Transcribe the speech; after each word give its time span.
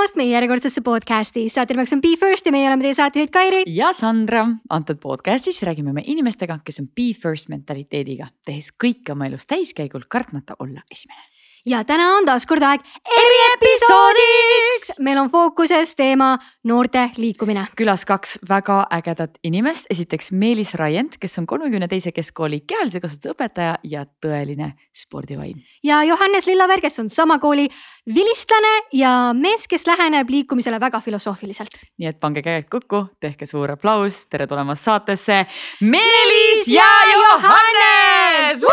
tulemast 0.00 0.16
meie 0.16 0.30
järjekordsesse 0.32 0.80
podcasti, 0.80 1.42
saate 1.52 1.74
nimeks 1.74 1.90
on 1.92 2.00
Be 2.00 2.14
First 2.16 2.46
ja 2.48 2.52
meie 2.54 2.64
oleme 2.70 2.86
teie 2.86 2.96
saatejuhid 2.96 3.32
Kairi. 3.34 3.58
ja 3.68 3.90
Sandra, 3.92 4.46
antud 4.72 4.96
podcastis 5.02 5.60
räägime 5.68 5.92
me 5.92 6.00
inimestega, 6.06 6.56
kes 6.64 6.80
on 6.80 6.86
Be 6.88 7.10
First 7.12 7.50
mentaliteediga, 7.52 8.30
tehes 8.48 8.70
kõike 8.72 9.12
oma 9.12 9.28
elus 9.28 9.44
täiskäigul, 9.44 10.08
kartmata 10.08 10.56
olla 10.64 10.80
esimene 10.88 11.20
ja 11.66 11.82
täna 11.84 12.06
on 12.16 12.26
taas 12.26 12.46
kord 12.48 12.62
aeg 12.64 12.84
eriepisoodiks. 13.16 14.98
meil 15.04 15.18
on 15.20 15.30
fookuses 15.30 15.94
teema 15.94 16.38
noorte 16.64 17.10
liikumine. 17.16 17.66
külas 17.76 18.04
kaks 18.06 18.38
väga 18.48 18.86
ägedat 18.90 19.38
inimest, 19.44 19.86
esiteks 19.90 20.32
Meelis 20.32 20.74
Raiend, 20.74 21.18
kes 21.20 21.38
on 21.38 21.46
kolmekümne 21.46 21.88
teise 21.88 22.12
keskkooli 22.12 22.60
kehalise 22.66 23.00
kasvatuse 23.00 23.34
õpetaja 23.34 23.76
ja 23.84 24.04
tõeline 24.26 24.72
spordivaim. 24.96 25.60
ja 25.84 26.02
Johannes 26.04 26.46
Lillaver, 26.46 26.80
kes 26.80 26.98
on 26.98 27.08
sama 27.08 27.38
kooli 27.38 27.68
vilistlane 28.14 28.74
ja 28.92 29.32
mees, 29.36 29.68
kes 29.68 29.86
läheneb 29.86 30.30
liikumisele 30.30 30.80
väga 30.80 31.00
filosoofiliselt. 31.00 31.76
nii 31.98 32.08
et 32.08 32.20
pange 32.20 32.42
käed 32.42 32.68
kokku, 32.70 33.06
tehke 33.20 33.46
suur 33.46 33.70
aplaus, 33.70 34.26
tere 34.30 34.46
tulemast 34.46 34.84
saatesse, 34.84 35.46
Meelis 35.80 36.68
ja 36.68 36.88
Johannes. 37.12 38.64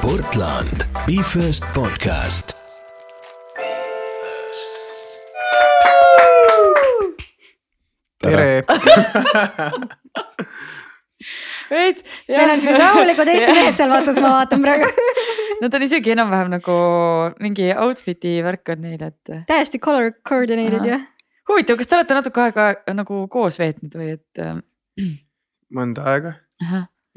Sportland, 0.00 0.80
Be 1.06 1.20
First 1.22 1.64
podcast. 1.76 2.56
tere 8.22 8.46
veits. 11.70 12.00
meil 12.28 12.48
on 12.48 12.62
siuksed 12.62 12.78
rahulikud 12.80 13.28
Eesti 13.28 13.52
mehed 13.58 13.76
seal 13.76 13.92
vastas, 13.92 14.20
ma 14.24 14.30
vaatan 14.38 14.64
praegu 14.64 14.88
Nad 15.60 15.76
on 15.76 15.84
isegi 15.84 16.14
enam-vähem 16.14 16.48
nagu 16.54 16.76
mingi 17.44 17.66
outfit'i 17.74 18.32
värk 18.46 18.72
on 18.72 18.80
neil, 18.86 19.02
et. 19.04 19.20
täiesti 19.50 19.82
color 19.84 20.14
coordinated 20.30 20.86
ju. 20.88 20.96
huvitav, 21.52 21.76
kas 21.82 21.90
te 21.92 21.98
olete 21.98 22.16
natuke 22.16 22.40
aega 22.46 22.70
nagu 22.96 23.20
koos 23.36 23.60
veetnud 23.60 24.00
või 24.00 24.08
et? 24.16 24.40
Ähm, 24.40 24.64
mõnda 25.76 26.08
aega. 26.14 26.32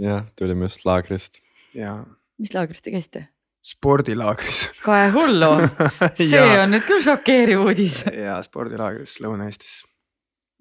jah, 0.03 0.27
tulime 0.35 0.67
just 0.67 0.83
laagrist. 0.89 1.39
ja 1.79 1.95
mis 2.41 2.53
laagris 2.55 2.81
te 2.81 2.93
käisite? 2.93 3.27
spordilaagris. 3.63 4.65
kae 4.87 5.07
hullu, 5.15 5.53
see 6.19 6.43
on 6.59 6.73
nüüd 6.75 6.83
küll 6.87 7.03
šokeeriv 7.05 7.63
uudis. 7.63 8.01
ja 8.11 8.37
spordilaagris 8.45 9.19
Lõuna-Eestis. 9.23 9.81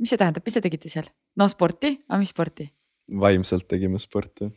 mis 0.02 0.12
see 0.12 0.20
tähendab, 0.20 0.46
mis 0.46 0.58
te 0.58 0.64
tegite 0.64 0.92
seal? 0.92 1.10
no 1.38 1.48
sporti, 1.50 1.96
aga 2.08 2.20
mis 2.22 2.32
sporti? 2.34 2.68
vaimselt 3.22 3.66
tegime 3.70 4.00
sporti. 4.02 4.50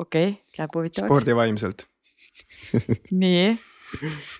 okei 0.00 0.28
okay,, 0.32 0.58
läheb 0.58 0.76
huvitavaks. 0.78 1.10
spordivaimselt 1.10 1.88
nii. 3.22 3.48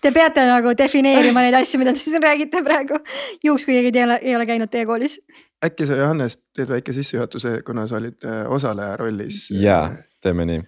Te 0.02 0.10
peate 0.10 0.42
nagu 0.48 0.72
defineerima 0.76 1.44
neid 1.44 1.54
asju, 1.54 1.78
mida 1.78 1.92
te 1.94 2.00
siin 2.02 2.18
räägite 2.20 2.64
praegu, 2.66 2.98
juhuks 3.44 3.64
kui 3.64 3.76
keegi 3.76 4.00
ei 4.00 4.04
ole, 4.04 4.16
ei 4.26 4.34
ole 4.36 4.46
käinud 4.48 4.72
teie 4.72 4.88
koolis. 4.88 5.20
äkki 5.64 5.86
sa, 5.86 6.00
Johannes, 6.00 6.40
teed 6.56 6.72
väike 6.72 6.96
sissejuhatuse, 6.96 7.60
kuna 7.68 7.86
sa 7.86 8.00
olid 8.00 8.24
äh, 8.26 8.42
osaleja 8.52 8.96
rollis? 9.00 9.44
ja, 9.54 9.78
teeme 10.24 10.48
nii 10.48 10.64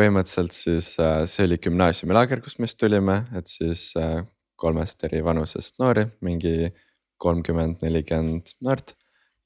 põhimõtteliselt 0.00 0.56
siis 0.56 0.94
äh, 1.02 1.24
see 1.28 1.44
oli 1.44 1.58
gümnaasiumilaager, 1.60 2.40
kust 2.44 2.60
me 2.60 2.68
just 2.68 2.78
tulime, 2.80 3.22
et 3.36 3.50
siis 3.50 3.90
äh, 4.00 4.22
kolmest 4.60 5.04
eri 5.08 5.20
vanusest 5.24 5.76
noori, 5.82 6.06
mingi 6.24 6.70
kolmkümmend, 7.20 7.82
nelikümmend 7.84 8.54
noort. 8.64 8.96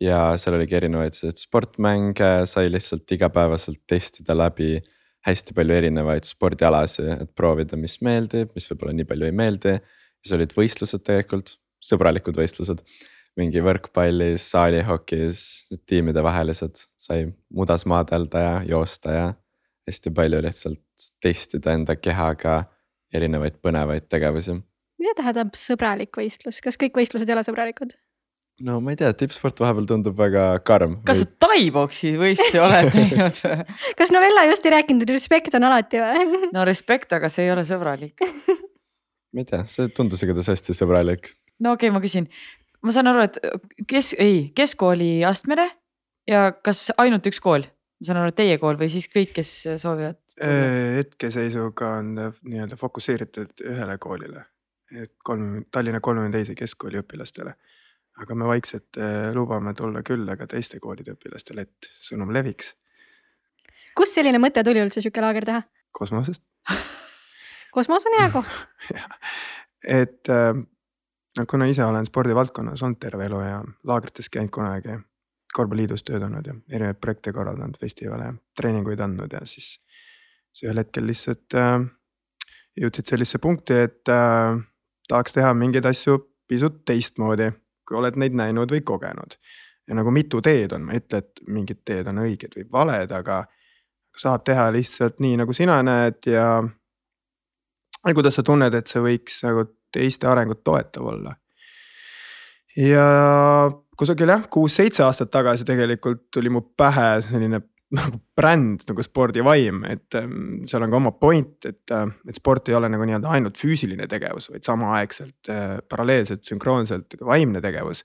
ja 0.02 0.34
seal 0.36 0.56
oligi 0.56 0.74
erinevaid 0.76 1.14
sportmänge, 1.38 2.46
sai 2.50 2.66
lihtsalt 2.68 3.12
igapäevaselt 3.14 3.78
testida 3.88 4.34
läbi 4.36 4.82
hästi 5.24 5.54
palju 5.56 5.76
erinevaid 5.78 6.26
spordialasid, 6.28 7.06
et 7.22 7.30
proovida, 7.38 7.78
mis 7.80 7.94
meeldib, 8.04 8.50
mis 8.58 8.66
võib-olla 8.68 8.92
nii 8.98 9.06
palju 9.08 9.28
ei 9.30 9.36
meeldi. 9.38 9.76
siis 10.20 10.34
olid 10.36 10.52
võistlused 10.56 11.04
tegelikult, 11.06 11.54
sõbralikud 11.84 12.36
võistlused, 12.36 12.82
mingi 13.38 13.62
võrkpallis, 13.64 14.50
saalihokis, 14.50 15.40
tiimide 15.88 16.22
vahelised, 16.22 16.84
sai 16.96 17.30
mudas 17.50 17.86
maadelda 17.86 18.44
ja 18.44 18.54
joosta 18.68 19.14
ja 19.14 19.26
hästi 19.88 20.12
palju 20.14 20.40
lihtsalt 20.44 20.80
testida 21.22 21.74
enda 21.76 21.96
kehaga 21.96 22.62
erinevaid 23.14 23.60
põnevaid 23.64 24.08
tegevusi. 24.10 24.56
mida 25.00 25.14
tähendab 25.18 25.54
sõbralik 25.58 26.16
võistlus, 26.16 26.60
kas 26.64 26.80
kõik 26.80 26.96
võistlused 26.98 27.28
ei 27.28 27.36
ole 27.36 27.44
sõbralikud? 27.46 27.94
no 28.64 28.80
ma 28.80 28.94
ei 28.94 29.00
tea, 29.00 29.12
tippsport 29.18 29.60
vahepeal 29.60 29.88
tundub 29.90 30.18
väga 30.18 30.46
karm. 30.66 31.00
kas 31.06 31.24
sa 31.24 31.30
tai-boksi 31.46 32.14
võistlusi 32.20 32.62
oled 32.62 32.92
teinud 32.94 33.40
või? 33.44 33.78
kas 34.00 34.14
Novella 34.14 34.46
just 34.50 34.66
ei 34.66 34.76
rääkinud, 34.78 35.06
et 35.06 35.16
respekt 35.16 35.58
on 35.58 35.70
alati 35.70 36.02
või? 36.02 36.26
no 36.56 36.66
respekt, 36.68 37.12
aga 37.16 37.32
see 37.32 37.48
ei 37.48 37.54
ole 37.54 37.66
sõbralik 37.68 38.22
ma 39.34 39.42
ei 39.42 39.48
tea, 39.48 39.64
see 39.70 39.90
tundus 39.94 40.22
igatahes 40.22 40.52
hästi 40.52 40.76
sõbralik. 40.78 41.32
no 41.58 41.74
okei 41.74 41.90
okay,, 41.90 41.94
ma 41.94 42.02
küsin, 42.02 42.28
ma 42.86 42.94
saan 42.94 43.10
aru, 43.10 43.26
et 43.26 43.38
kes, 43.90 44.14
ei, 44.22 44.48
keskkooli 44.56 45.24
astmene 45.26 45.66
ja 46.30 46.48
kas 46.54 46.88
ainult 47.00 47.26
üks 47.30 47.42
kool? 47.42 47.66
Ma 48.04 48.10
saan 48.10 48.20
aru, 48.20 48.32
et 48.32 48.36
teie 48.36 48.56
kool 48.60 48.76
või 48.76 48.90
siis 48.92 49.06
kõik, 49.08 49.32
kes 49.38 49.50
soovivad? 49.80 50.18
Äh, 50.44 50.98
hetkeseisuga 51.00 51.94
on 52.02 52.10
nii-öelda 52.18 52.76
fokusseeritud 52.76 53.64
ühele 53.64 53.96
koolile, 54.02 54.44
et 54.92 55.14
kolm, 55.24 55.62
Tallinna 55.72 56.02
kolmekümne 56.04 56.36
teise 56.36 56.56
keskkooli 56.58 57.00
õpilastele. 57.00 57.54
aga 58.22 58.34
me 58.38 58.46
vaikselt 58.46 58.98
äh, 59.00 59.32
lubame 59.34 59.72
tulla 59.74 60.02
küll, 60.06 60.28
aga 60.30 60.46
teiste 60.46 60.78
koolide 60.80 61.16
õpilastele, 61.16 61.64
et 61.64 61.88
sõnum 62.04 62.30
leviks. 62.32 62.74
kust 63.96 64.14
selline 64.14 64.38
mõte 64.38 64.62
tuli 64.64 64.84
üldse 64.84 65.00
sihuke 65.00 65.24
laager 65.24 65.48
teha? 65.48 65.64
kosmosest 65.92 66.42
kosmos 67.74 68.04
on 68.06 68.20
hea 68.20 68.28
koht 68.30 68.94
et 70.02 70.28
äh, 70.28 70.52
no 71.38 71.46
kuna 71.50 71.66
ise 71.72 71.84
olen 71.84 72.06
spordivaldkonnas 72.06 72.82
olnud 72.82 73.00
terve 73.00 73.24
elu 73.30 73.40
ja 73.40 73.58
laagrites 73.84 74.28
käinud 74.28 74.52
kunagi 74.52 75.00
korvpalliliidus 75.54 76.02
töötanud 76.04 76.46
ja 76.46 76.54
erinevaid 76.70 77.00
projekte 77.00 77.32
korraldanud, 77.32 77.78
festivale 77.80 78.32
treeninguid 78.58 79.00
andnud 79.00 79.32
ja 79.32 79.44
siis. 79.46 79.78
siis 80.52 80.68
ühel 80.68 80.82
hetkel 80.82 81.06
lihtsalt 81.06 81.54
äh, 81.58 81.80
jõudsid 82.80 83.10
sellisesse 83.10 83.38
punkti, 83.42 83.78
et 83.86 84.10
äh, 84.12 84.56
tahaks 85.08 85.36
teha 85.36 85.52
mingeid 85.54 85.86
asju 85.86 86.18
pisut 86.48 86.82
teistmoodi, 86.86 87.50
kui 87.86 87.98
oled 87.98 88.18
neid 88.20 88.34
näinud 88.36 88.70
või 88.70 88.82
kogenud. 88.82 89.38
ja 89.88 89.94
nagu 89.94 90.10
mitu 90.10 90.40
teed 90.40 90.72
on, 90.72 90.86
ma 90.86 90.94
ei 90.94 91.02
ütle, 91.02 91.20
et 91.20 91.44
mingid 91.46 91.82
teed 91.84 92.08
on 92.08 92.22
õiged 92.24 92.56
või 92.56 92.66
valed, 92.72 93.12
aga 93.12 93.44
saab 94.16 94.44
teha 94.46 94.70
lihtsalt 94.72 95.20
nii, 95.20 95.36
nagu 95.42 95.52
sina 95.52 95.82
näed 95.82 96.26
ja. 96.30 96.48
ja 98.06 98.14
kuidas 98.14 98.38
sa 98.38 98.42
tunned, 98.46 98.74
et 98.74 98.90
see 98.90 99.02
võiks 99.04 99.42
nagu 99.44 99.66
teiste 99.92 100.26
arengut 100.26 100.64
toetav 100.64 101.10
olla. 101.12 101.36
ja 102.76 103.06
kusagil 103.98 104.32
jah, 104.32 104.48
kuus-seitse 104.50 105.04
aastat 105.06 105.30
tagasi 105.34 105.66
tegelikult 105.68 106.26
tuli 106.34 106.50
mu 106.52 106.64
pähe 106.76 107.22
selline 107.24 107.60
nagu 107.94 108.18
bränd 108.36 108.84
nagu 108.88 109.04
spordivaim, 109.04 109.82
et 109.86 110.16
ähm, 110.18 110.62
seal 110.68 110.84
on 110.86 110.92
ka 110.92 110.98
oma 110.98 111.12
point, 111.18 111.56
et, 111.68 111.82
äh, 111.94 112.06
et 112.28 112.38
sport 112.38 112.68
ei 112.70 112.76
ole 112.78 112.88
nagu 112.90 113.06
nii-öelda 113.06 113.30
ainult 113.36 113.60
füüsiline 113.60 114.08
tegevus, 114.10 114.48
vaid 114.50 114.66
samaaegselt 114.66 115.50
äh, 115.52 115.76
paralleelselt, 115.88 116.44
sünkroonselt 116.48 117.18
vaimne 117.24 117.62
tegevus. 117.64 118.04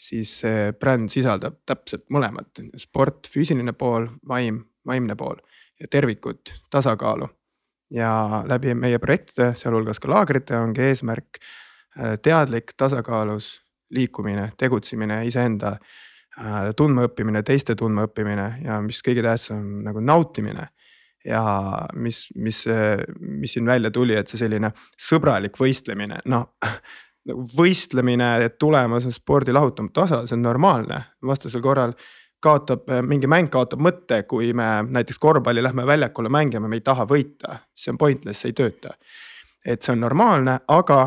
siis 0.00 0.30
see 0.40 0.70
bränd 0.80 1.10
sisaldab 1.12 1.58
täpselt 1.68 2.06
mõlemat, 2.08 2.62
sport, 2.80 3.28
füüsiline 3.28 3.74
pool, 3.76 4.06
vaim, 4.28 4.62
vaimne 4.88 5.12
pool 5.12 5.36
ja 5.80 5.88
tervikut, 5.92 6.54
tasakaalu. 6.72 7.28
ja 7.92 8.42
läbi 8.46 8.74
meie 8.74 8.98
projektide, 8.98 9.52
sealhulgas 9.58 10.00
ka 10.00 10.08
laagrite, 10.08 10.56
ongi 10.56 10.86
eesmärk 10.88 11.42
äh, 11.42 12.16
teadlik, 12.22 12.72
tasakaalus 12.76 13.58
liikumine, 13.90 14.52
tegutsemine, 14.58 15.22
iseenda 15.26 15.74
äh, 15.76 16.70
tundmaõppimine, 16.76 17.42
teiste 17.46 17.76
tundmaõppimine 17.78 18.46
ja 18.64 18.80
mis 18.84 19.02
kõige 19.06 19.24
tähtsam 19.26 19.82
nagu 19.86 20.00
nautimine. 20.00 20.68
ja 21.24 21.42
mis, 22.00 22.30
mis, 22.34 22.62
mis 23.20 23.52
siin 23.52 23.66
välja 23.66 23.90
tuli, 23.90 24.14
et 24.16 24.28
see 24.28 24.38
selline 24.40 24.70
sõbralik 24.96 25.58
võistlemine, 25.60 26.22
nagu 26.24 26.48
võistlemine, 27.56 28.48
tulemus 28.58 29.06
on 29.06 29.12
spordi 29.12 29.52
lahutamatu 29.52 30.00
osa, 30.00 30.22
see 30.26 30.36
on 30.38 30.42
normaalne, 30.42 31.02
vastasel 31.26 31.60
korral 31.60 31.92
kaotab, 32.40 32.88
mingi 33.04 33.28
mäng 33.28 33.50
kaotab 33.52 33.82
mõtte, 33.84 34.22
kui 34.28 34.52
me 34.56 34.68
näiteks 34.88 35.18
korvpalli 35.20 35.62
lähme 35.62 35.86
väljakule 35.86 36.32
mängima, 36.32 36.68
me 36.68 36.80
ei 36.80 36.84
taha 36.84 37.04
võita, 37.08 37.60
see 37.76 37.92
on 37.92 37.98
pointless, 38.00 38.40
see 38.40 38.54
ei 38.54 38.56
tööta. 38.56 38.96
et 39.66 39.82
see 39.82 39.92
on 39.92 40.00
normaalne, 40.00 40.60
aga 40.68 41.00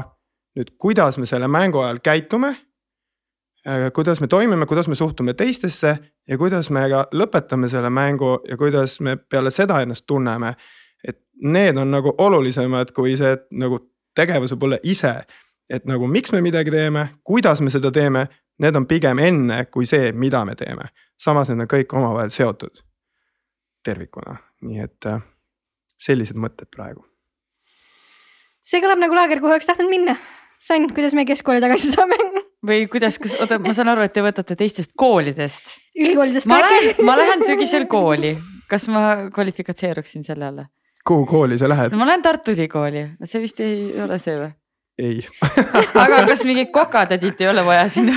nüüd, 0.56 0.75
kuidas 0.77 1.18
me 1.18 1.25
selle 1.25 1.47
mängu 1.50 1.81
ajal 1.81 2.00
käitume 2.06 2.53
kuidas 3.94 4.21
me 4.21 4.27
toimime, 4.27 4.65
kuidas 4.65 4.88
me 4.88 4.95
suhtume 4.95 5.33
teistesse 5.33 5.98
ja 6.27 6.38
kuidas 6.38 6.69
me 6.69 6.83
ka 6.89 7.06
lõpetame 7.15 7.69
selle 7.71 7.89
mängu 7.89 8.39
ja 8.48 8.57
kuidas 8.57 9.00
me 9.00 9.15
peale 9.18 9.51
seda 9.51 9.81
ennast 9.81 10.06
tunneme. 10.07 10.56
et 11.07 11.19
need 11.42 11.77
on 11.77 11.92
nagu 11.92 12.13
olulisemad 12.18 12.92
kui 12.92 13.18
see 13.18 13.38
nagu 13.51 13.80
tegevuse 14.15 14.56
poole 14.56 14.80
ise. 14.83 15.24
et 15.69 15.86
nagu 15.86 16.07
miks 16.07 16.31
me 16.31 16.42
midagi 16.42 16.71
teeme, 16.71 17.07
kuidas 17.24 17.62
me 17.62 17.69
seda 17.69 17.92
teeme, 17.92 18.27
need 18.60 18.75
on 18.75 18.88
pigem 18.88 19.19
enne 19.19 19.65
kui 19.65 19.86
see, 19.86 20.12
mida 20.12 20.45
me 20.45 20.56
teeme. 20.56 20.89
samas 21.18 21.50
need 21.50 21.60
on 21.60 21.68
kõik 21.68 21.98
omavahel 21.98 22.30
seotud 22.30 22.83
tervikuna, 23.83 24.36
nii 24.62 24.80
et 24.80 25.06
äh, 25.06 25.21
sellised 26.00 26.36
mõtted 26.36 26.68
praegu 26.75 27.04
see 28.63 28.81
kõlab 28.83 29.01
nagu 29.04 29.15
laager, 29.15 29.44
kuhu 29.44 29.51
oleks 29.51 29.68
tahtnud 29.68 29.92
minna. 29.92 30.15
Sann, 30.63 30.88
kuidas 30.95 31.13
me 31.13 31.25
keskkooli 31.27 31.60
tagasi 31.63 31.92
saame? 31.92 32.15
Või 32.68 32.88
kuidas, 32.92 33.19
kas, 33.21 33.36
oota, 33.42 33.60
ma 33.60 33.74
saan 33.75 33.92
aru, 33.94 34.06
et 34.07 34.13
te 34.13 34.24
võtate 34.25 34.57
teistest 34.60 34.95
koolidest. 34.98 35.75
ülikoolidest 36.00 36.50
ma 36.50 36.62
lähen, 36.63 37.06
ma 37.06 37.18
lähen 37.19 37.45
sügisel 37.45 37.88
kooli, 37.92 38.36
kas 38.69 38.88
ma 38.92 39.30
kvalifikatseeruksin 39.33 40.25
selle 40.27 40.50
alla? 40.51 40.68
kuhu 41.07 41.25
kooli 41.25 41.57
sa 41.60 41.69
lähed 41.69 41.92
no? 41.92 42.00
ma 42.00 42.07
lähen 42.07 42.21
Tartu 42.24 42.54
Ülikooli, 42.56 43.07
see 43.27 43.42
vist 43.44 43.60
ei 43.63 43.89
ole 44.04 44.19
see 44.24 44.38
või? 44.39 44.51
ei 45.04 45.24
aga 46.04 46.21
kas 46.30 46.44
mingit 46.48 46.71
kokatädit 46.71 47.42
ei 47.42 47.50
ole 47.50 47.65
vaja 47.65 47.89
sinna? 47.92 48.13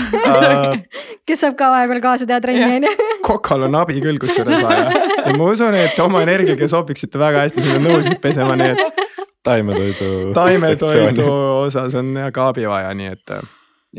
kes 1.26 1.42
saab 1.42 1.56
ka 1.58 1.70
vahepeal 1.72 2.02
kaasa 2.04 2.28
teha 2.28 2.40
trenni 2.44 2.62
Jah. 2.62 2.76
onju. 2.76 3.08
kokal 3.28 3.66
on 3.66 3.78
abi 3.80 3.98
küll 4.04 4.20
kusjuures 4.22 4.62
vaja 4.62 5.02
ja 5.26 5.34
ma 5.34 5.50
usun, 5.50 5.74
et 5.80 5.98
oma 6.04 6.22
energiaga 6.26 6.68
sobiksite 6.70 7.18
väga 7.18 7.46
hästi 7.46 7.64
sinna 7.64 7.82
nõusid 7.82 8.20
pesema, 8.22 8.54
nii 8.60 8.74
et 8.76 9.04
taimetoidu. 9.46 10.32
taimetoidu 10.36 11.28
osas 11.66 11.94
on 11.98 12.14
ja 12.20 12.30
ka 12.34 12.50
abi 12.52 12.66
vaja, 12.70 12.94
nii 12.98 13.12
et 13.14 13.34
äh, 13.34 13.52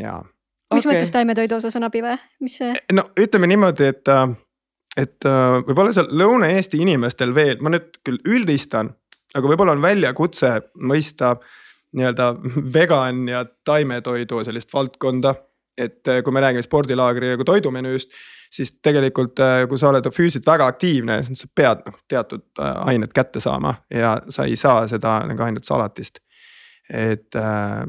jaa. 0.04 0.20
Mis 0.74 0.84
okay. 0.84 0.94
mõttes 0.94 1.12
taimetoidu 1.14 1.58
osas 1.58 1.76
on 1.78 1.86
abi 1.88 2.02
või? 2.04 2.16
mis 2.44 2.58
see? 2.60 2.74
no 2.92 3.08
ütleme 3.20 3.50
niimoodi, 3.50 3.90
et, 3.92 4.12
et 4.96 5.28
äh, 5.28 5.58
võib-olla 5.68 5.94
seal 5.96 6.10
Lõuna-Eesti 6.20 6.80
inimestel 6.84 7.34
veel, 7.36 7.56
ma 7.64 7.72
nüüd 7.74 8.00
küll 8.06 8.20
üldistan, 8.28 8.92
aga 9.34 9.52
võib-olla 9.52 9.76
on 9.76 9.84
väljakutse 9.84 10.54
mõista 10.90 11.36
nii-öelda 11.96 12.32
vegan 12.74 13.22
ja 13.28 13.44
taimetoidu 13.64 14.42
sellist 14.44 14.72
valdkonda. 14.74 15.34
et 15.78 16.08
äh, 16.08 16.22
kui 16.26 16.32
me 16.34 16.40
räägime 16.42 16.62
spordilaagri 16.62 17.28
nagu 17.30 17.44
toidumenüüst, 17.46 18.10
siis 18.50 18.72
tegelikult 18.82 19.38
äh, 19.38 19.62
kui 19.68 19.78
sa 19.78 19.92
oled 19.92 20.08
füüsiliselt 20.10 20.46
väga 20.46 20.66
aktiivne, 20.66 21.20
sa 21.38 21.46
pead 21.54 21.84
noh 21.86 22.00
teatud 22.08 22.44
äh, 22.60 22.80
ained 22.92 23.14
kätte 23.14 23.40
saama 23.40 23.76
ja 23.94 24.16
sa 24.28 24.48
ei 24.48 24.56
saa 24.56 24.88
seda 24.90 25.20
nagu 25.28 25.46
ainult 25.46 25.64
salatist. 25.68 26.18
et 26.88 27.36
äh, 27.36 27.86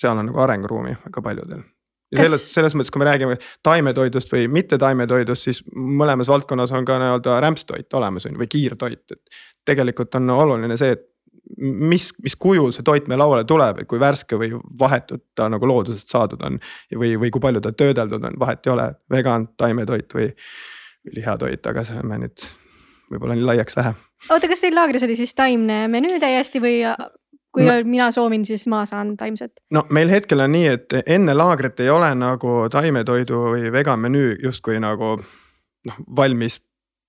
seal 0.00 0.18
on 0.18 0.26
nagu 0.28 0.40
arenguruumi 0.40 0.96
väga 1.04 1.22
paljudel 1.22 1.62
ja 2.10 2.24
selles, 2.24 2.46
selles 2.54 2.74
mõttes, 2.74 2.92
kui 2.92 3.02
me 3.02 3.08
räägime 3.08 3.36
taimetoidust 3.66 4.32
või 4.32 4.48
mitte 4.50 4.78
taimetoidust, 4.78 5.46
siis 5.46 5.62
mõlemas 5.74 6.30
valdkonnas 6.30 6.72
on 6.74 6.88
ka 6.88 6.98
nii-öelda 7.02 7.38
rämpstoit 7.44 7.98
olemas 7.98 8.26
on 8.26 8.34
ju, 8.34 8.42
või 8.42 8.50
kiirtoit, 8.50 9.04
et 9.14 9.40
tegelikult 9.70 10.18
on 10.18 10.34
oluline 10.34 10.78
see, 10.80 10.96
et 10.96 11.06
mis, 11.60 12.08
mis 12.22 12.36
kujul 12.38 12.74
see 12.74 12.86
toit 12.86 13.08
meie 13.10 13.18
lauale 13.20 13.44
tuleb, 13.48 13.82
et 13.82 13.90
kui 13.90 14.00
värske 14.00 14.38
või 14.38 14.52
vahetult 14.80 15.24
ta 15.38 15.48
nagu 15.52 15.66
loodusest 15.66 16.10
saadud 16.10 16.42
on. 16.46 16.58
või, 16.94 17.14
või 17.20 17.30
kui 17.30 17.42
palju 17.42 17.62
ta 17.64 17.72
töödeldud 17.72 18.24
on, 18.24 18.38
vahet 18.38 18.66
ei 18.66 18.74
ole, 18.74 18.90
vegan, 19.10 19.48
taimetoit 19.58 20.14
või, 20.14 20.30
või 21.06 21.20
lihatoit, 21.20 21.66
aga 21.66 21.84
see 21.86 22.02
me 22.06 22.20
nüüd 22.24 22.46
võib-olla 23.10 23.36
nii 23.38 23.46
laiaks 23.46 23.78
lähe. 23.78 23.94
oota, 24.30 24.50
kas 24.50 24.62
teil 24.62 24.76
laagris 24.76 25.06
oli 25.06 25.16
siis 25.18 25.34
taimne 25.34 25.82
menüü 25.90 26.20
täiesti 26.22 26.62
või 26.62 26.82
kui 27.52 27.64
No- 27.66 27.76
mina 27.84 28.10
soovin, 28.14 28.44
siis 28.44 28.66
ma 28.70 28.84
saan 28.86 29.16
taimset? 29.16 29.52
no 29.72 29.84
meil 29.90 30.10
hetkel 30.12 30.40
on 30.40 30.52
nii, 30.52 30.66
et 30.66 30.98
enne 31.06 31.34
laagrit 31.34 31.80
ei 31.80 31.90
ole 31.90 32.10
nagu 32.14 32.56
taimetoidu 32.70 33.44
või 33.54 33.72
vegan 33.72 34.00
menüü 34.00 34.36
justkui 34.42 34.80
nagu 34.80 35.16
noh, 35.86 36.02
valmis 36.16 36.60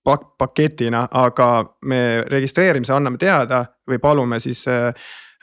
pak-, 0.03 0.31
paketina, 0.37 1.07
aga 1.11 1.49
me 1.85 2.23
registreerimise 2.29 2.93
anname 2.95 3.17
teada 3.21 3.65
või 3.89 3.99
palume 4.01 4.39
siis 4.41 4.63
äh, 4.67 4.87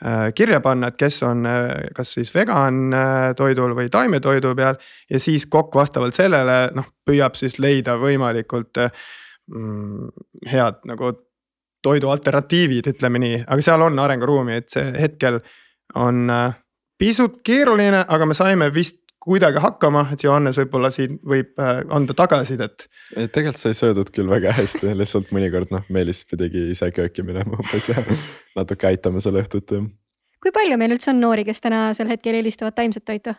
äh, 0.03 0.33
kirja 0.35 0.59
panna, 0.59 0.91
et 0.91 0.99
kes 0.99 1.21
on 1.23 1.45
äh, 1.47 1.87
kas 1.95 2.13
siis 2.17 2.33
vegan 2.35 2.91
toidul 3.37 3.75
või 3.77 3.89
taimetoidu 3.93 4.55
peal 4.55 4.75
ja 5.09 5.19
siis 5.19 5.45
kokk 5.47 5.75
vastavalt 5.79 6.17
sellele 6.17 6.59
noh, 6.75 6.91
püüab 7.07 7.39
siis 7.39 7.59
leida 7.59 7.95
võimalikult 8.01 8.83
mm, 8.83 10.11
head 10.51 10.83
nagu 10.91 11.13
toidu 11.85 12.09
alternatiivid, 12.11 12.89
ütleme 12.93 13.21
nii, 13.23 13.43
aga 13.47 13.63
seal 13.63 13.83
on 13.85 13.99
arenguruumi, 14.03 14.59
et 14.61 14.73
see 14.73 14.85
hetkel 14.99 15.39
on 15.95 16.29
äh, 16.33 16.57
pisut 16.99 17.39
keeruline, 17.45 18.03
aga 18.07 18.27
me 18.27 18.37
saime 18.37 18.69
vist 18.75 18.99
kuidagi 19.19 19.59
hakkama, 19.59 20.05
et 20.13 20.23
Johannes 20.23 20.57
võib-olla 20.61 20.91
siin 20.95 21.17
võib 21.27 21.59
äh, 21.59 21.81
anda 21.95 22.15
tagasisidet. 22.15 22.87
tegelikult 23.15 23.59
sai 23.59 23.75
söödud 23.77 24.11
küll 24.15 24.31
väga 24.31 24.53
hästi, 24.55 24.93
lihtsalt 24.95 25.33
mõnikord 25.35 25.73
noh, 25.75 25.83
Meelis 25.91 26.23
pidigi 26.29 26.69
ise 26.73 26.91
kööki 26.95 27.25
minema 27.27 27.59
umbes 27.59 27.91
ja 27.91 28.03
natuke 28.59 28.91
aitama 28.91 29.23
seal 29.23 29.39
õhtuti. 29.41 29.83
kui 30.39 30.55
palju 30.55 30.79
meil 30.79 30.95
üldse 30.95 31.11
on 31.11 31.19
noori, 31.23 31.45
kes 31.47 31.61
tänasel 31.63 32.11
hetkel 32.11 32.39
eelistavad 32.39 32.77
taimset 32.79 33.05
toitu? 33.05 33.35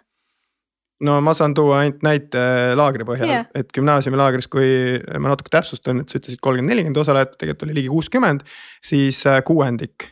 No 1.07 1.17
ma 1.25 1.35
saan 1.37 1.55
tuua 1.57 1.81
ainult 1.83 2.05
näite 2.07 2.41
laagri 2.79 3.07
põhjal 3.09 3.31
yeah., 3.31 3.51
et 3.57 3.71
gümnaasiumilaagris, 3.77 4.49
kui 4.53 4.71
ma 5.19 5.33
natuke 5.33 5.53
täpsustan, 5.53 6.03
et 6.03 6.13
sa 6.13 6.21
ütlesid 6.21 6.43
kolmkümmend, 6.45 6.75
nelikümmend 6.75 7.03
osalejat, 7.03 7.37
tegelikult 7.41 7.69
oli 7.69 7.77
ligi 7.81 7.93
kuuskümmend, 7.93 8.45
siis 8.85 9.23
äh, 9.29 9.41
kuuendik 9.47 10.11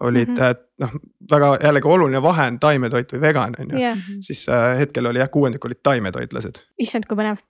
olid 0.00 0.28
mm. 0.28 0.36
-hmm. 0.36 0.62
noh, 0.80 0.90
väga 1.30 1.56
jällegi 1.62 1.88
oluline 1.88 2.22
vahe 2.22 2.46
on 2.46 2.60
taimetoit 2.60 3.12
või 3.12 3.20
vegan 3.20 3.54
on 3.60 3.70
ju, 3.72 3.80
jah, 3.80 3.98
siis 4.20 4.48
äh, 4.48 4.78
hetkel 4.78 5.06
oli 5.06 5.18
jah, 5.18 5.30
kuuendik 5.30 5.64
olid 5.64 5.80
taimetoitlased. 5.82 6.60
issand, 6.78 7.08
kui 7.08 7.16
põnev. 7.16 7.40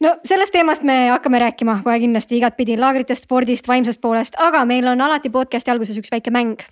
no 0.00 0.16
sellest 0.24 0.52
teemast 0.52 0.82
me 0.82 1.08
hakkame 1.08 1.38
rääkima 1.38 1.80
kohe 1.84 1.98
kindlasti 1.98 2.36
igatpidi 2.36 2.76
laagritest, 2.78 3.24
spordist, 3.24 3.68
vaimsest 3.68 4.00
poolest, 4.00 4.38
aga 4.38 4.64
meil 4.64 4.86
on 4.86 5.00
alati 5.00 5.30
podcast'i 5.30 5.70
alguses 5.70 5.98
üks 5.98 6.10
väike 6.10 6.30
mäng. 6.30 6.62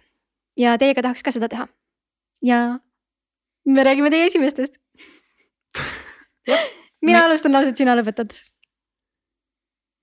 ja 0.56 0.78
teiega 0.78 1.02
tahaks 1.02 1.22
ka 1.22 1.32
seda 1.32 1.48
teha. 1.48 1.68
ja 2.42 2.78
me 3.66 3.84
räägime 3.84 4.10
teie 4.10 4.26
esimestest. 4.26 4.80
Mina 7.06 7.24
alustan 7.26 7.52
lauset, 7.54 7.76
sina 7.76 7.96
lõpetad. 7.98 8.34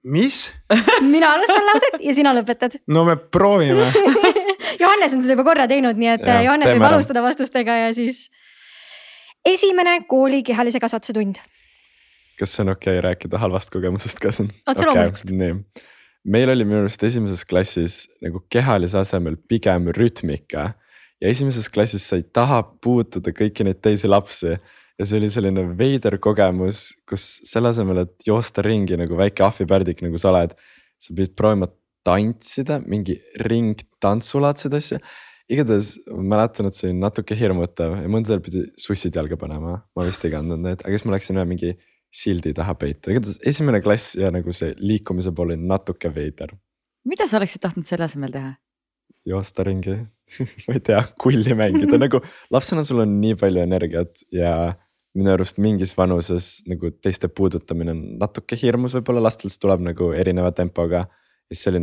mis? 0.07 0.47
mina 1.15 1.33
alustan 1.35 1.65
lauset 1.71 1.99
ja 2.01 2.13
sina 2.17 2.33
lõpetad. 2.37 2.79
no 2.87 3.05
me 3.07 3.17
proovime 3.17 3.91
Johannes 4.81 5.13
on 5.13 5.23
seda 5.23 5.35
juba 5.35 5.45
korra 5.47 5.67
teinud, 5.69 5.97
nii 5.99 6.13
et 6.15 6.25
ja, 6.25 6.41
Johannes 6.45 6.69
teeme 6.69 6.79
võib 6.79 6.89
ära. 6.89 6.99
alustada 6.99 7.23
vastustega 7.25 7.77
ja 7.83 7.91
siis. 7.97 8.27
esimene 9.45 9.99
kooli 10.09 10.43
kehalise 10.45 10.81
kasvatuse 10.83 11.15
tund. 11.17 11.41
kas 12.39 12.53
see 12.53 12.63
on 12.65 12.73
okei 12.75 12.97
okay, 12.97 13.05
rääkida 13.09 13.41
halvast 13.41 13.73
kogemusest 13.73 14.21
ka 14.23 14.33
siin? 14.35 14.51
Otse 14.67 14.85
loomulikult. 14.85 15.31
nii, 15.31 15.53
meil 16.33 16.53
oli 16.53 16.67
minu 16.67 16.83
arust 16.85 17.03
esimeses 17.07 17.45
klassis 17.45 18.03
nagu 18.23 18.43
kehalise 18.53 18.99
asemel 19.01 19.37
pigem 19.49 19.89
rütmika 19.95 20.73
ja 21.21 21.31
esimeses 21.31 21.69
klassis 21.73 22.05
sa 22.09 22.19
ei 22.19 22.27
taha 22.33 22.61
puutuda 22.83 23.33
kõiki 23.35 23.65
neid 23.65 23.81
teisi 23.81 24.09
lapsi 24.09 24.57
ja 24.97 25.05
see 25.05 25.19
oli 25.19 25.29
selline 25.31 25.63
veider 25.77 26.17
kogemus, 26.21 26.89
kus 27.09 27.27
selle 27.47 27.71
asemel, 27.73 28.03
et 28.05 28.27
joosta 28.27 28.63
ringi 28.65 28.97
nagu 28.99 29.17
väike 29.19 29.45
ahvipärdik, 29.45 30.01
nagu 30.05 30.19
sa 30.21 30.31
oled, 30.31 30.55
sa 30.97 31.13
pidid 31.13 31.35
proovima 31.37 31.69
tantsida, 32.07 32.79
mingi 32.87 33.19
ringtantsulaadseid 33.43 34.77
asju. 34.77 35.01
igatahes 35.47 35.93
ma 36.11 36.23
mäletan, 36.33 36.67
et 36.67 36.75
see 36.75 36.89
oli 36.89 36.97
natuke 36.99 37.35
hirmutav 37.39 37.93
ja 38.01 38.09
mõndadel 38.11 38.41
pidi 38.43 38.65
sussid 38.81 39.15
jalga 39.15 39.37
panema, 39.39 39.77
ma 39.95 40.07
vist 40.07 40.25
ei 40.27 40.33
kandnud 40.33 40.59
neid, 40.59 40.81
aga 40.83 40.91
siis 40.91 41.05
ma 41.07 41.13
läksin 41.15 41.39
ühe 41.39 41.45
mingi 41.47 41.73
sildi 42.11 42.51
taha 42.57 42.75
peitu, 42.79 43.13
igatahes 43.13 43.39
esimene 43.47 43.79
klass 43.83 44.15
ja 44.19 44.31
nagu 44.33 44.55
see 44.55 44.73
liikumise 44.81 45.31
pool 45.35 45.53
oli 45.53 45.59
natuke 45.61 46.11
veider. 46.11 46.55
mida 47.07 47.27
sa 47.27 47.39
oleksid 47.39 47.63
tahtnud 47.63 47.87
selle 47.87 48.07
asemel 48.07 48.33
teha? 48.33 48.55
joosta 49.27 49.63
ringi, 49.67 49.95
ma 50.67 50.75
ei 50.75 50.83
tea, 50.89 51.03
kulli 51.19 51.55
mängida 51.55 51.99
nagu 52.05 52.23
lapsena 52.51 52.83
sul 52.87 53.05
on 53.05 53.19
nii 53.21 53.37
palju 53.39 53.63
energiat 53.63 54.23
ja 54.35 54.73
minu 55.17 55.33
arust 55.33 55.57
mingis 55.61 55.95
vanuses 55.97 56.57
nagu 56.69 56.91
teiste 57.03 57.29
puudutamine 57.29 57.93
on 57.93 58.03
natuke 58.21 58.57
hirmus, 58.59 58.95
võib-olla 58.97 59.23
lastel 59.27 59.51
see 59.51 59.61
tuleb 59.63 59.83
nagu 59.87 60.11
erineva 60.13 60.51
tempoga. 60.55 61.07
ja 61.47 61.55
siis 61.55 61.73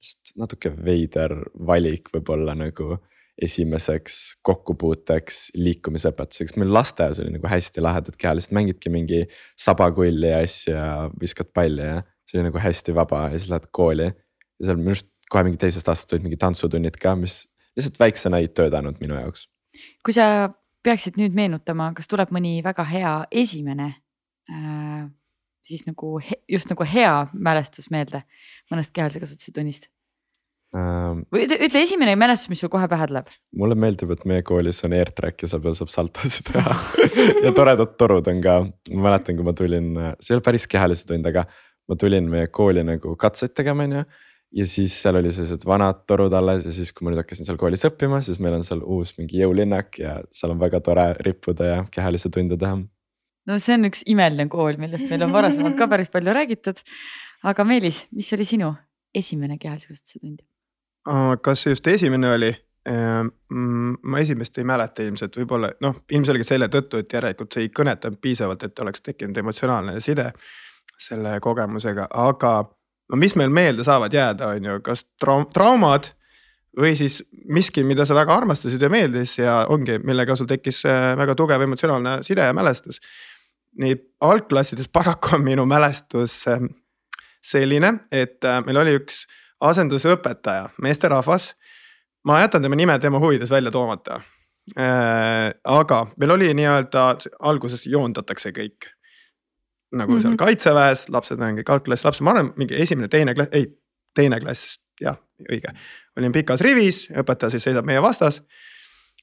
lihtsalt 0.00 0.36
natuke 0.40 0.72
veider 0.84 1.36
valik 1.66 2.08
võib-olla 2.14 2.54
nagu 2.56 2.98
esimeseks 3.40 4.16
kokkupuuteks 4.44 5.38
liikumisõpetuseks, 5.56 6.56
meil 6.60 6.72
lasteaias 6.74 7.20
oli 7.22 7.32
nagu 7.38 7.48
hästi 7.48 7.80
lahedad 7.80 8.16
kehalised, 8.20 8.52
mängidki 8.52 8.92
mingi 8.92 9.22
sabakulli 9.60 10.28
ja 10.28 10.42
asju 10.44 10.74
ja 10.74 10.88
viskad 11.20 11.48
palli 11.56 11.86
ja 11.86 12.02
see 12.28 12.38
oli 12.38 12.50
nagu 12.50 12.60
hästi 12.60 12.94
vaba 12.96 13.28
ja 13.30 13.38
siis 13.38 13.48
lähed 13.52 13.70
kooli 13.76 14.10
ja 14.10 14.66
seal 14.66 14.80
minu 14.80 14.92
arust 14.92 15.08
kohe 15.30 15.46
mingi 15.46 15.60
teisest 15.62 15.88
aastast 15.88 16.12
olid 16.12 16.26
mingi 16.26 16.40
tantsutunnid 16.40 16.98
ka, 17.00 17.14
mis 17.16 17.44
lihtsalt 17.78 18.00
väiksena 18.02 18.42
ei 18.42 18.50
töötanud 18.52 19.00
minu 19.00 19.16
jaoks. 19.16 19.46
kui 20.04 20.14
sa 20.16 20.50
peaksid 20.82 21.18
nüüd 21.20 21.36
meenutama, 21.36 21.90
kas 21.96 22.08
tuleb 22.10 22.32
mõni 22.34 22.58
väga 22.64 22.84
hea 22.88 23.14
esimene 23.30 23.88
äh, 24.50 25.06
siis 25.66 25.86
nagu 25.86 26.18
just 26.48 26.70
nagu 26.72 26.86
hea 26.88 27.14
mälestus 27.32 27.90
meelde 27.90 28.24
mõnest 28.72 28.94
kehalise 28.96 29.22
kasvatuse 29.22 29.56
tunnist 29.56 29.90
Ähm, 30.70 31.24
või 31.34 31.48
ütle, 31.48 31.56
ütle 31.66 31.80
esimene 31.82 32.12
mälestus, 32.14 32.46
mis 32.52 32.60
sul 32.62 32.70
kohe 32.70 32.86
pähe 32.86 33.08
tuleb. 33.10 33.30
mulle 33.58 33.74
meeldib, 33.74 34.12
et 34.14 34.20
meie 34.30 34.44
koolis 34.46 34.78
on 34.86 34.92
airtrack 34.94 35.42
ja 35.42 35.48
seal 35.50 35.62
peal 35.64 35.74
saab 35.74 35.90
saltosid 35.90 36.52
teha 36.52 36.76
ja 37.44 37.50
toredad 37.56 37.96
torud 37.98 38.28
on 38.30 38.38
ka, 38.44 38.54
ma 38.92 39.08
mäletan, 39.08 39.34
kui 39.34 39.48
ma 39.48 39.54
tulin, 39.58 39.88
see 40.22 40.30
ei 40.30 40.36
olnud 40.36 40.46
päris 40.46 40.68
kehalise 40.70 41.08
tund, 41.08 41.26
aga 41.26 41.42
ma 41.90 41.98
tulin 41.98 42.30
meie 42.30 42.52
kooli 42.54 42.84
nagu 42.86 43.16
katseid 43.18 43.56
tegema, 43.58 43.88
on 43.88 43.96
ju. 43.98 44.04
Ja 44.52 44.66
siis 44.66 44.94
seal 45.02 45.18
oli 45.20 45.32
sellised 45.32 45.64
vanad 45.66 46.04
torud 46.10 46.32
alles 46.34 46.64
ja 46.66 46.72
siis, 46.74 46.92
kui 46.92 47.06
ma 47.06 47.12
nüüd 47.12 47.22
hakkasin 47.22 47.46
seal 47.46 47.58
koolis 47.60 47.84
õppima, 47.86 48.20
siis 48.26 48.40
meil 48.42 48.56
on 48.58 48.64
seal 48.66 48.82
uus 48.82 49.12
mingi 49.18 49.38
jõulinnak 49.40 50.00
ja 50.02 50.16
seal 50.34 50.54
on 50.54 50.62
väga 50.62 50.80
tore 50.84 51.06
rippuda 51.26 51.68
ja 51.68 51.82
kehalisi 51.90 52.32
tunde 52.34 52.58
teha. 52.60 52.80
no 53.46 53.58
see 53.62 53.76
on 53.78 53.90
üks 53.90 54.02
imeline 54.10 54.48
kool, 54.50 54.78
millest 54.82 55.10
meil 55.10 55.26
on 55.26 55.34
varasemalt 55.34 55.78
ka 55.78 55.88
päris 55.90 56.10
palju 56.10 56.34
räägitud. 56.34 56.82
aga 57.42 57.64
Meelis, 57.64 58.04
mis 58.14 58.32
oli 58.36 58.48
sinu 58.48 58.74
esimene 59.14 59.58
kehalise 59.58 59.92
kasvatuse 59.92 60.18
tund? 60.18 60.42
kas 61.42 61.62
see 61.62 61.76
just 61.76 61.86
esimene 61.86 62.34
oli? 62.34 62.50
mm, 62.88 63.94
ma 64.02 64.18
esimest 64.18 64.58
ei 64.58 64.64
mäleta 64.66 65.04
ilmselt, 65.04 65.36
võib-olla 65.36 65.70
noh, 65.84 66.02
ilmselgelt 66.10 66.48
selle 66.48 66.68
tõttu, 66.72 66.98
et 66.98 67.12
järelikult 67.12 67.52
see 67.52 67.66
ei 67.66 67.72
kõnetanud 67.76 68.18
piisavalt, 68.24 68.62
et 68.66 68.78
oleks 68.82 69.04
tekkinud 69.04 69.36
emotsionaalne 69.36 70.00
side 70.00 70.30
selle 71.00 71.36
kogemusega, 71.44 72.08
aga 72.10 72.54
no 73.10 73.18
mis 73.18 73.34
meil 73.38 73.50
meelde 73.50 73.84
saavad 73.86 74.14
jääda, 74.14 74.54
on 74.54 74.70
ju, 74.70 74.80
kas 74.86 75.04
traum 75.20 75.46
traumad 75.54 76.12
või 76.78 76.94
siis 76.98 77.20
miski, 77.50 77.82
mida 77.86 78.06
sa 78.06 78.14
väga 78.14 78.36
armastasid 78.40 78.82
ja 78.82 78.90
meeldis 78.92 79.36
ja 79.38 79.64
ongi, 79.72 79.98
millega 80.06 80.36
sul 80.38 80.48
tekkis 80.50 80.84
äh, 80.86 81.12
väga 81.18 81.34
tugev 81.38 81.64
emotsionaalne 81.66 82.20
side 82.26 82.46
ja 82.46 82.54
mälestus. 82.56 83.00
nii 83.78 83.94
algklassides 84.20 84.88
paraku 84.88 85.36
on 85.36 85.44
minu 85.46 85.66
mälestus 85.66 86.46
äh, 86.48 86.62
selline, 87.42 87.92
et 88.12 88.44
äh, 88.44 88.60
meil 88.66 88.76
oli 88.76 88.96
üks 88.98 89.24
asendusõpetaja, 89.60 90.70
meesterahvas. 90.82 91.54
ma 92.24 92.40
jätan 92.40 92.62
tema 92.62 92.76
nime 92.76 92.98
tema 92.98 93.18
huvides 93.18 93.50
välja 93.50 93.70
toomata. 93.70 94.20
aga 95.64 96.06
meil 96.16 96.30
oli 96.30 96.54
nii-öelda 96.54 97.16
alguses 97.40 97.86
joondatakse 97.86 98.52
kõik. 98.52 98.92
Nagu 99.92 100.12
mm 100.12 100.16
-hmm. 100.16 100.22
seal 100.22 100.30
mhm. 100.30 100.38
kaitseväes, 100.38 101.08
lapsed 101.08 101.40
on 101.40 101.58
kõik 101.58 101.72
algklassi 101.72 102.06
lapsed, 102.06 102.24
ma 102.24 102.30
arvan, 102.30 102.52
mingi 102.56 102.74
esimene, 102.82 103.08
teine 103.08 103.34
klass, 103.34 103.50
ei 103.52 103.66
teine 104.14 104.40
klass, 104.40 104.80
jah, 105.00 105.16
õige. 105.50 105.74
olin 106.18 106.32
pikas 106.32 106.60
rivis, 106.60 107.08
õpetaja 107.10 107.50
siis 107.50 107.64
seisab 107.64 107.86
meie 107.86 108.02
vastas. 108.02 108.42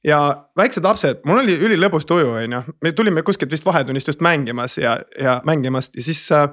ja 0.04 0.48
väiksed 0.58 0.84
lapsed, 0.84 1.22
mul 1.26 1.40
oli 1.42 1.58
ülilõbus 1.58 2.06
tuju, 2.06 2.30
on 2.30 2.54
ju, 2.54 2.62
me 2.84 2.92
tulime 2.92 3.22
kuskilt 3.22 3.52
vist 3.52 3.66
vahetunnist 3.66 4.08
just 4.08 4.22
mängimas 4.22 4.78
ja, 4.78 5.00
ja 5.20 5.42
mängimast 5.46 5.96
ja 5.96 6.04
siis 6.04 6.32
äh, 6.32 6.50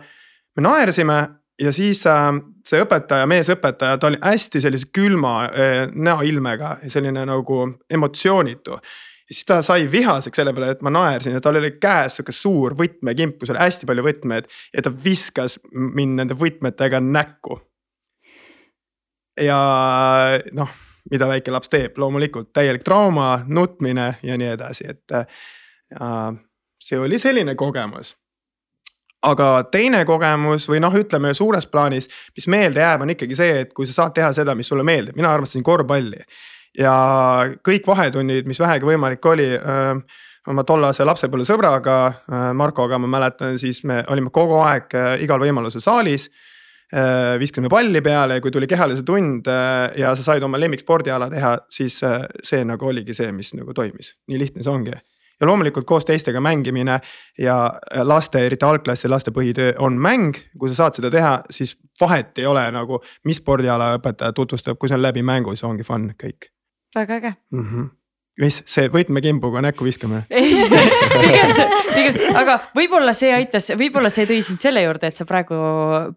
me 0.57 0.63
naersime 0.63 1.29
ja 1.61 1.73
siis 1.73 2.07
äh, 2.07 2.33
see 2.67 2.83
õpetaja, 2.83 3.27
meesõpetaja, 3.31 3.99
ta 3.99 4.09
oli 4.09 4.19
hästi 4.23 4.63
sellise 4.65 4.89
külma 4.93 5.35
äh, 5.45 5.75
näoilmega, 5.95 6.77
selline 6.89 7.27
nagu 7.29 7.61
emotsioonitu. 7.91 8.79
Ja 9.25 9.35
siis 9.35 9.47
ta 9.49 9.61
sai 9.65 9.87
vihaseks 9.91 10.37
selle 10.37 10.53
peale, 10.53 10.75
et 10.75 10.83
ma 10.85 10.93
naersin 10.93 11.37
ja 11.37 11.41
tal 11.41 11.57
oli 11.57 11.71
käes 11.81 12.19
sihuke 12.19 12.33
suur 12.33 12.75
võtmekimp, 12.79 13.39
kus 13.41 13.53
oli 13.55 13.63
hästi 13.63 13.89
palju 13.89 14.05
võtmeid 14.05 14.51
ja 14.75 14.85
ta 14.85 14.93
viskas 15.05 15.59
mind 15.73 16.21
nende 16.21 16.37
võtmetega 16.39 17.01
näkku. 17.01 17.61
ja 19.41 19.61
noh, 20.53 20.75
mida 21.11 21.29
väike 21.29 21.53
laps 21.53 21.73
teeb, 21.73 21.97
loomulikult 21.99 22.53
täielik 22.53 22.85
trauma, 22.85 23.45
nutmine 23.47 24.15
ja 24.23 24.37
nii 24.39 24.53
edasi, 24.55 24.91
et 24.93 25.17
äh, 25.17 26.37
see 26.81 27.01
oli 27.01 27.19
selline 27.19 27.57
kogemus 27.59 28.15
aga 29.25 29.49
teine 29.73 30.03
kogemus 30.05 30.67
või 30.69 30.81
noh, 30.85 30.95
ütleme 31.01 31.33
suures 31.37 31.67
plaanis, 31.71 32.09
mis 32.37 32.49
meelde 32.51 32.83
jääb, 32.83 33.05
on 33.05 33.13
ikkagi 33.15 33.39
see, 33.39 33.63
et 33.65 33.73
kui 33.77 33.89
sa 33.89 34.03
saad 34.03 34.17
teha 34.17 34.33
seda, 34.37 34.55
mis 34.59 34.69
sulle 34.69 34.85
meeldib, 34.87 35.17
mina 35.17 35.33
armastasin 35.33 35.65
korvpalli. 35.65 36.21
Ja 36.79 36.95
kõik 37.67 37.87
vahetunnid, 37.87 38.49
mis 38.51 38.61
vähegi 38.61 38.89
võimalik 38.89 39.27
oli 39.31 39.51
öö, 39.55 39.95
oma 40.51 40.65
tollase 40.69 41.07
lapsepõlvesõbraga 41.09 41.99
Markoga 42.57 42.99
ma 43.01 43.09
mäletan, 43.17 43.59
siis 43.59 43.85
me 43.89 44.03
olime 44.13 44.33
kogu 44.35 44.59
aeg 44.65 44.93
igal 45.25 45.41
võimalusel 45.41 45.81
saalis. 45.85 46.29
viskasime 47.41 47.69
palli 47.73 48.03
peale 48.05 48.37
ja 48.37 48.41
kui 48.45 48.51
tuli 48.53 48.67
kehalise 48.69 49.03
tund 49.03 49.49
ja 49.97 50.13
sa 50.15 50.23
said 50.23 50.43
oma 50.43 50.61
lemmikspordiala 50.61 51.31
teha, 51.31 51.57
siis 51.71 51.97
see 52.45 52.65
nagu 52.65 52.87
oligi 52.87 53.15
see, 53.15 53.33
mis 53.33 53.55
nagu 53.55 53.73
toimis, 53.75 54.13
nii 54.29 54.39
lihtne 54.39 54.63
see 54.63 54.71
ongi 54.71 54.93
ja 55.41 55.47
loomulikult 55.47 55.87
koos 55.87 56.05
teistega 56.05 56.41
mängimine 56.41 57.01
ja 57.39 57.57
laste, 58.03 58.47
eriti 58.47 58.65
algklassi 58.65 59.09
laste 59.09 59.31
põhitöö 59.31 59.75
on 59.79 59.99
mäng. 59.99 60.37
kui 60.59 60.69
sa 60.69 60.75
saad 60.75 61.01
seda 61.01 61.11
teha, 61.11 61.35
siis 61.51 61.77
vahet 62.01 62.39
ei 62.39 62.47
ole 62.47 62.65
nagu, 62.73 63.01
mis 63.25 63.41
spordiala 63.43 63.95
õpetaja 63.99 64.33
tutvustab, 64.33 64.79
kui 64.79 64.89
see 64.89 64.99
on 64.99 65.03
läbi 65.03 65.23
mängu, 65.23 65.55
siis 65.55 65.65
ongi 65.65 65.87
fun 65.87 66.13
kõik. 66.23 66.54
Väga 66.97 67.21
äge 67.21 67.37
mm. 67.53 67.69
-hmm 67.69 67.93
mis 68.41 68.57
see 68.71 68.89
võtmekimbuga 68.91 69.61
näkku 69.63 69.87
viskamine 69.87 70.25
pigem 70.31 71.53
see, 71.55 71.67
pigem, 71.95 72.17
aga 72.41 72.57
võib-olla 72.75 73.15
see 73.17 73.31
aitas, 73.35 73.71
võib-olla 73.79 74.11
see 74.13 74.27
tõi 74.27 74.41
sind 74.47 74.63
selle 74.63 74.83
juurde, 74.83 75.11
et 75.11 75.21
sa 75.21 75.27
praegu 75.29 75.59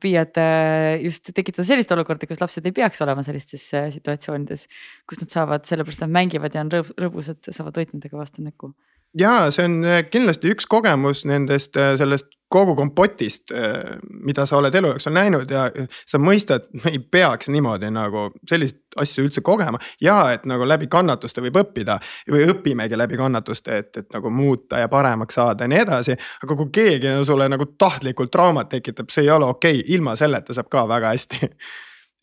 püüad 0.01 0.39
äh, 0.41 0.95
just 1.03 1.29
tekitada 1.29 1.67
sellist 1.67 1.93
olukorda, 1.93 2.29
kus 2.29 2.41
lapsed 2.41 2.65
ei 2.65 2.73
peaks 2.79 3.03
olema 3.05 3.25
sellistes 3.25 3.67
äh, 3.77 3.91
situatsioonides. 3.93 4.65
kus 5.09 5.21
nad 5.21 5.33
saavad, 5.33 5.67
sellepärast 5.69 6.01
nad 6.05 6.15
mängivad 6.17 6.57
ja 6.57 6.65
on 6.65 6.73
rõõm, 6.73 6.89
rõõmsad, 7.05 7.51
saavad 7.53 7.77
võtmedega 7.83 8.17
vastu 8.17 8.45
näkku 8.45 8.73
ja 9.17 9.51
see 9.53 9.69
on 9.69 9.77
äh, 9.85 10.01
kindlasti 10.09 10.55
üks 10.55 10.65
kogemus 10.69 11.21
nendest 11.29 11.77
sellest 11.77 12.33
kogu 12.49 12.75
kompotist, 12.75 13.51
äh, 13.51 13.97
mida 14.23 14.45
sa 14.45 14.57
oled 14.57 14.75
elu 14.75 14.93
jooksul 14.93 15.13
näinud 15.15 15.51
ja 15.51 15.65
sa 16.07 16.19
mõistad, 16.19 16.69
me 16.79 16.93
ei 16.93 16.99
peaks 16.99 17.49
niimoodi 17.51 17.89
nagu 17.91 18.29
selliseid 18.47 18.99
asju 19.03 19.25
üldse 19.27 19.41
kogema. 19.43 19.79
ja 20.01 20.31
et 20.31 20.45
nagu 20.45 20.67
läbi 20.67 20.87
kannatuste 20.87 21.43
võib 21.43 21.59
õppida 21.61 21.99
või 22.31 22.47
õpimegi 22.53 22.97
läbi 22.97 23.17
kannatuste, 23.17 23.77
et, 23.77 23.97
et 23.97 24.13
nagu 24.13 24.29
muuta 24.29 24.79
ja 24.79 24.87
paremaks 24.87 25.35
saada 25.35 25.63
ja 25.63 25.67
nii 25.67 25.83
edasi. 25.83 26.17
aga 26.43 26.55
kui 26.55 26.71
keegi 26.71 27.11
no, 27.11 27.23
sulle 27.27 27.49
nagu 27.49 27.65
tahtlikult 27.77 28.31
traumat 28.31 28.69
tekitab, 28.69 29.11
see 29.11 29.27
ei 29.27 29.29
ole 29.29 29.45
okei 29.45 29.79
okay., 29.79 29.93
ilma 29.95 30.15
selleta 30.15 30.53
saab 30.53 30.71
ka 30.71 30.87
väga 30.87 31.13
hästi. 31.15 31.49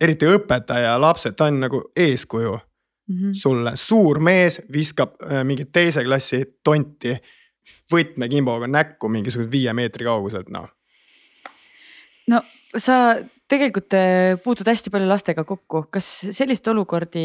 eriti 0.01 0.27
õpetaja, 0.27 0.97
lapsed, 1.01 1.37
ta 1.37 1.53
on 1.53 1.61
nagu 1.61 1.83
eeskuju 1.97 2.59
mm 3.09 3.17
-hmm. 3.17 3.31
sulle, 3.35 3.73
suur 3.75 4.19
mees 4.19 4.63
viskab 4.73 5.21
äh, 5.23 5.45
mingit 5.45 5.73
teise 5.73 6.05
klassi 6.05 6.45
tonti 6.65 7.19
võtmekimboga 7.93 8.69
näkku 8.71 9.11
mingisuguse 9.13 9.51
viie 9.51 9.73
meetri 9.77 10.07
kauguselt, 10.09 10.51
noh. 10.55 10.69
no 12.33 12.43
sa 12.75 13.17
tegelikult 13.51 13.95
äh, 13.97 14.35
puutud 14.43 14.69
hästi 14.69 14.93
palju 14.93 15.09
lastega 15.09 15.45
kokku, 15.47 15.87
kas 15.93 16.11
sellist 16.35 16.67
olukordi 16.73 17.25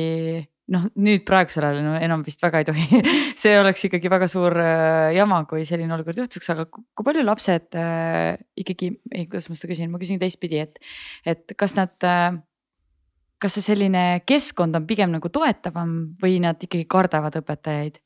noh, 0.73 0.85
nüüd 1.01 1.23
praegusel 1.27 1.65
ajal 1.65 1.81
no 1.85 1.95
enam 1.99 2.23
vist 2.25 2.41
väga 2.43 2.61
ei 2.61 2.67
tohi 2.67 3.01
see 3.41 3.55
oleks 3.59 3.85
ikkagi 3.87 4.11
väga 4.11 4.27
suur 4.31 4.55
äh, 4.61 5.13
jama, 5.17 5.41
kui 5.49 5.65
selline 5.67 5.95
olukord 5.95 6.21
juhtuks, 6.21 6.51
aga 6.53 6.67
kui 6.69 7.07
palju 7.07 7.25
lapsed 7.25 7.79
äh, 7.79 8.35
ikkagi, 8.59 8.93
ei, 9.13 9.25
kuidas 9.29 9.49
ma 9.49 9.57
seda 9.57 9.71
küsin, 9.73 9.89
ma 9.93 10.01
küsin 10.01 10.21
teistpidi, 10.21 10.61
et, 10.65 10.79
et 11.29 11.57
kas 11.59 11.75
nad 11.79 11.95
äh, 12.07 12.37
kas 13.39 13.55
see 13.55 13.65
selline 13.71 14.03
keskkond 14.27 14.75
on 14.75 14.85
pigem 14.87 15.11
nagu 15.15 15.31
toetavam 15.31 15.95
või 16.21 16.39
nad 16.43 16.59
ikkagi 16.59 16.85
kardavad 16.91 17.39
õpetajaid? 17.39 18.01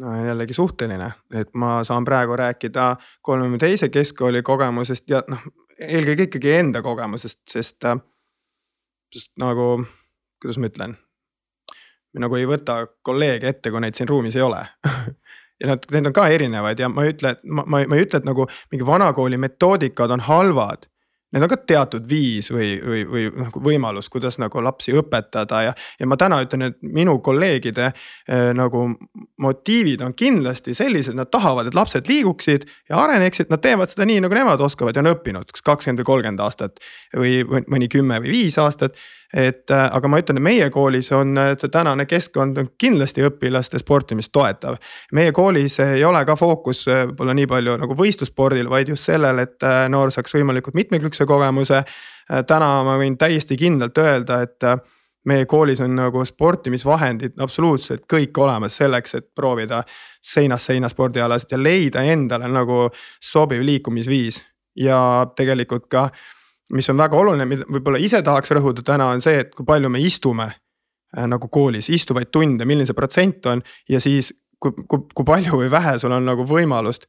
No 0.00 0.12
jällegi 0.26 0.54
suhteline, 0.54 1.10
et 1.34 1.50
ma 1.54 1.84
saan 1.84 2.04
praegu 2.04 2.36
rääkida 2.36 2.96
kolmekümne 3.22 3.58
teise 3.58 3.88
keskkooli 3.88 4.42
kogemusest 4.42 5.10
ja 5.10 5.22
noh, 5.28 5.42
eelkõige 5.78 6.28
ikkagi 6.28 6.54
enda 6.58 6.82
kogemusest, 6.82 7.42
sest, 7.50 7.88
sest 9.12 9.32
nagu, 9.40 9.84
kuidas 10.42 10.58
ma 10.58 10.70
ütlen. 10.70 10.96
nagu 12.18 12.36
ei 12.36 12.46
võta 12.48 12.86
kolleege 13.02 13.48
ette, 13.48 13.70
kui 13.70 13.80
neid 13.80 13.96
siin 13.96 14.08
ruumis 14.08 14.36
ei 14.36 14.42
ole 14.44 14.60
ja 15.60 15.70
nad, 15.70 15.84
need 15.92 16.10
on 16.10 16.16
ka 16.16 16.26
erinevad 16.28 16.80
ja 16.80 16.88
ma 16.92 17.06
ei 17.06 17.14
ütle, 17.14 17.36
et 17.36 17.44
ma, 17.44 17.64
ma, 17.64 17.82
ma 17.88 17.98
ei 17.98 18.06
ütle, 18.06 18.20
et 18.20 18.28
nagu 18.28 18.46
mingi 18.72 18.86
vanakooli 18.86 19.38
metoodikad 19.40 20.12
on 20.12 20.24
halvad 20.28 20.88
need 21.32 21.46
on 21.46 21.50
ka 21.50 21.58
teatud 21.66 22.06
viis 22.08 22.50
või, 22.52 22.74
või, 22.84 23.02
või 23.08 23.24
nagu 23.44 23.62
võimalus, 23.64 24.10
kuidas 24.12 24.38
nagu 24.42 24.62
lapsi 24.64 24.94
õpetada 24.96 25.62
ja, 25.66 25.74
ja 26.00 26.08
ma 26.08 26.18
täna 26.20 26.42
ütlen, 26.44 26.66
et 26.68 26.78
minu 26.84 27.18
kolleegide 27.24 27.88
äh, 27.88 28.50
nagu 28.56 28.84
motiivid 29.42 30.04
on 30.04 30.16
kindlasti 30.18 30.76
sellised, 30.76 31.16
nad 31.18 31.30
tahavad, 31.32 31.70
et 31.70 31.78
lapsed 31.78 32.08
liiguksid 32.10 32.68
ja 32.90 33.00
areneksid, 33.04 33.50
nad 33.52 33.64
teevad 33.64 33.92
seda 33.92 34.06
nii, 34.08 34.20
nagu 34.26 34.36
nemad 34.36 34.60
oskavad 34.64 34.96
ja 34.96 35.04
on 35.04 35.12
õppinud, 35.14 35.50
kas 35.52 35.64
kakskümmend 35.66 36.02
või 36.02 36.10
kolmkümmend 36.12 36.44
aastat 36.44 36.84
või 37.16 37.40
mõni 37.46 37.88
kümme 37.92 38.20
või 38.22 38.36
viis 38.36 38.58
aastat 38.60 38.98
et 39.32 39.70
äh, 39.70 39.88
aga 39.96 40.08
ma 40.08 40.20
ütlen, 40.20 40.38
et 40.38 40.44
meie 40.44 40.68
koolis 40.70 41.08
on 41.16 41.36
äh, 41.40 41.54
tänane 41.56 42.06
keskkond 42.06 42.58
on 42.60 42.70
kindlasti 42.78 43.24
õpilaste 43.24 43.80
sportimist 43.80 44.32
toetav. 44.32 44.76
meie 45.12 45.32
koolis 45.32 45.78
ei 45.80 46.04
ole 46.04 46.24
ka 46.28 46.36
fookus 46.36 46.84
äh, 46.88 47.06
võib-olla 47.08 47.34
nii 47.36 47.48
palju 47.48 47.76
nagu 47.80 47.96
võistlusspordil, 47.96 48.68
vaid 48.70 48.92
just 48.92 49.08
sellel, 49.08 49.38
et 49.42 49.64
noor 49.88 50.12
saaks 50.12 50.34
võimalikult 50.36 50.76
mitmekülgse 50.76 51.26
kogemuse. 51.26 51.84
täna 52.46 52.68
ma 52.84 52.96
võin 53.00 53.16
täiesti 53.18 53.56
kindlalt 53.56 53.98
öelda, 53.98 54.42
et 54.42 54.64
meie 55.24 55.46
koolis 55.46 55.80
on 55.80 55.96
nagu 55.96 56.24
sportimisvahendid 56.24 57.40
absoluutselt 57.40 58.04
kõik 58.12 58.38
olemas 58.38 58.76
selleks, 58.76 59.14
et 59.14 59.28
proovida 59.34 59.82
seinast 60.22 60.70
seina 60.70 60.88
spordialasid 60.88 61.52
ja 61.52 61.58
leida 61.62 62.02
endale 62.02 62.48
nagu 62.48 62.88
sobiv 63.20 63.62
liikumisviis 63.62 64.42
ja 64.76 65.26
tegelikult 65.36 65.88
ka 65.90 66.08
mis 66.72 66.88
on 66.90 67.00
väga 67.00 67.18
oluline, 67.18 67.46
mida 67.48 67.66
võib-olla 67.68 68.00
ise 68.02 68.22
tahaks 68.24 68.52
rõhuda 68.56 68.84
täna 68.86 69.10
on 69.12 69.20
see, 69.24 69.42
et 69.44 69.52
kui 69.54 69.66
palju 69.68 69.90
me 69.92 70.00
istume 70.02 70.48
äh, 70.50 71.26
nagu 71.28 71.48
koolis, 71.52 71.90
istuvaid 71.92 72.32
tunde, 72.32 72.66
milline 72.68 72.88
see 72.88 72.96
protsent 72.96 73.46
on 73.50 73.62
ja 73.90 74.00
siis 74.00 74.32
kui, 74.62 74.74
kui, 74.88 75.04
kui 75.14 75.28
palju 75.28 75.60
või 75.64 75.70
vähe 75.72 75.98
sul 76.00 76.14
on 76.16 76.26
nagu 76.26 76.46
võimalust 76.48 77.06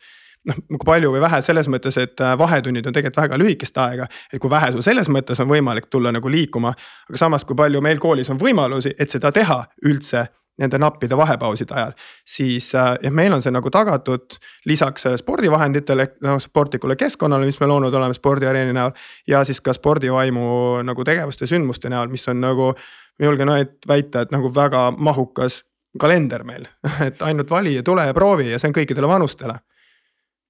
noh, 0.49 0.59
kui 0.67 0.85
palju 0.85 1.13
või 1.13 1.23
vähe 1.23 1.41
selles 1.45 1.69
mõttes, 1.71 1.97
et 2.01 2.21
äh, 2.21 2.35
vahetunnid 2.39 2.87
on 2.87 2.95
tegelikult 2.95 3.21
väga 3.23 3.39
lühikest 3.39 3.77
aega. 3.83 4.07
et 4.31 4.41
kui 4.41 4.51
vähe 4.51 4.71
sul 4.75 4.85
selles 4.85 5.09
mõttes 5.09 5.39
on 5.39 5.49
võimalik 5.49 5.89
tulla 5.91 6.11
nagu 6.11 6.31
liikuma, 6.31 6.73
aga 7.09 7.19
samas, 7.19 7.45
kui 7.47 7.55
palju 7.55 7.81
meil 7.81 8.01
koolis 8.03 8.31
on 8.33 8.41
võimalusi, 8.41 8.95
et 8.99 9.09
seda 9.09 9.31
teha 9.31 9.63
üldse 9.85 10.27
nende 10.61 10.77
nappide 10.77 11.17
vahepauside 11.17 11.73
ajal. 11.73 11.93
siis 12.25 12.75
äh, 12.75 12.93
jah, 13.01 13.13
meil 13.13 13.33
on 13.33 13.41
see 13.41 13.51
nagu 13.51 13.69
tagatud 13.73 14.37
lisaks 14.69 15.07
äh, 15.09 15.17
spordivahenditele, 15.17 16.07
noh 16.21 16.39
sportlikule 16.41 16.95
keskkonnale, 16.95 17.45
mis 17.49 17.59
me 17.59 17.69
loonud 17.71 17.93
oleme 17.93 18.13
spordiareeni 18.13 18.73
näol. 18.73 18.91
ja 19.27 19.43
siis 19.43 19.61
ka 19.61 19.73
spordivaimu 19.73 20.83
nagu 20.83 21.03
tegevuste, 21.03 21.49
sündmuste 21.49 21.89
näol, 21.89 22.11
mis 22.13 22.27
on 22.27 22.41
nagu 22.41 22.73
ma 22.73 23.25
julgen 23.25 23.49
väita, 23.87 24.21
et 24.21 24.31
nagu 24.33 24.49
väga 24.55 24.91
mahukas 24.97 25.63
kalender 25.99 26.43
meil, 26.43 26.67
et 27.07 27.21
ainult 27.21 27.49
vali 27.49 27.75
ja 27.75 27.83
tule 27.83 28.05
ja 28.05 28.13
proovi 28.13 28.51
ja 28.51 28.59
see 28.59 28.69
on 28.69 28.77
kõikidele 28.77 29.09
vanustele 29.09 29.59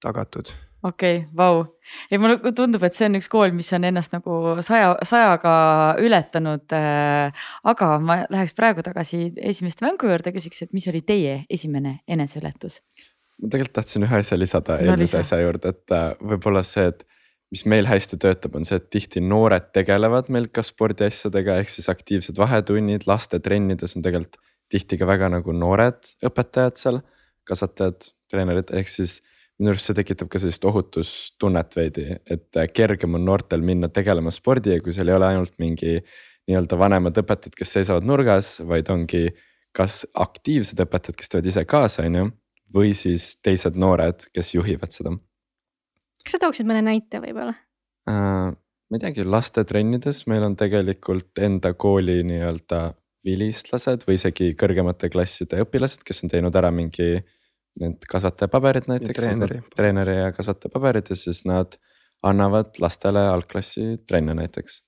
tagatud 0.04 0.52
okei 0.84 1.16
okay,, 1.22 1.30
vau. 1.36 1.64
ei 2.10 2.20
mulle 2.20 2.52
tundub, 2.56 2.84
et 2.86 2.96
see 2.96 3.08
on 3.08 3.18
üks 3.18 3.30
kool, 3.32 3.54
mis 3.56 3.70
on 3.76 3.86
ennast 3.88 4.12
nagu 4.14 4.58
saja, 4.64 4.94
sajaga 5.06 5.54
ületanud 6.02 6.76
äh,. 6.76 7.48
aga 7.64 7.90
ma 8.00 8.20
läheks 8.28 8.56
praegu 8.58 8.84
tagasi 8.86 9.26
esimeste 9.52 9.86
mängu 9.86 10.10
juurde, 10.10 10.34
küsiks, 10.36 10.62
et 10.66 10.76
mis 10.76 10.86
oli 10.92 11.02
teie 11.06 11.42
esimene 11.50 11.98
eneseületus? 12.08 12.80
ma 13.42 13.50
tegelikult 13.50 13.78
tahtsin 13.80 14.06
ühe 14.06 14.22
asja 14.22 14.38
lisada 14.38 14.78
no, 14.78 14.92
eelmise 14.92 15.20
asja 15.20 15.40
juurde, 15.42 15.74
et 15.74 15.94
äh, 15.96 16.08
võib-olla 16.32 16.62
see, 16.66 16.86
et 16.92 17.04
mis 17.54 17.64
meil 17.70 17.86
hästi 17.86 18.18
töötab, 18.22 18.56
on 18.58 18.66
see, 18.66 18.78
et 18.80 18.88
tihti 18.90 19.22
noored 19.22 19.70
tegelevad 19.76 20.30
meil 20.32 20.48
ka 20.54 20.62
spordiasjadega, 20.64 21.58
ehk 21.62 21.70
siis 21.70 21.90
aktiivsed 21.92 22.38
vahetunnid 22.40 23.06
lastetrennides 23.10 23.96
on 23.98 24.04
tegelikult 24.06 24.40
tihti 24.72 24.98
ka 24.98 25.06
väga 25.08 25.28
nagu 25.34 25.54
noored 25.54 26.14
õpetajad 26.24 26.80
seal, 26.80 27.00
kasvatajad, 27.48 28.08
treenerid, 28.32 28.72
ehk 28.74 28.90
siis 28.90 29.20
minu 29.60 29.70
arust 29.70 29.90
see 29.90 29.96
tekitab 29.96 30.30
ka 30.32 30.40
sellist 30.42 30.64
ohutustunnet 30.66 31.76
veidi, 31.78 32.06
et 32.30 32.60
kergem 32.74 33.18
on 33.18 33.26
noortel 33.28 33.62
minna 33.64 33.90
tegelema 33.92 34.32
spordiga, 34.34 34.80
kui 34.82 34.94
seal 34.96 35.12
ei 35.12 35.18
ole 35.18 35.28
ainult 35.30 35.54
mingi 35.62 35.98
nii-öelda 36.48 36.78
vanemad 36.78 37.20
õpetajad, 37.22 37.54
kes 37.58 37.76
seisavad 37.78 38.06
nurgas, 38.06 38.56
vaid 38.66 38.90
ongi 38.92 39.28
kas 39.74 40.02
aktiivsed 40.20 40.80
õpetajad, 40.84 41.18
kes 41.18 41.30
teevad 41.30 41.50
ise 41.50 41.64
kaasa, 41.70 42.04
on 42.08 42.18
ju, 42.18 42.26
või 42.74 42.92
siis 42.98 43.34
teised 43.44 43.78
noored, 43.78 44.26
kes 44.34 44.52
juhivad 44.56 44.94
seda. 44.94 45.14
kas 46.24 46.36
sa 46.36 46.42
tooksid 46.42 46.68
mõne 46.68 46.82
näite 46.84 47.22
võib-olla 47.22 47.54
äh,? 48.10 48.52
ma 48.54 48.98
ei 48.98 49.00
teagi, 49.00 49.24
lastetrennides 49.24 50.26
meil 50.30 50.44
on 50.46 50.58
tegelikult 50.58 51.40
enda 51.42 51.72
kooli 51.74 52.20
nii-öelda 52.26 52.82
vilistlased 53.24 54.04
või 54.06 54.18
isegi 54.18 54.52
kõrgemate 54.60 55.08
klasside 55.10 55.62
õpilased, 55.64 56.04
kes 56.04 56.22
on 56.24 56.32
teinud 56.32 56.56
ära 56.60 56.70
mingi 56.74 57.16
need 57.80 58.06
kasvatajapaberid 58.10 58.88
näiteks, 58.90 59.20
treeneri. 59.20 59.60
treeneri 59.76 60.16
ja 60.16 60.32
kasvatajapaberid 60.32 61.10
ja 61.10 61.16
siis 61.18 61.44
nad 61.48 61.78
annavad 62.22 62.76
lastele 62.80 63.26
algklassi 63.28 63.98
trenne 64.06 64.34
näiteks. 64.34 64.82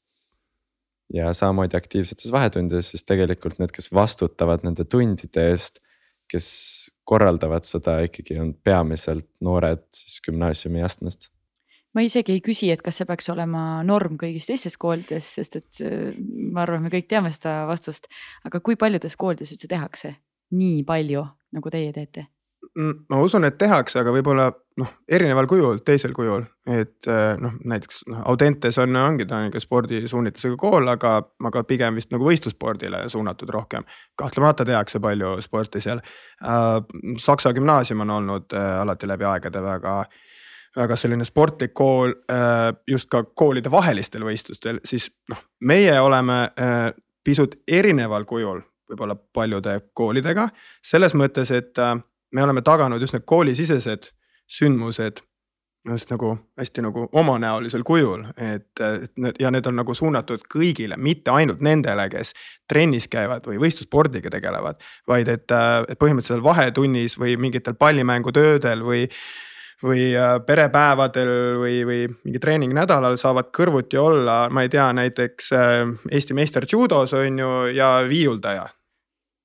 ja 1.15 1.33
samamoodi 1.35 1.77
aktiivsetes 1.77 2.33
vahetundides 2.33 2.91
siis 2.91 3.05
tegelikult 3.07 3.59
need, 3.59 3.71
kes 3.75 3.93
vastutavad 3.95 4.65
nende 4.67 4.85
tundide 4.85 5.51
eest, 5.53 5.79
kes 6.31 6.49
korraldavad 7.07 7.67
seda 7.67 8.01
ikkagi 8.09 8.39
on 8.43 8.55
peamiselt 8.55 9.29
noored 9.41 9.85
siis 9.95 10.19
gümnaasiumi 10.27 10.83
astmest 10.83 11.31
ma 11.97 12.05
isegi 12.05 12.35
ei 12.35 12.43
küsi, 12.45 12.69
et 12.73 12.83
kas 12.85 12.99
see 13.01 13.09
peaks 13.09 13.31
olema 13.33 13.81
norm 13.89 14.19
kõigis 14.21 14.45
teistes 14.49 14.77
koolides, 14.77 15.31
sest 15.39 15.57
et 15.57 15.79
ma 16.53 16.67
arvan, 16.67 16.85
me 16.85 16.93
kõik 16.93 17.09
teame 17.09 17.33
seda 17.33 17.63
vastust. 17.71 18.11
aga 18.45 18.61
kui 18.61 18.77
paljudes 18.77 19.17
koolides 19.17 19.55
üldse 19.55 19.71
tehakse 19.71 20.13
nii 20.53 20.83
palju, 20.85 21.25
nagu 21.57 21.73
teie 21.73 21.95
teete? 21.97 22.27
Ma 22.77 23.19
usun, 23.25 23.45
et 23.49 23.57
tehakse, 23.59 24.01
aga 24.01 24.13
võib-olla 24.13 24.51
noh, 24.81 24.91
erineval 25.09 25.49
kujul, 25.49 25.79
teisel 25.87 26.13
kujul, 26.17 26.45
et 26.69 27.09
äh, 27.09 27.33
noh, 27.41 27.55
näiteks 27.65 28.03
noh, 28.11 28.23
Audentes 28.31 28.77
on, 28.83 28.97
ongi 29.01 29.27
ta 29.29 29.41
nihuke 29.41 29.61
spordisuunitlusega 29.63 30.59
kool, 30.61 30.89
aga, 30.93 31.17
aga 31.49 31.63
pigem 31.69 31.97
vist 31.97 32.13
nagu 32.13 32.27
võistlusspordile 32.29 33.07
suunatud 33.13 33.51
rohkem. 33.55 33.87
kahtlemata 34.19 34.65
tehakse 34.69 35.01
palju 35.01 35.37
sporti 35.45 35.81
seal. 35.81 36.03
Äh, 36.45 36.79
Saksa 37.23 37.55
gümnaasium 37.57 38.05
on 38.05 38.17
olnud 38.19 38.57
äh, 38.57 38.73
alati 38.83 39.09
läbi 39.09 39.29
aegade 39.29 39.63
väga 39.63 39.99
väga 40.77 40.97
selline 41.01 41.25
sportlik 41.25 41.73
kool 41.73 42.11
just 42.85 43.09
ka 43.09 43.23
koolide 43.25 43.71
vahelistel 43.73 44.27
võistlustel, 44.29 44.83
siis 44.85 45.07
noh, 45.33 45.39
meie 45.65 45.95
oleme 46.05 46.51
pisut 47.25 47.55
erineval 47.65 48.27
kujul 48.29 48.61
võib-olla 48.85 49.17
paljude 49.17 49.79
koolidega 49.97 50.51
selles 50.85 51.17
mõttes, 51.17 51.49
et 51.57 51.81
me 52.33 52.43
oleme 52.43 52.63
taganud 52.63 53.01
just 53.01 53.15
need 53.15 53.27
koolisisesed 53.27 54.11
sündmused 54.59 55.23
just 55.91 56.11
nagu 56.11 56.33
hästi 56.59 56.83
nagu 56.83 57.07
omanäolisel 57.13 57.83
kujul, 57.87 58.25
et, 58.37 58.83
need 59.23 59.41
ja 59.41 59.51
need 59.55 59.67
on 59.71 59.79
nagu 59.79 59.95
suunatud 59.95 60.47
kõigile, 60.53 60.99
mitte 60.99 61.31
ainult 61.35 61.63
nendele, 61.65 62.09
kes 62.13 62.33
trennis 62.69 63.09
käivad 63.13 63.47
või 63.47 63.61
võistlusspordiga 63.63 64.31
tegelevad. 64.33 64.83
vaid 65.09 65.29
et, 65.29 65.53
et 65.89 65.99
põhimõtteliselt 65.99 66.45
vahetunnis 66.45 67.19
või 67.19 67.37
mingitel 67.41 67.75
pallimängutöödel 67.79 68.83
või, 68.83 69.07
või 69.83 70.09
äh, 70.17 70.39
perepäevadel 70.47 71.33
või, 71.63 71.77
või 71.87 72.01
mingi 72.25 72.43
treeningnädalal 72.43 73.19
saavad 73.21 73.53
kõrvuti 73.55 74.01
olla, 74.01 74.47
ma 74.51 74.67
ei 74.67 74.73
tea, 74.73 74.91
näiteks 74.93 75.53
äh, 75.53 75.77
Eesti 76.11 76.35
meister 76.35 76.67
judos 76.73 77.15
on 77.15 77.39
ju 77.39 77.53
ja 77.77 78.01
viiuldaja 78.09 78.67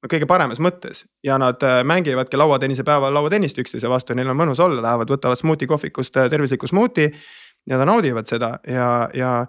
kõige 0.09 0.27
paremas 0.29 0.61
mõttes 0.63 1.03
ja 1.25 1.37
nad 1.41 1.61
äh, 1.65 1.81
mängivadki 1.85 2.39
lauatennise 2.39 2.85
päeval 2.87 3.13
lauatennist 3.13 3.59
üksteise 3.61 3.89
vastu, 3.89 4.15
neil 4.17 4.31
on 4.31 4.39
mõnus 4.39 4.61
olla, 4.63 4.81
lähevad, 4.81 5.11
võtavad 5.13 5.39
smuuti 5.39 5.67
kohvikust 5.69 6.17
äh, 6.17 6.29
tervisliku 6.29 6.67
smuuti. 6.67 7.11
ja 7.69 7.77
nad 7.77 7.85
naudivad 7.87 8.25
seda 8.25 8.55
ja, 8.67 9.09
ja, 9.13 9.45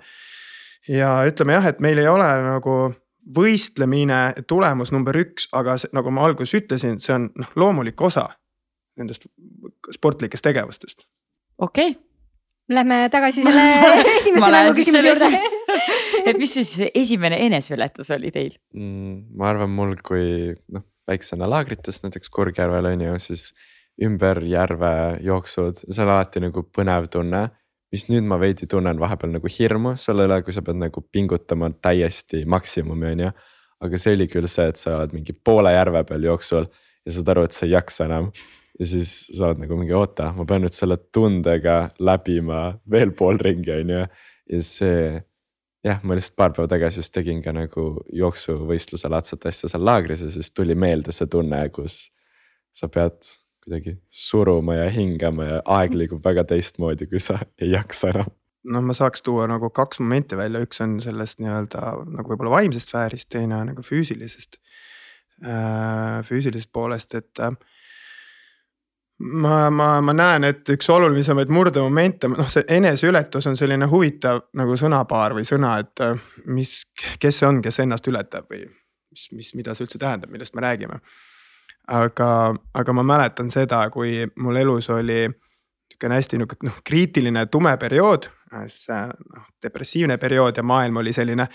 ja 0.89 1.15
ütleme 1.29 1.57
jah, 1.57 1.67
et 1.67 1.81
meil 1.81 1.99
ei 1.99 2.09
ole 2.09 2.29
nagu 2.45 2.77
võistlemine 3.37 4.45
tulemus 4.47 4.93
number 4.93 5.17
üks, 5.17 5.49
aga 5.53 5.79
see, 5.79 5.89
nagu 5.97 6.11
ma 6.11 6.27
alguses 6.27 6.55
ütlesin, 6.61 7.01
see 7.01 7.15
on 7.15 7.31
noh 7.39 7.57
loomulik 7.57 8.01
osa 8.01 8.29
nendest 8.99 9.29
sportlikest 9.95 10.45
tegevustest. 10.45 11.07
okei 11.59 11.91
okay 11.91 12.01
Lähme 12.73 13.09
tagasi 13.11 13.43
selle 13.43 13.63
esimeste 14.19 14.51
mängu 14.51 14.75
küsimuse 14.77 15.09
juurde 15.09 15.29
et 16.29 16.39
mis 16.39 16.55
siis 16.59 16.75
esimene 16.95 17.39
eneseületus 17.47 18.13
oli 18.15 18.33
teil 18.35 18.55
mm,? 18.75 19.37
ma 19.39 19.51
arvan, 19.53 19.73
mul 19.73 19.97
kui 20.05 20.53
noh, 20.73 20.87
väiksena 21.09 21.49
laagrites 21.51 22.03
näiteks 22.05 22.31
Kurgjärvel 22.33 22.93
on 22.93 23.05
ju, 23.07 23.17
siis 23.23 23.51
ümber 24.03 24.41
järve 24.49 24.93
jooksud, 25.25 25.83
see 25.85 26.05
on 26.05 26.13
alati 26.15 26.43
nagu 26.43 26.65
põnev 26.75 27.11
tunne. 27.13 27.49
mis 27.93 28.07
nüüd 28.09 28.25
ma 28.25 28.39
veidi 28.41 28.65
tunnen 28.65 28.97
vahepeal 28.97 29.35
nagu 29.35 29.51
hirmu 29.53 29.99
selle 30.01 30.25
üle, 30.25 30.39
kui 30.41 30.55
sa 30.57 30.63
pead 30.65 30.79
nagu 30.81 31.03
pingutama 31.13 31.69
täiesti 31.85 32.47
maksimumi, 32.49 33.11
on 33.13 33.21
ju. 33.27 33.33
aga 33.83 33.99
see 33.99 34.15
oli 34.17 34.29
küll 34.31 34.49
see, 34.49 34.69
et 34.71 34.81
sa 34.81 34.97
oled 34.97 35.13
mingi 35.13 35.35
poole 35.35 35.73
järve 35.75 36.05
peal 36.09 36.25
jooksul 36.25 36.69
ja 37.05 37.13
saad 37.13 37.29
aru, 37.35 37.45
et 37.45 37.57
sa 37.57 37.67
ei 37.67 37.75
jaksa 37.75 38.07
enam 38.07 38.31
ja 38.79 38.87
siis 38.89 39.13
sa 39.35 39.51
oled 39.51 39.61
nagu 39.65 39.77
mingi 39.77 39.95
oota, 39.97 40.31
ma 40.37 40.47
pean 40.49 40.65
nüüd 40.65 40.77
selle 40.77 40.97
tundega 41.13 41.91
läbima 42.01 42.63
veel 42.91 43.13
pool 43.19 43.41
ringi, 43.43 43.75
on 43.83 43.93
ju. 43.97 44.07
ja 44.53 44.63
see 44.67 45.21
jah, 45.87 46.01
ma 46.03 46.17
lihtsalt 46.17 46.39
paar 46.39 46.55
päeva 46.57 46.71
tagasi 46.71 47.03
just 47.03 47.15
tegin 47.15 47.43
ka 47.45 47.55
nagu 47.57 47.87
jooksuvõistluse 48.15 49.11
laadset 49.11 49.47
asja 49.51 49.71
seal 49.71 49.85
laagris 49.85 50.23
ja 50.25 50.31
siis 50.33 50.53
tuli 50.55 50.77
meelde 50.79 51.15
see 51.15 51.31
tunne, 51.31 51.63
kus 51.75 52.05
sa 52.73 52.89
pead 52.93 53.19
kuidagi 53.63 53.97
suruma 54.11 54.77
ja 54.81 54.87
hingama 54.91 55.49
ja 55.49 55.59
aeg 55.77 55.95
liigub 55.95 56.23
väga 56.25 56.45
teistmoodi, 56.51 57.07
kui 57.11 57.21
sa 57.23 57.39
ei 57.61 57.73
jaksa 57.75 58.11
enam. 58.11 58.31
Noh, 58.73 58.83
ma 58.87 58.95
saaks 58.95 59.25
tuua 59.27 59.49
nagu 59.51 59.71
kaks 59.75 59.99
momenti 60.03 60.39
välja, 60.39 60.63
üks 60.63 60.79
on 60.85 60.97
sellest 61.03 61.41
nii-öelda 61.43 61.93
nagu 62.15 62.31
võib-olla 62.31 62.57
vaimsest 62.61 62.93
sfäärist, 62.93 63.29
teine 63.35 63.57
on 63.59 63.73
nagu 63.73 63.83
füüsilisest 63.87 64.59
äh,, 65.43 66.21
füüsilisest 66.27 66.71
poolest, 66.75 67.15
et 67.19 67.43
äh, 67.43 67.55
ma, 69.23 69.71
ma, 69.71 69.89
ma 70.01 70.15
näen, 70.17 70.47
et 70.49 70.69
üks 70.75 70.89
olulisemaid 70.93 71.51
murdemomente, 71.53 72.31
noh, 72.33 72.49
see 72.51 72.65
eneseületus 72.77 73.47
on 73.51 73.59
selline 73.59 73.87
huvitav 73.91 74.47
nagu 74.59 74.77
sõnapaar 74.79 75.37
või 75.37 75.47
sõna, 75.49 75.77
et 75.83 76.03
äh, 76.05 76.31
mis, 76.51 76.81
kes 77.23 77.43
see 77.43 77.49
on, 77.49 77.61
kes 77.65 77.83
ennast 77.85 78.09
ületab 78.11 78.51
või 78.51 78.65
mis, 78.67 79.29
mis, 79.37 79.53
mida 79.59 79.77
see 79.77 79.87
üldse 79.87 80.01
tähendab, 80.03 80.33
millest 80.33 80.57
me 80.57 80.65
räägime. 80.67 81.01
aga, 81.93 82.55
aga 82.79 82.93
ma 82.95 83.03
mäletan 83.03 83.51
seda, 83.51 83.85
kui 83.91 84.23
mul 84.37 84.57
elus 84.57 84.91
oli 84.91 85.27
niisugune 85.27 86.19
hästi 86.19 86.39
niisugune 86.39 86.71
noh, 86.71 86.83
kriitiline 86.85 87.47
tume 87.47 87.77
periood, 87.79 88.29
see 88.75 89.03
noh, 89.37 89.49
depressiivne 89.63 90.19
periood 90.19 90.57
ja 90.57 90.63
maailm 90.63 91.03
oli 91.03 91.13
selline 91.13 91.49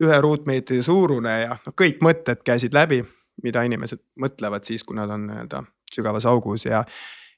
ühe 0.00 0.20
ruutmeetri 0.20 0.82
suurune 0.82 1.40
ja 1.42 1.56
noh, 1.56 1.74
kõik 1.76 2.00
mõtted 2.04 2.44
käisid 2.44 2.76
läbi, 2.76 3.02
mida 3.42 3.62
inimesed 3.64 4.00
mõtlevad 4.20 4.64
siis, 4.64 4.84
kui 4.84 4.96
nad 4.96 5.10
on 5.10 5.26
nii-öelda 5.28 5.64
sügavas 5.94 6.26
augus 6.26 6.64
ja, 6.64 6.84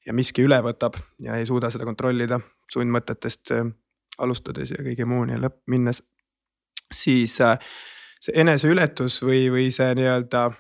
ja 0.07 0.13
miski 0.13 0.45
üle 0.47 0.59
võtab 0.65 0.99
ja 1.23 1.37
ei 1.39 1.47
suuda 1.47 1.71
seda 1.71 1.87
kontrollida 1.89 2.41
sundmõtetest 2.73 3.55
äh, 3.57 3.67
alustades 4.19 4.71
ja 4.71 4.83
kõige 4.83 5.07
muuni 5.09 5.39
lõpp 5.41 5.63
minnes. 5.73 6.03
siis 6.93 7.41
äh, 7.41 7.59
see 8.21 8.41
eneseületus 8.41 9.23
või, 9.23 9.47
või 9.51 9.71
see 9.73 9.95
nii-öelda 9.95 10.51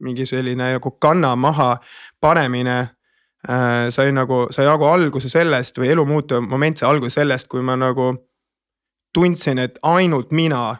mingi 0.00 0.26
selline 0.26 0.72
nagu 0.76 0.90
kanna 1.00 1.36
maha 1.36 1.76
panemine 2.20 2.78
äh, 3.48 3.88
sai 3.90 4.12
nagu, 4.12 4.46
sai 4.50 4.66
nagu 4.66 4.84
alguse 4.84 5.28
sellest 5.28 5.78
või 5.78 5.92
elu 5.94 6.04
muutuv 6.06 6.48
moment 6.48 6.78
sai 6.78 6.88
alguse 6.90 7.20
sellest, 7.20 7.48
kui 7.48 7.62
ma 7.62 7.76
nagu 7.76 8.12
tundsin, 9.14 9.58
et 9.58 9.78
ainult 9.82 10.32
mina 10.32 10.76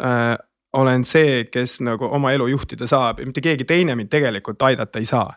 äh, 0.00 0.36
olen 0.72 1.04
see, 1.04 1.44
kes 1.50 1.80
nagu 1.82 2.06
oma 2.06 2.32
elu 2.32 2.46
juhtida 2.52 2.86
saab 2.86 3.20
ja 3.20 3.26
mitte 3.26 3.42
keegi 3.42 3.64
teine 3.64 3.96
mind 3.98 4.10
tegelikult 4.10 4.62
aidata 4.62 4.98
ei 4.98 5.08
saa 5.08 5.32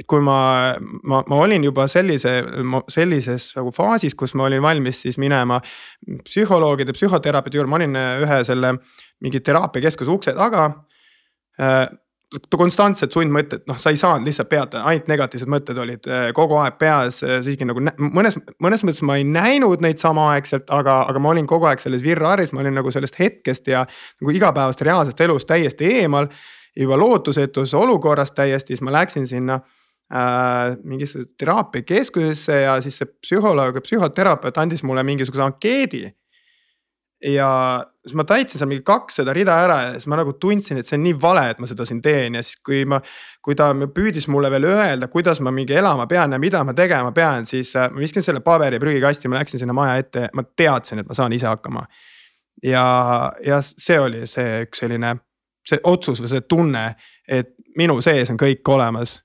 et 0.00 0.06
kui 0.08 0.22
ma, 0.24 0.40
ma, 1.04 1.20
ma 1.28 1.38
olin 1.44 1.64
juba 1.64 1.84
sellise, 1.90 2.38
sellises 2.88 3.50
nagu 3.58 3.72
faasis, 3.74 4.16
kus 4.18 4.32
ma 4.38 4.46
olin 4.48 4.62
valmis 4.64 5.02
siis 5.04 5.18
minema 5.20 5.60
psühholoogide, 6.24 6.94
psühhoterapeudi 6.96 7.60
juurde, 7.60 7.70
ma 7.70 7.80
olin 7.80 7.98
ühe 8.24 8.38
selle 8.48 8.76
mingi 9.20 9.42
teraapiakeskuse 9.44 10.14
ukse 10.14 10.36
taga 10.36 10.68
äh, 11.60 11.82
konstantsed 12.54 13.10
sundmõtted, 13.10 13.64
noh, 13.66 13.78
sa 13.82 13.90
ei 13.90 13.98
saanud 13.98 14.28
lihtsalt 14.28 14.48
peatada, 14.48 14.84
ainult 14.86 15.08
negatiivsed 15.10 15.50
mõtted 15.50 15.80
olid 15.82 16.06
äh, 16.08 16.28
kogu 16.36 16.56
aeg 16.62 16.78
peas, 16.80 17.18
isegi 17.26 17.66
nagu 17.68 17.82
mõnes, 17.82 18.38
mõnes 18.62 18.84
mõttes 18.86 19.02
ma 19.04 19.18
ei 19.18 19.26
näinud 19.26 19.82
neid 19.84 20.00
samaaegselt, 20.00 20.70
aga, 20.72 21.02
aga 21.10 21.20
ma 21.20 21.34
olin 21.34 21.50
kogu 21.50 21.68
aeg 21.68 21.82
selles 21.82 22.06
virvarris, 22.06 22.54
ma 22.54 22.62
olin 22.62 22.78
nagu 22.78 22.94
sellest 22.94 23.18
hetkest 23.20 23.68
ja 23.68 23.82
nagu 24.22 24.32
igapäevast 24.32 24.80
reaalsest 24.86 25.20
elust 25.26 25.50
täiesti 25.50 25.92
eemal. 26.00 26.30
juba 26.78 26.96
lootusetus 26.96 27.74
olukorrast 27.74 28.34
täiesti, 28.34 28.76
siis 28.76 28.80
ma 28.80 28.92
läksin 28.94 29.26
sinna 29.26 29.56
äh, 29.58 29.79
mingisse 30.10 31.20
teraapiakeskusesse 31.38 32.56
ja 32.64 32.72
siis 32.82 32.96
see 32.98 33.06
psühholoog 33.22 33.76
ja 33.78 33.82
psühhoterapeut 33.84 34.56
andis 34.58 34.82
mulle 34.82 35.04
mingisuguse 35.06 35.44
ankeedi 35.44 36.08
ja 37.24 37.86
siis 38.04 38.14
ma 38.14 38.24
täitsin 38.24 38.58
seal 38.58 38.68
mingi 38.70 38.84
kakssada 38.86 39.32
rida 39.36 39.54
ära 39.64 39.76
ja 39.82 39.92
siis 39.92 40.06
ma 40.08 40.16
nagu 40.20 40.32
tundsin, 40.40 40.80
et 40.80 40.88
see 40.88 40.96
on 40.96 41.04
nii 41.04 41.16
vale, 41.20 41.44
et 41.52 41.60
ma 41.60 41.68
seda 41.68 41.84
siin 41.88 42.00
teen 42.02 42.38
ja 42.38 42.42
siis, 42.44 42.60
kui 42.64 42.84
ma. 42.88 43.00
kui 43.44 43.56
ta 43.56 43.70
püüdis 43.72 44.26
mulle 44.28 44.50
veel 44.52 44.66
öelda, 44.68 45.08
kuidas 45.08 45.40
ma 45.40 45.52
mingi 45.54 45.76
elama 45.76 46.06
pean 46.06 46.32
ja 46.32 46.38
mida 46.38 46.60
ma 46.64 46.74
tegema 46.76 47.12
pean, 47.16 47.46
siis 47.46 47.74
äh, 47.76 47.88
ma 47.92 48.00
viskasin 48.00 48.26
selle 48.26 48.42
paberi 48.44 48.80
prügikasti, 48.80 49.28
ma 49.28 49.40
läksin 49.40 49.62
sinna 49.62 49.76
maja 49.76 49.96
ette, 50.00 50.28
ma 50.36 50.44
teadsin, 50.44 51.00
et 51.00 51.08
ma 51.08 51.16
saan 51.16 51.32
ise 51.32 51.48
hakkama. 51.48 51.86
ja, 52.64 52.84
ja 53.46 53.60
see 53.64 54.00
oli 54.00 54.26
see 54.28 54.64
üks 54.66 54.84
selline, 54.84 55.14
see 55.66 55.80
otsus 55.84 56.20
või 56.20 56.32
see 56.32 56.44
tunne, 56.48 56.84
et 57.28 57.54
minu 57.76 58.00
sees 58.04 58.30
on 58.32 58.40
kõik 58.40 58.68
olemas. 58.68 59.20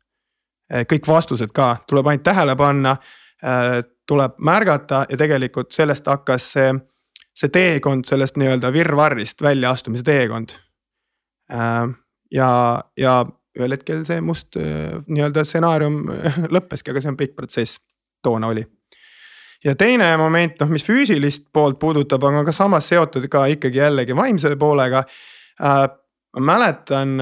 Kõik 0.71 1.07
vastused 1.07 1.53
ka, 1.53 1.75
tuleb 1.87 2.07
ainult 2.09 2.23
tähele 2.25 2.55
panna, 2.57 2.95
äh, 3.43 3.79
tuleb 4.07 4.37
märgata 4.37 5.05
ja 5.09 5.17
tegelikult 5.17 5.71
sellest 5.71 6.07
hakkas 6.07 6.51
see 6.55 6.73
see 7.35 7.51
teekond 7.51 8.05
sellest 8.07 8.37
nii-öelda 8.39 8.69
virvarrist 8.71 9.41
väljaastumise 9.43 10.05
teekond. 10.07 10.53
Äh, 11.51 11.89
ja, 12.31 12.49
ja 12.97 13.15
ühel 13.59 13.75
hetkel 13.75 14.05
see 14.07 14.21
must 14.23 14.55
nii-öelda 14.55 15.43
stsenaarium 15.43 15.99
lõppeski, 16.55 16.93
aga 16.93 17.03
see 17.03 17.11
on 17.11 17.19
pikk 17.19 17.35
protsess, 17.35 17.79
toona 18.23 18.47
oli. 18.53 18.65
ja 19.63 19.75
teine 19.75 20.07
moment, 20.17 20.59
noh, 20.59 20.71
mis 20.71 20.83
füüsilist 20.85 21.45
poolt 21.53 21.79
puudutab, 21.79 22.23
on 22.23 22.45
ka 22.45 22.51
samas 22.55 22.87
seotud 22.89 23.27
ka 23.31 23.45
ikkagi 23.51 23.79
jällegi 23.79 24.15
vaimse 24.15 24.55
poolega 24.59 25.03
ma 26.35 26.43
mäletan, 26.43 27.15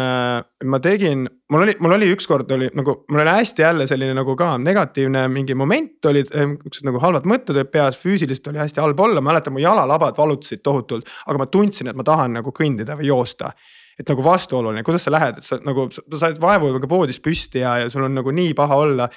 ma 0.65 0.79
tegin, 0.81 1.27
mul 1.53 1.65
oli, 1.67 1.75
mul 1.79 1.95
oli 1.97 2.09
ükskord 2.13 2.49
oli 2.55 2.69
nagu, 2.73 2.95
mul 3.11 3.21
oli 3.21 3.35
hästi 3.37 3.61
jälle 3.61 3.87
selline 3.89 4.15
nagu 4.17 4.35
ka 4.39 4.55
negatiivne 4.57 5.27
mingi 5.31 5.55
moment 5.57 6.05
olid, 6.09 6.31
siuksed 6.33 6.87
nagu 6.87 7.01
halvad 7.03 7.27
mõtted 7.29 7.59
olid 7.59 7.69
peas, 7.73 7.99
füüsiliselt 8.01 8.49
oli 8.51 8.61
hästi 8.63 8.81
halb 8.81 8.99
olla, 9.05 9.21
mäletan, 9.21 9.53
mu 9.53 9.61
jalalabad 9.61 10.17
valutasid 10.17 10.63
tohutult, 10.65 11.09
aga 11.27 11.43
ma 11.43 11.49
tundsin, 11.53 11.91
et 11.91 11.99
ma 11.99 12.05
tahan 12.07 12.39
nagu 12.39 12.53
kõndida 12.55 12.97
või 12.99 13.11
joosta 13.11 13.53
et 13.99 14.09
nagu 14.09 14.23
vastuoluline, 14.25 14.81
kuidas 14.85 15.03
sa 15.05 15.11
lähed, 15.13 15.37
et 15.37 15.45
sa 15.45 15.59
nagu, 15.61 15.85
sa 15.93 16.01
said 16.25 16.39
vaevu 16.41 16.71
ka 16.81 16.89
poodis 16.89 17.19
püsti 17.21 17.61
ja, 17.61 17.75
ja 17.83 17.91
sul 17.93 18.07
on 18.07 18.17
nagu 18.17 18.33
nii 18.33 18.55
paha 18.57 18.79
olla 18.85 19.09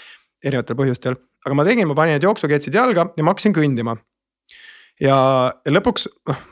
erinevatel 0.45 0.77
põhjustel. 0.77 1.17
aga 1.47 1.55
ma 1.57 1.65
tegin, 1.65 1.89
ma 1.89 1.97
panin 1.97 2.19
need 2.19 2.27
jooksuketsid 2.27 2.75
jalga 2.75 3.09
ja 3.17 3.25
ma 3.25 3.33
hakkasin 3.33 3.57
kõndima 3.57 3.97
ja, 5.01 5.17
lõpuks 5.69 6.09
noh 6.29 6.43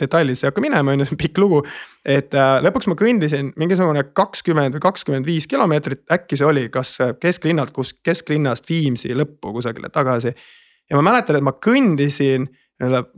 detailidesse 0.00 0.46
ei 0.46 0.50
hakka 0.50 0.62
minema, 0.64 0.94
on 0.94 1.04
ju, 1.04 1.16
pikk 1.18 1.38
lugu. 1.42 1.62
et 2.06 2.34
äh, 2.34 2.58
lõpuks 2.64 2.88
ma 2.90 2.96
kõndisin 2.98 3.50
mingisugune 3.60 4.04
kakskümmend 4.16 4.76
või 4.76 4.84
kakskümmend 4.84 5.26
viis 5.26 5.48
kilomeetrit, 5.50 6.04
äkki 6.12 6.38
see 6.38 6.46
oli, 6.46 6.68
kas 6.72 6.96
kesklinnalt, 7.20 7.74
kus 7.76 7.92
kesklinnast 8.06 8.68
Viimsi 8.68 9.14
lõppu 9.14 9.52
kusagile 9.58 9.90
tagasi. 9.92 10.34
ja 10.90 10.96
ma 10.96 11.04
mäletan, 11.10 11.36
et 11.36 11.44
ma 11.44 11.52
kõndisin 11.52 12.48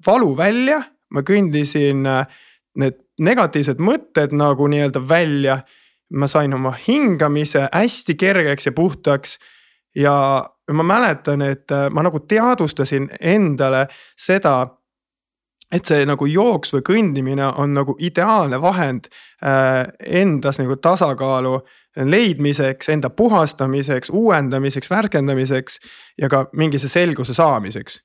valu 0.06 0.36
välja, 0.36 0.82
ma 1.10 1.22
kõndisin 1.26 2.06
äh, 2.06 2.40
need 2.78 2.98
negatiivsed 3.18 3.80
mõtted 3.82 4.34
nagu 4.36 4.68
nii-öelda 4.70 5.02
välja. 5.08 5.62
ma 6.08 6.24
sain 6.24 6.54
oma 6.56 6.70
hingamise 6.72 7.66
hästi 7.68 8.14
kergeks 8.16 8.66
ja 8.66 8.72
puhtaks 8.72 9.34
ja 9.94 10.44
ma 10.72 10.82
mäletan, 10.82 11.42
et 11.42 11.70
äh, 11.70 11.88
ma 11.90 12.02
nagu 12.02 12.20
teadvustasin 12.20 13.08
endale 13.20 13.86
seda, 14.16 14.66
et 15.72 15.84
see 15.84 16.06
nagu 16.08 16.26
jooks 16.26 16.72
või 16.72 16.84
kõndimine 16.86 17.50
on 17.60 17.74
nagu 17.76 17.96
ideaalne 18.00 18.60
vahend 18.60 19.10
äh, 19.44 19.84
endas 20.22 20.58
nagu 20.58 20.76
tasakaalu 20.76 21.58
leidmiseks, 21.98 22.88
enda 22.88 23.10
puhastamiseks, 23.10 24.10
uuendamiseks, 24.10 24.90
värskendamiseks 24.90 25.80
ja 26.18 26.28
ka 26.28 26.46
mingise 26.52 26.88
selguse 26.88 27.34
saamiseks 27.34 28.00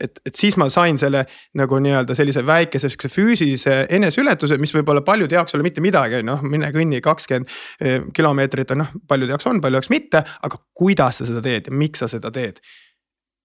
et, 0.00 0.20
et 0.26 0.36
siis 0.36 0.56
ma 0.60 0.68
sain 0.72 0.98
selle 1.00 1.24
nagu 1.58 1.80
nii-öelda 1.82 2.14
sellise 2.18 2.42
väikese 2.46 2.90
sihukese 2.90 3.12
füüsilise 3.14 3.76
eneseületuse, 3.96 4.58
mis 4.62 4.72
võib-olla 4.74 5.02
paljude 5.06 5.36
jaoks 5.36 5.54
ei 5.54 5.58
ole 5.58 5.68
mitte 5.68 5.84
midagi, 5.84 6.22
noh 6.26 6.42
mine 6.46 6.70
kõnni 6.74 7.02
kakskümmend 7.04 7.50
eh, 7.80 8.06
kilomeetrit 8.16 8.74
on 8.74 8.84
noh, 8.84 8.94
paljude 9.08 9.36
jaoks 9.36 9.50
on, 9.50 9.60
paljude 9.60 9.82
jaoks 9.82 9.92
mitte, 9.92 10.24
aga 10.48 10.62
kuidas 10.76 11.20
sa 11.20 11.28
seda 11.28 11.44
teed 11.44 11.70
ja 11.70 11.76
miks 11.82 12.02
sa 12.02 12.10
seda 12.10 12.32
teed. 12.34 12.62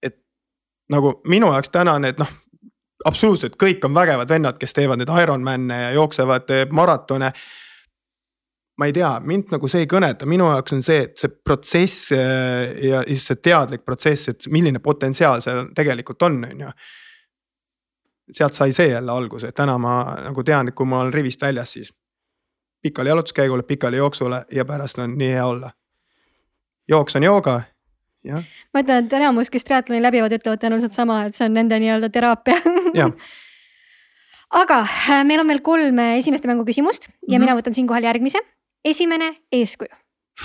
et 0.02 0.18
nagu 0.92 1.18
minu 1.28 1.52
jaoks 1.52 1.72
täna 1.74 1.98
need 2.02 2.20
noh, 2.22 2.32
absoluutselt 3.06 3.56
kõik 3.60 3.84
on 3.86 3.94
vägevad 3.94 4.32
vennad, 4.32 4.58
kes 4.60 4.74
teevad 4.76 5.00
neid 5.00 5.12
Ironman'e 5.22 5.80
ja 5.86 5.94
jooksevad 6.00 6.50
eh, 6.54 6.66
maratone 6.70 7.32
ma 8.76 8.86
ei 8.86 8.92
tea, 8.92 9.10
mind 9.24 9.52
nagu 9.54 9.68
see 9.72 9.84
ei 9.84 9.90
kõneta, 9.90 10.28
minu 10.28 10.50
jaoks 10.50 10.74
on 10.76 10.82
see, 10.84 11.06
et 11.06 11.20
see 11.20 11.32
protsess 11.32 12.10
äh, 12.12 12.74
ja 12.84 13.02
just 13.08 13.30
see 13.30 13.40
teadlik 13.48 13.84
protsess, 13.88 14.30
et 14.32 14.48
milline 14.52 14.82
potentsiaal 14.84 15.44
seal 15.44 15.70
tegelikult 15.76 16.26
on, 16.28 16.42
on 16.50 16.64
ju. 16.66 16.72
sealt 18.36 18.58
sai 18.58 18.74
see 18.76 18.90
jälle 18.90 19.12
alguse, 19.12 19.48
et 19.48 19.56
täna 19.56 19.78
ma 19.80 19.94
nagu 20.26 20.44
tean, 20.44 20.68
et 20.68 20.76
kui 20.76 20.88
ma 20.88 21.00
olen 21.04 21.14
rivist 21.14 21.42
väljas, 21.42 21.72
siis 21.72 21.94
pikale 22.82 23.14
jalutuskäigule, 23.14 23.62
pikale 23.62 23.96
jooksule 23.96 24.44
ja 24.52 24.64
pärast 24.64 24.98
on 24.98 25.16
nii 25.18 25.32
hea 25.32 25.46
olla. 25.46 25.70
jooks 26.88 27.16
on 27.16 27.22
jooga 27.22 27.60
jah. 28.24 28.44
ma 28.74 28.84
ütlen, 28.84 29.06
et 29.06 29.18
enamus, 29.20 29.50
kes 29.50 29.64
triatloni 29.64 30.02
läbivad, 30.04 30.36
ütlevad 30.36 30.60
tõenäoliselt 30.60 30.92
sama, 30.92 31.24
et 31.24 31.34
see 31.34 31.48
on 31.48 31.56
nende 31.56 31.80
nii-öelda 31.80 32.12
teraapia 32.12 32.60
aga 34.60 34.82
äh, 34.84 35.24
meil 35.24 35.40
on 35.40 35.48
veel 35.48 35.64
kolm 35.64 36.04
esimeste 36.10 36.50
mängu 36.50 36.68
küsimust 36.68 37.08
ja 37.08 37.10
mm 37.16 37.32
-hmm. 37.32 37.46
mina 37.46 37.56
võtan 37.56 37.72
siinkohal 37.72 38.04
järgmise 38.04 38.44
esimene 38.86 39.32
eeskuju 39.52 39.94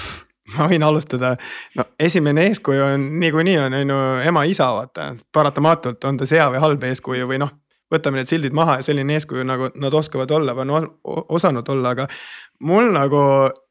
ma 0.58 0.68
võin 0.72 0.84
alustada, 0.84 1.36
no 1.78 1.88
esimene 2.00 2.48
eeskuju 2.50 2.84
on 2.84 3.08
niikuinii 3.22 3.58
on 3.62 3.80
on 3.80 3.94
ju 3.94 4.00
ema-isa, 4.28 4.72
vaata, 4.76 5.12
paratamatult 5.34 6.04
on 6.10 6.20
ta 6.20 6.28
see 6.28 6.40
hea 6.40 6.48
või 6.54 6.64
halb 6.64 6.88
eeskuju 6.90 7.28
või 7.30 7.42
noh. 7.44 7.54
võtame 7.92 8.22
need 8.22 8.32
sildid 8.32 8.56
maha 8.56 8.78
ja 8.80 8.88
selline 8.88 9.18
eeskuju 9.20 9.44
nagu 9.44 9.68
nad 9.84 9.94
oskavad 9.94 10.32
olla 10.32 10.56
või 10.56 10.70
on 10.72 10.90
osanud 11.38 11.70
olla, 11.70 11.92
aga. 11.92 12.08
mul 12.60 12.92
nagu 12.96 13.22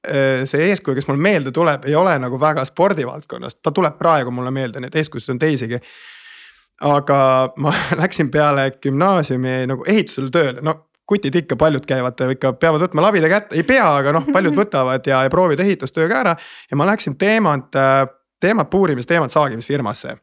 eh, 0.04 0.46
see 0.46 0.68
eeskuju, 0.68 0.94
kes 0.98 1.08
mul 1.08 1.20
meelde 1.20 1.52
tuleb, 1.56 1.84
ei 1.88 1.94
ole 1.94 2.18
nagu 2.18 2.40
väga 2.40 2.64
spordivaldkonnast, 2.68 3.62
ta 3.62 3.72
tuleb 3.72 3.98
praegu 3.98 4.30
mulle 4.30 4.50
meelde, 4.50 4.80
neid 4.80 4.96
eeskujusid 4.96 5.36
on 5.36 5.38
teisigi 5.38 5.80
aga 6.80 7.52
ma 7.56 7.72
läksin 8.02 8.30
peale 8.30 8.70
gümnaasiumi 8.82 9.66
nagu 9.68 9.84
ehitusele 9.88 10.30
tööle, 10.30 10.64
no 10.64 10.89
kutid 11.10 11.36
ikka, 11.42 11.58
paljud 11.58 11.86
käivad 11.88 12.22
ikka, 12.36 12.54
peavad 12.62 12.86
võtma 12.86 13.04
labida 13.08 13.30
kätte, 13.32 13.58
ei 13.58 13.66
pea, 13.66 13.86
aga 14.00 14.14
noh, 14.16 14.28
paljud 14.32 14.56
võtavad 14.62 15.06
ja, 15.10 15.24
ja 15.26 15.32
proovivad 15.32 15.64
ehitustöö 15.66 16.08
ka 16.10 16.20
ära. 16.24 16.36
ja 16.70 16.78
ma 16.78 16.88
läksin 16.88 17.18
teemat, 17.20 17.74
teemat 18.40 18.70
puurimis, 18.70 19.08
teemat 19.10 19.34
saagimisfirmasse. 19.34 20.16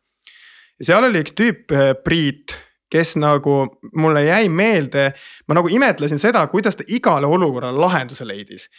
ja 0.80 0.92
seal 0.92 1.10
oli 1.10 1.24
üks 1.26 1.36
tüüp, 1.38 1.76
Priit, 2.04 2.56
kes 2.92 3.16
nagu 3.20 3.60
mulle 4.00 4.24
jäi 4.24 4.50
meelde, 4.50 5.12
ma 5.48 5.60
nagu 5.60 5.72
imetlesin 5.72 6.22
seda, 6.22 6.46
kuidas 6.48 6.80
ta 6.80 6.88
igale 6.88 7.28
olukorrale 7.28 7.80
lahenduse 7.80 8.28
leidis 8.28 8.70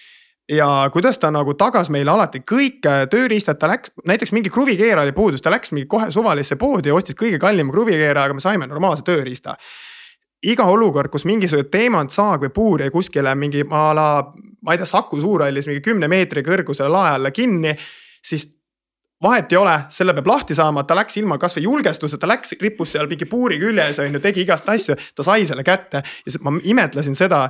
ja 0.49 0.91
kuidas 0.93 1.19
ta 1.19 1.31
nagu 1.31 1.55
tagas 1.55 1.91
meile 1.93 2.11
alati 2.11 2.41
kõik 2.41 2.87
tööriistad, 3.13 3.59
ta 3.61 3.69
läks, 3.69 3.93
näiteks 4.09 4.33
mingi 4.33 4.51
kruvikeera 4.51 5.05
oli 5.05 5.13
puudus, 5.13 5.43
ta 5.45 5.53
läks 5.53 5.75
mingi 5.77 5.89
kohe 5.91 6.09
suvalisse 6.13 6.57
poodi 6.57 6.89
ja 6.89 6.97
ostis 6.97 7.19
kõige 7.19 7.41
kallima 7.43 7.73
kruvikeera, 7.75 8.25
aga 8.25 8.37
me 8.39 8.45
saime 8.45 8.69
normaalse 8.71 9.05
tööriista 9.05 9.59
iga 10.43 10.65
olukord, 10.71 11.11
kus 11.11 11.25
mingisugune 11.27 11.69
teemantsaag 11.73 12.47
või 12.47 12.53
puur 12.55 12.85
jäi 12.85 12.93
kuskile 12.95 13.35
mingi 13.35 13.65
a 13.71 13.89
la, 13.97 14.09
ma 14.63 14.75
ei 14.75 14.79
tea, 14.79 14.87
Saku 14.87 15.21
Suurhallis 15.21 15.67
mingi 15.67 15.83
kümne 15.83 16.09
meetri 16.09 16.45
kõrgusele 16.47 16.91
lae 16.93 17.17
alla 17.17 17.33
kinni, 17.35 17.75
siis 18.23 18.47
vahet 19.23 19.53
ei 19.53 19.59
ole, 19.59 19.75
selle 19.91 20.15
peab 20.15 20.29
lahti 20.31 20.55
saama, 20.55 20.85
ta 20.87 20.95
läks 20.95 21.17
ilma 21.19 21.39
kasvõi 21.43 21.65
julgestuseta, 21.65 22.29
läks, 22.31 22.55
rippus 22.63 22.93
seal 22.95 23.09
mingi 23.11 23.27
puuri 23.27 23.59
küljes 23.59 23.99
on 24.03 24.15
ju, 24.15 24.21
tegi 24.23 24.45
igast 24.45 24.69
asju, 24.71 24.95
ta 25.17 25.27
sai 25.27 25.47
selle 25.49 25.65
kätte. 25.67 26.03
ja 26.27 26.43
ma 26.47 26.53
imetlesin 26.63 27.17
seda 27.19 27.49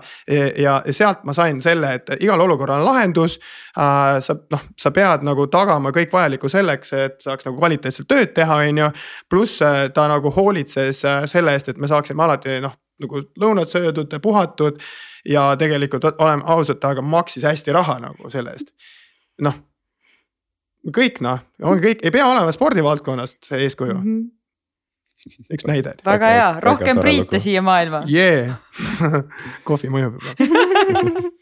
ja 0.57 0.79
sealt 0.91 1.25
ma 1.29 1.35
sain 1.37 1.61
selle, 1.61 1.93
et 2.01 2.15
igal 2.21 2.41
olukorral 2.41 2.81
on 2.81 2.89
lahendus 2.89 3.39
sa 3.75 4.37
noh, 4.51 4.65
sa 4.81 4.93
pead 4.95 5.25
nagu 5.27 5.47
tagama 5.53 5.93
kõik 5.95 6.13
vajalikku 6.13 6.49
selleks, 6.49 6.93
et 6.97 7.21
saaks 7.25 7.49
nagu 7.49 7.59
kvaliteetselt 7.61 8.09
tööd 8.09 8.35
teha, 8.35 8.61
on 8.65 8.83
ju. 8.85 8.91
pluss 9.29 9.63
äh, 9.63 9.89
ta 9.95 10.09
nagu 10.09 10.33
hoolitses 10.35 11.05
äh, 11.05 11.25
selle 11.31 11.53
eest, 11.53 11.69
et 11.69 11.79
me 11.79 11.91
saaksime 11.91 12.25
alati 12.25 12.61
noh 12.65 12.77
nagu 12.99 13.21
lõunad 13.39 13.71
söödud, 13.71 14.17
puhatud 14.23 14.81
ja 15.29 15.53
tegelikult 15.59 16.09
oleme 16.19 16.43
ausad, 16.51 16.81
ta 16.83 16.91
aga 16.97 17.03
maksis 17.03 17.45
hästi 17.47 17.75
raha 17.77 17.99
nagu 18.03 18.31
selle 18.33 18.57
eest. 18.57 18.73
noh 19.45 19.68
kõik 20.95 21.23
noh, 21.25 21.41
on 21.63 21.81
kõik, 21.83 22.03
ei 22.05 22.15
pea 22.15 22.27
olema 22.29 22.53
spordivaldkonnast 22.55 23.51
eeskuju 23.59 23.97
mm. 23.97 24.05
-hmm. 24.05 25.49
üks 25.57 25.67
näide. 25.69 25.97
väga 26.07 26.35
hea, 26.35 26.49
rohkem 26.65 27.01
Priite 27.03 27.43
siia 27.43 27.63
maailma. 27.63 28.03
jee, 28.07 28.53
kohvi 29.69 29.93
mõjub 29.93 30.21
juba. 30.21 31.29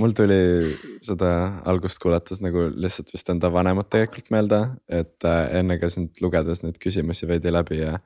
mul 0.00 0.12
tuli 0.16 0.76
seda 1.04 1.30
algust 1.68 2.00
kuulates 2.02 2.42
nagu 2.44 2.68
lihtsalt 2.74 3.12
vist 3.14 3.30
enda 3.32 3.50
vanemad 3.52 3.88
tegelikult 3.92 4.30
meelde, 4.34 4.60
et 4.88 5.24
äh, 5.24 5.40
enne 5.60 5.78
ka 5.80 5.90
sind 5.92 6.20
lugedes 6.24 6.62
neid 6.64 6.78
küsimusi 6.82 7.28
veidi 7.28 7.52
läbi 7.52 7.80
ja. 7.80 7.96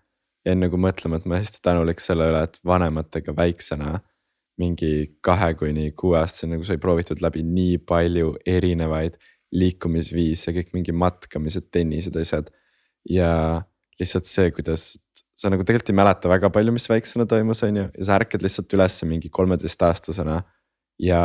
enne 0.46 0.70
kui 0.72 0.80
mõtlema, 0.80 1.18
et 1.18 1.26
ma 1.28 1.40
hästi 1.40 1.60
tänulik 1.64 2.00
selle 2.00 2.30
üle, 2.30 2.44
et 2.46 2.56
vanematega 2.64 3.36
väiksena. 3.36 4.00
mingi 4.60 5.16
kahe 5.24 5.54
kuni 5.56 5.86
kuueaastasena 5.96 6.52
nagu 6.52 6.66
sai 6.68 6.76
proovitud 6.76 7.22
läbi 7.24 7.40
nii 7.42 7.78
palju 7.88 8.34
erinevaid 8.44 9.14
liikumisviise, 9.52 10.54
kõik 10.54 10.72
mingi 10.76 10.94
matkamised, 10.94 11.70
tennised, 11.74 12.16
asjad. 12.16 12.50
ja 13.08 13.62
lihtsalt 14.00 14.28
see, 14.28 14.50
kuidas 14.56 14.92
sa 15.40 15.50
nagu 15.52 15.64
tegelikult 15.64 15.92
ei 15.92 15.96
mäleta 15.96 16.28
väga 16.28 16.50
palju, 16.52 16.72
mis 16.76 16.88
väiksena 16.90 17.26
toimus, 17.28 17.62
on 17.64 17.78
ju, 17.80 17.86
ja 17.96 18.06
sa 18.06 18.18
ärkad 18.20 18.44
lihtsalt 18.44 18.72
ülesse 18.76 19.08
mingi 19.08 19.30
kolmeteistaastasena 19.32 20.42
ja 21.00 21.22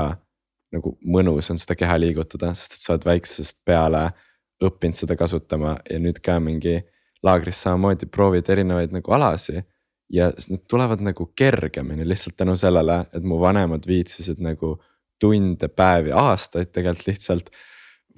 nagu 0.75 0.95
mõnus 1.03 1.51
on 1.51 1.59
seda 1.61 1.75
keha 1.77 1.97
liigutada, 1.99 2.53
sest 2.55 2.77
et 2.77 2.83
sa 2.83 2.93
oled 2.95 3.07
väiksest 3.07 3.59
peale 3.67 4.07
õppinud 4.63 4.97
seda 4.97 5.17
kasutama 5.19 5.75
ja 5.89 5.99
nüüd 5.99 6.21
ka 6.23 6.37
mingi 6.43 6.79
laagris 7.25 7.59
samamoodi 7.65 8.07
proovid 8.11 8.49
erinevaid 8.51 8.95
nagu 8.95 9.15
alasi. 9.15 9.63
ja 10.09 10.27
need 10.47 10.67
tulevad 10.69 11.01
nagu 11.01 11.25
kergemini 11.33 12.05
lihtsalt 12.05 12.35
tänu 12.37 12.53
sellele, 12.55 13.07
et 13.13 13.23
mu 13.25 13.39
vanemad 13.41 13.87
viitsisid 13.89 14.37
nagu 14.37 14.75
tunde, 15.19 15.67
päevi, 15.67 16.11
aastaid 16.13 16.69
tegelikult 16.75 17.07
lihtsalt 17.07 17.49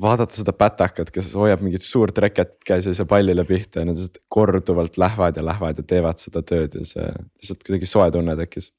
vaadata 0.02 0.38
seda 0.38 0.54
pätakat, 0.54 1.12
kes 1.14 1.34
hoiab 1.38 1.64
mingit 1.66 1.86
suurt 1.86 2.18
reketit 2.22 2.60
käes 2.66 2.86
ja 2.86 2.94
ei 2.94 2.98
saa 2.98 3.10
pallile 3.10 3.46
pihta 3.48 3.82
ja 3.82 3.90
nad 3.90 3.98
lihtsalt 3.98 4.22
korduvalt 4.30 4.98
lähevad 5.02 5.38
ja 5.40 5.46
lähevad 5.46 5.80
ja 5.82 5.86
teevad 5.94 6.22
seda 6.22 6.44
tööd 6.46 6.78
ja 6.78 6.86
see 6.86 7.08
lihtsalt 7.08 7.64
kuidagi 7.66 7.90
soe 7.90 8.12
tunne 8.14 8.38
tekkis. 8.38 8.72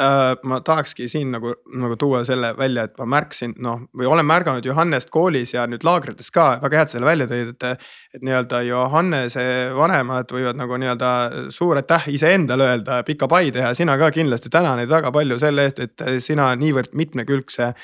Äh, 0.00 0.36
ma 0.48 0.60
tahakski 0.64 1.08
siin 1.10 1.32
nagu, 1.34 1.50
nagu 1.76 1.96
tuua 2.00 2.22
selle 2.24 2.54
välja, 2.56 2.86
et 2.86 2.94
ma 2.96 3.04
märkasin, 3.18 3.52
noh 3.60 3.82
või 3.98 4.06
olen 4.08 4.24
märganud 4.24 4.64
Johannest 4.64 5.10
koolis 5.12 5.52
ja 5.52 5.66
nüüd 5.68 5.82
laagrites 5.84 6.30
ka, 6.32 6.46
väga 6.62 6.78
hea, 6.78 6.84
et 6.86 6.94
selle 6.94 7.08
välja 7.08 7.26
tõid, 7.28 7.50
et. 7.52 7.88
et 8.14 8.24
nii-öelda 8.24 8.62
Johannese 8.64 9.42
vanemad 9.76 10.32
võivad 10.32 10.56
nagu 10.58 10.78
nii-öelda 10.80 11.10
suur 11.52 11.82
aitäh 11.82 12.08
iseendale 12.14 12.70
öelda, 12.70 13.02
pika 13.06 13.28
pai 13.28 13.50
teha, 13.54 13.74
sina 13.76 13.98
ka 14.00 14.08
kindlasti 14.14 14.50
täna 14.50 14.72
neid 14.78 14.88
väga 14.90 15.12
palju 15.12 15.38
selle 15.42 15.66
eest, 15.68 15.82
et 15.84 16.06
sina 16.24 16.48
niivõrd 16.58 16.94
mitmekülgse 16.96 17.74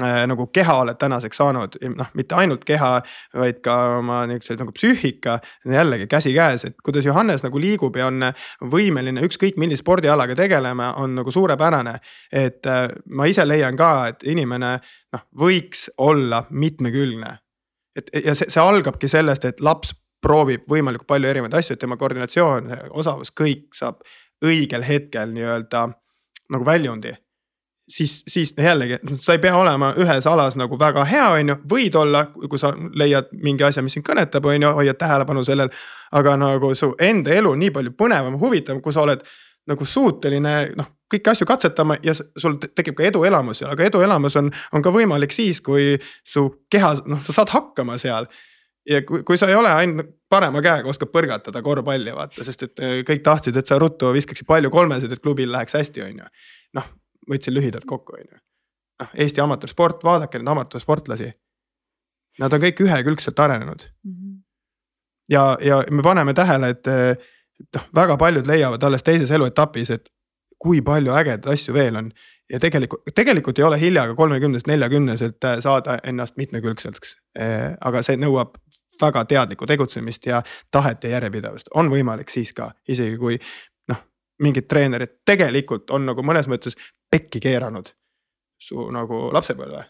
nagu 0.00 0.46
keha 0.46 0.74
oled 0.80 0.96
tänaseks 0.96 1.36
saanud, 1.36 1.76
noh, 1.96 2.08
mitte 2.16 2.36
ainult 2.40 2.64
keha, 2.64 2.94
vaid 3.36 3.58
ka 3.64 3.74
oma 3.98 4.22
niukse 4.26 4.56
nagu 4.56 4.72
psüühika. 4.72 5.38
jällegi 5.68 6.06
käsikäes, 6.06 6.64
et 6.64 6.76
kuidas 6.84 7.04
Johannes 7.06 7.42
nagu 7.42 7.60
liigub 7.60 7.96
ja 7.96 8.06
on 8.06 8.24
võimeline 8.72 9.20
ükskõik 9.26 9.56
millise 9.56 9.82
spordialaga 9.82 10.34
tegelema, 10.34 10.94
on 10.96 11.14
nagu 11.14 11.30
suurepärane. 11.30 11.98
et 12.32 12.66
äh, 12.66 12.88
ma 13.06 13.26
ise 13.26 13.44
leian 13.48 13.76
ka, 13.76 14.06
et 14.08 14.22
inimene 14.24 14.78
noh, 15.12 15.26
võiks 15.36 15.90
olla 15.98 16.44
mitmekülgne. 16.50 17.38
et 17.96 18.10
ja 18.24 18.34
see, 18.34 18.48
see 18.48 18.62
algabki 18.62 19.08
sellest, 19.08 19.44
et 19.44 19.60
laps 19.60 19.94
proovib 20.22 20.64
võimalikult 20.70 21.06
palju 21.06 21.28
erinevaid 21.28 21.54
asju, 21.54 21.74
et 21.74 21.80
tema 21.80 21.96
koordinatsioon, 21.96 22.70
osavus, 22.90 23.30
kõik 23.30 23.74
saab 23.74 24.00
õigel 24.44 24.82
hetkel 24.86 25.34
nii-öelda 25.34 25.88
nagu 26.52 26.64
väljundi 26.64 27.12
siis, 27.88 28.22
siis 28.28 28.54
jällegi 28.58 28.98
sa 29.22 29.36
ei 29.36 29.38
pea 29.42 29.56
olema 29.56 29.92
ühes 29.98 30.26
alas 30.26 30.56
nagu 30.56 30.78
väga 30.78 31.04
hea, 31.08 31.28
on 31.36 31.52
ju, 31.52 31.56
võid 31.74 31.96
olla, 31.98 32.24
kui 32.34 32.58
sa 32.58 32.72
leiad 32.94 33.32
mingi 33.42 33.64
asja, 33.66 33.82
mis 33.82 33.96
sind 33.98 34.06
kõnetab, 34.06 34.46
on 34.46 34.68
ju, 34.68 34.74
hoiad 34.80 34.98
tähelepanu 35.00 35.44
sellel. 35.44 35.72
aga 36.12 36.36
nagu 36.36 36.74
su 36.74 36.92
enda 37.00 37.32
elu 37.32 37.54
nii 37.54 37.70
palju 37.72 37.94
põnevam, 37.98 38.38
huvitavam, 38.40 38.82
kui 38.82 38.92
sa 38.92 39.02
oled 39.02 39.22
nagu 39.66 39.84
suuteline 39.86 40.54
noh, 40.76 40.88
kõiki 41.12 41.30
asju 41.30 41.46
katsetama 41.46 41.96
ja 42.02 42.14
sul 42.14 42.56
te- 42.60 42.72
tekib 42.74 42.96
ka 42.98 43.04
eduelamus 43.06 43.62
aga 43.62 43.84
eduelamus 43.86 44.36
on, 44.36 44.50
on 44.72 44.82
ka 44.82 44.90
võimalik 44.90 45.32
siis, 45.32 45.60
kui 45.60 45.94
su 46.26 46.48
keha, 46.70 46.96
noh, 47.06 47.20
sa 47.22 47.36
saad 47.36 47.52
hakkama 47.54 47.98
seal 47.98 48.26
ja 48.88 49.02
kui, 49.06 49.22
kui 49.22 49.38
sa 49.38 49.48
ei 49.50 49.54
ole 49.54 49.70
ainult 49.70 50.10
parema 50.32 50.62
käega 50.64 50.90
oskad 50.90 51.12
põrgatada 51.12 51.62
korvpalli 51.62 52.14
vaata, 52.16 52.44
sest 52.44 52.66
et 52.66 52.82
eh, 52.82 52.96
kõik 53.06 53.22
tahtsid, 53.22 53.56
et 53.56 53.68
sa 53.68 53.78
ruttu 53.78 54.10
viskaksid 54.14 54.48
palju 54.48 54.72
kolmesid, 54.74 55.12
et 55.12 55.22
klubil 55.22 55.52
läheks 55.52 55.76
hästi, 55.78 56.02
on 56.08 56.24
ju. 56.24 56.30
noh, 56.80 56.88
võtsin 57.30 57.54
lühidalt 57.54 57.86
kokku, 57.88 58.16
on 58.18 58.26
ju. 58.26 58.40
noh, 59.02 59.14
Eesti 59.14 59.40
amatöörsport, 59.40 60.04
vaadake 60.04 60.38
neid 60.38 60.52
amatöörsportlasi. 60.54 61.32
Nad 62.40 62.52
on 62.52 62.62
kõik 62.62 62.80
ühekülgselt 62.80 63.40
arenenud 63.44 63.90
ja, 65.32 65.58
ja 65.60 65.84
me 65.90 66.02
paneme 66.02 66.34
tähele, 66.34 66.68
et, 66.68 66.86
et 67.60 67.76
noh, 67.76 67.88
väga 67.94 68.16
paljud 68.16 68.46
leiavad 68.46 68.82
alles 68.82 69.02
teises 69.02 69.30
eluetapis, 69.30 69.90
et 69.90 70.08
kui 70.62 70.82
palju 70.82 71.14
ägedaid 71.18 71.48
asju 71.54 71.74
veel 71.74 71.98
on 71.98 72.12
ja 72.52 72.60
tegelikult, 72.62 73.08
tegelikult 73.14 73.58
ei 73.58 73.66
ole 73.66 73.80
hilja 73.80 74.06
ka 74.10 74.14
kolmekümnest, 74.18 74.68
neljakümneselt 74.70 75.44
äh, 75.44 75.58
saada 75.60 75.98
ennast 76.04 76.36
mitmekülgseks. 76.36 77.16
aga 77.80 78.02
see 78.02 78.16
nõuab 78.20 78.58
väga 79.00 79.24
teadlikku 79.24 79.66
tegutsemist 79.66 80.26
ja 80.26 80.42
tahet 80.70 81.04
ja 81.04 81.16
järjepidevust, 81.16 81.72
on 81.74 81.88
võimalik 81.90 82.30
siis 82.30 82.52
ka, 82.52 82.70
isegi 82.88 83.16
kui 83.18 83.38
noh, 83.88 84.02
mingid 84.42 84.68
treenerid 84.68 85.22
tegelikult 85.26 85.90
on 85.90 86.06
nagu 86.06 86.22
mõnes 86.22 86.46
mõttes 86.48 86.76
pekki 87.12 87.42
keeranud 87.44 87.92
su 88.62 88.88
nagu 88.94 89.28
lapsepõlve 89.34 89.84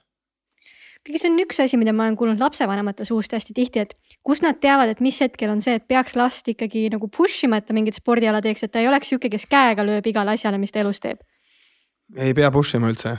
kuigi 1.02 1.18
see 1.18 1.32
on 1.32 1.40
üks 1.42 1.58
asi, 1.64 1.78
mida 1.80 1.92
ma 1.94 2.06
olen 2.06 2.16
kuulnud 2.18 2.42
lapsevanemate 2.42 3.04
suust 3.06 3.32
hästi 3.34 3.54
tihti, 3.56 3.82
et 3.82 3.96
kus 4.26 4.42
nad 4.44 4.60
teavad, 4.62 4.92
et 4.92 5.02
mis 5.02 5.18
hetkel 5.20 5.50
on 5.50 5.62
see, 5.64 5.74
et 5.78 5.86
peaks 5.90 6.14
last 6.18 6.48
ikkagi 6.52 6.86
nagu 6.92 7.08
push 7.10 7.42
ima, 7.48 7.58
et 7.58 7.66
ta 7.66 7.74
mingit 7.74 7.98
spordiala 7.98 8.42
teeks, 8.44 8.62
et 8.62 8.72
ta 8.72 8.82
ei 8.82 8.88
oleks 8.90 9.10
sihuke, 9.10 9.30
kes 9.32 9.48
käega 9.50 9.86
lööb 9.86 10.06
igale 10.06 10.36
asjale, 10.36 10.60
mis 10.62 10.74
ta 10.74 10.82
elus 10.84 11.02
teeb. 11.02 11.22
ei 12.16 12.34
pea 12.34 12.50
push 12.54 12.78
ima 12.78 12.92
üldse. 12.92 13.16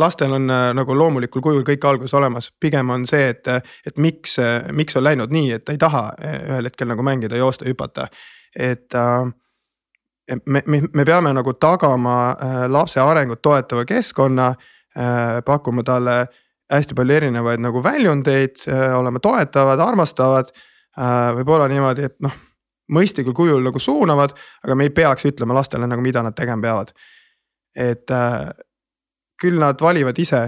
lastel 0.00 0.32
on 0.32 0.48
äh, 0.50 0.70
nagu 0.72 0.96
loomulikul 0.96 1.42
kujul 1.44 1.64
kõik 1.68 1.84
alguses 1.84 2.14
olemas, 2.16 2.48
pigem 2.60 2.90
on 2.90 3.04
see, 3.06 3.28
et, 3.28 3.48
et 3.86 3.98
miks, 3.98 4.38
miks 4.72 4.96
on 4.96 5.04
läinud 5.04 5.32
nii, 5.32 5.52
et 5.52 5.64
ta 5.64 5.76
ei 5.76 5.78
taha 5.78 6.06
äh, 6.16 6.38
ühel 6.48 6.70
hetkel 6.70 6.88
nagu 6.88 7.04
mängida, 7.04 7.36
joosta, 7.36 7.68
hüpata. 7.68 8.08
et 8.56 8.94
äh, 8.96 9.28
me, 10.46 10.62
me, 10.66 10.82
me 10.92 11.04
peame 11.04 11.32
nagu 11.36 11.54
tagama 11.58 12.16
äh, 12.32 12.64
lapse 12.70 13.00
arengut 13.00 13.42
toetava 13.42 13.84
keskkonna, 13.88 14.54
pakkuma 15.46 15.84
talle 15.86 16.14
hästi 16.72 16.96
palju 16.98 17.14
erinevaid 17.14 17.60
nagu 17.62 17.78
väljundeid, 17.82 18.64
olema 18.98 19.20
toetavad, 19.22 19.78
armastavad. 19.78 20.48
võib-olla 21.36 21.68
niimoodi, 21.70 22.08
et 22.08 22.16
noh, 22.26 22.34
mõistlikul 22.90 23.36
kujul 23.38 23.62
nagu 23.62 23.78
suunavad, 23.78 24.34
aga 24.66 24.74
me 24.74 24.88
ei 24.88 24.90
peaks 24.90 25.28
ütlema 25.30 25.54
lastele 25.54 25.86
nagu, 25.86 26.02
mida 26.02 26.24
nad 26.26 26.34
tegema 26.34 26.66
peavad 26.66 26.90
et 27.76 28.10
äh, 28.10 28.50
küll 29.40 29.58
nad 29.60 29.80
valivad 29.80 30.18
ise, 30.18 30.42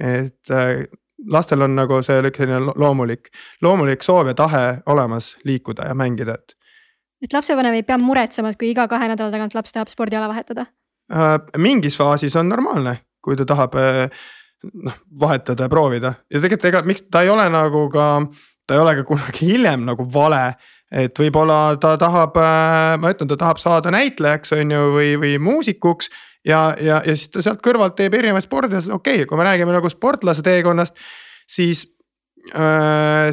et 0.00 0.50
äh, 0.50 0.84
lastel 1.30 1.62
on 1.64 1.76
nagu 1.76 2.00
see 2.04 2.20
selline 2.20 2.60
lo- 2.66 2.76
loomulik, 2.76 3.30
loomulik 3.62 4.02
soov 4.02 4.32
ja 4.32 4.34
tahe 4.36 4.64
olemas 4.86 5.36
liikuda 5.44 5.88
ja 5.88 5.94
mängida, 5.94 6.34
et 6.34 6.55
et 7.22 7.32
lapsevanem 7.32 7.78
ei 7.78 7.84
pea 7.86 7.98
muretsema, 8.00 8.52
et 8.52 8.60
kui 8.60 8.70
iga 8.72 8.86
kahe 8.90 9.08
nädala 9.12 9.32
tagant 9.32 9.54
laps 9.56 9.72
tahab 9.72 9.92
spordiala 9.92 10.28
vahetada. 10.32 10.66
äh, 11.12 11.36
mingis 11.58 11.96
faasis 11.96 12.36
on 12.36 12.48
normaalne, 12.48 12.98
kui 13.24 13.36
ta 13.36 13.46
tahab 13.48 13.74
äh, 13.80 14.06
noh 14.72 14.94
vahetada 15.20 15.66
ja 15.66 15.70
proovida 15.70 16.14
ja 16.32 16.40
tegelikult 16.40 16.70
ega 16.70 16.80
miks 16.88 17.04
ta 17.12 17.22
ei 17.22 17.30
ole 17.30 17.44
nagu 17.52 17.86
ka, 17.92 18.06
ta 18.66 18.74
ei 18.74 18.80
ole 18.80 18.96
ka 18.96 19.04
kunagi 19.08 19.46
hiljem 19.52 19.84
nagu 19.86 20.06
vale 20.12 20.56
et 20.92 21.18
võib-olla 21.18 21.76
ta 21.82 21.96
tahab, 21.98 22.36
ma 23.02 23.10
ütlen, 23.10 23.28
ta 23.30 23.36
tahab 23.40 23.58
saada 23.58 23.90
näitlejaks, 23.90 24.52
on 24.54 24.70
ju, 24.70 24.82
või, 24.94 25.08
või 25.18 25.32
muusikuks 25.42 26.10
ja, 26.46 26.76
ja, 26.78 27.00
ja 27.02 27.16
siis 27.16 27.32
ta 27.34 27.42
sealt 27.42 27.62
kõrvalt 27.64 27.96
teeb 27.98 28.14
erinevaid 28.14 28.46
spordi, 28.46 28.78
okei 28.78 28.94
okay,, 28.94 29.26
kui 29.26 29.38
me 29.38 29.48
räägime 29.48 29.74
nagu 29.74 29.90
sportlase 29.90 30.44
teekonnast, 30.46 30.94
siis 31.50 31.84
äh,. 31.86 31.95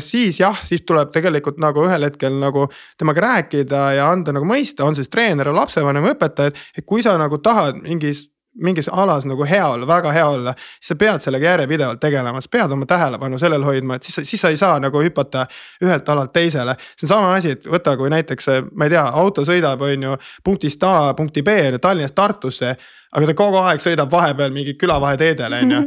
Siis 0.04 0.40
jah, 0.40 0.58
siis 0.66 0.82
tuleb 0.88 1.12
tegelikult 1.14 1.60
nagu 1.62 1.86
ühel 1.86 2.08
hetkel 2.08 2.36
nagu 2.42 2.68
temaga 2.98 3.22
rääkida 3.28 3.84
ja 4.00 4.10
anda 4.10 4.34
nagu 4.34 4.48
mõista, 4.50 4.88
on 4.88 4.98
siis 4.98 5.12
treener 5.14 5.52
või 5.52 5.60
lapsevanem 5.62 6.08
või 6.08 6.16
õpetaja, 6.16 6.54
et 6.78 6.86
kui 6.86 7.04
sa 7.06 7.14
nagu 7.22 7.38
tahad 7.44 7.78
mingis 7.84 8.28
mingis 8.62 8.90
alas 8.92 9.26
nagu 9.26 9.46
hea 9.50 9.68
olla, 9.68 9.88
väga 9.88 10.12
hea 10.12 10.28
olla, 10.28 10.54
siis 10.54 10.88
sa 10.88 10.96
pead 10.96 11.22
sellega 11.22 11.46
järjepidevalt 11.46 12.00
tegelema, 12.00 12.42
sa 12.42 12.50
pead 12.52 12.72
oma 12.72 12.86
tähelepanu 12.86 13.38
sellel 13.42 13.66
hoidma, 13.66 13.98
et 13.98 14.04
siis, 14.04 14.30
siis 14.30 14.42
sa 14.42 14.52
ei 14.54 14.58
saa 14.58 14.80
nagu 14.80 15.02
hüpata 15.02 15.48
ühelt 15.84 16.10
alalt 16.10 16.34
teisele. 16.34 16.76
see 16.98 17.08
on 17.08 17.14
sama 17.16 17.34
asi, 17.34 17.56
et 17.58 17.66
võta, 17.66 17.96
kui 17.98 18.10
näiteks 18.14 18.50
ma 18.72 18.86
ei 18.86 18.94
tea, 18.94 19.06
auto 19.24 19.46
sõidab, 19.48 19.82
on 19.82 20.04
ju 20.10 20.18
punktist 20.44 20.84
A 20.84 21.14
punkti 21.18 21.42
B 21.42 21.58
on 21.68 21.78
ju 21.78 21.80
Tallinnast 21.80 22.16
Tartusse. 22.16 22.76
aga 23.12 23.26
ta 23.26 23.34
kogu 23.34 23.58
aeg 23.58 23.82
sõidab 23.82 24.12
vahepeal 24.12 24.54
mingi 24.54 24.74
külavaheteedel 24.74 25.54
on 25.54 25.72
ju 25.72 25.84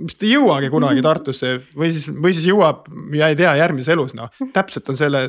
mis 0.00 0.16
ta 0.18 0.26
ei 0.26 0.34
jõuagi 0.34 0.70
kunagi 0.72 1.02
Tartusse 1.04 1.54
või 1.76 1.90
siis, 1.94 2.08
või 2.08 2.34
siis 2.36 2.48
jõuab 2.48 2.88
ja 3.16 3.30
ei 3.30 3.36
tea 3.38 3.54
järgmises 3.60 3.92
elus 3.94 4.14
noh, 4.18 4.32
täpselt 4.54 4.88
on 4.92 4.98
selle 5.00 5.22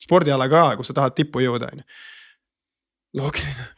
spordiala 0.00 0.48
ka, 0.50 0.64
kus 0.78 0.90
sa 0.90 0.96
tahad 0.96 1.16
tippu 1.16 1.42
jõuda 1.44 1.70
on 1.72 1.82
ju. 1.82 1.88
loogiline. 3.20 3.68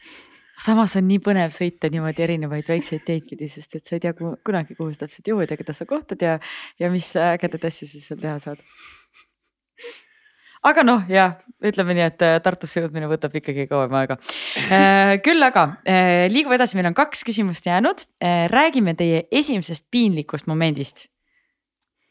samas 0.65 0.95
on 0.99 1.07
nii 1.09 1.19
põnev 1.23 1.53
sõita 1.55 1.91
niimoodi 1.91 2.25
erinevaid 2.25 2.69
väikseid 2.69 3.05
teid 3.05 3.27
pidi, 3.29 3.49
sest 3.51 3.75
et 3.79 3.85
sa 3.85 3.97
ei 3.97 4.03
tea 4.03 4.15
ku, 4.17 4.35
kunagi, 4.45 4.77
kuhu 4.79 4.93
sa 4.93 5.05
täpselt 5.05 5.33
jõuad 5.33 5.51
ja 5.51 5.59
keda 5.59 5.75
sa 5.75 5.87
kohtad 5.89 6.23
ja, 6.23 6.39
ja 6.79 6.91
mis 6.93 7.11
ägedaid 7.17 7.69
asju 7.69 7.89
sa 7.89 8.03
seal 8.07 8.21
teha 8.23 8.39
saad. 8.43 8.63
Aga 10.67 10.83
noh, 10.85 11.03
jah, 11.11 11.37
ütleme 11.63 11.95
nii, 11.97 12.05
et 12.11 12.25
äh, 12.25 12.35
Tartusse 12.43 12.81
jõudmine 12.81 13.07
võtab 13.11 13.35
ikkagi 13.39 13.65
kauem 13.69 13.95
aega. 13.99 14.17
Äh, 14.63 15.15
küll 15.23 15.43
aga 15.43 15.65
äh, 15.83 16.25
liigume 16.31 16.57
edasi, 16.57 16.77
meil 16.79 16.89
on 16.91 16.97
kaks 16.97 17.25
küsimust 17.27 17.67
jäänud. 17.67 18.05
räägime 18.51 18.95
teie 18.95 19.25
esimesest 19.31 19.87
piinlikust 19.91 20.47
momendist. 20.47 21.07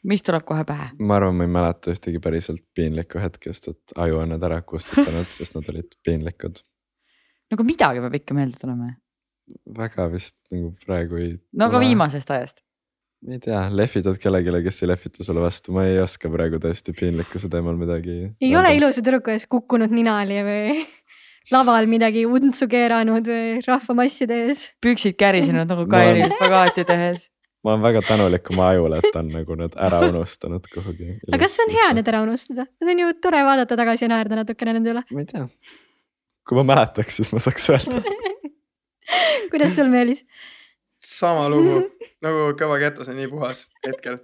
mis 0.02 0.22
tuleb 0.22 0.42
kohe 0.44 0.64
pähe? 0.66 0.90
ma 0.98 1.16
arvan, 1.16 1.36
ma 1.36 1.44
ei 1.46 1.52
mäleta 1.52 1.92
ühtegi 1.92 2.18
päriselt 2.20 2.64
piinlikku 2.74 3.20
hetkest, 3.22 3.68
et 3.68 3.94
aju 3.96 4.18
on 4.18 4.34
need 4.34 4.42
ära 4.42 4.60
kustutanud 4.62 5.30
sest 5.36 5.54
nad 5.54 5.68
olid 5.70 5.94
piinlikud. 6.04 6.58
no 7.50 7.58
aga 7.58 7.66
midagi 7.68 8.02
peab 8.02 8.18
ikka 8.18 8.34
meelde 8.34 8.58
tulema. 8.58 8.90
väga 9.78 10.08
vist 10.12 10.36
nagu 10.50 10.74
praegu 10.86 11.22
ei. 11.22 11.32
no 11.52 11.70
aga 11.70 11.80
viimasest 11.86 12.30
ajast 12.30 12.64
ma 13.22 13.36
ei 13.36 13.42
tea, 13.42 13.60
lehvitad 13.70 14.18
kellelegi, 14.18 14.64
kes 14.64 14.82
ei 14.82 14.90
lehvita 14.90 15.24
sulle 15.24 15.42
vastu, 15.42 15.74
ma 15.76 15.84
ei 15.86 16.00
oska 16.02 16.30
praegu 16.32 16.58
tõesti 16.62 16.94
piinlikkuse 16.96 17.50
teemal 17.52 17.76
midagi. 17.78 18.16
ei 18.40 18.48
öelda. 18.48 18.58
ole 18.60 18.72
ilusa 18.78 19.04
tüdruku 19.04 19.30
ees 19.34 19.46
kukkunud 19.50 19.92
ninali 19.94 20.40
või 20.46 20.80
laval 21.54 21.86
midagi 21.90 22.24
untsu 22.26 22.66
keeranud 22.70 23.28
või 23.30 23.60
rahvamasside 23.66 24.40
ees. 24.48 24.64
püksid 24.82 25.18
kärisenud 25.20 25.70
nagu 25.70 25.86
Kairi 25.90 26.26
spagaati 26.34 26.86
tehes. 26.88 27.28
ma 27.62 27.76
olen 27.76 27.84
väga 27.84 28.02
tänulik 28.08 28.50
oma 28.50 28.72
ajule, 28.72 28.98
et 28.98 29.14
ta 29.14 29.22
on 29.22 29.30
nagu 29.36 29.58
need 29.60 29.78
ära 29.78 30.02
unustanud 30.08 30.66
kuhugi. 30.72 31.14
aga 31.30 31.42
kas 31.44 31.54
see 31.58 31.68
on 31.68 31.76
hea 31.76 31.88
need 32.00 32.10
ära 32.10 32.24
unustada, 32.26 32.66
need 32.82 32.94
on 32.94 33.04
ju 33.04 33.12
tore 33.22 33.44
vaadata 33.46 33.78
tagasi 33.78 34.08
ja 34.08 34.14
naerda 34.16 34.42
natukene 34.42 34.74
nende 34.80 34.96
üle. 34.96 35.04
ma 35.12 35.22
ei 35.22 35.30
tea, 35.30 35.44
kui 36.48 36.58
ma 36.58 36.66
mäletaks, 36.74 37.20
siis 37.22 37.30
ma 37.30 37.42
saaks 37.44 37.70
öelda 37.70 38.02
kuidas 39.52 39.78
sul, 39.78 39.92
Meelis? 39.92 40.26
Sama 41.20 41.48
lugu 41.52 41.80
nagu 42.24 42.52
kõva 42.58 42.78
ketus 42.82 43.10
on 43.12 43.18
nii 43.20 43.30
puhas 43.32 43.66
hetkel. 43.86 44.20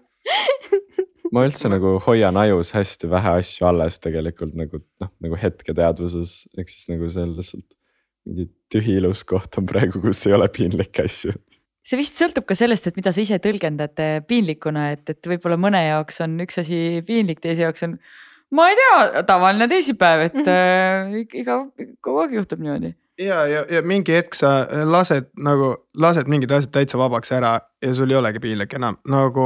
ma 1.35 1.45
üldse 1.47 1.71
nagu 1.73 1.97
hoian 2.07 2.39
ajus 2.41 2.73
hästi 2.77 3.11
vähe 3.11 3.35
asju 3.41 3.69
alles 3.69 4.01
tegelikult 4.05 4.55
nagu 4.59 4.81
noh, 5.03 5.13
nagu 5.25 5.41
hetketeadvuses, 5.41 6.41
ehk 6.57 6.73
siis 6.73 6.89
nagu 6.93 7.11
see 7.13 7.27
on 7.27 7.35
lihtsalt 7.37 7.77
mingi 8.29 8.49
tühi 8.73 8.99
ilus 9.01 9.23
koht 9.29 9.57
on 9.61 9.69
praegu, 9.69 10.03
kus 10.05 10.27
ei 10.29 10.37
ole 10.37 10.49
piinlikke 10.53 11.07
asju 11.09 11.35
see 11.89 11.97
vist 12.01 12.19
sõltub 12.21 12.45
ka 12.49 12.57
sellest, 12.59 12.89
et 12.89 12.99
mida 13.01 13.13
sa 13.15 13.23
ise 13.23 13.39
tõlgendad 13.41 14.01
piinlikuna, 14.29 14.91
et, 14.97 15.05
et 15.09 15.31
võib-olla 15.31 15.57
mõne 15.61 15.81
jaoks 15.87 16.21
on 16.25 16.37
üks 16.45 16.61
asi 16.61 16.81
piinlik, 17.09 17.41
teise 17.45 17.65
jaoks 17.65 17.87
on. 17.87 17.97
ma 18.53 18.69
ei 18.69 18.77
tea, 18.77 19.23
tavaline 19.29 19.69
teisipäev, 19.71 20.27
et 20.29 20.37
mm 20.37 20.45
-hmm. 20.45 21.15
äh, 21.17 21.41
iga, 21.41 21.63
kogu 22.05 22.25
aeg 22.25 22.37
juhtub 22.37 22.61
niimoodi 22.61 22.93
ja, 23.19 23.43
ja, 23.47 23.65
ja 23.71 23.83
mingi 23.83 24.15
hetk 24.15 24.37
sa 24.39 24.53
lased 24.87 25.31
nagu, 25.43 25.75
lased 26.01 26.31
mingid 26.31 26.53
asjad 26.55 26.73
täitsa 26.75 26.99
vabaks 27.01 27.33
ära 27.35 27.57
ja 27.83 27.93
sul 27.95 28.11
ei 28.11 28.19
olegi 28.19 28.41
piinlik 28.43 28.75
enam 28.79 28.99
nagu 29.11 29.45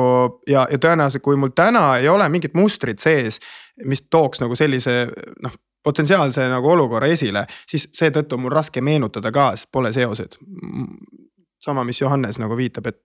ja, 0.48 0.66
ja 0.70 0.78
tõenäoliselt, 0.78 1.24
kui 1.24 1.36
mul 1.40 1.54
täna 1.56 1.98
ei 1.98 2.08
ole 2.12 2.28
mingit 2.32 2.56
mustrit 2.58 3.02
sees, 3.02 3.40
mis 3.84 4.04
tooks 4.10 4.42
nagu 4.44 4.56
sellise 4.58 5.06
noh 5.42 5.56
potentsiaalse 5.82 6.44
nagu 6.48 6.70
olukorra 6.70 7.08
esile, 7.10 7.46
siis 7.66 7.88
seetõttu 7.96 8.36
on 8.36 8.44
mul 8.44 8.54
raske 8.54 8.80
meenutada 8.84 9.32
ka, 9.34 9.48
sest 9.56 9.70
pole 9.72 9.92
seoseid. 9.92 10.36
sama, 11.62 11.84
mis 11.84 12.00
Johannes 12.00 12.38
nagu 12.42 12.56
viitab, 12.58 12.86
et 12.86 13.00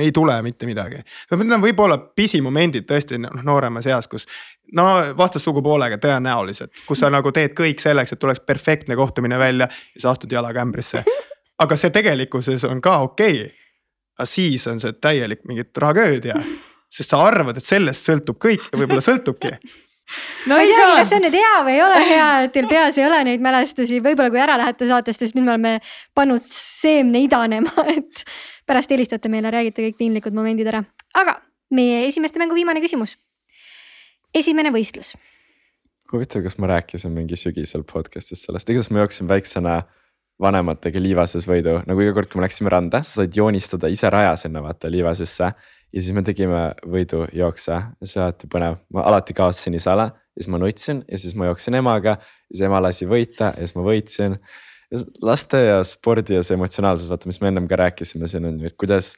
ei 0.00 0.12
tule 0.12 0.36
mitte 0.42 0.66
midagi. 0.66 1.00
Need 1.30 1.52
on 1.56 1.62
võib-olla 1.62 1.98
pisimomendid 2.16 2.86
tõesti 2.88 3.18
noh 3.20 3.42
nooremas 3.46 3.86
eas, 3.90 4.08
kus 4.10 4.26
no 4.72 4.86
vastassugupoolega 5.18 5.98
tõenäoliselt, 6.02 6.84
kus 6.86 7.02
sa 7.02 7.10
nagu 7.12 7.32
teed 7.34 7.56
kõik 7.58 7.82
selleks, 7.82 8.14
et 8.14 8.22
tuleks 8.22 8.42
perfektne 8.46 8.96
kohtumine 8.96 9.38
välja 9.38 9.68
ja 9.68 10.00
sa 10.00 10.14
astud 10.14 10.32
jalaga 10.32 10.62
ämbrisse. 10.62 11.04
aga 11.58 11.76
see 11.78 11.90
tegelikkuses 11.94 12.64
on 12.70 12.80
ka 12.82 12.98
okei 13.06 13.40
okay.. 13.40 13.50
aga 14.18 14.26
siis 14.26 14.66
on 14.66 14.80
see 14.80 14.92
täielik 14.92 15.44
mingi 15.48 15.64
tragöödia, 15.64 16.38
sest 16.90 17.10
sa 17.10 17.22
arvad, 17.26 17.58
et 17.58 17.66
sellest 17.66 18.06
sõltub 18.06 18.38
kõik 18.42 18.70
ja 18.70 18.78
võib-olla 18.78 19.04
sõltubki 19.04 19.56
no 20.48 20.58
ei 20.60 20.70
teagi, 20.70 20.96
kas 20.98 21.10
see 21.10 21.18
on 21.18 21.24
nüüd 21.26 21.36
hea 21.38 21.52
või 21.66 21.76
ei 21.76 21.84
ole 21.84 22.00
hea, 22.08 22.26
et 22.46 22.52
teil 22.54 22.66
peas 22.70 22.98
ei 22.98 23.06
ole 23.06 23.20
neid 23.28 23.44
mälestusi, 23.44 24.00
võib-olla 24.04 24.32
kui 24.32 24.42
ära 24.42 24.58
lähete 24.60 24.88
saatest, 24.88 25.22
siis 25.22 25.36
nüüd 25.36 25.46
me 25.46 25.54
oleme 25.54 25.72
pannud 26.16 26.42
seemne 26.44 27.22
idanema, 27.24 27.72
et 27.94 28.24
pärast 28.66 28.90
helistate 28.90 29.30
meile, 29.32 29.52
räägite 29.52 29.84
kõik 29.84 29.98
piinlikud 29.98 30.36
momendid 30.36 30.68
ära. 30.70 30.84
aga 31.14 31.40
meie 31.70 32.06
esimeste 32.06 32.38
mängu 32.38 32.54
viimane 32.54 32.80
küsimus. 32.80 33.16
esimene 34.34 34.70
võistlus. 34.70 35.14
huvitav, 36.12 36.42
kas 36.42 36.58
ma 36.58 36.66
rääkisin 36.66 37.12
mingi 37.12 37.36
sügisel 37.36 37.84
podcast'is 37.84 38.46
sellest, 38.46 38.70
igatahes 38.70 38.90
ma 38.90 39.04
jooksin 39.04 39.28
väiksena 39.28 39.82
vanematega 40.40 41.00
liivases 41.00 41.46
võidu, 41.46 41.78
nagu 41.86 42.00
iga 42.00 42.12
kord, 42.12 42.28
kui 42.28 42.40
me 42.40 42.46
läksime 42.46 42.70
randa, 42.70 43.02
sa 43.02 43.22
said 43.22 43.36
joonistada 43.36 43.88
ise 43.88 44.10
raja 44.10 44.36
sinna 44.36 44.62
vaata 44.62 44.90
liivasesse. 44.90 45.52
ja 45.94 46.00
siis 46.02 46.12
me 46.12 46.22
tegime 46.22 46.74
võidujookse 46.86 47.82
see 48.02 48.20
alati 48.20 48.46
põnev, 48.50 48.80
ma 48.90 49.02
alati 49.06 49.34
kaotasin 49.34 49.74
isale 49.74 50.10
siis 50.34 50.48
ma 50.48 50.58
nutsin 50.58 51.04
ja 51.10 51.18
siis 51.18 51.34
ma 51.34 51.46
jooksin 51.46 51.74
emaga. 51.74 52.16
siis 52.50 52.64
ema 52.66 52.80
lasi 52.82 53.06
võita 53.06 53.52
ja 53.54 53.66
siis 53.66 53.74
ma 53.74 53.82
võitsin 53.86 54.38
laste 55.24 55.60
ja 55.60 55.78
spordi 55.86 56.36
ja 56.36 56.42
see 56.46 56.58
emotsionaalsus, 56.58 57.10
vaata, 57.12 57.30
mis 57.30 57.40
me 57.42 57.50
ennem 57.50 57.68
ka 57.70 57.78
rääkisime, 57.80 58.28
siin 58.30 58.48
on 58.48 58.60
ju, 58.60 58.70
et 58.70 58.78
kuidas 58.80 59.14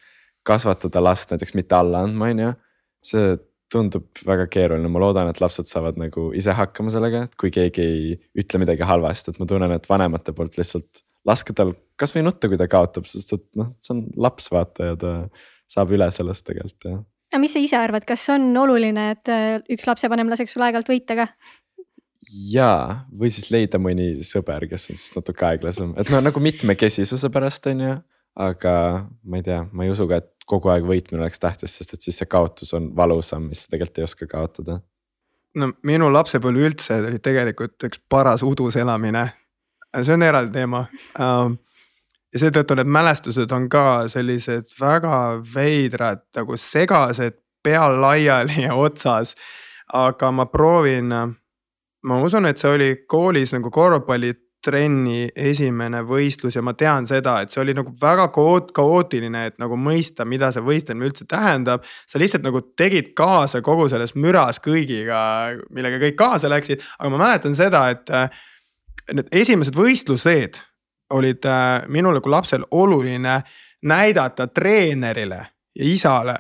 kasvatada 0.46 1.02
last 1.02 1.32
näiteks 1.32 1.56
mitte 1.58 1.76
alla 1.78 2.04
andma, 2.06 2.30
on 2.32 2.42
ju. 2.44 2.54
see 3.06 3.36
tundub 3.72 4.06
väga 4.26 4.46
keeruline, 4.50 4.88
ma 4.90 5.02
loodan, 5.02 5.30
et 5.30 5.40
lapsed 5.42 5.66
saavad 5.70 5.98
nagu 5.98 6.28
ise 6.38 6.54
hakkama 6.54 6.92
sellega, 6.94 7.24
et 7.26 7.34
kui 7.38 7.50
keegi 7.54 7.82
ei 7.82 8.14
ütle 8.38 8.60
midagi 8.62 8.86
halvasti, 8.86 9.34
et 9.34 9.40
ma 9.42 9.48
tunnen, 9.50 9.74
et 9.74 9.88
vanemate 9.90 10.34
poolt 10.36 10.58
lihtsalt 10.58 11.02
laske 11.26 11.54
tal 11.56 11.72
kasvõi 11.98 12.22
nutta, 12.22 12.50
kui 12.50 12.58
ta 12.60 12.68
kaotab, 12.70 13.08
sest 13.10 13.34
et 13.34 13.44
noh, 13.58 13.72
see 13.82 13.96
on 13.96 14.04
laps 14.22 14.48
vaata 14.54 14.92
ja 14.92 14.98
ta 15.00 15.12
saab 15.70 15.92
üle 15.96 16.06
sellest 16.14 16.46
tegelikult 16.46 16.86
ja. 16.86 17.00
aga 17.32 17.42
mis 17.42 17.56
sa 17.56 17.62
ise 17.62 17.78
arvad, 17.80 18.06
kas 18.06 18.28
on 18.34 18.46
oluline, 18.62 19.08
et 19.16 19.32
äh, 19.34 19.58
üks 19.74 19.88
lapsevanem 19.88 20.30
laseks 20.30 20.54
sul 20.54 20.66
aeg-ajalt 20.66 20.92
võita 20.94 21.18
ka? 21.18 21.28
Jaa, 22.30 23.06
või 23.12 23.30
siis 23.32 23.50
leida 23.54 23.78
mõni 23.82 24.24
sõber, 24.26 24.66
kes 24.70 24.90
on 24.90 24.98
siis 24.98 25.14
natuke 25.16 25.46
aeglasem, 25.46 25.94
et 26.00 26.10
no 26.12 26.20
nagu 26.24 26.42
mitmekesisuse 26.42 27.30
pärast 27.34 27.68
on 27.70 27.82
ju. 27.84 27.96
aga 28.36 28.72
ma 29.24 29.38
ei 29.38 29.44
tea, 29.46 29.62
ma 29.72 29.86
ei 29.86 29.90
usu 29.90 30.04
ka, 30.10 30.20
et 30.20 30.46
kogu 30.46 30.68
aeg 30.68 30.84
võitmine 30.86 31.22
oleks 31.22 31.40
tähtis, 31.40 31.78
sest 31.78 31.94
et 31.96 32.02
siis 32.02 32.18
see 32.20 32.28
kaotus 32.30 32.74
on 32.76 32.90
valusam, 32.96 33.48
mis 33.50 33.64
tegelikult 33.70 33.98
ei 33.98 34.04
oska 34.04 34.28
kaotada. 34.30 34.80
no 35.56 35.70
minu 35.88 36.10
lapsepõlv 36.12 36.66
üldse 36.68 37.00
oli 37.00 37.20
tegelikult 37.22 37.88
üks 37.88 38.02
paras 38.08 38.42
udus 38.42 38.76
elamine. 38.76 39.28
see 40.02 40.14
on 40.14 40.22
eraldi 40.22 40.52
teema 40.58 40.84
um, 41.20 41.56
ja 42.32 42.42
seetõttu 42.42 42.76
need 42.76 42.90
mälestused 42.92 43.52
on 43.52 43.68
ka 43.72 44.08
sellised 44.12 44.74
väga 44.80 45.40
veidrad 45.54 46.26
nagu 46.36 46.56
segased, 46.60 47.38
pea 47.62 47.86
laiali 47.88 48.66
ja 48.66 48.74
otsas. 48.74 49.34
aga 49.94 50.30
ma 50.34 50.46
proovin 50.46 51.12
ma 52.04 52.18
usun, 52.22 52.46
et 52.46 52.59
see 52.59 52.72
oli 52.72 52.88
koolis 53.09 53.52
nagu 53.54 53.70
korvpallitrenni 53.72 55.30
esimene 55.37 56.02
võistlus 56.06 56.56
ja 56.59 56.62
ma 56.62 56.74
tean 56.78 57.06
seda, 57.09 57.38
et 57.42 57.54
see 57.54 57.62
oli 57.62 57.74
nagu 57.76 57.92
väga 58.00 58.28
kaootiline, 58.35 59.46
et 59.50 59.59
nagu 59.62 59.78
mõista, 59.80 60.26
mida 60.28 60.50
see 60.54 60.64
võistlemine 60.66 61.11
üldse 61.11 61.26
tähendab. 61.28 61.85
sa 62.06 62.18
lihtsalt 62.18 62.44
nagu 62.44 62.62
tegid 62.76 63.14
kaasa 63.16 63.62
kogu 63.62 63.88
selles 63.88 64.14
müras 64.14 64.61
kõigiga, 64.61 65.56
millega 65.70 66.02
kõik 66.02 66.16
kaasa 66.16 66.50
läksid, 66.52 66.82
aga 66.98 67.11
ma 67.11 67.22
mäletan 67.24 67.56
seda, 67.56 67.88
et 67.90 68.11
äh, 68.11 68.30
need 69.12 69.28
esimesed 69.32 69.76
võistlused 69.76 70.61
olid 71.11 71.46
äh, 71.46 71.87
minule 71.88 72.20
kui 72.20 72.30
lapsel 72.30 72.66
oluline 72.70 73.40
näidata 73.87 74.46
treenerile 74.46 75.46
ja 75.76 75.85
isale 75.85 76.37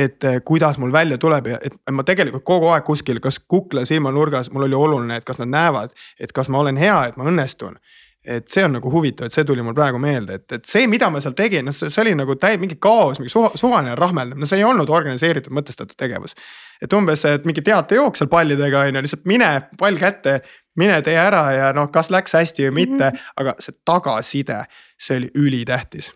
et 0.00 0.24
eh, 0.24 0.40
kuidas 0.44 0.78
mul 0.78 0.92
välja 0.92 1.18
tuleb 1.18 1.46
ja 1.50 1.58
et 1.64 1.74
ma 1.92 2.04
tegelikult 2.06 2.44
kogu 2.46 2.70
aeg 2.72 2.84
kuskil, 2.86 3.20
kas 3.22 3.40
kukla 3.40 3.84
silmanurgas, 3.88 4.50
mul 4.54 4.68
oli 4.68 4.78
oluline, 4.78 5.20
et 5.20 5.26
kas 5.26 5.40
nad 5.42 5.50
näevad, 5.52 5.96
et 6.20 6.32
kas 6.36 6.48
ma 6.48 6.62
olen 6.62 6.78
hea, 6.80 7.00
et 7.08 7.18
ma 7.20 7.28
õnnestun. 7.30 7.78
et 8.20 8.48
see 8.52 8.60
on 8.60 8.74
nagu 8.76 8.90
huvitav, 8.92 9.30
et 9.30 9.32
see 9.32 9.46
tuli 9.48 9.62
mul 9.64 9.72
praegu 9.72 9.96
meelde, 9.98 10.34
et, 10.36 10.52
et 10.52 10.66
see, 10.68 10.84
mida 10.92 11.06
ma 11.08 11.22
seal 11.24 11.32
tegin, 11.32 11.64
noh, 11.64 11.72
see 11.72 12.02
oli 12.02 12.10
nagu 12.12 12.34
täi-, 12.36 12.58
mingi 12.60 12.76
kaos, 12.76 13.16
mingi 13.16 13.32
suva, 13.32 13.48
suvaline 13.56 13.94
rahmeldamine, 13.96 14.44
no 14.44 14.48
see 14.48 14.60
ei 14.60 14.66
olnud 14.68 14.92
organiseeritud, 14.92 15.54
mõtestatud 15.56 15.96
tegevus. 15.96 16.36
et 16.84 16.92
umbes, 16.92 17.24
et 17.24 17.48
mingi 17.48 17.64
teatejooks 17.64 18.20
seal 18.20 18.28
pallidega 18.28 18.84
on 18.84 19.00
ju, 19.00 19.04
lihtsalt 19.06 19.24
mine, 19.24 19.48
pall 19.80 19.96
kätte, 19.96 20.42
mine 20.76 21.00
tee 21.06 21.16
ära 21.16 21.42
ja 21.56 21.72
noh, 21.72 21.88
kas 21.88 22.12
läks 22.12 22.36
hästi 22.36 22.68
või 22.68 22.76
mitte 22.82 23.08
mm, 23.08 23.16
-hmm. 23.16 23.32
aga 23.40 23.56
see 23.58 23.80
tagasiside, 23.88 24.60
see 25.00 25.16
oli 25.16 25.32
ülitähtis. 25.34 26.12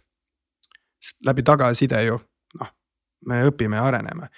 läbi 1.24 1.43
tagasiside 1.43 2.05
ju 2.05 2.20
me 3.31 3.43
õpime 3.49 3.81
ja 3.81 3.89
areneme. 3.89 4.31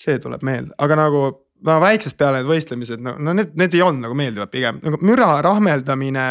see 0.00 0.18
tuleb 0.18 0.42
meelde, 0.42 0.74
aga 0.78 0.96
nagu 0.98 1.24
no 1.64 1.80
väiksest 1.80 2.16
peale 2.18 2.40
need 2.40 2.50
võistlemised, 2.50 3.02
no, 3.02 3.14
no 3.18 3.32
need, 3.36 3.54
need 3.58 3.74
ei 3.76 3.82
olnud 3.84 4.02
nagu 4.08 4.16
meeldivad 4.18 4.50
pigem 4.52 4.80
nagu 4.82 4.98
müra 5.06 5.36
rahmeldamine 5.44 6.26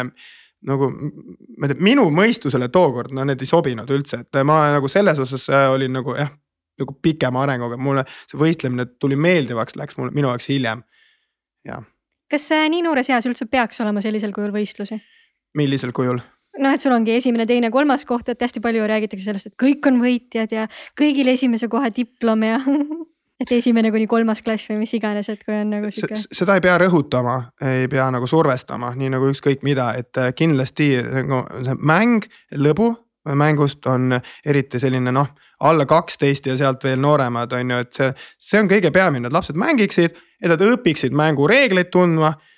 nagu 0.68 0.88
ma 0.90 1.66
ei 1.66 1.72
tea, 1.72 1.80
minu 1.84 2.06
mõistusele 2.14 2.70
tookord, 2.72 3.12
no 3.16 3.24
need 3.28 3.42
ei 3.42 3.48
sobinud 3.48 3.90
üldse, 3.92 4.22
et 4.24 4.40
ma 4.46 4.62
nagu 4.74 4.88
selles 4.88 5.20
osas 5.20 5.46
äh, 5.52 5.66
olin 5.72 5.92
nagu 5.98 6.14
jah, 6.16 6.30
nagu 6.80 6.96
pikema 7.04 7.44
arenguga, 7.44 7.78
mulle 7.80 8.06
see 8.24 8.40
võistlemine 8.40 8.86
tuli 9.00 9.18
meeldivaks, 9.20 9.76
läks 9.80 9.98
mulle 10.00 10.14
minu 10.16 10.30
jaoks 10.32 10.48
hiljem, 10.50 10.84
jah. 11.68 11.84
kas 12.32 12.48
nii 12.72 12.84
noores 12.86 13.12
eas 13.12 13.28
üldse 13.28 13.48
peaks 13.50 13.80
olema 13.84 14.02
sellisel 14.04 14.32
kujul 14.36 14.54
võistlusi? 14.56 15.00
millisel 15.58 15.92
kujul? 15.96 16.22
Noh, 16.60 16.74
et 16.74 16.82
sul 16.82 16.94
ongi 16.94 17.16
esimene, 17.18 17.46
teine, 17.48 17.70
kolmas 17.74 18.04
koht, 18.08 18.28
et 18.30 18.42
hästi 18.42 18.62
palju 18.64 18.86
räägitakse 18.90 19.26
sellest, 19.26 19.50
et 19.50 19.56
kõik 19.60 19.86
on 19.90 20.00
võitjad 20.02 20.54
ja 20.54 20.68
kõigil 20.98 21.30
esimese 21.32 21.68
koha 21.72 21.90
diplom 21.94 22.44
ja 22.46 22.60
et 23.42 23.54
esimene 23.56 23.90
kuni 23.94 24.06
kolmas 24.10 24.42
klass 24.44 24.70
või 24.70 24.82
mis 24.84 24.94
iganes, 24.96 25.28
et 25.32 25.42
kui 25.44 25.56
on 25.56 25.72
nagu 25.74 25.90
sihuke. 25.92 26.18
seda 26.30 26.58
ei 26.58 26.64
pea 26.64 26.76
rõhutama, 26.84 27.38
ei 27.74 27.88
pea 27.90 28.06
nagu 28.14 28.28
survestama, 28.30 28.94
nii 28.98 29.10
nagu 29.16 29.30
ükskõik 29.32 29.64
mida, 29.66 29.92
et 29.98 30.20
äh, 30.20 30.30
kindlasti 30.36 30.92
nagu 31.02 31.44
see 31.64 31.80
mäng, 31.80 32.28
lõbu 32.58 32.92
mängust 33.24 33.86
on 33.88 34.18
eriti 34.44 34.78
selline 34.80 35.12
noh, 35.14 35.30
alla 35.64 35.86
kaksteist 35.88 36.44
ja 36.46 36.58
sealt 36.60 36.82
veel 36.84 37.00
nooremad 37.00 37.52
on 37.56 37.70
ju, 37.72 37.84
et 37.86 37.96
see, 37.96 38.10
see 38.36 38.60
on 38.60 38.68
kõige 38.68 38.90
peamine, 38.92 39.30
et 39.30 39.34
lapsed 39.34 39.56
mängiksid, 39.56 40.18
et 40.42 40.50
nad 40.50 40.60
õpiksid 40.60 41.14
mängureegleid 41.16 41.88
tundma 41.94 42.34
äh, 42.34 42.50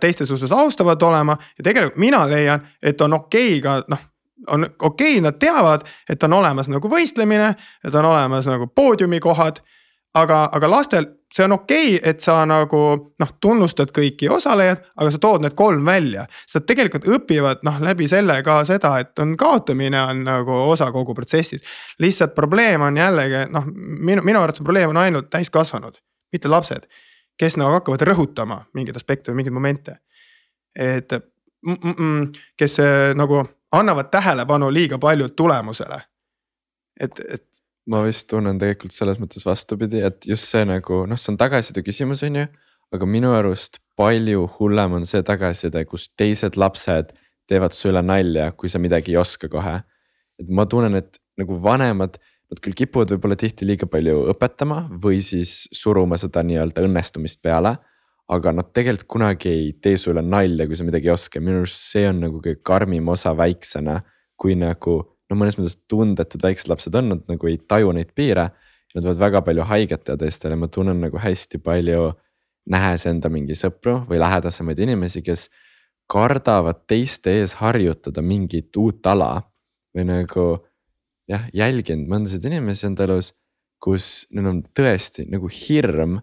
teiste 0.00 0.26
suhtes 0.26 0.52
austavalt 0.52 1.02
olema 1.02 1.36
ja 1.58 1.64
tegelikult 1.64 1.96
mina 1.96 2.26
leian, 2.28 2.66
et 2.82 3.00
on 3.00 3.12
okei 3.12 3.58
okay 3.58 3.60
ka 3.62 3.84
noh 3.88 4.08
on 4.50 4.66
okei 4.66 5.12
okay,, 5.12 5.20
nad 5.22 5.36
teavad, 5.38 5.84
et 6.10 6.22
on 6.26 6.32
olemas 6.32 6.66
nagu 6.68 6.88
võistlemine, 6.90 7.52
et 7.84 7.94
on 7.94 8.04
olemas 8.04 8.48
nagu 8.50 8.66
poodiumikohad 8.74 9.60
aga, 10.18 10.44
aga 10.52 10.70
lastel 10.70 11.06
see 11.32 11.44
on 11.46 11.54
okei 11.56 11.94
okay,, 11.96 12.10
et 12.10 12.20
sa 12.20 12.42
nagu 12.48 12.80
noh, 13.20 13.30
tunnustad 13.40 13.92
kõiki 13.96 14.28
osalejaid, 14.32 14.82
aga 15.00 15.12
sa 15.12 15.20
tood 15.20 15.44
need 15.44 15.56
kolm 15.56 15.86
välja. 15.88 16.26
sa 16.46 16.60
tegelikult 16.60 17.08
õpivad 17.08 17.62
noh 17.66 17.80
läbi 17.80 18.08
selle 18.08 18.36
ka 18.44 18.60
seda, 18.68 18.98
et 19.00 19.18
on 19.22 19.36
kaotamine 19.40 20.00
on 20.02 20.24
nagu 20.26 20.58
osa 20.74 20.90
kogu 20.92 21.14
protsessist. 21.16 21.64
lihtsalt 21.98 22.34
probleem 22.34 22.82
on 22.82 22.96
jällegi 22.96 23.46
noh, 23.50 23.64
minu, 23.66 24.22
minu 24.22 24.42
arvates 24.42 24.60
probleem 24.60 24.92
on 24.92 25.00
ainult 25.06 25.30
täiskasvanud, 25.32 25.96
mitte 26.32 26.52
lapsed. 26.52 26.86
Kes 27.42 27.58
nagu 27.58 27.74
hakkavad 27.74 28.06
rõhutama 28.06 28.62
mingeid 28.76 28.98
aspekte 28.98 29.32
või 29.32 29.42
mingeid 29.42 29.56
momente. 29.58 29.98
et 30.78 31.10
mm, 31.12 31.78
mm, 31.92 32.26
kes 32.56 32.78
nagu 33.18 33.42
annavad 33.72 34.10
tähelepanu 34.12 34.70
liiga 34.72 34.98
palju 34.98 35.28
tulemusele. 35.28 36.00
et, 37.00 37.20
et 37.28 37.46
ma 37.86 38.02
vist 38.06 38.28
tunnen 38.30 38.58
tegelikult 38.60 38.94
selles 38.94 39.18
mõttes 39.18 39.46
vastupidi, 39.46 40.02
et 40.06 40.26
just 40.28 40.46
see 40.50 40.62
nagu 40.68 41.02
noh, 41.08 41.18
see 41.18 41.32
on 41.32 41.40
tagasiside 41.40 41.82
küsimus, 41.86 42.22
on 42.26 42.42
ju. 42.42 42.46
aga 42.92 43.08
minu 43.08 43.32
arust 43.34 43.80
palju 43.96 44.46
hullem 44.58 44.98
on 45.00 45.06
see 45.08 45.22
tagasiside, 45.26 45.84
kus 45.88 46.10
teised 46.16 46.58
lapsed 46.60 47.14
teevad 47.48 47.74
su 47.74 47.88
üle 47.90 48.02
nalja, 48.04 48.50
kui 48.52 48.70
sa 48.70 48.78
midagi 48.78 49.14
ei 49.14 49.20
oska 49.20 49.48
kohe. 49.48 49.80
et 50.38 50.48
ma 50.48 50.66
tunnen, 50.66 50.94
et 51.00 51.18
nagu 51.38 51.56
vanemad, 51.62 52.18
nad 52.52 52.60
küll 52.60 52.76
kipuvad 52.76 53.14
võib-olla 53.14 53.36
tihti 53.40 53.64
liiga 53.64 53.88
palju 53.88 54.26
õpetama 54.34 54.82
või 55.02 55.22
siis 55.24 55.70
suruma 55.72 56.18
seda 56.20 56.42
nii-öelda 56.44 56.84
õnnestumist 56.84 57.40
peale. 57.44 57.78
aga 58.32 58.52
nad 58.54 58.68
tegelikult 58.72 59.08
kunagi 59.10 59.48
ei 59.50 59.72
tee 59.82 59.98
su 59.98 60.12
üle 60.12 60.22
nalja, 60.24 60.64
kui 60.66 60.76
sa 60.78 60.84
midagi 60.86 61.10
ei 61.10 61.12
oska, 61.12 61.40
minu 61.40 61.64
arust 61.64 61.76
see 61.90 62.06
on 62.08 62.20
nagu 62.22 62.38
kõige 62.40 62.62
karmim 62.64 63.08
osa 63.12 63.34
väiksena, 63.36 63.98
kui 64.38 64.54
nagu 64.56 64.94
no 65.28 65.36
mõnes 65.36 65.58
mõttes 65.58 65.74
tundetud 65.90 66.44
väiksed 66.44 66.70
lapsed 66.70 66.96
on, 66.96 67.10
nad 67.12 67.26
nagu 67.28 67.50
ei 67.50 67.58
taju 67.58 67.92
neid 67.96 68.14
piire. 68.16 68.50
Nad 68.94 69.04
võivad 69.04 69.20
väga 69.20 69.42
palju 69.44 69.66
haiget 69.68 70.04
teha 70.06 70.20
teistele, 70.20 70.56
ma 70.56 70.68
tunnen 70.68 70.98
nagu 71.00 71.20
hästi 71.20 71.60
palju, 71.64 72.12
nähes 72.72 73.06
enda 73.08 73.30
mingi 73.32 73.56
sõpru 73.58 74.02
või 74.08 74.20
lähedasemaid 74.22 74.80
inimesi, 74.84 75.22
kes 75.24 75.48
kardavad 76.12 76.84
teiste 76.88 77.32
ees 77.40 77.56
harjutada 77.60 78.22
mingit 78.22 78.76
uut 78.76 79.06
ala 79.08 79.32
või 79.96 80.06
nagu 80.08 80.46
jah, 81.30 81.46
jälginud 81.54 82.10
mõndasid 82.10 82.46
inimesi 82.48 82.86
enda 82.88 83.06
elus, 83.06 83.32
kus 83.82 84.26
neil 84.34 84.48
on 84.50 84.62
tõesti 84.76 85.26
nagu 85.30 85.50
hirm 85.50 86.20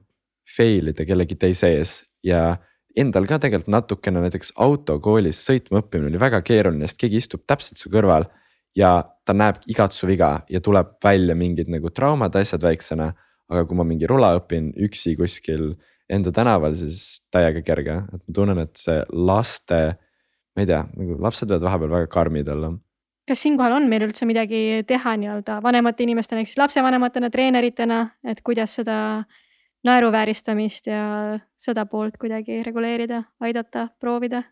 fail 0.50 0.92
ida 0.92 1.06
kellegi 1.08 1.38
teise 1.40 1.72
ees. 1.78 1.96
Ja 2.26 2.58
endal 3.00 3.28
ka 3.30 3.40
tegelikult 3.42 3.72
natukene 3.72 4.24
näiteks 4.24 4.54
autokoolis 4.60 5.40
sõitma 5.46 5.84
õppimine 5.84 6.12
oli 6.12 6.22
väga 6.22 6.42
keeruline, 6.46 6.88
sest 6.88 7.00
keegi 7.04 7.22
istub 7.22 7.46
täpselt 7.48 7.80
su 7.82 7.92
kõrval 7.94 8.28
ja 8.78 9.00
ta 9.26 9.36
näeb 9.36 9.62
igat 9.70 9.96
su 9.96 10.08
viga 10.10 10.40
ja 10.50 10.62
tuleb 10.64 10.98
välja 11.04 11.36
mingid 11.38 11.70
nagu 11.72 11.92
traumad, 11.94 12.36
asjad 12.36 12.64
väiksena. 12.66 13.14
aga 13.50 13.64
kui 13.66 13.74
ma 13.74 13.82
mingi 13.82 14.06
rula 14.06 14.36
õpin 14.38 14.68
üksi 14.78 15.16
kuskil 15.18 15.72
enda 16.06 16.30
tänaval, 16.30 16.76
siis 16.78 17.24
täiega 17.34 17.64
kerge, 17.66 17.96
et 18.14 18.22
ma 18.22 18.34
tunnen, 18.34 18.60
et 18.62 18.78
see 18.78 19.00
laste, 19.10 19.80
ma 20.54 20.62
ei 20.62 20.68
tea, 20.70 20.84
nagu 20.94 21.18
lapsed 21.18 21.50
võivad 21.50 21.66
vahepeal 21.66 21.94
väga 21.96 22.10
karmid 22.14 22.52
olla 22.54 22.70
kas 23.30 23.44
siinkohal 23.46 23.78
on 23.78 23.90
meil 23.92 24.08
üldse 24.08 24.26
midagi 24.28 24.84
teha 24.90 25.16
nii-öelda 25.22 25.60
vanemate 25.66 26.06
inimestena 26.06 26.42
ehk 26.42 26.52
siis 26.52 26.62
lapsevanematena, 26.62 27.30
treeneritena, 27.34 28.02
et 28.26 28.42
kuidas 28.46 28.74
seda 28.80 28.98
naeruvääristamist 29.88 30.90
ja 30.90 31.04
seda 31.60 31.86
poolt 31.88 32.18
kuidagi 32.20 32.64
reguleerida, 32.66 33.24
aidata, 33.40 33.88
proovida? 34.00 34.44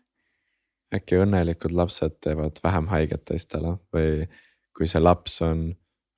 äkki 0.94 1.18
õnnelikud 1.20 1.74
lapsed 1.76 2.14
teevad 2.24 2.62
vähem 2.64 2.86
haiget 2.88 3.26
teistele 3.28 3.74
või 3.92 4.24
kui 4.72 4.88
see 4.88 5.02
laps 5.02 5.34
on 5.44 5.66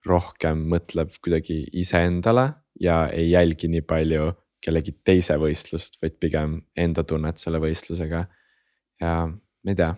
rohkem 0.07 0.63
mõtleb 0.71 1.17
kuidagi 1.25 1.65
iseendale 1.81 2.47
ja 2.81 3.03
ei 3.11 3.33
jälgi 3.33 3.69
nii 3.73 3.83
palju 3.83 4.31
kellegi 4.61 4.95
teise 5.05 5.37
võistlust, 5.41 5.99
vaid 6.03 6.19
pigem 6.21 6.61
enda 6.77 7.05
tunnet 7.05 7.41
selle 7.41 7.61
võistlusega. 7.63 8.27
ja 9.01 9.13
ma 9.27 9.73
ei 9.73 9.77
tea. 9.77 9.95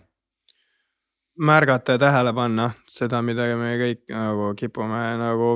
Märgata 1.38 1.92
ja 1.92 1.98
tähele 1.98 2.32
panna 2.32 2.70
seda, 2.90 3.22
mida 3.22 3.46
me 3.56 3.76
kõik 3.80 4.02
nagu 4.12 4.52
kipume 4.58 5.02
nagu 5.20 5.52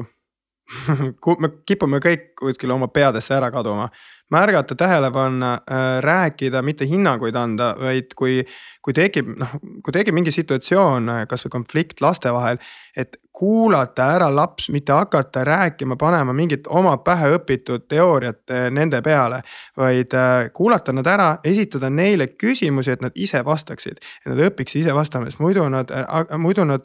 me 1.42 1.50
kipume 1.66 2.02
kõik 2.02 2.32
kuskile 2.38 2.74
oma 2.74 2.88
peadesse 2.88 3.34
ära 3.34 3.50
kaduma 3.54 3.90
märgata, 4.30 4.74
tähele 4.74 5.10
panna, 5.10 5.54
äh, 5.54 6.02
rääkida, 6.02 6.62
mitte 6.62 6.86
hinnanguid 6.86 7.34
anda, 7.34 7.74
vaid 7.80 8.14
kui, 8.16 8.40
kui 8.82 8.94
tekib 8.94 9.28
noh, 9.38 9.52
kui 9.84 9.94
tekib 9.94 10.14
mingi 10.16 10.32
situatsioon, 10.34 11.08
äh, 11.08 11.20
kasvõi 11.30 11.52
konflikt 11.52 12.00
laste 12.00 12.32
vahel. 12.32 12.58
et 12.96 13.16
kuulata 13.32 14.04
ära 14.14 14.30
laps, 14.34 14.70
mitte 14.72 14.92
hakata 14.92 15.44
rääkima, 15.44 15.96
panema 15.96 16.32
mingit 16.32 16.66
oma 16.66 16.96
pähe 16.96 17.34
õpitud 17.36 17.84
teooriat 17.88 18.50
äh, 18.50 18.70
nende 18.70 19.02
peale. 19.02 19.42
vaid 19.76 20.10
kuulata 20.52 20.92
nad 20.92 21.06
ära, 21.06 21.38
esitada 21.44 21.90
neile 21.90 22.26
küsimusi, 22.26 22.90
et 22.90 23.00
nad 23.00 23.12
ise 23.14 23.44
vastaksid, 23.44 24.00
et 24.24 24.32
nad 24.32 24.38
õpiksid 24.50 24.80
ise 24.80 24.94
vastama, 24.94 25.30
sest 25.30 25.38
muidu 25.38 25.68
nad, 25.68 25.92
muidu 26.38 26.64
nad 26.64 26.82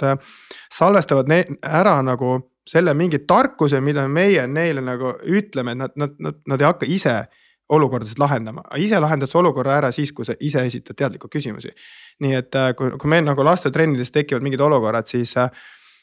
salvestavad 0.70 1.32
ära 1.64 2.02
nagu 2.02 2.51
selle 2.68 2.94
mingi 2.94 3.22
tarkuse, 3.28 3.82
mida 3.82 4.08
meie 4.08 4.44
neile 4.48 4.82
nagu 4.86 5.16
ütleme, 5.26 5.74
et 5.74 5.80
nad, 5.80 5.96
nad, 5.96 6.18
nad, 6.22 6.42
nad 6.48 6.62
ei 6.62 6.68
hakka 6.68 6.90
ise 6.90 7.16
olukordasid 7.72 8.20
lahendama, 8.20 8.64
ise 8.78 9.00
lahendad 9.00 9.32
sa 9.32 9.40
olukorra 9.40 9.78
ära 9.80 9.92
siis, 9.96 10.12
kui 10.14 10.28
sa 10.28 10.36
ise 10.44 10.64
esitad 10.68 10.98
teadlikult 11.00 11.32
küsimusi. 11.32 11.72
nii 12.22 12.36
et 12.38 12.56
äh, 12.60 12.74
kui, 12.78 12.92
kui 13.00 13.10
meil 13.10 13.24
nagu 13.26 13.46
lastetrennides 13.48 14.12
tekivad 14.12 14.44
mingid 14.44 14.62
olukorrad, 14.62 15.08
siis 15.08 15.32
äh, 15.40 15.50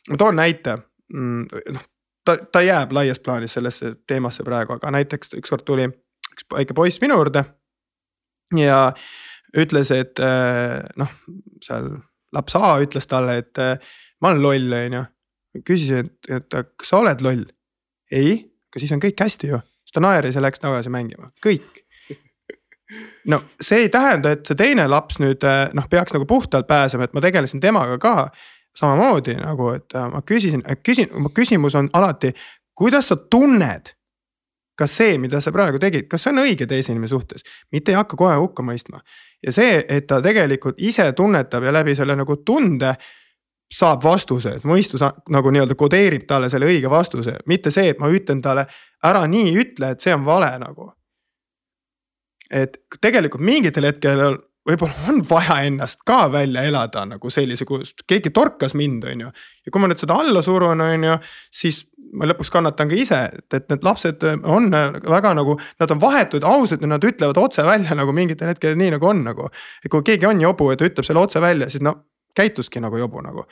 ma 0.08 0.16
toon 0.16 0.38
näite. 0.40 0.78
Mm, 1.12 1.44
noh, 1.76 1.84
ta, 2.24 2.36
ta 2.52 2.62
jääb 2.64 2.92
laias 2.96 3.20
plaanis 3.20 3.54
sellesse 3.56 3.94
teemasse 4.08 4.44
praegu, 4.44 4.78
aga 4.78 4.92
näiteks 4.96 5.36
ükskord 5.38 5.66
tuli 5.68 5.86
üks 6.32 6.48
väike 6.52 6.76
poiss 6.76 7.02
minu 7.04 7.20
juurde. 7.20 7.44
ja 8.56 8.80
ütles, 9.56 9.92
et 9.92 10.20
äh, 10.24 10.80
noh, 10.96 11.14
seal 11.64 11.92
laps 12.32 12.56
A 12.56 12.74
ütles 12.80 13.06
talle, 13.08 13.38
et 13.44 13.60
ma 14.20 14.32
olen 14.32 14.42
loll, 14.42 14.72
on 14.72 14.98
ju 14.98 15.04
küsisin, 15.66 16.10
et, 16.28 16.30
et 16.36 16.58
kas 16.76 16.92
sa 16.92 17.00
oled 17.02 17.24
loll? 17.24 17.44
ei, 18.12 18.38
aga 18.70 18.80
siis 18.80 18.92
on 18.94 19.02
kõik 19.02 19.20
hästi 19.20 19.50
ju, 19.50 19.58
siis 19.84 19.96
ta 19.96 20.00
naeris 20.00 20.38
ja 20.38 20.42
läks 20.44 20.62
tagasi 20.62 20.92
mängima, 20.92 21.30
kõik. 21.44 21.82
no 23.28 23.42
see 23.60 23.84
ei 23.84 23.90
tähenda, 23.92 24.32
et 24.32 24.48
see 24.48 24.56
teine 24.56 24.86
laps 24.88 25.20
nüüd 25.20 25.44
noh, 25.76 25.90
peaks 25.90 26.16
nagu 26.16 26.28
puhtalt 26.28 26.68
pääsema, 26.68 27.04
et 27.04 27.16
ma 27.16 27.24
tegelesin 27.24 27.60
temaga 27.60 27.98
ka 28.00 28.14
samamoodi 28.78 29.36
nagu, 29.40 29.72
et 29.76 29.94
äh, 29.96 30.08
ma 30.12 30.22
küsisin, 30.22 30.64
küsin, 30.86 31.10
mu 31.18 31.32
küsimus 31.34 31.76
on 31.78 31.90
alati, 31.92 32.32
kuidas 32.78 33.10
sa 33.10 33.16
tunned 33.16 33.92
kas 34.78 34.94
see, 34.94 35.16
mida 35.18 35.40
sa 35.42 35.50
praegu 35.54 35.80
tegid, 35.82 36.06
kas 36.10 36.22
see 36.22 36.32
on 36.32 36.44
õige 36.44 36.66
teise 36.70 36.92
inimese 36.92 37.16
suhtes, 37.16 37.42
mitte 37.74 37.92
ei 37.92 37.98
hakka 37.98 38.18
kohe 38.18 38.36
hukka 38.38 38.62
mõistma. 38.62 39.02
ja 39.42 39.52
see, 39.54 39.80
et 39.88 40.06
ta 40.06 40.20
tegelikult 40.22 40.78
ise 40.78 41.10
tunnetab 41.18 41.66
ja 41.66 41.72
läbi 41.74 41.94
selle 41.98 42.16
nagu 42.18 42.36
tunde 42.46 42.94
saab 43.68 44.04
vastuse, 44.04 44.54
et 44.56 44.64
mõistus 44.64 45.02
nagu 45.28 45.50
nii-öelda 45.52 45.76
kodeerib 45.78 46.24
talle 46.28 46.48
selle 46.48 46.68
õige 46.68 46.90
vastuse, 46.90 47.36
mitte 47.46 47.70
see, 47.74 47.90
et 47.92 47.98
ma 48.00 48.08
ütlen 48.12 48.40
talle 48.44 48.64
ära 49.04 49.26
nii 49.28 49.52
ütle, 49.60 49.92
et 49.92 50.04
see 50.04 50.14
on 50.14 50.24
vale 50.28 50.54
nagu. 50.62 50.92
et 52.48 52.78
tegelikult 53.00 53.44
mingitel 53.44 53.84
hetkedel 53.84 54.38
võib-olla 54.68 55.10
on 55.12 55.20
vaja 55.28 55.58
ennast 55.68 56.00
ka 56.06 56.26
välja 56.32 56.62
elada 56.64 57.04
nagu 57.08 57.30
sellise, 57.32 57.66
kus 57.68 57.94
keegi 58.08 58.32
torkas 58.34 58.74
mind, 58.78 59.04
on 59.04 59.26
ju. 59.26 59.30
ja 59.66 59.72
kui 59.72 59.82
ma 59.82 59.90
nüüd 59.90 60.00
seda 60.00 60.16
alla 60.16 60.42
surun, 60.44 60.80
on 60.80 61.04
ju, 61.04 61.16
siis 61.54 61.82
ma 62.16 62.28
lõpuks 62.28 62.50
kannatan 62.52 62.88
ka 62.88 62.96
ise, 62.96 63.20
et, 63.38 63.46
et 63.54 63.68
need 63.72 63.84
lapsed 63.84 64.24
on 64.48 64.70
väga 64.72 65.34
nagu, 65.36 65.58
nad 65.80 65.92
on 65.92 66.00
vahetud, 66.00 66.44
ausad 66.44 66.84
ja 66.84 66.88
nad 66.88 67.04
ütlevad 67.04 67.40
otse 67.40 67.64
välja 67.66 67.96
nagu 67.98 68.14
mingitel 68.16 68.52
hetkedel 68.52 68.78
nii 68.80 68.94
nagu 68.96 69.10
on 69.12 69.24
nagu. 69.28 69.50
et 69.84 69.92
kui 69.92 70.04
keegi 70.06 70.28
on 70.28 70.40
jobu 70.40 70.70
ja 70.72 70.80
ta 70.80 70.88
ütleb 70.88 71.08
selle 71.08 71.24
otse 71.24 71.42
välja, 71.44 71.68
siis 71.72 71.84
no 71.84 71.98
käituski 72.38 72.80
nagu 72.80 72.96
jobu 72.96 73.22
nagu. 73.24 73.44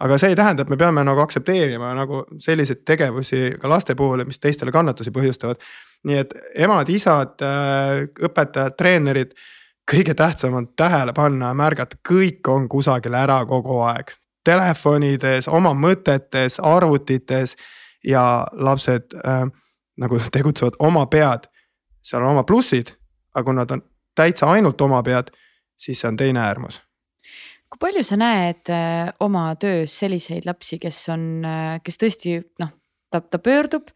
aga 0.00 0.18
see 0.20 0.28
ei 0.28 0.36
tähenda, 0.36 0.62
et 0.62 0.68
me 0.68 0.76
peame 0.76 1.00
nagu 1.08 1.20
aktsepteerima 1.22 1.94
nagu 1.96 2.18
selliseid 2.44 2.82
tegevusi 2.84 3.54
ka 3.60 3.68
laste 3.68 3.94
puhul, 3.96 4.24
mis 4.28 4.38
teistele 4.38 4.72
kannatusi 4.72 5.10
põhjustavad. 5.10 5.62
nii 6.04 6.18
et 6.22 6.34
emad-isad, 6.66 7.40
äh, 7.42 8.02
õpetajad, 8.28 8.76
treenerid, 8.76 9.32
kõige 9.92 10.14
tähtsam 10.14 10.54
on 10.54 10.68
tähele 10.76 11.12
panna 11.16 11.48
ja 11.50 11.54
märgata, 11.54 11.96
kõik 12.08 12.48
on 12.52 12.68
kusagil 12.68 13.14
ära 13.14 13.40
kogu 13.46 13.80
aeg. 13.88 14.12
Telefonides, 14.44 15.48
oma 15.48 15.72
mõtetes, 15.74 16.60
arvutites 16.62 17.56
ja 18.04 18.46
lapsed 18.52 19.16
äh, 19.24 19.46
nagu 19.96 20.20
tegutsevad 20.38 20.76
oma 20.78 21.06
pead. 21.06 21.48
seal 22.02 22.22
on 22.22 22.36
oma 22.36 22.44
plussid, 22.44 22.92
aga 23.34 23.44
kui 23.44 23.54
nad 23.54 23.70
on 23.70 23.82
täitsa 24.14 24.46
ainult 24.46 24.80
oma 24.80 25.02
pead, 25.02 25.32
siis 25.76 26.00
see 26.00 26.08
on 26.08 26.16
teine 26.16 26.40
äärmus 26.40 26.85
kui 27.70 27.82
palju 27.82 28.02
sa 28.06 28.18
näed 28.20 28.70
äh, 28.72 29.08
oma 29.24 29.48
töös 29.60 29.94
selliseid 30.00 30.46
lapsi, 30.46 30.78
kes 30.82 31.00
on, 31.14 31.26
äh, 31.46 31.78
kes 31.84 31.98
tõesti 32.00 32.36
noh, 32.62 32.72
ta, 33.10 33.20
ta 33.20 33.40
pöördub 33.42 33.90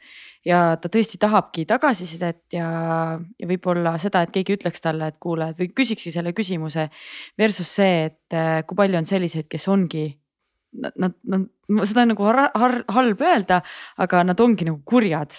ja 0.47 0.77
ta 0.81 0.91
tõesti 0.93 1.21
tahabki 1.21 1.67
tagasisidet 1.69 2.57
ja, 2.57 2.71
ja 3.19 3.51
võib-olla 3.51 3.97
seda, 4.03 4.25
et 4.25 4.33
keegi 4.35 4.57
ütleks 4.59 4.83
talle, 4.83 5.11
et 5.13 5.21
kuule, 5.23 5.53
või 5.59 5.71
küsikski 5.77 6.13
selle 6.15 6.35
küsimuse. 6.37 6.89
Versus 7.39 7.77
see, 7.81 8.09
et 8.11 8.37
äh, 8.37 8.61
kui 8.67 8.79
palju 8.79 9.01
on 9.01 9.09
selliseid, 9.09 9.49
kes 9.51 9.69
ongi 9.71 10.09
nad, 10.81 10.95
nad, 10.99 11.15
nad, 11.27 11.47
seda 11.89 12.05
on 12.05 12.13
nagu 12.15 12.27
har, 12.29 12.43
har, 12.55 12.77
halb 12.95 13.23
öelda, 13.27 13.61
aga 14.03 14.25
nad 14.27 14.41
ongi 14.43 14.69
nagu 14.69 14.83
kurjad 14.87 15.35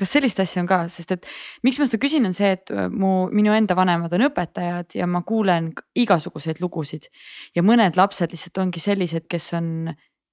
kas 0.00 0.12
sellist 0.16 0.40
asja 0.42 0.62
on 0.62 0.68
ka, 0.70 0.80
sest 0.92 1.14
et 1.16 1.28
miks 1.66 1.78
ma 1.80 1.86
seda 1.88 2.00
küsin, 2.02 2.26
on 2.28 2.34
see, 2.36 2.52
et 2.58 2.72
äh, 2.72 2.88
mu, 2.92 3.28
minu 3.34 3.54
enda 3.56 3.76
vanemad 3.78 4.12
on 4.16 4.26
õpetajad 4.28 4.96
ja 4.98 5.08
ma 5.10 5.22
kuulen 5.26 5.72
igasuguseid 5.98 6.60
lugusid. 6.62 7.08
ja 7.56 7.64
mõned 7.66 7.96
lapsed 7.98 8.34
lihtsalt 8.34 8.60
ongi 8.64 8.82
sellised, 8.82 9.26
kes 9.30 9.48
on, 9.58 9.70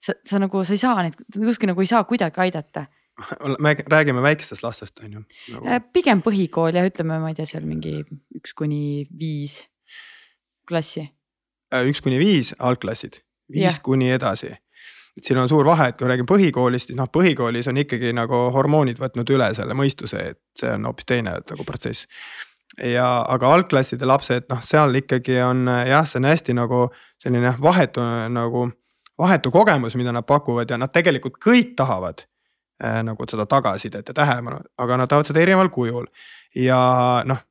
sa, 0.04 0.18
sa 0.28 0.42
nagu, 0.44 0.64
sa 0.68 0.76
ei 0.76 0.84
saa 0.84 1.08
neid, 1.08 1.18
justkui 1.36 1.72
nagu 1.72 1.84
ei 1.84 1.90
saa 1.90 2.04
kuidagi 2.10 2.44
aidata. 2.48 2.88
me 3.62 3.76
räägime 3.78 4.22
väikestest 4.26 4.64
lastest, 4.64 5.00
on 5.00 5.20
ju 5.20 5.26
nagu...? 5.54 5.68
Äh, 5.68 5.84
pigem 5.94 6.24
põhikool 6.26 6.76
ja 6.76 6.86
ütleme, 6.88 7.20
ma 7.22 7.32
ei 7.32 7.38
tea, 7.38 7.48
seal 7.50 7.68
mingi 7.68 8.02
üks 8.36 8.56
kuni 8.58 9.06
viis 9.20 9.62
klassi. 10.68 11.08
Äh, 11.74 11.88
üks 11.88 12.04
kuni 12.04 12.20
viis 12.20 12.56
algklassid, 12.60 13.22
viis 13.54 13.78
ja. 13.78 13.80
kuni 13.86 14.12
edasi 14.12 14.56
et 15.18 15.28
siin 15.28 15.38
on 15.38 15.50
suur 15.50 15.66
vahe, 15.68 15.92
et 15.92 15.98
kui 15.98 16.08
räägime 16.10 16.30
põhikoolist, 16.30 16.90
siis 16.90 16.98
noh, 16.98 17.10
põhikoolis 17.14 17.70
on 17.70 17.80
ikkagi 17.84 18.14
nagu 18.18 18.48
hormoonid 18.56 19.02
võtnud 19.02 19.30
üle 19.36 19.52
selle 19.58 19.78
mõistuse, 19.78 20.26
et 20.34 20.42
see 20.60 20.72
on 20.74 20.90
hoopis 20.90 21.10
teine 21.10 21.36
nagu 21.38 21.66
protsess. 21.68 22.08
ja, 22.82 23.08
aga 23.30 23.54
algklasside 23.54 24.06
lapsed, 24.10 24.48
noh, 24.50 24.62
seal 24.66 24.96
ikkagi 25.04 25.38
on 25.46 25.68
jah, 25.88 26.08
see 26.10 26.22
on 26.22 26.30
hästi 26.32 26.58
nagu 26.58 26.88
selline 27.22 27.56
vahetu 27.62 28.04
nagu, 28.34 28.68
vahetu 29.20 29.52
kogemus, 29.54 29.96
mida 29.96 30.12
nad 30.12 30.26
pakuvad 30.26 30.70
ja 30.70 30.78
nad 30.82 30.94
tegelikult 30.94 31.38
kõik 31.46 31.76
tahavad 31.78 32.26
äh, 32.84 33.04
nagu 33.06 33.30
seda 33.30 33.46
tagasisidet 33.46 34.10
ja 34.10 34.18
tähelepanu, 34.18 34.64
aga 34.78 34.98
nad 34.98 35.12
tahavad 35.12 35.30
seda 35.30 35.46
erineval 35.46 35.70
kujul. 35.70 36.10
ja 36.56 36.80
noh 37.26 37.46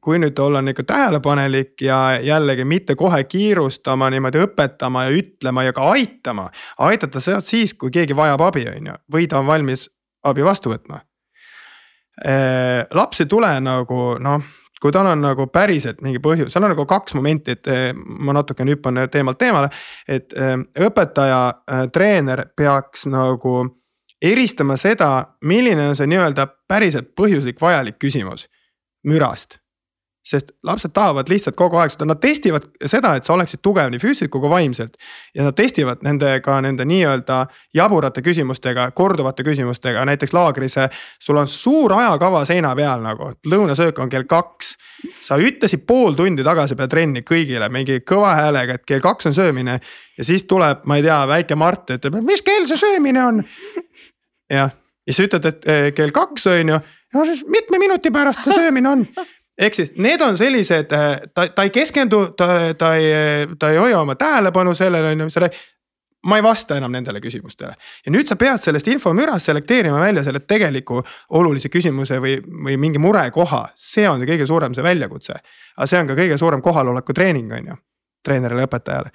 kui 0.00 0.18
nüüd 0.18 0.38
olla 0.38 0.62
ikka 0.70 0.84
tähelepanelik 0.86 1.82
ja 1.82 2.18
jällegi 2.22 2.64
mitte 2.64 2.94
kohe 2.94 3.24
kiirustama 3.24 4.10
niimoodi 4.10 4.42
õpetama 4.46 5.04
ja 5.08 5.14
ütlema 5.14 5.64
ja 5.64 5.72
ka 5.72 5.90
aitama. 5.90 6.50
aidata 6.78 7.20
saad 7.20 7.46
siis, 7.46 7.74
kui 7.74 7.90
keegi 7.90 8.16
vajab 8.16 8.40
abi, 8.40 8.66
on 8.68 8.86
ju, 8.86 8.94
või 9.12 9.28
ta 9.28 9.38
on 9.38 9.46
valmis 9.46 9.88
abi 10.24 10.44
vastu 10.44 10.72
võtma. 10.72 11.00
laps 12.94 13.20
ei 13.20 13.26
tule 13.26 13.50
nagu 13.60 14.16
noh, 14.20 14.42
kui 14.82 14.92
tal 14.92 15.06
on 15.06 15.20
nagu 15.22 15.46
päriselt 15.46 16.02
mingi 16.02 16.18
põhjus, 16.18 16.52
seal 16.52 16.64
on 16.64 16.74
nagu 16.74 16.86
kaks 16.86 17.14
momenti, 17.14 17.54
et 17.54 17.94
ma 17.94 18.32
natukene 18.32 18.74
hüppan 18.74 19.04
teemalt 19.10 19.38
teemale. 19.38 19.70
et 20.08 20.34
õpetaja, 20.80 21.42
treener 21.92 22.46
peaks 22.56 23.06
nagu 23.06 23.64
eristama 24.22 24.76
seda, 24.76 25.26
milline 25.44 25.88
on 25.88 25.96
see 25.96 26.06
nii-öelda 26.10 26.46
päriselt 26.68 27.14
põhjuslik 27.14 27.60
vajalik 27.60 27.98
küsimus 27.98 28.48
mürast. 29.08 29.58
sest 30.28 30.50
lapsed 30.66 30.92
tahavad 30.92 31.30
lihtsalt 31.32 31.56
kogu 31.56 31.78
aeg 31.80 31.94
seda, 31.94 32.04
nad 32.04 32.18
testivad 32.20 32.66
seda, 32.84 33.14
et 33.16 33.24
sa 33.24 33.32
oleksid 33.32 33.62
tugev 33.64 33.88
nii 33.88 34.00
füüsiliselt 34.02 34.32
kui 34.34 34.50
vaimselt. 34.50 34.96
ja 35.34 35.46
nad 35.46 35.56
testivad 35.56 36.02
nendega, 36.04 36.60
nende 36.60 36.84
nii-öelda 36.84 37.46
jaburate 37.74 38.22
küsimustega, 38.22 38.90
korduvate 38.90 39.46
küsimustega, 39.46 40.04
näiteks 40.04 40.32
laagris. 40.36 40.76
sul 41.20 41.36
on 41.36 41.48
suur 41.48 41.92
ajakava 41.92 42.44
seina 42.44 42.74
peal 42.76 43.00
nagu, 43.02 43.32
lõunasöök 43.46 43.98
on 43.98 44.08
kell 44.08 44.28
kaks 44.28 44.76
sa 45.22 45.38
ütlesid 45.40 45.84
pool 45.86 46.16
tundi 46.18 46.44
tagasi 46.46 46.76
peale 46.78 46.90
trenni 46.90 47.22
kõigile 47.26 47.68
mingi 47.72 48.00
kõva 48.06 48.34
häälega, 48.38 48.78
et 48.78 48.86
kell 48.88 49.02
kaks 49.04 49.30
on 49.30 49.36
söömine 49.36 49.78
ja 50.18 50.26
siis 50.26 50.44
tuleb, 50.50 50.84
ma 50.88 50.98
ei 50.98 51.06
tea, 51.06 51.18
väike 51.30 51.58
Mart 51.58 51.94
ütleb, 51.94 52.18
et 52.18 52.26
mis 52.26 52.42
kell 52.46 52.66
see 52.70 52.80
söömine 52.80 53.24
on. 53.24 53.42
jah, 54.50 54.72
ja 54.74 55.12
siis 55.12 55.28
ütled, 55.28 55.46
et 55.48 55.68
eh, 55.68 55.90
kell 55.96 56.14
kaks 56.14 56.48
on 56.50 56.74
ju 56.74 56.80
no 57.14 57.24
siis 57.24 57.44
mitme 57.46 57.78
minuti 57.78 58.10
pärast 58.14 58.44
see 58.44 58.56
söömine 58.56 58.88
on 58.88 59.06
ehk 59.58 59.74
siis 59.74 59.90
need 59.96 60.22
on 60.22 60.38
sellised, 60.38 60.92
äh, 60.94 61.16
ta, 61.34 61.48
ta 61.54 61.66
ei 61.66 61.72
keskendu, 61.74 62.26
ta, 62.38 62.48
ta 62.78 62.92
ei, 62.94 63.48
ta 63.58 63.72
ei 63.72 63.80
hoia 63.80 64.00
oma 64.00 64.14
tähelepanu 64.18 64.74
sellele, 64.74 65.12
on 65.16 65.26
ju, 65.26 65.30
selle. 65.34 65.50
ma 66.26 66.36
ei 66.36 66.42
vasta 66.42 66.76
enam 66.76 66.90
nendele 66.92 67.20
küsimustele 67.22 67.76
ja 68.06 68.12
nüüd 68.12 68.26
sa 68.26 68.34
pead 68.36 68.58
sellest 68.58 68.88
infomürast 68.90 69.46
selekteerima 69.46 70.00
välja 70.00 70.24
selle 70.26 70.40
tegeliku 70.40 70.98
olulise 71.38 71.70
küsimuse 71.70 72.18
või, 72.20 72.40
või 72.64 72.74
mingi 72.76 72.98
murekoha, 72.98 73.68
see 73.78 74.08
on 74.08 74.24
kõige 74.26 74.46
suurem 74.46 74.74
see 74.74 74.82
väljakutse. 74.82 75.38
aga 75.76 75.86
see 75.86 76.00
on 76.00 76.10
ka 76.10 76.18
kõige 76.18 76.38
suurem 76.38 76.62
kohaloleku 76.62 77.14
treening, 77.14 77.52
on 77.52 77.70
ju, 77.70 77.78
treenerile, 78.26 78.66
õpetajale 78.66 79.14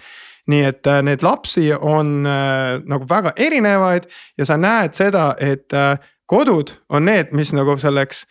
nii 0.52 0.64
et 0.68 0.88
äh, 0.88 1.02
neid 1.06 1.24
lapsi 1.24 1.70
on 1.74 2.26
äh, 2.28 2.80
nagu 2.88 3.08
väga 3.10 3.32
erinevaid 3.39 4.10
ja 4.38 4.48
sa 4.48 4.58
näed 4.60 4.96
seda, 4.98 5.34
et 5.39 5.72
äh, 5.74 5.96
kodud 6.26 6.76
on 6.89 7.05
need, 7.05 7.32
mis 7.32 7.53
nagu 7.53 7.76
selleks, 7.80 8.24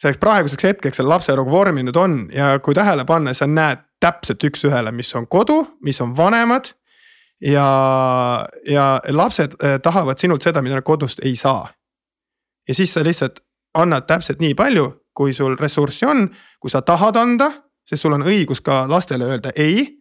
selleks 0.00 0.20
praeguseks 0.20 0.64
hetkeks 0.64 1.00
selle 1.00 1.12
lapse 1.12 1.34
nagu 1.36 1.50
vorminud 1.50 1.96
on 1.96 2.20
ja 2.34 2.58
kui 2.64 2.74
tähele 2.76 3.04
panna, 3.08 3.34
sa 3.34 3.48
näed 3.48 3.84
täpselt 4.00 4.44
üks-ühele, 4.44 4.92
mis 4.96 5.12
on 5.14 5.26
kodu, 5.28 5.62
mis 5.84 6.00
on 6.00 6.16
vanemad. 6.16 6.74
ja, 7.40 8.46
ja 8.68 9.00
lapsed 9.08 9.54
eh, 9.64 9.78
tahavad 9.80 10.18
sinult 10.18 10.42
seda, 10.42 10.60
mida 10.62 10.76
nad 10.76 10.84
kodust 10.84 11.24
ei 11.24 11.36
saa. 11.36 11.68
ja 12.68 12.74
siis 12.74 12.92
sa 12.92 13.04
lihtsalt 13.04 13.40
annad 13.74 14.06
täpselt 14.06 14.40
nii 14.40 14.54
palju, 14.54 14.92
kui 15.14 15.34
sul 15.34 15.56
ressurssi 15.56 16.06
on, 16.06 16.28
kui 16.60 16.70
sa 16.70 16.82
tahad 16.82 17.16
anda, 17.16 17.50
sest 17.88 18.02
sul 18.02 18.12
on 18.12 18.22
õigus 18.22 18.60
ka 18.60 18.84
lastele 18.88 19.24
öelda 19.24 19.52
ei. 19.56 19.96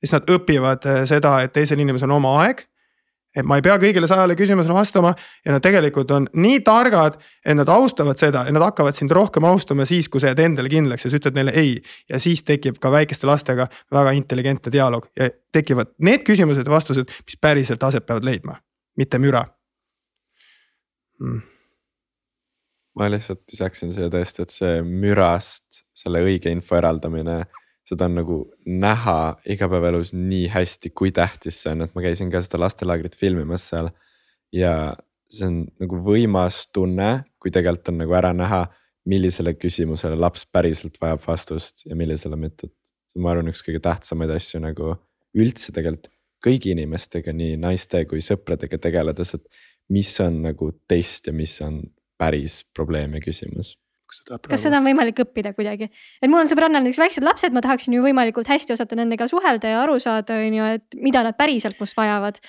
siis 0.00 0.12
nad 0.12 0.30
õpivad 0.30 0.86
eh, 0.86 1.06
seda, 1.06 1.40
et 1.42 1.52
teisel 1.52 1.80
inimesel 1.80 2.10
on 2.10 2.16
oma 2.16 2.40
aeg 2.42 2.69
et 3.36 3.46
ma 3.46 3.58
ei 3.58 3.64
pea 3.64 3.76
kõigile 3.78 4.08
sajale 4.10 4.34
küsimusele 4.38 4.74
vastama 4.74 5.12
ja 5.44 5.54
nad 5.54 5.62
tegelikult 5.62 6.10
on 6.14 6.26
nii 6.34 6.60
targad, 6.66 7.18
et 7.44 7.56
nad 7.56 7.68
austavad 7.70 8.18
seda 8.18 8.42
ja 8.46 8.54
nad 8.54 8.64
hakkavad 8.64 8.98
sind 8.98 9.14
rohkem 9.14 9.46
austama 9.46 9.86
siis, 9.88 10.08
kui 10.10 10.22
sa 10.22 10.32
jääd 10.32 10.42
endale 10.44 10.72
kindlaks 10.72 11.06
ja 11.06 11.12
sa 11.12 11.20
ütled 11.20 11.38
neile 11.38 11.54
ei. 11.54 11.76
ja 12.10 12.20
siis 12.22 12.42
tekib 12.46 12.80
ka 12.82 12.90
väikeste 12.90 13.28
lastega 13.30 13.68
väga 13.92 14.16
intelligentne 14.18 14.72
dialoog 14.72 15.06
ja 15.18 15.30
tekivad 15.52 15.94
need 15.98 16.26
küsimused 16.26 16.66
ja 16.66 16.74
vastused, 16.74 17.14
mis 17.26 17.38
päriselt 17.40 17.82
aset 17.86 18.06
peavad 18.06 18.26
leidma, 18.26 18.58
mitte 18.98 19.22
müra 19.22 19.44
hmm.. 21.20 21.40
ma 22.98 23.10
lihtsalt 23.14 23.44
lisaksin 23.52 23.94
siia 23.94 24.10
tõesti, 24.10 24.42
et 24.42 24.54
see 24.54 24.82
mürast 24.82 25.84
selle 25.94 26.22
õige 26.26 26.50
info 26.50 26.78
eraldamine 26.80 27.44
seda 27.90 28.06
on 28.06 28.18
nagu 28.20 28.38
näha 28.66 29.16
igapäevaelus 29.50 30.12
nii 30.14 30.46
hästi, 30.52 30.92
kui 30.94 31.10
tähtis 31.14 31.62
see 31.64 31.72
on, 31.74 31.86
et 31.86 31.94
ma 31.96 32.04
käisin 32.04 32.30
ka 32.30 32.42
seda 32.44 32.60
lastelaagrit 32.62 33.16
filmimas 33.18 33.66
seal. 33.72 33.90
ja 34.54 34.94
see 35.30 35.46
on 35.46 35.58
nagu 35.82 35.98
võimas 36.06 36.64
tunne, 36.74 37.10
kui 37.42 37.52
tegelikult 37.54 37.92
on 37.92 38.00
nagu 38.04 38.14
ära 38.18 38.32
näha, 38.34 38.64
millisele 39.10 39.54
küsimusele 39.56 40.18
laps 40.18 40.44
päriselt 40.46 40.98
vajab 41.02 41.22
vastust 41.26 41.86
ja 41.86 41.98
millisele 41.98 42.38
mitte. 42.38 42.70
see 43.10 43.18
on, 43.18 43.26
ma 43.26 43.34
arvan, 43.34 43.50
üks 43.50 43.64
kõige 43.66 43.82
tähtsamaid 43.82 44.30
asju 44.36 44.62
nagu 44.62 44.94
üldse 45.34 45.74
tegelikult 45.74 46.12
kõigi 46.44 46.72
inimestega, 46.72 47.34
nii 47.36 47.58
naiste 47.60 48.04
kui 48.08 48.22
sõpradega 48.24 48.78
tegeledes, 48.80 49.34
et 49.36 49.44
mis 49.92 50.12
on 50.24 50.40
nagu 50.46 50.70
teist 50.88 51.26
ja 51.26 51.34
mis 51.36 51.58
on 51.66 51.82
päris 52.20 52.62
probleem 52.74 53.18
ja 53.18 53.20
küsimus 53.24 53.74
kas 54.10 54.20
seda 54.20 54.38
praegu. 54.38 54.52
kas 54.52 54.64
seda 54.66 54.80
on 54.80 54.88
võimalik 54.88 55.22
õppida 55.24 55.52
kuidagi, 55.56 55.90
et 56.20 56.30
mul 56.30 56.42
on 56.42 56.50
sõbrannal 56.50 56.84
näiteks 56.84 57.02
väiksed 57.04 57.26
lapsed, 57.26 57.54
ma 57.54 57.62
tahaksin 57.64 57.94
ju 57.96 58.02
võimalikult 58.04 58.50
hästi 58.50 58.74
osata 58.74 58.98
nendega 58.98 59.28
suhelda 59.30 59.74
ja 59.74 59.84
aru 59.84 59.98
saada, 60.02 60.40
on 60.42 60.58
ju, 60.58 60.68
et 60.78 60.98
mida 60.98 61.22
nad 61.26 61.38
päriselt 61.38 61.80
must 61.80 61.96
vajavad. 61.98 62.40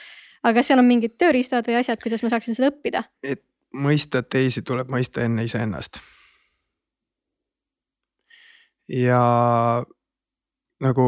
aga 0.42 0.58
kas 0.58 0.72
seal 0.72 0.82
on 0.82 0.90
mingid 0.90 1.18
tööriistad 1.22 1.68
või 1.68 1.78
asjad, 1.80 2.02
kuidas 2.02 2.24
ma 2.26 2.34
saaksin 2.34 2.58
seda 2.58 2.72
õppida? 2.74 3.06
et 3.24 3.44
mõista 3.74 4.24
teisi 4.24 4.66
tuleb 4.66 4.90
mõista 4.92 5.24
enne 5.26 5.46
iseennast. 5.48 6.02
ja 8.90 9.22
nagu 10.82 11.08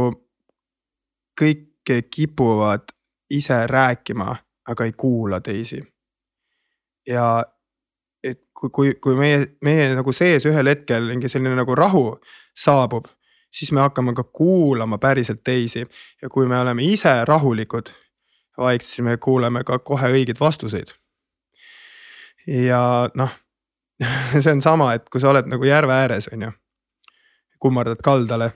kõik 1.42 1.70
kipuvad 2.10 2.94
ise 3.34 3.68
rääkima, 3.68 4.36
aga 4.70 4.86
ei 4.86 4.94
kuula 4.94 5.42
teisi. 5.42 5.82
ja 7.08 7.44
et 8.24 8.40
kui, 8.54 8.70
kui, 8.70 8.94
kui 9.02 9.16
meie, 9.20 9.44
meie 9.62 9.90
nagu 9.96 10.14
sees 10.16 10.46
ühel 10.48 10.72
hetkel 10.72 11.10
mingi 11.10 11.30
selline 11.32 11.56
nagu 11.60 11.76
rahu 11.76 12.06
saabub, 12.56 13.10
siis 13.54 13.72
me 13.72 13.84
hakkame 13.84 14.14
ka 14.14 14.24
kuulama 14.24 14.98
päriselt 14.98 15.44
teisi 15.44 15.84
ja 16.22 16.30
kui 16.30 16.48
me 16.48 16.60
oleme 16.60 16.84
ise 16.84 17.14
rahulikud, 17.28 17.92
vaikselt, 18.58 18.90
siis 18.90 19.06
me 19.06 19.18
kuuleme 19.18 19.64
ka 19.64 19.80
kohe 19.80 20.12
õigeid 20.14 20.40
vastuseid. 20.40 20.94
ja 22.48 23.10
noh, 23.16 23.36
see 24.42 24.52
on 24.52 24.62
sama, 24.62 24.94
et 24.94 25.10
kui 25.10 25.22
sa 25.22 25.32
oled 25.32 25.48
nagu 25.52 25.68
järve 25.68 25.94
ääres, 25.94 26.30
on 26.34 26.48
ju. 26.48 26.52
kummardad 27.60 28.02
kaldale 28.04 28.52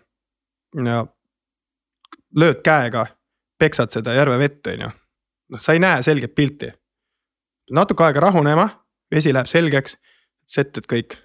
ja 0.75 1.05
lööd 2.35 2.59
käega, 2.63 3.05
peksad 3.59 3.91
seda 3.91 4.13
järve 4.13 4.39
vett, 4.39 4.67
on 4.67 4.87
ju. 4.87 4.89
noh, 5.53 5.61
sa 5.61 5.73
ei 5.73 5.79
näe 5.79 6.03
selget 6.03 6.35
pilti. 6.35 6.71
natuke 7.71 8.03
aega 8.03 8.19
rahunema, 8.19 8.69
vesi 9.11 9.33
läheb 9.33 9.47
selgeks, 9.47 9.97
setted 10.47 10.87
kõik 10.89 11.17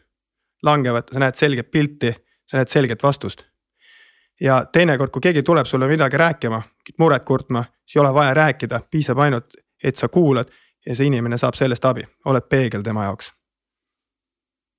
langevad, 0.62 1.10
sa 1.12 1.22
näed 1.22 1.38
selget 1.38 1.70
pilti, 1.70 2.12
sa 2.46 2.60
näed 2.60 2.68
selget 2.68 3.02
vastust. 3.02 3.44
ja 4.40 4.64
teinekord, 4.72 5.10
kui 5.10 5.20
keegi 5.22 5.42
tuleb 5.42 5.66
sulle 5.66 5.86
midagi 5.86 6.16
rääkima, 6.16 6.62
muret 6.98 7.24
kurtma, 7.24 7.64
siis 7.86 7.96
ei 7.96 8.00
ole 8.00 8.14
vaja 8.14 8.34
rääkida, 8.34 8.80
piisab 8.90 9.18
ainult, 9.18 9.54
et 9.84 9.96
sa 9.96 10.08
kuulad 10.08 10.50
ja 10.86 10.96
see 10.96 11.06
inimene 11.06 11.38
saab 11.38 11.54
sellest 11.54 11.84
abi, 11.84 12.02
oled 12.24 12.48
peegel 12.48 12.82
tema 12.82 13.04
jaoks. 13.04 13.32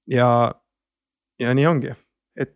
ja, 0.08 0.52
ja 1.40 1.54
nii 1.54 1.66
ongi, 1.68 1.94
et 2.36 2.56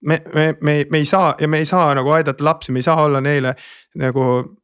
me, 0.00 0.22
me, 0.34 0.54
me, 0.60 0.86
me 0.90 0.98
ei 0.98 1.04
saa 1.04 1.34
ja 1.40 1.48
me 1.48 1.58
ei 1.58 1.66
saa 1.66 1.94
nagu 1.94 2.10
aidata 2.10 2.44
lapsi, 2.44 2.72
me 2.72 2.78
ei 2.78 2.88
saa 2.88 3.04
olla 3.04 3.20
neile 3.20 3.54
nagu 3.94 4.56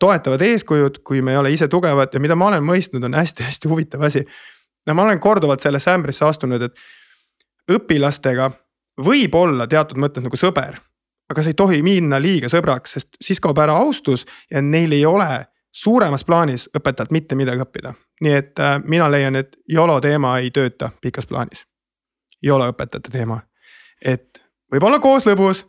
toetavad 0.00 0.40
eeskujud, 0.40 0.98
kui 1.04 1.22
me 1.22 1.32
ei 1.32 1.36
ole 1.36 1.52
ise 1.52 1.68
tugevad 1.68 2.14
ja 2.14 2.20
mida 2.20 2.36
ma 2.36 2.50
olen 2.50 2.64
mõistnud, 2.64 3.04
on 3.04 3.14
hästi-hästi 3.14 3.68
huvitav 3.68 4.02
asi. 4.08 4.24
No 4.86 4.94
ma 4.94 5.02
olen 5.02 5.20
korduvalt 5.20 5.60
sellesse 5.60 5.90
ämbrisse 5.90 6.24
astunud, 6.24 6.62
et 6.62 7.72
õpilastega 7.72 8.50
võib 9.04 9.34
olla 9.34 9.66
teatud 9.66 9.98
mõttes 10.00 10.24
nagu 10.24 10.36
sõber. 10.36 10.78
aga 11.30 11.42
sa 11.42 11.48
ei 11.48 11.56
tohi 11.56 11.82
minna 11.82 12.18
liiga 12.20 12.48
sõbraks, 12.52 12.92
sest 12.92 13.16
siis 13.20 13.40
kaob 13.40 13.58
ära 13.58 13.72
austus 13.72 14.26
ja 14.50 14.60
neil 14.62 14.92
ei 14.92 15.06
ole 15.06 15.46
suuremas 15.72 16.24
plaanis 16.24 16.68
õpetajalt 16.76 17.10
mitte 17.10 17.34
midagi 17.34 17.62
õppida. 17.64 17.94
nii 18.20 18.32
et 18.32 18.58
äh, 18.58 18.80
mina 18.84 19.10
leian, 19.10 19.36
et 19.36 19.56
YOLO 19.72 20.00
teema 20.00 20.38
ei 20.38 20.50
tööta 20.50 20.90
pikas 21.00 21.26
plaanis. 21.26 21.64
YOLO 22.44 22.68
õpetajate 22.72 23.10
teema, 23.10 23.40
et 24.04 24.42
võib-olla 24.72 25.00
koos 25.00 25.26
lõbus 25.26 25.64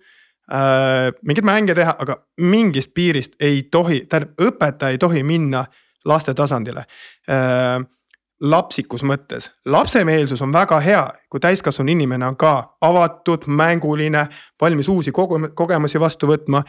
äh,, 0.52 1.14
mingeid 1.24 1.46
mänge 1.46 1.76
teha, 1.76 1.96
aga 2.00 2.20
mingist 2.38 2.94
piirist 2.94 3.40
ei 3.40 3.64
tohi, 3.72 4.06
tähendab 4.10 4.36
õpetaja 4.42 4.92
ei 4.92 4.98
tohi 4.98 5.24
minna 5.24 5.66
laste 6.06 6.34
tasandile 6.34 6.86
äh, 7.30 7.80
lapsikus 8.42 9.04
mõttes, 9.04 9.52
lapsemeelsus 9.66 10.42
on 10.42 10.54
väga 10.54 10.80
hea, 10.80 11.04
kui 11.30 11.40
täiskasvanu 11.40 11.92
inimene 11.92 12.28
on 12.28 12.38
ka 12.38 12.78
avatud, 12.82 13.48
mänguline, 13.48 14.28
valmis 14.62 14.90
uusi 14.90 15.12
kogemusi 15.56 16.00
vastu 16.00 16.28
võtma. 16.28 16.64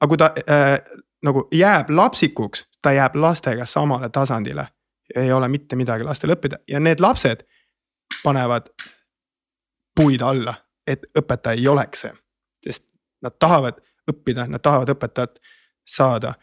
aga 0.00 0.08
kui 0.08 0.16
ta 0.16 0.30
äh, 0.50 0.80
nagu 1.22 1.48
jääb 1.52 1.90
lapsikuks, 1.90 2.64
ta 2.82 2.92
jääb 2.92 3.16
lastega 3.16 3.66
samale 3.66 4.08
tasandile. 4.08 4.68
ei 5.16 5.32
ole 5.32 5.48
mitte 5.48 5.76
midagi 5.76 6.04
lastel 6.04 6.30
õppida 6.30 6.58
ja 6.68 6.80
need 6.80 7.00
lapsed 7.00 7.42
panevad 8.22 8.68
puid 9.96 10.20
alla, 10.20 10.54
et 10.86 11.02
õpetaja 11.18 11.56
ei 11.56 11.68
oleks 11.68 12.00
see. 12.00 12.12
sest 12.66 12.84
nad 13.22 13.32
tahavad 13.38 13.80
õppida, 14.10 14.46
nad 14.46 14.60
tahavad 14.60 14.88
õpetajalt 14.88 15.38
saada 15.86 16.34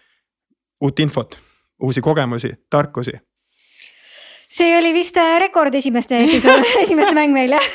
uut 0.82 1.00
infot, 1.00 1.38
uusi 1.80 2.02
kogemusi, 2.02 2.54
tarkusi 2.70 3.20
see 4.56 4.78
oli 4.78 4.94
vist 4.96 5.18
äh, 5.20 5.36
rekord 5.42 5.76
esimeste 5.76 6.20
episood 6.24 6.64
esimeste 6.84 7.16
mäng 7.18 7.34
meil 7.36 7.56
jah 7.58 7.66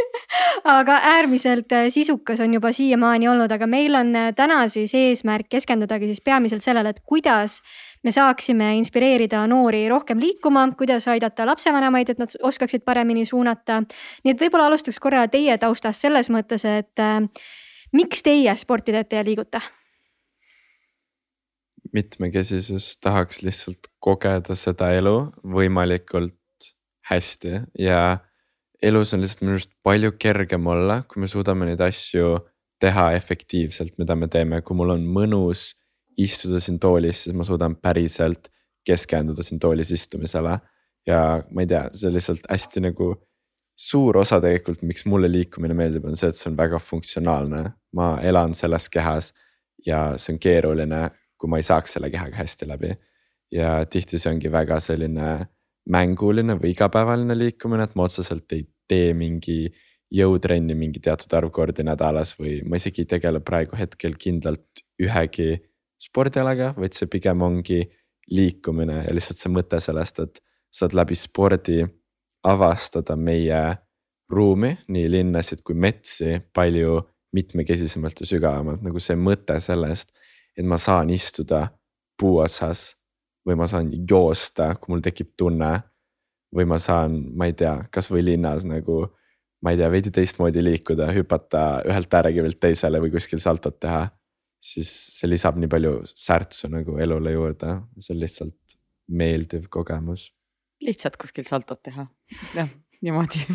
aga 0.80 0.98
äärmiselt 1.14 1.72
äh, 1.72 1.88
sisukas 1.92 2.42
on 2.44 2.54
juba 2.54 2.72
siiamaani 2.76 3.30
olnud, 3.30 3.52
aga 3.52 3.68
meil 3.70 3.96
on 3.96 4.12
äh, 4.16 4.32
täna 4.36 4.66
siis 4.68 4.92
eesmärk 4.94 5.48
keskendudagi 5.48 6.10
siis 6.10 6.20
peamiselt 6.24 6.64
sellele, 6.66 6.92
et 6.92 7.00
kuidas 7.08 7.60
me 8.04 8.12
saaksime 8.12 8.74
inspireerida 8.80 9.46
noori 9.48 9.86
rohkem 9.88 10.20
liikuma, 10.20 10.66
kuidas 10.76 11.08
aidata 11.08 11.48
lapsevanemaid, 11.48 12.12
et 12.12 12.20
nad 12.20 12.36
oskaksid 12.42 12.84
paremini 12.84 13.24
suunata. 13.28 13.82
nii 14.24 14.34
et 14.34 14.40
võib-olla 14.40 14.68
alustaks 14.70 15.00
korra 15.00 15.26
teie 15.28 15.56
taustast 15.60 16.04
selles 16.04 16.32
mõttes, 16.32 16.64
et 16.64 17.04
miks 17.92 18.24
teie 18.24 18.56
sporti 18.56 18.96
teete 18.96 19.20
ja 19.20 19.26
liigute? 19.26 19.60
Mitmekesisus, 21.96 22.94
tahaks 23.02 23.42
lihtsalt 23.42 23.90
kogeda 24.02 24.56
seda 24.58 24.92
elu 24.96 25.14
võimalikult 25.56 26.36
hästi 27.10 27.56
ja 27.78 28.20
elus 28.82 29.14
on 29.14 29.22
lihtsalt 29.22 29.44
minu 29.44 29.56
arust 29.58 29.72
palju 29.84 30.14
kergem 30.20 30.66
olla, 30.70 31.02
kui 31.08 31.22
me 31.22 31.28
suudame 31.30 31.68
neid 31.68 31.82
asju 31.84 32.38
teha 32.80 33.10
efektiivselt, 33.18 33.96
mida 34.00 34.16
me 34.16 34.28
teeme, 34.32 34.62
kui 34.64 34.76
mul 34.76 34.94
on 34.94 35.04
mõnus 35.04 35.74
istuda 36.20 36.60
siin 36.62 36.78
toolis, 36.80 37.24
siis 37.24 37.36
ma 37.36 37.44
suudan 37.46 37.76
päriselt 37.76 38.48
keskenduda 38.86 39.44
siin 39.44 39.60
toolis 39.60 39.90
istumisele. 39.92 40.58
ja 41.06 41.42
ma 41.50 41.62
ei 41.62 41.66
tea, 41.66 41.86
see 41.96 42.12
lihtsalt 42.12 42.44
hästi 42.50 42.82
nagu 42.84 43.14
suur 43.80 44.18
osa 44.20 44.36
tegelikult, 44.40 44.82
miks 44.84 45.06
mulle 45.08 45.30
liikumine 45.32 45.74
meeldib, 45.74 46.04
on 46.04 46.16
see, 46.16 46.28
et 46.28 46.36
see 46.36 46.50
on 46.50 46.56
väga 46.56 46.78
funktsionaalne. 46.78 47.64
ma 47.92 48.10
elan 48.22 48.54
selles 48.54 48.88
kehas 48.88 49.32
ja 49.86 50.16
see 50.16 50.34
on 50.34 50.38
keeruline 50.38 51.08
kui 51.40 51.50
ma 51.50 51.60
ei 51.60 51.66
saaks 51.66 51.96
selle 51.96 52.10
kehaga 52.12 52.42
hästi 52.42 52.68
läbi. 52.68 52.96
ja 53.50 53.84
tihti 53.90 54.18
see 54.22 54.30
ongi 54.30 54.50
väga 54.52 54.76
selline 54.78 55.30
mänguline 55.90 56.54
või 56.60 56.70
igapäevaline 56.70 57.34
liikumine, 57.34 57.88
et 57.88 57.96
ma 57.98 58.04
otseselt 58.06 58.52
ei 58.54 58.62
tee 58.86 59.14
mingi 59.14 59.72
jõutrenni 60.14 60.74
mingi 60.78 61.00
teatud 61.02 61.32
arv 61.38 61.50
kordi 61.54 61.82
nädalas 61.86 62.36
või 62.38 62.60
ma 62.66 62.78
isegi 62.78 63.04
ei 63.04 63.10
tegele 63.10 63.40
praegu 63.42 63.78
hetkel 63.78 64.14
kindlalt 64.18 64.84
ühegi 65.02 65.56
spordialaga, 66.00 66.72
vaid 66.78 66.94
see 66.96 67.10
pigem 67.10 67.42
ongi 67.46 67.82
liikumine 68.30 69.04
ja 69.04 69.14
lihtsalt 69.14 69.42
see 69.42 69.52
mõte 69.52 69.80
sellest, 69.82 70.22
et 70.22 70.42
saad 70.70 70.94
läbi 70.94 71.18
spordi 71.18 71.82
avastada 72.46 73.16
meie 73.18 73.60
ruumi, 74.30 74.76
nii 74.88 75.08
linnasid 75.10 75.64
kui 75.66 75.74
metsi 75.74 76.38
palju 76.54 77.00
mitmekesisemalt 77.34 78.22
ja 78.22 78.26
sügavamalt, 78.26 78.82
nagu 78.82 79.02
see 79.02 79.18
mõte 79.18 79.58
sellest, 79.62 80.10
et 80.56 80.66
ma 80.66 80.78
saan 80.78 81.10
istuda 81.10 81.68
puu 82.20 82.40
otsas 82.42 82.90
või 83.46 83.56
ma 83.56 83.68
saan 83.70 83.90
joosta, 83.92 84.74
kui 84.76 84.94
mul 84.94 85.04
tekib 85.04 85.34
tunne. 85.38 85.78
või 86.50 86.64
ma 86.66 86.80
saan, 86.82 87.12
ma 87.38 87.46
ei 87.46 87.52
tea, 87.54 87.76
kasvõi 87.94 88.24
linnas 88.26 88.64
nagu, 88.66 89.04
ma 89.62 89.70
ei 89.70 89.76
tea, 89.78 89.86
veidi 89.92 90.10
teistmoodi 90.10 90.64
liikuda, 90.64 91.06
hüpata 91.14 91.60
ühelt 91.86 92.16
äärekivilt 92.18 92.58
teisele 92.58 92.98
või 92.98 93.12
kuskil 93.12 93.38
saltot 93.38 93.78
teha. 93.78 94.08
siis 94.60 94.90
see 95.16 95.30
lisab 95.30 95.56
nii 95.56 95.70
palju 95.72 95.92
särtsu 96.04 96.68
nagu 96.68 96.98
elule 96.98 97.32
juurde, 97.32 97.76
see 97.98 98.16
on 98.16 98.20
lihtsalt 98.20 98.74
meeldiv 99.08 99.68
kogemus. 99.70 100.32
lihtsalt 100.82 101.16
kuskil 101.16 101.46
saltot 101.46 101.82
teha, 101.82 102.08
jah, 102.54 102.68
niimoodi 103.00 103.46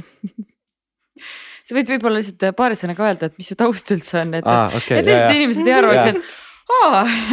sa 1.67 1.75
võid 1.75 1.91
võib-olla 1.95 2.21
lihtsalt 2.21 2.55
paari 2.55 2.79
sõnaga 2.79 3.09
öelda, 3.09 3.29
et 3.29 3.37
mis 3.37 3.51
su 3.51 3.59
taust 3.59 3.91
üldse 3.91 4.21
on, 4.21 4.33
et 4.39 4.47
ah,, 4.47 4.71
okay, 4.77 5.01
et 5.01 5.09
lihtsalt 5.09 5.35
inimesed 5.35 5.67
ei 5.67 5.77
arvaks, 5.77 6.13
et 6.13 6.44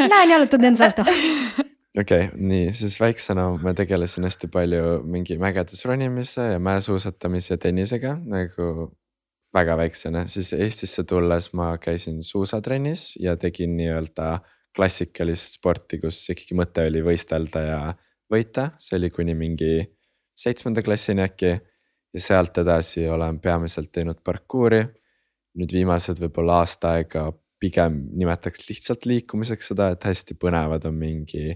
Lähen 0.08 0.30
jalutan 0.30 0.64
enda 0.64 0.78
salto. 0.78 1.02
okei 2.00 2.26
okay,, 2.26 2.28
nii 2.36 2.72
siis 2.76 2.98
väiksena 3.00 3.48
ma 3.62 3.74
tegelesin 3.76 4.24
hästi 4.28 4.48
palju 4.52 5.02
mingi 5.04 5.38
mägedes 5.40 5.84
ronimise 5.88 6.52
ja 6.54 6.58
mäesuusatamise 6.58 7.54
ja 7.54 7.58
tennisega 7.58 8.16
nagu 8.24 8.90
väga 9.54 9.76
väiksena, 9.76 10.26
siis 10.32 10.52
Eestisse 10.56 11.04
tulles 11.04 11.50
ma 11.52 11.76
käisin 11.78 12.22
suusatrennis 12.24 13.16
ja 13.20 13.36
tegin 13.36 13.76
nii-öelda 13.76 14.38
klassikalist 14.76 15.58
sporti, 15.58 15.98
kus 16.00 16.22
ikkagi 16.32 16.56
mõte 16.56 16.86
oli 16.88 17.02
võistelda 17.04 17.64
ja 17.66 17.80
võita, 18.32 18.70
see 18.80 18.96
oli 18.96 19.10
kuni 19.12 19.34
mingi 19.36 19.82
seitsmenda 20.32 20.82
klassini 20.82 21.24
äkki. 21.24 21.52
ja 22.12 22.20
sealt 22.20 22.58
edasi 22.58 23.06
olen 23.08 23.40
peamiselt 23.40 23.92
teinud 23.92 24.20
parkuuri. 24.24 24.84
nüüd 25.54 25.72
viimased 25.72 26.16
võib-olla 26.20 26.62
aasta 26.62 26.94
aega 26.96 27.26
pigem 27.62 27.98
nimetaks 28.18 28.66
lihtsalt 28.68 29.06
liikumiseks 29.06 29.70
seda, 29.72 29.92
et 29.94 30.06
hästi 30.08 30.36
põnevad 30.40 30.86
on 30.90 30.96
mingi 30.98 31.52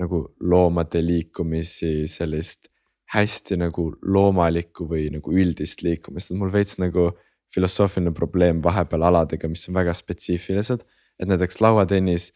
nagu 0.00 0.22
loomade 0.40 1.02
liikumisi, 1.04 2.06
sellist 2.08 2.70
hästi 3.10 3.58
nagu 3.58 3.88
loomalikku 4.06 4.86
või 4.88 5.08
nagu 5.12 5.34
üldist 5.34 5.82
liikumist, 5.82 6.30
et 6.30 6.38
mul 6.38 6.52
veits 6.54 6.78
nagu 6.80 7.10
filosoofiline 7.54 8.12
probleem 8.14 8.60
vahepeal 8.62 9.08
aladega, 9.08 9.50
mis 9.50 9.66
on 9.68 9.74
väga 9.80 9.94
spetsiifilised. 9.96 10.86
et 11.20 11.28
näiteks 11.28 11.60
lauatennis 11.60 12.30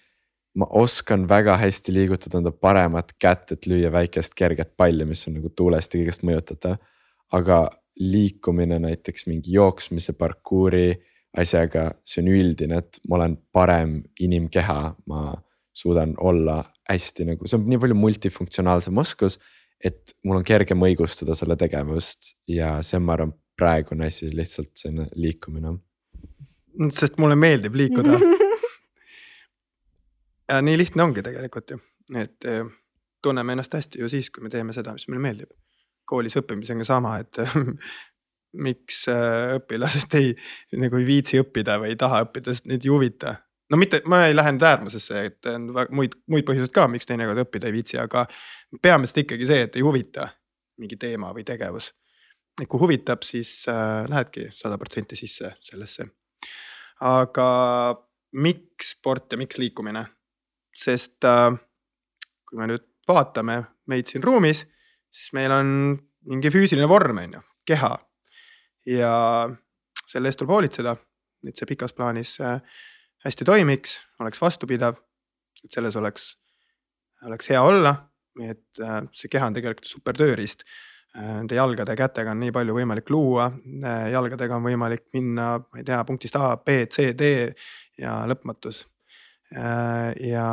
ma 0.55 0.67
oskan 0.71 1.29
väga 1.29 1.57
hästi 1.57 1.93
liigutada 1.95 2.39
enda 2.39 2.51
paremat 2.53 3.15
kätt, 3.19 3.53
et 3.53 3.67
lüüa 3.67 3.91
väikest 3.93 4.35
kerget 4.35 4.77
palli, 4.77 5.05
mis 5.05 5.27
on 5.29 5.39
nagu 5.39 5.49
tuulest 5.49 5.95
ja 5.95 6.01
kõigest 6.01 6.27
mõjutatav. 6.27 6.77
aga 7.33 7.71
liikumine 7.97 8.79
näiteks 8.79 9.27
mingi 9.27 9.55
jooksmise, 9.55 10.13
parkuuri 10.13 10.95
asjaga, 11.41 11.89
see 12.07 12.23
on 12.23 12.31
üldine, 12.31 12.79
et 12.83 13.01
ma 13.09 13.19
olen 13.19 13.37
parem 13.53 13.97
inimkeha, 14.23 14.79
ma 15.11 15.25
suudan 15.75 16.15
olla 16.23 16.61
hästi 16.91 17.27
nagu, 17.33 17.49
see 17.49 17.59
on 17.59 17.67
nii 17.71 17.81
palju 17.83 17.99
multifunktsionaalsem 17.99 19.03
oskus. 19.03 19.41
et 19.85 20.15
mul 20.25 20.39
on 20.39 20.45
kergem 20.47 20.81
õigustada 20.87 21.35
selle 21.37 21.59
tegevust 21.61 22.31
ja 22.49 22.79
see 22.87 22.97
on, 22.97 23.05
ma 23.05 23.19
arvan, 23.19 23.35
praegune 23.59 24.07
asi, 24.07 24.31
lihtsalt 24.35 24.71
selline 24.79 25.09
liikumine. 25.15 25.75
sest 26.95 27.19
mulle 27.19 27.37
meeldib 27.37 27.75
liikuda 27.79 28.19
ja 30.51 30.63
nii 30.63 30.79
lihtne 30.79 31.03
ongi 31.03 31.23
tegelikult 31.23 31.75
ju, 31.75 31.81
et 32.15 32.49
eh, 32.51 32.65
tunneme 33.23 33.55
ennast 33.55 33.75
hästi 33.75 34.03
ju 34.03 34.09
siis, 34.09 34.31
kui 34.31 34.45
me 34.45 34.53
teeme 34.53 34.75
seda, 34.77 34.95
mis 34.95 35.09
meile 35.09 35.27
meeldib. 35.27 35.53
koolis 36.05 36.37
õppimisega 36.37 36.85
sama, 36.85 37.17
et 37.19 37.39
miks 38.55 39.05
äh, 39.13 39.57
õpilased 39.59 40.15
ei 40.19 40.33
nagu 40.81 41.01
ei 41.01 41.09
viitsi 41.09 41.41
õppida 41.43 41.79
või 41.83 41.93
ei 41.95 41.99
taha 42.01 42.23
õppida, 42.27 42.55
sest 42.55 42.69
neid 42.71 42.87
ei 42.87 42.93
huvita. 42.93 43.37
no 43.71 43.81
mitte, 43.81 44.03
ma 44.11 44.25
ei 44.29 44.37
lähe 44.37 44.55
nüüd 44.55 44.67
äärmusesse, 44.69 45.25
et 45.31 45.51
on 45.51 45.69
väga 45.75 45.95
muid, 45.97 46.17
muid 46.31 46.47
põhjuseid 46.49 46.75
ka, 46.75 46.87
miks 46.91 47.09
teinekord 47.09 47.43
õppida 47.47 47.71
ei 47.71 47.77
viitsi, 47.79 47.99
aga 48.01 48.27
peamiselt 48.83 49.25
ikkagi 49.25 49.51
see, 49.51 49.67
et 49.69 49.77
ei 49.77 49.85
huvita 49.87 50.29
mingi 50.83 50.99
teema 51.01 51.33
või 51.35 51.47
tegevus. 51.47 51.93
et 52.61 52.69
kui 52.71 52.81
huvitab, 52.81 53.23
siis 53.27 53.65
äh, 53.69 54.05
lähedki 54.11 54.51
sada 54.55 54.79
protsenti 54.79 55.17
sisse 55.19 55.55
sellesse. 55.61 56.09
aga 57.01 57.49
miks 58.33 58.95
sport 58.97 59.33
ja 59.33 59.39
miks 59.39 59.59
liikumine? 59.59 60.07
sest 60.75 61.25
äh, 61.25 61.55
kui 62.49 62.59
me 62.59 62.67
nüüd 62.71 62.87
vaatame 63.09 63.63
meid 63.91 64.09
siin 64.09 64.23
ruumis, 64.25 64.65
siis 65.13 65.33
meil 65.37 65.53
on 65.53 65.69
mingi 66.31 66.51
füüsiline 66.53 66.89
vorm, 66.89 67.21
on 67.21 67.37
ju, 67.37 67.43
keha. 67.69 67.93
Ja 68.87 69.13
selle 70.07 70.31
eest 70.31 70.41
tuleb 70.41 70.55
hoolitseda, 70.55 70.97
et 71.49 71.59
see 71.59 71.69
pikas 71.69 71.95
plaanis 71.97 72.37
äh, 72.45 72.81
hästi 73.25 73.47
toimiks, 73.49 73.99
oleks 74.21 74.41
vastupidav, 74.43 74.99
et 75.65 75.73
selles 75.73 75.97
oleks, 76.01 76.33
oleks 77.29 77.53
hea 77.53 77.63
olla. 77.63 77.97
et 78.43 78.81
äh, 78.83 78.99
see 79.15 79.31
keha 79.31 79.47
on 79.47 79.55
tegelikult 79.55 79.87
super 79.87 80.17
tööriist. 80.19 80.65
Äh, 81.15 81.37
nende 81.39 81.55
jalgade 81.55 81.95
ja 81.95 82.01
kätega 82.03 82.33
on 82.35 82.41
nii 82.43 82.53
palju 82.53 82.75
võimalik 82.75 83.11
luua, 83.15 83.47
jalgadega 84.11 84.57
on 84.57 84.67
võimalik 84.67 85.07
minna, 85.15 85.53
ma 85.63 85.79
ei 85.79 85.87
tea, 85.87 86.01
punktist 86.05 86.37
A, 86.37 86.57
B, 86.59 86.83
C, 86.91 87.13
D 87.15 87.31
ja 87.99 88.19
lõpmatus. 88.27 88.85
ja 89.55 90.45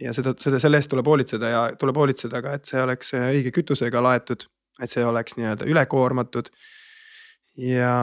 ja 0.00 0.12
seda, 0.14 0.34
seda, 0.40 0.60
selle 0.62 0.78
eest 0.80 0.90
tuleb 0.92 1.06
hoolitseda 1.06 1.50
ja 1.50 1.62
tuleb 1.78 1.98
hoolitseda 1.98 2.42
ka, 2.44 2.54
et 2.58 2.68
see 2.68 2.82
oleks 2.82 3.12
õige 3.18 3.52
kütusega 3.54 4.02
laetud, 4.04 4.46
et 4.82 4.90
see 4.92 5.04
oleks 5.06 5.36
nii-öelda 5.38 5.68
ülekoormatud. 5.68 6.50
Ja 7.58 7.96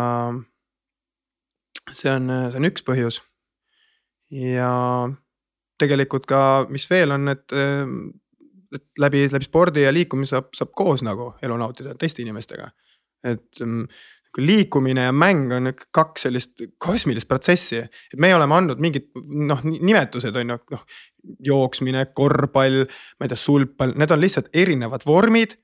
see 1.93 2.11
on, 2.11 2.29
see 2.51 2.59
on 2.59 2.69
üks 2.69 2.85
põhjus. 2.85 3.21
ja 4.33 4.71
tegelikult 5.79 6.27
ka, 6.29 6.41
mis 6.69 6.85
veel 6.89 7.15
on, 7.15 7.31
et, 7.31 7.47
et 8.75 8.85
läbi, 9.01 9.25
läbi 9.31 9.47
spordi 9.47 9.85
ja 9.85 9.93
liikumise 9.95 10.35
saab, 10.35 10.51
saab 10.57 10.75
koos 10.77 11.03
nagu 11.05 11.33
elu 11.41 11.57
nautida 11.57 11.95
teiste 11.97 12.21
inimestega. 12.25 12.69
et 13.23 13.63
liikumine 14.37 15.07
ja 15.07 15.11
mäng 15.11 15.51
on 15.53 15.71
kaks 15.91 16.27
sellist 16.27 16.61
kosmilist 16.77 17.27
protsessi, 17.27 17.81
et 17.81 18.19
me 18.19 18.29
oleme 18.35 18.55
andnud 18.55 18.81
mingid 18.81 19.09
noh, 19.25 19.63
nimetused 19.65 20.35
on 20.35 20.53
ju, 20.53 20.59
noh. 20.75 20.83
jooksmine, 21.45 22.05
korvpall, 22.15 22.83
ma 23.19 23.25
ei 23.25 23.31
tea, 23.31 23.39
sulgpall, 23.39 23.95
need 23.99 24.13
on 24.13 24.21
lihtsalt 24.21 24.53
erinevad 24.55 25.03
vormid. 25.07 25.57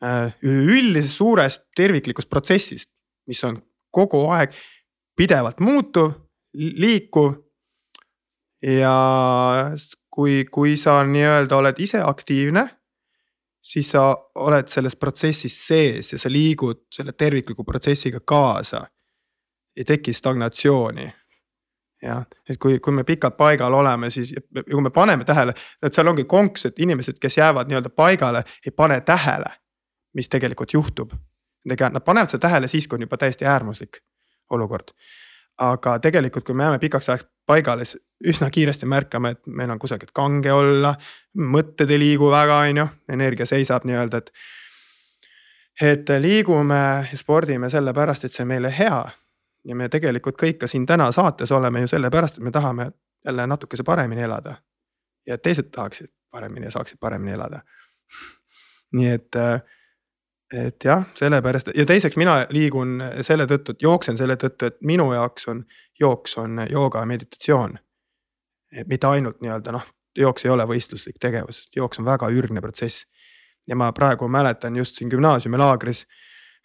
Äh, 0.00 0.32
üldisest 0.40 1.18
suurest 1.20 1.66
terviklikust 1.76 2.30
protsessist, 2.32 2.88
mis 3.30 3.44
on 3.46 3.60
kogu 3.94 4.24
aeg 4.34 4.56
pidevalt 5.16 5.60
muutuv, 5.60 6.12
liikuv. 6.54 7.38
ja 8.62 8.96
kui, 10.10 10.44
kui 10.50 10.76
sa 10.76 10.98
nii-öelda 11.06 11.56
oled 11.56 11.78
ise 11.80 12.02
aktiivne 12.04 12.66
siis 13.62 13.90
sa 13.90 14.16
oled 14.34 14.68
selles 14.68 14.96
protsessis 14.96 15.54
sees 15.66 16.12
ja 16.12 16.18
sa 16.18 16.32
liigud 16.32 16.86
selle 16.94 17.12
tervikliku 17.12 17.64
protsessiga 17.64 18.20
kaasa. 18.24 18.86
ei 19.76 19.84
teki 19.84 20.12
stagnatsiooni. 20.12 21.12
jah, 22.02 22.26
et 22.48 22.58
kui, 22.58 22.78
kui 22.78 22.92
me 22.92 23.04
pikalt 23.04 23.36
paigal 23.36 23.72
oleme, 23.72 24.10
siis 24.10 24.34
kui 24.70 24.80
me 24.80 24.90
paneme 24.90 25.24
tähele, 25.24 25.54
et 25.82 25.94
seal 25.94 26.08
ongi 26.08 26.24
konks, 26.24 26.64
et 26.66 26.78
inimesed, 26.78 27.18
kes 27.20 27.36
jäävad 27.36 27.68
nii-öelda 27.68 27.90
paigale, 27.90 28.44
ei 28.66 28.72
pane 28.72 29.00
tähele, 29.00 29.52
mis 30.14 30.28
tegelikult 30.28 30.72
juhtub. 30.72 31.12
Nad 31.64 32.00
panevad 32.04 32.30
seda 32.30 32.48
tähele 32.48 32.68
siis, 32.68 32.88
kui 32.88 32.96
on 32.96 33.02
juba 33.04 33.16
täiesti 33.16 33.44
äärmuslik 33.44 34.00
olukord. 34.50 34.94
aga 35.60 35.98
tegelikult, 35.98 36.44
kui 36.44 36.54
me 36.54 36.62
jääme 36.62 36.78
pikaks 36.78 37.08
ajaks 37.08 37.26
paigale, 37.46 37.84
siis 37.84 38.02
üsna 38.24 38.50
kiiresti 38.50 38.86
märkame, 38.86 39.30
et 39.30 39.46
meil 39.46 39.70
on 39.70 39.78
kusagilt 39.78 40.10
kange 40.14 40.52
olla. 40.52 40.94
mõtted 41.36 41.90
ei 41.90 41.98
liigu 41.98 42.30
väga, 42.30 42.56
on 42.56 42.76
ju, 42.76 42.86
energia 43.12 43.46
seisab 43.46 43.84
nii-öelda, 43.84 44.16
et. 44.16 44.32
et 45.80 46.12
liigume 46.20 46.80
ja 47.12 47.18
spordime 47.18 47.70
sellepärast, 47.70 48.24
et 48.24 48.32
see 48.32 48.44
on 48.44 48.48
meile 48.48 48.72
hea. 48.78 49.02
ja 49.64 49.76
me 49.76 49.88
tegelikult 49.88 50.38
kõik 50.40 50.58
ka 50.58 50.66
siin 50.66 50.86
täna 50.86 51.12
saates 51.12 51.52
oleme 51.52 51.80
ju 51.80 51.88
sellepärast, 51.92 52.38
et 52.38 52.44
me 52.44 52.50
tahame 52.50 52.90
jälle 53.26 53.46
natukese 53.46 53.82
paremini 53.82 54.22
elada. 54.22 54.54
ja 55.26 55.38
teised 55.38 55.70
tahaksid 55.70 56.08
paremini 56.30 56.66
ja 56.66 56.70
saaksid 56.70 56.98
paremini 57.00 57.32
elada 57.32 57.60
nii 58.96 59.08
et, 59.08 59.36
et 60.50 60.84
jah, 60.84 61.04
sellepärast 61.14 61.70
ja 61.76 61.86
teiseks 61.86 62.16
mina 62.18 62.40
liigun 62.50 62.98
selle 63.22 63.46
tõttu, 63.46 63.76
et 63.76 63.82
jooksen 63.82 64.18
selle 64.18 64.34
tõttu, 64.36 64.66
et 64.66 64.80
minu 64.82 65.12
jaoks 65.14 65.48
on 65.48 65.64
jooks 66.00 66.38
on 66.38 66.66
jooga 66.70 66.98
ja 66.98 67.06
meditatsioon. 67.06 67.78
et 68.76 68.88
mitte 68.88 69.06
ainult 69.06 69.40
nii-öelda 69.40 69.72
noh, 69.72 69.86
jooks 70.18 70.44
ei 70.44 70.50
ole 70.50 70.64
võistluslik 70.66 71.18
tegevus, 71.20 71.64
jooks 71.76 71.98
on 71.98 72.04
väga 72.04 72.28
ürgne 72.30 72.60
protsess. 72.60 73.06
ja 73.68 73.76
ma 73.76 73.92
praegu 73.92 74.28
mäletan 74.28 74.76
just 74.76 74.96
siin 74.96 75.10
gümnaasiumilaagris, 75.10 76.06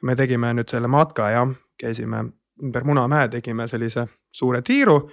me 0.02 0.16
tegime 0.16 0.54
nüüd 0.54 0.70
selle 0.70 0.88
matka 0.88 1.30
ja 1.30 1.48
käisime 1.78 2.26
ümber 2.64 2.84
Munamäe, 2.84 3.28
tegime 3.30 3.68
sellise 3.68 4.08
suure 4.32 4.62
tiiru 4.62 5.12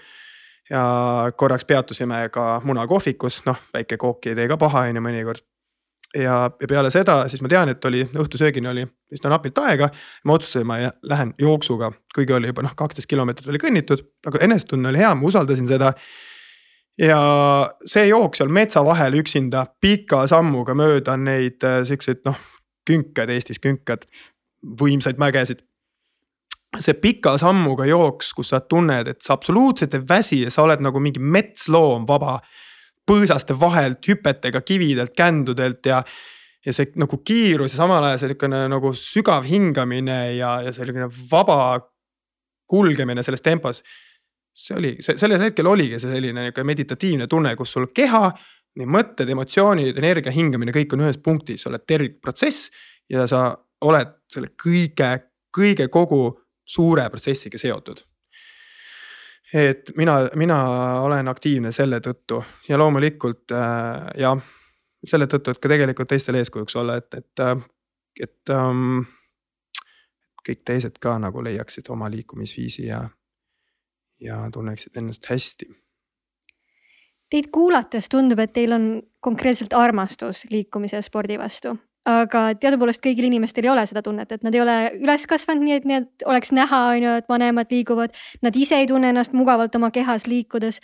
ja 0.71 1.33
korraks 1.37 1.65
peatusime 1.65 2.29
ka 2.29 2.61
munakohvikus, 2.65 3.43
noh 3.47 3.59
väike 3.75 3.97
kook 3.97 4.27
ei 4.27 4.35
tee 4.35 4.49
ka 4.49 4.57
paha, 4.57 4.87
on 4.89 4.97
ju 4.97 5.03
mõnikord 5.03 5.43
ja, 6.17 6.51
ja 6.61 6.69
peale 6.69 6.91
seda 6.93 7.23
siis 7.29 7.43
ma 7.45 7.51
tean, 7.53 7.73
et 7.73 7.85
oli 7.89 8.03
õhtusöögini 8.05 8.71
oli 8.71 8.85
üsna 9.13 9.33
napilt 9.33 9.59
aega. 9.63 9.89
ma 10.25 10.37
otsustasin, 10.37 10.67
ma 10.67 10.79
lähen 11.09 11.35
jooksuga, 11.39 11.93
kuigi 12.15 12.37
oli 12.37 12.51
juba 12.53 12.65
noh, 12.67 12.75
kaksteist 12.77 13.11
kilomeetrit 13.11 13.49
oli 13.53 13.61
kõnnitud, 13.63 14.05
aga 14.27 14.43
enesetunne 14.47 14.93
oli 14.93 15.03
hea, 15.03 15.15
ma 15.15 15.29
usaldasin 15.29 15.69
seda. 15.69 15.93
ja 17.01 17.21
see 17.89 18.07
jook 18.09 18.37
seal 18.37 18.53
metsa 18.53 18.85
vahel 18.85 19.17
üksinda 19.23 19.67
pika 19.81 20.27
sammuga 20.31 20.77
mööda 20.77 21.17
neid 21.17 21.65
äh, 21.65 21.83
siukseid 21.89 22.25
noh, 22.29 22.39
künkad 22.89 23.31
Eestis, 23.31 23.63
künkad, 23.63 24.09
võimsaid 24.81 25.21
mägesid 25.23 25.63
see 26.81 26.97
pika 26.97 27.35
sammuga 27.41 27.85
jooks, 27.85 28.33
kus 28.33 28.53
sa 28.53 28.63
tunned, 28.65 29.09
et 29.09 29.21
sa 29.25 29.37
absoluutselt 29.37 29.95
ei 29.95 30.05
väsi 30.09 30.43
ja 30.47 30.53
sa 30.53 30.65
oled 30.65 30.81
nagu 30.81 31.01
mingi 31.05 31.21
metsloom 31.21 32.07
vaba 32.09 32.39
põõsaste 33.09 33.57
vahelt, 33.59 34.03
hüpetega 34.09 34.63
kividelt, 34.67 35.15
kändudelt 35.17 35.87
ja. 35.87 36.03
ja 36.67 36.75
see 36.75 36.93
nagu 37.01 37.19
kiirus 37.27 37.75
ja 37.75 37.83
samal 37.83 38.05
ajal 38.07 38.21
selline 38.23 38.63
nagu 38.71 38.93
sügav 38.95 39.47
hingamine 39.49 40.37
ja, 40.37 40.61
ja 40.63 40.73
selline 40.73 41.09
vaba 41.31 41.81
kulgemine 42.71 43.23
selles 43.23 43.43
tempos. 43.43 43.83
see 44.55 44.77
oli, 44.77 44.97
see 45.01 45.17
sellel 45.17 45.41
hetkel 45.41 45.67
oligi 45.67 45.99
see 45.99 46.13
selline 46.13 46.47
nihuke 46.47 46.65
meditatiivne 46.65 47.27
tunne, 47.27 47.55
kus 47.57 47.73
sul 47.73 47.89
keha, 47.95 48.31
nii 48.77 48.89
mõtted, 48.89 49.29
emotsioonid, 49.33 49.97
energia, 49.99 50.33
hingamine, 50.33 50.73
kõik 50.77 50.93
on 50.95 51.07
ühes 51.07 51.19
punktis, 51.25 51.65
sa 51.65 51.71
oled 51.73 51.85
tervikprotsess 51.89 52.71
ja 53.13 53.27
sa 53.29 53.49
oled 53.83 54.15
selle 54.33 54.53
kõige, 54.63 55.11
kõige 55.53 55.89
kogu 55.93 56.25
suure 56.69 57.09
protsessiga 57.11 57.59
seotud 57.59 58.05
et 59.53 59.91
mina, 59.97 60.17
mina 60.35 60.59
olen 61.03 61.29
aktiivne 61.29 61.73
selle 61.73 62.01
tõttu 62.01 62.43
ja 62.69 62.79
loomulikult 62.81 63.53
äh, 63.53 64.09
jah, 64.19 64.39
selle 65.05 65.27
tõttu, 65.27 65.53
et 65.53 65.61
ka 65.61 65.73
tegelikult 65.73 66.09
teistele 66.13 66.43
eeskujuks 66.43 66.77
olla, 66.81 66.97
et, 67.01 67.15
et, 67.15 67.45
äh, 67.45 67.57
et 68.21 68.55
ähm, 68.55 69.05
kõik 70.47 70.65
teised 70.65 70.99
ka 71.03 71.19
nagu 71.23 71.45
leiaksid 71.45 71.91
oma 71.93 72.11
liikumisviisi 72.11 72.87
ja, 72.87 73.05
ja 74.21 74.43
tunneksid 74.53 74.97
ennast 74.97 75.29
hästi. 75.31 75.71
Teid 77.33 77.49
kuulates 77.53 78.11
tundub, 78.13 78.43
et 78.45 78.53
teil 78.53 78.75
on 78.77 78.87
konkreetselt 79.25 79.73
armastus 79.73 80.45
liikumise 80.51 80.99
ja 80.99 81.05
spordi 81.05 81.39
vastu 81.41 81.77
aga 82.09 82.45
teadupoolest 82.59 83.03
kõigil 83.05 83.29
inimestel 83.29 83.69
ei 83.69 83.73
ole 83.73 83.85
seda 83.87 84.03
tunnet, 84.03 84.33
et 84.33 84.43
nad 84.43 84.55
ei 84.55 84.63
ole 84.63 84.77
üles 84.99 85.27
kasvanud 85.31 85.63
nii, 85.67 85.79
et 85.79 85.89
need 85.89 86.27
oleks 86.27 86.53
näha, 86.55 86.83
on 86.95 87.07
ju, 87.07 87.17
et 87.23 87.29
vanemad 87.31 87.71
liiguvad. 87.71 88.17
Nad 88.43 88.59
ise 88.59 88.81
ei 88.83 88.89
tunne 88.91 89.13
ennast 89.13 89.37
mugavalt 89.37 89.75
oma 89.79 89.93
kehas 89.95 90.27
liikudes. 90.27 90.81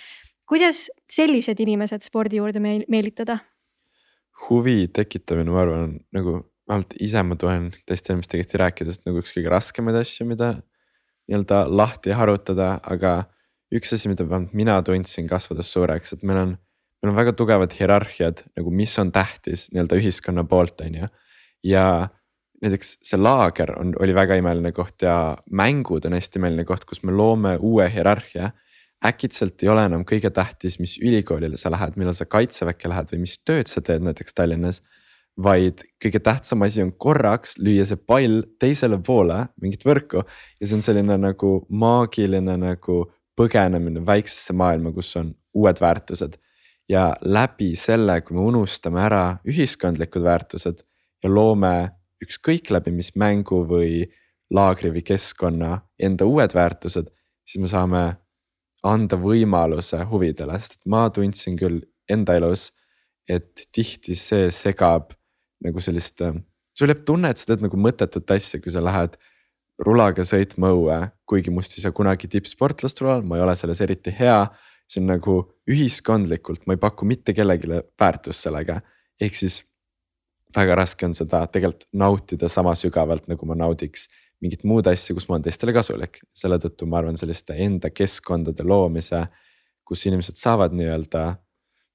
kuidas 0.48 0.88
sellised 1.12 1.58
inimesed 1.60 2.02
spordi 2.02 2.38
juurde 2.38 2.60
meil 2.60 2.84
meelitada? 2.88 3.38
huvi 4.48 4.86
tekitamine, 4.94 5.50
ma 5.50 5.60
arvan, 5.64 5.96
nagu 6.14 6.38
vähemalt 6.68 6.94
ise 7.02 7.22
ma 7.26 7.36
tunnen 7.36 7.72
teiste 7.88 8.12
inimestega 8.12 8.60
rääkides 8.62 9.02
nagu 9.06 9.18
üks 9.18 9.32
kõige 9.34 9.50
raskemaid 9.50 9.98
asju, 9.98 10.26
mida 10.28 10.52
nii-öelda 11.28 11.64
lahti 11.68 12.14
harutada, 12.16 12.76
aga 12.86 13.24
üks 13.74 13.92
asi, 13.96 14.08
mida 14.08 14.24
vähemalt 14.28 14.54
mina 14.56 14.78
tundsin 14.86 15.28
kasvades 15.28 15.72
suureks, 15.72 16.14
et 16.14 16.22
meil 16.22 16.38
on 16.44 16.56
meil 17.02 17.12
on 17.12 17.18
väga 17.18 17.32
tugevad 17.38 17.74
hierarhiad 17.78 18.42
nagu, 18.58 18.70
mis 18.74 18.94
on 18.98 19.12
tähtis 19.14 19.68
nii-öelda 19.72 19.98
ühiskonna 20.00 20.44
poolt, 20.48 20.80
on 20.82 20.94
ju. 21.02 21.10
ja 21.64 21.84
näiteks 22.62 22.96
see 23.06 23.18
laager 23.20 23.72
on, 23.78 23.92
oli 24.02 24.14
väga 24.14 24.38
imeline 24.38 24.72
koht 24.74 25.02
ja 25.06 25.36
mängud 25.50 26.06
on 26.08 26.16
hästi 26.16 26.40
imeline 26.40 26.66
koht, 26.66 26.86
kus 26.88 27.04
me 27.06 27.14
loome 27.14 27.56
uue 27.60 27.86
hierarhia. 27.92 28.52
äkitselt 29.04 29.62
ei 29.62 29.68
ole 29.70 29.84
enam 29.86 30.02
kõige 30.02 30.30
tähtis, 30.34 30.80
mis 30.82 30.96
ülikoolile 30.98 31.56
sa 31.56 31.70
lähed, 31.70 31.94
millal 31.96 32.16
sa 32.18 32.26
kaitseväkke 32.26 32.88
lähed 32.90 33.12
või 33.12 33.20
mis 33.22 33.36
tööd 33.46 33.70
sa 33.70 33.80
teed 33.80 34.02
näiteks 34.02 34.34
Tallinnas. 34.34 34.82
vaid 35.38 35.84
kõige 36.02 36.18
tähtsam 36.18 36.62
asi 36.66 36.82
on 36.82 36.90
korraks 36.92 37.60
lüüa 37.62 37.84
see 37.86 37.96
pall 37.96 38.42
teisele 38.58 38.98
poole 38.98 39.46
mingit 39.62 39.84
võrku 39.86 40.24
ja 40.60 40.66
see 40.66 40.74
on 40.74 40.82
selline 40.82 41.14
nagu 41.14 41.50
maagiline 41.70 42.56
nagu 42.58 43.04
põgenemine 43.38 44.02
väiksesse 44.06 44.52
maailma, 44.52 44.90
kus 44.90 45.14
on 45.16 45.30
uued 45.54 45.78
väärtused. 45.80 46.34
Ja 46.88 47.12
läbi 47.20 47.74
selle, 47.76 48.20
kui 48.24 48.36
me 48.36 48.46
unustame 48.48 49.02
ära 49.04 49.22
ühiskondlikud 49.48 50.24
väärtused 50.24 50.82
ja 51.22 51.30
loome 51.30 51.74
ükskõik 52.24 52.72
läbi 52.74 52.92
mis 52.94 53.12
mängu 53.16 53.62
või 53.68 54.06
laagri 54.54 54.90
või 54.94 55.04
keskkonna 55.04 55.82
enda 56.00 56.26
uued 56.26 56.54
väärtused, 56.56 57.10
siis 57.44 57.62
me 57.62 57.68
saame 57.70 58.02
anda 58.86 59.18
võimaluse 59.20 60.00
huvidele, 60.08 60.58
sest 60.60 60.84
ma 60.86 61.08
tundsin 61.10 61.56
küll 61.58 61.82
enda 62.10 62.36
elus, 62.38 62.70
et 63.28 63.66
tihti 63.74 64.16
see 64.16 64.48
segab 64.54 65.12
nagu 65.64 65.82
sellist, 65.82 66.22
sul 66.78 66.92
jääb 66.92 67.02
tunne, 67.04 67.32
et 67.32 67.40
sa 67.40 67.50
teed 67.50 67.64
nagu 67.66 67.80
mõttetut 67.80 68.30
asja, 68.32 68.60
kui 68.62 68.72
sa 68.72 68.82
lähed 68.84 69.18
rulaga 69.84 70.24
sõitma 70.26 70.72
õue, 70.74 70.98
kuigi 71.28 71.52
must 71.54 71.76
ei 71.76 71.84
saa 71.84 71.94
kunagi 71.94 72.30
tippsportlast 72.30 73.02
rulal, 73.02 73.24
ma 73.26 73.38
ei 73.38 73.44
ole 73.44 73.54
selles 73.58 73.82
eriti 73.84 74.14
hea. 74.14 74.40
See 74.88 75.02
on 75.02 75.10
nagu 75.12 75.38
ühiskondlikult, 75.68 76.64
ma 76.66 76.76
ei 76.76 76.80
paku 76.80 77.06
mitte 77.08 77.34
kellelegi 77.36 77.68
väärtust 78.00 78.46
sellega, 78.46 78.80
ehk 79.20 79.36
siis 79.36 79.60
väga 80.56 80.78
raske 80.80 81.06
on 81.06 81.14
seda 81.16 81.42
tegelikult 81.52 81.88
nautida 81.92 82.48
sama 82.48 82.72
sügavalt, 82.78 83.26
nagu 83.28 83.46
ma 83.48 83.56
naudiks 83.58 84.06
mingit 84.40 84.64
muud 84.68 84.86
asja, 84.88 85.14
kus 85.16 85.26
ma 85.28 85.36
olen 85.36 85.48
teistele 85.48 85.74
kasulik. 85.74 86.20
selle 86.34 86.58
tõttu 86.62 86.86
ma 86.86 87.00
arvan, 87.00 87.18
selliste 87.18 87.56
enda 87.58 87.90
keskkondade 87.90 88.64
loomise, 88.64 89.26
kus 89.84 90.06
inimesed 90.06 90.38
saavad 90.38 90.76
nii-öelda, 90.78 91.24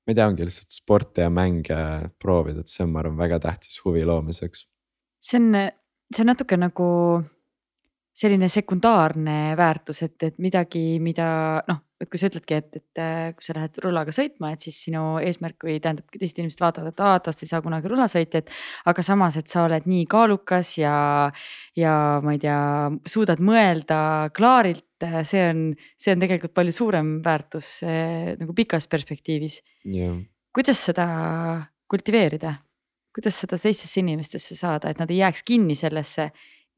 ma 0.03 0.11
ei 0.11 0.17
tea, 0.17 0.27
ongi 0.27 0.47
lihtsalt 0.47 0.75
sporte 0.75 1.23
ja 1.23 1.31
mänge 1.31 1.77
proovida, 2.19 2.61
et 2.61 2.71
see 2.71 2.83
on, 2.85 2.91
ma 2.93 3.01
arvan, 3.03 3.17
väga 3.17 3.39
tähtis 3.47 3.79
huvi 3.85 4.03
loomiseks. 4.05 4.67
see 5.23 5.39
on, 5.39 5.71
see 6.13 6.25
on 6.25 6.31
natuke 6.33 6.59
nagu 6.59 6.89
selline 8.14 8.47
sekundaarne 8.51 9.55
väärtus, 9.57 10.03
et, 10.05 10.18
et 10.28 10.38
midagi, 10.41 10.99
mida 11.01 11.26
noh, 11.68 11.80
et 12.03 12.09
kui 12.11 12.20
sa 12.20 12.28
ütledki, 12.30 12.57
et, 12.59 12.78
et 12.78 13.01
äh, 13.01 13.32
kui 13.34 13.45
sa 13.45 13.55
lähed 13.57 13.80
rullaga 13.84 14.14
sõitma, 14.14 14.51
et 14.53 14.66
siis 14.66 14.78
sinu 14.86 15.18
eesmärk 15.24 15.66
või 15.66 15.80
tähendab, 15.82 16.05
teised 16.14 16.41
inimesed 16.41 16.61
vaatavad, 16.61 16.93
et 16.93 17.03
aa, 17.03 17.22
tast 17.26 17.43
ei 17.43 17.49
saa 17.49 17.64
kunagi 17.66 17.89
rullasõitjat. 17.89 18.51
aga 18.91 19.05
samas, 19.05 19.38
et 19.39 19.49
sa 19.49 19.64
oled 19.66 19.88
nii 19.89 20.05
kaalukas 20.11 20.76
ja, 20.78 20.95
ja 21.80 21.93
ma 22.24 22.36
ei 22.36 22.41
tea, 22.43 22.59
suudad 23.09 23.41
mõelda 23.43 23.99
klaarilt, 24.36 24.86
see 25.28 25.47
on, 25.49 25.64
see 25.99 26.14
on 26.14 26.22
tegelikult 26.22 26.53
palju 26.55 26.76
suurem 26.76 27.16
väärtus 27.26 27.82
nagu 27.84 28.53
pikas 28.55 28.86
perspektiivis 28.88 29.57
yeah.. 29.84 30.16
kuidas 30.55 30.80
seda 30.86 31.07
kultiveerida, 31.91 32.53
kuidas 33.16 33.41
seda 33.43 33.59
teistesse 33.59 33.99
inimestesse 33.99 34.55
saada, 34.55 34.93
et 34.93 35.01
nad 35.01 35.11
ei 35.11 35.20
jääks 35.20 35.43
kinni 35.47 35.76
sellesse 35.76 36.30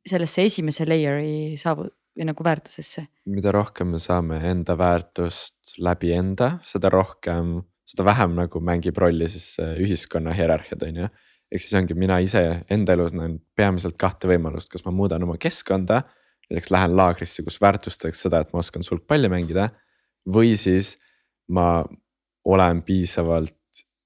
sellesse 0.10 0.46
esimese 0.46 0.86
layer'i 0.88 1.56
saavu- 1.60 1.90
või 2.16 2.28
nagu 2.30 2.44
väärtusesse. 2.44 3.08
mida 3.26 3.52
rohkem 3.52 3.92
me 3.92 4.00
saame 4.00 4.40
enda 4.50 4.78
väärtust 4.78 5.76
läbi 5.78 6.14
enda, 6.16 6.60
seda 6.64 6.90
rohkem, 6.90 7.62
seda 7.86 8.06
vähem 8.08 8.36
nagu 8.36 8.60
mängib 8.60 8.98
rolli 8.98 9.28
siis 9.30 9.58
ühiskonna 9.60 10.34
hierarhiad, 10.34 10.84
on 10.88 10.96
ju. 10.96 11.10
ehk 11.52 11.62
siis 11.62 11.74
ongi 11.74 11.94
mina 11.94 12.20
ise 12.20 12.64
enda 12.70 12.94
elus 12.94 13.14
näen 13.14 13.40
peamiselt 13.56 13.98
kahte 13.98 14.28
võimalust, 14.28 14.70
kas 14.72 14.86
ma 14.86 14.92
muudan 14.92 15.24
oma 15.24 15.38
keskkonda. 15.38 16.04
näiteks 16.50 16.72
lähen 16.72 16.96
laagrisse, 16.96 17.44
kus 17.44 17.60
väärtustaks 17.62 18.22
seda, 18.22 18.40
et 18.40 18.54
ma 18.54 18.60
oskan 18.60 18.84
sulgpalli 18.84 19.30
mängida. 19.30 19.70
või 20.28 20.56
siis 20.58 20.98
ma 21.50 21.84
olen 22.46 22.82
piisavalt 22.82 23.58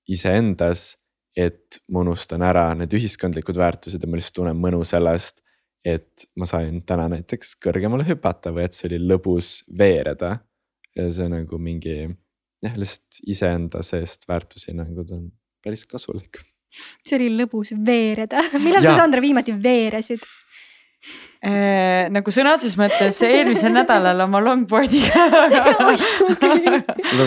iseendas, 0.08 0.98
et 1.38 1.80
ma 1.92 2.02
unustan 2.02 2.42
ära 2.42 2.74
need 2.76 2.92
ühiskondlikud 2.92 3.56
väärtused 3.56 4.02
ja 4.02 4.10
ma 4.10 4.18
lihtsalt 4.18 4.36
tunnen 4.36 4.58
mõnu 4.58 4.82
sellest 4.84 5.44
et 5.86 6.28
ma 6.36 6.48
sain 6.50 6.82
täna 6.88 7.08
näiteks 7.12 7.56
kõrgemale 7.64 8.06
hüpata 8.08 8.52
või 8.56 8.66
et 8.68 8.76
see 8.78 8.90
oli 8.90 9.00
lõbus 9.08 9.60
veereda. 9.78 10.40
ja 10.96 11.06
see 11.14 11.30
nagu 11.32 11.60
mingi 11.62 11.96
jah, 12.64 12.76
lihtsalt 12.76 13.22
iseenda 13.30 13.84
seest 13.86 14.28
väärtushinnangud 14.28 15.12
on 15.16 15.30
päris 15.64 15.86
kasulik. 15.90 16.42
see 17.06 17.18
oli 17.18 17.32
lõbus 17.38 17.74
veereda, 17.86 18.44
millal 18.66 18.86
sa 18.86 18.98
Sandra 19.04 19.22
viimati 19.24 19.56
veeresid? 19.56 20.24
Äh, 21.40 22.10
nagu 22.12 22.34
sõna 22.36 22.52
otseses 22.58 22.76
mõttes 22.76 23.16
eelmisel 23.24 23.72
nädalal 23.72 24.26
oma 24.26 24.42
longboard'iga. 24.44 25.22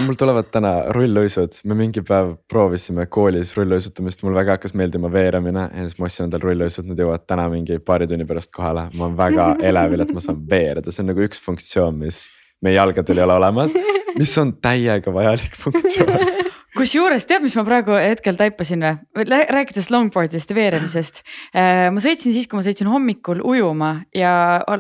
Mul 0.05 0.19
tulevad 0.21 0.51
täna 0.53 0.73
rullluisud, 0.93 1.63
me 1.65 1.79
mingi 1.79 2.03
päev 2.05 2.35
proovisime 2.53 3.07
koolis 3.09 3.55
rulluisutamist, 3.57 4.27
mulle 4.27 4.43
väga 4.43 4.59
hakkas 4.59 4.77
meeldima 4.77 5.09
veeramine 5.13 5.65
ja 5.71 5.87
siis 5.87 5.97
ma 5.97 6.11
ostsin 6.11 6.27
endale 6.27 6.45
rulluisud, 6.45 6.91
need 6.91 7.01
jõuavad 7.01 7.25
täna 7.25 7.49
mingi 7.55 7.81
paari 7.81 8.11
tunni 8.11 8.29
pärast 8.29 8.53
kohale. 8.53 8.91
ma 8.93 9.09
olen 9.09 9.17
väga 9.17 9.49
elevil, 9.73 10.05
et 10.05 10.13
ma 10.13 10.25
saan 10.25 10.45
veereda, 10.51 10.93
see 10.93 11.07
on 11.07 11.13
nagu 11.15 11.25
üks 11.25 11.41
funktsioon, 11.41 11.97
mis 12.05 12.27
meie 12.61 12.77
jalgadel 12.77 13.23
ei 13.23 13.25
ole 13.25 13.41
olemas, 13.41 13.73
mis 14.19 14.37
on 14.45 14.53
täiega 14.61 15.15
vajalik 15.15 15.57
funktsioon 15.65 16.43
kusjuures 16.77 17.27
tead, 17.29 17.43
mis 17.45 17.55
ma 17.59 17.65
praegu 17.67 17.95
hetkel 17.99 18.39
taipasin 18.39 18.85
või, 19.13 19.27
rääkides 19.29 19.91
longboard'ist 19.93 20.53
ja 20.53 20.57
veeremisest. 20.57 21.21
Äh, 21.53 21.89
ma 21.93 22.03
sõitsin 22.03 22.35
siis, 22.35 22.49
kui 22.49 22.59
ma 22.59 22.65
sõitsin 22.65 22.89
hommikul 22.91 23.43
ujuma 23.45 23.93
ja 24.17 24.33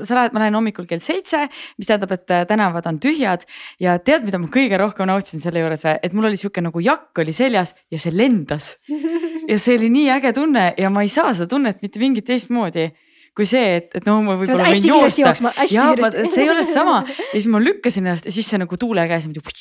sa 0.07 0.16
lähed, 0.16 0.34
ma 0.34 0.45
lähen 0.45 0.57
hommikul 0.57 0.88
kell 0.88 1.03
seitse, 1.05 1.45
mis 1.76 1.90
tähendab, 1.90 2.14
et 2.16 2.32
äh, 2.32 2.47
tänavad 2.49 2.88
on 2.88 3.01
tühjad. 3.03 3.47
ja 3.80 3.99
tead, 3.99 4.24
mida 4.24 4.40
ma 4.40 4.49
kõige 4.53 4.80
rohkem 4.80 5.11
nautisin 5.11 5.45
selle 5.45 5.62
juures 5.62 5.84
või, 5.84 5.97
et 6.03 6.16
mul 6.16 6.30
oli 6.30 6.40
sihuke 6.40 6.64
nagu 6.64 6.80
jakk 6.82 7.22
oli 7.24 7.36
seljas 7.36 7.74
ja 7.93 8.01
see 8.01 8.14
lendas. 8.14 8.74
ja 9.51 9.59
see 9.59 9.76
oli 9.76 9.93
nii 9.93 10.11
äge 10.16 10.32
tunne 10.36 10.72
ja 10.78 10.90
ma 10.90 11.05
ei 11.05 11.12
saa 11.12 11.34
seda 11.34 11.51
tunnet 11.51 11.82
mitte 11.84 12.01
mingit 12.01 12.28
teistmoodi 12.28 12.90
kui 13.37 13.47
see, 13.49 13.76
et, 13.78 13.95
et 13.97 14.09
no 14.09 14.18
ma 14.26 14.35
võib-olla 14.41 14.68
võin 14.68 14.89
joosta. 14.91 15.53
ja 15.70 15.87
see 16.28 16.43
ei 16.45 16.51
ole 16.53 16.64
sama. 16.68 16.99
Ja 17.33 17.39
siis 17.39 17.49
ma 17.53 17.61
lükkasin 17.62 18.05
ennast 18.05 18.28
ja 18.28 18.35
siis 18.35 18.49
see 18.51 18.61
nagu 18.61 18.76
tuule 18.80 19.07
käes 19.09 19.24
niimoodi 19.28 19.55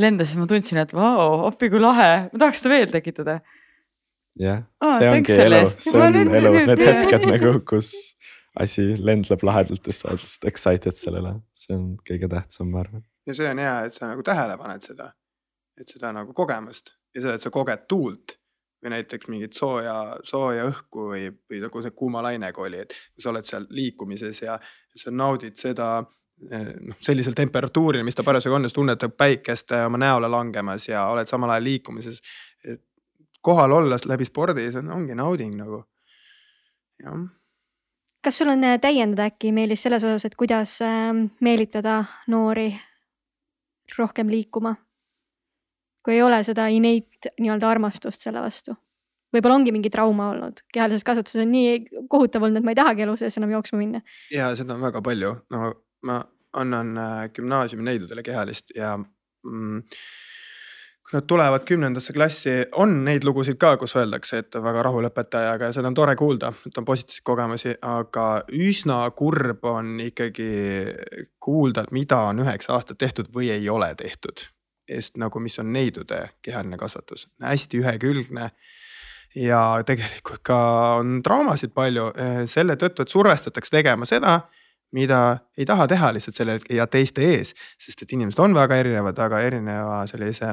lendas 0.00 0.32
ja 0.32 0.40
ma 0.40 0.48
tundsin, 0.50 0.80
et 0.80 0.94
vau, 0.96 1.44
appi 1.48 1.68
kui 1.72 1.82
lahe, 1.82 2.10
ma 2.32 2.40
tahaks 2.40 2.62
seda 2.62 2.72
veel 2.72 2.88
tekitada. 2.94 3.38
jah, 4.40 4.64
see 4.82 5.10
ongi 5.12 5.36
elu, 5.44 5.60
see 5.74 5.98
on 6.00 6.16
nüüd, 6.16 6.32
elu, 6.40 6.54
need 6.70 6.84
hetked 6.88 7.26
nagu, 7.28 7.52
kus 7.68 7.92
asi 8.60 8.86
lendleb 8.98 9.42
lahedalt 9.46 9.90
ja 9.90 9.94
sa 9.94 10.12
oled 10.12 10.22
lihtsalt 10.22 10.48
excited 10.50 10.98
sellele, 10.98 11.36
see 11.54 11.74
on 11.76 11.92
kõige 12.08 12.30
tähtsam, 12.30 12.70
ma 12.72 12.82
arvan. 12.84 13.04
ja 13.28 13.36
see 13.36 13.50
on 13.50 13.60
hea, 13.62 13.76
et 13.88 13.98
sa 13.98 14.08
nagu 14.08 14.24
tähele 14.26 14.56
paned 14.60 14.88
seda, 14.88 15.10
et 15.80 15.92
seda 15.92 16.14
nagu 16.16 16.34
kogemust 16.36 16.94
ja 17.14 17.20
seda, 17.20 17.36
et 17.36 17.46
sa 17.46 17.52
koged 17.54 17.86
tuult 17.90 18.38
või 18.84 18.92
näiteks 18.92 19.28
mingit 19.32 19.56
sooja, 19.56 19.94
sooja 20.22 20.66
õhku 20.68 21.08
või, 21.12 21.28
või 21.50 21.60
nagu 21.62 21.82
see 21.82 21.94
kuuma 21.96 22.22
lainega 22.24 22.62
oli, 22.62 22.82
et 22.84 22.92
kui 23.14 23.24
sa 23.24 23.30
oled 23.32 23.48
seal 23.48 23.66
liikumises 23.72 24.42
ja 24.42 24.58
sa 24.96 25.12
naudid 25.14 25.56
seda 25.60 25.88
eh, 26.50 26.74
noh, 26.80 26.98
sellisel 27.00 27.36
temperatuuril, 27.38 28.04
mis 28.04 28.18
ta 28.18 28.26
parasjagu 28.26 28.58
on, 28.58 28.68
siis 28.68 28.76
tunnetad 28.76 29.16
päikest 29.16 29.72
oma 29.78 30.00
näole 30.00 30.28
langemas 30.28 30.88
ja 30.88 31.06
oled 31.08 31.30
samal 31.30 31.54
ajal 31.54 31.64
liikumises. 31.70 32.20
kohal 33.44 33.72
olles 33.72 34.06
läbi 34.08 34.24
spordi, 34.24 34.70
see 34.72 34.80
on, 34.80 34.92
ongi 34.92 35.14
nauding 35.14 35.56
nagu, 35.56 35.82
jah. 37.02 37.24
kas 38.24 38.38
sul 38.38 38.52
on 38.52 38.64
eh, 38.64 38.78
täiendada 38.80 39.30
äkki, 39.32 39.52
Meelis, 39.52 39.82
selles 39.82 40.04
osas, 40.04 40.24
et 40.24 40.36
kuidas 40.36 40.80
eh, 40.84 41.12
meelitada 41.40 42.02
noori 42.28 42.72
rohkem 43.98 44.28
liikuma? 44.28 44.76
Kui 46.04 46.16
ei 46.18 46.22
ole 46.22 46.42
seda 46.44 46.66
innate 46.72 47.34
nii-öelda 47.40 47.70
armastust 47.70 48.26
selle 48.26 48.42
vastu. 48.44 48.76
võib-olla 49.34 49.56
ongi 49.58 49.72
mingi 49.74 49.90
trauma 49.90 50.28
olnud, 50.30 50.60
kehalises 50.72 51.04
kasvatuses 51.06 51.42
on 51.42 51.50
nii 51.50 52.04
kohutav 52.10 52.44
olnud, 52.46 52.60
et 52.60 52.66
ma 52.66 52.74
ei 52.74 52.78
tahagi 52.78 53.02
elu 53.02 53.16
sees 53.18 53.40
enam 53.40 53.56
jooksma 53.56 53.80
minna. 53.80 54.04
ja 54.30 54.52
seda 54.56 54.76
on 54.76 54.84
väga 54.84 55.02
palju, 55.02 55.32
no 55.50 55.72
ma 56.06 56.20
annan 56.54 56.94
äh, 56.98 57.16
gümnaasiumi 57.34 57.88
neidudele 57.88 58.22
kehalist 58.22 58.70
ja 58.76 58.92
mm, 58.98 59.80
kui 61.04 61.16
nad 61.18 61.26
tulevad 61.28 61.66
kümnendasse 61.68 62.14
klassi, 62.16 62.54
on 62.80 62.94
neid 63.04 63.26
lugusid 63.26 63.58
ka, 63.60 63.74
kus 63.80 63.96
öeldakse, 63.98 64.44
et 64.44 64.56
väga 64.62 64.86
rahul 64.86 65.08
õpetajaga 65.10 65.68
ja 65.68 65.76
seda 65.76 65.90
on 65.90 65.98
tore 65.98 66.14
kuulda, 66.16 66.52
et 66.68 66.78
on 66.80 66.86
positiivseid 66.88 67.26
kogemusi, 67.26 67.74
aga 67.82 68.28
üsna 68.54 69.02
kurb 69.18 69.66
on 69.68 69.98
ikkagi 70.06 70.50
kuulda, 71.42 71.84
et 71.84 71.96
mida 71.96 72.22
on 72.30 72.44
üheksa 72.46 72.78
aastat 72.78 73.02
tehtud 73.02 73.34
või 73.34 73.50
ei 73.52 73.68
ole 73.68 73.92
tehtud 73.98 74.46
eest 74.88 75.18
nagu, 75.20 75.40
mis 75.40 75.58
on 75.62 75.72
neidude 75.72 76.20
kehaline 76.44 76.78
kasvatus, 76.80 77.28
hästi 77.42 77.82
ühekülgne. 77.82 78.50
ja 79.34 79.82
tegelikult 79.86 80.42
ka 80.46 80.56
on 81.00 81.16
traumasid 81.26 81.72
palju 81.74 82.10
eh, 82.14 82.44
selle 82.46 82.76
tõttu, 82.78 83.02
et 83.02 83.10
survestatakse 83.10 83.72
tegema 83.74 84.06
seda, 84.06 84.36
mida 84.94 85.20
ei 85.58 85.66
taha 85.66 85.88
teha 85.90 86.12
lihtsalt 86.14 86.38
selle 86.38 86.58
ja 86.70 86.86
teiste 86.86 87.24
ees, 87.26 87.50
sest 87.80 88.04
et 88.04 88.12
inimesed 88.14 88.38
on 88.38 88.54
väga 88.54 88.78
erinevad, 88.78 89.18
väga 89.18 89.40
erineva 89.42 90.04
sellise 90.06 90.52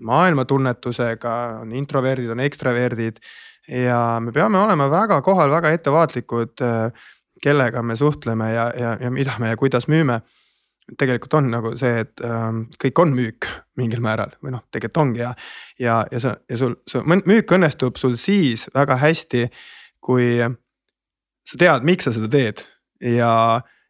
maailmatunnetusega, 0.00 1.34
on 1.60 1.74
introverdid, 1.76 2.30
on 2.32 2.40
ekstraverdid. 2.40 3.20
ja 3.68 4.20
me 4.20 4.32
peame 4.32 4.58
olema 4.58 4.88
väga 4.90 5.20
kohal, 5.22 5.50
väga 5.50 5.70
ettevaatlikud, 5.76 6.54
eh, 6.64 7.10
kellega 7.42 7.82
me 7.82 7.96
suhtleme 7.96 8.52
ja, 8.52 8.70
ja, 8.78 8.96
ja 9.00 9.10
mida 9.10 9.36
me 9.38 9.52
ja 9.52 9.56
kuidas 9.56 9.88
müüme 9.88 10.22
tegelikult 10.98 11.34
on 11.38 11.50
nagu 11.52 11.72
see, 11.78 12.02
et 12.04 12.22
ähm, 12.26 12.64
kõik 12.82 13.02
on 13.02 13.14
müük 13.16 13.48
mingil 13.80 14.02
määral 14.04 14.34
või 14.42 14.54
noh, 14.56 14.64
tegelikult 14.70 15.02
ongi 15.04 15.22
ja. 15.22 15.32
ja, 15.80 16.02
ja 16.12 16.22
sa 16.22 16.34
ja 16.50 16.58
sul, 16.58 16.76
su 16.88 17.02
müük 17.06 17.54
õnnestub 17.56 18.00
sul 18.00 18.16
siis 18.20 18.66
väga 18.74 18.98
hästi, 19.02 19.46
kui 20.02 20.38
sa 21.48 21.58
tead, 21.58 21.86
miks 21.86 22.08
sa 22.08 22.14
seda 22.14 22.30
teed 22.32 22.64
ja, 23.02 23.32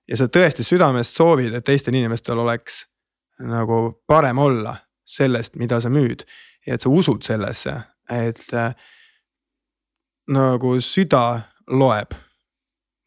ja 0.08 0.18
sa 0.18 0.28
tõesti 0.32 0.64
südamest 0.66 1.16
soovid, 1.16 1.54
et 1.54 1.66
teistel 1.66 1.96
inimestel 1.96 2.40
oleks 2.42 2.84
nagu 3.42 3.84
parem 4.06 4.38
olla 4.38 4.76
sellest, 5.08 5.56
mida 5.56 5.80
sa 5.80 5.90
müüd. 5.90 6.24
ja 6.66 6.74
et 6.74 6.82
sa 6.82 6.88
usud 6.88 7.24
sellesse, 7.26 7.74
et 8.10 8.42
äh, 8.54 8.74
nagu 10.30 10.76
süda 10.80 11.48
loeb. 11.66 12.14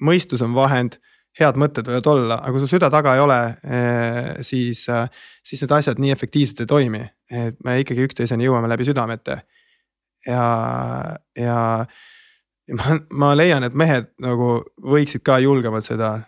mõistus 0.01 0.41
on 0.43 0.53
vahend 0.53 0.99
head 1.39 1.59
mõtted 1.59 1.87
võivad 1.89 2.07
olla, 2.11 2.39
aga 2.39 2.53
kui 2.53 2.63
sul 2.63 2.71
süda 2.77 2.89
taga 2.93 3.15
ei 3.15 3.21
ole, 3.23 3.39
eh, 3.67 4.31
siis, 4.45 4.85
eh, 4.89 5.07
siis 5.43 5.61
need 5.63 5.75
asjad 5.77 5.99
nii 5.99 6.13
efektiivselt 6.15 6.63
ei 6.63 6.71
toimi, 6.71 7.03
et 7.29 7.57
me 7.63 7.79
ikkagi 7.81 8.07
üksteiseni 8.07 8.47
jõuame 8.47 8.71
läbi 8.71 8.87
südamete. 8.87 9.41
ja, 10.25 10.45
ja 11.37 11.85
ma, 12.73 12.97
ma 13.11 13.35
leian, 13.37 13.63
et 13.63 13.75
mehed 13.77 14.07
nagu 14.19 14.63
võiksid 14.81 15.21
ka 15.21 15.37
julgemalt 15.43 15.85
seda 15.85 16.19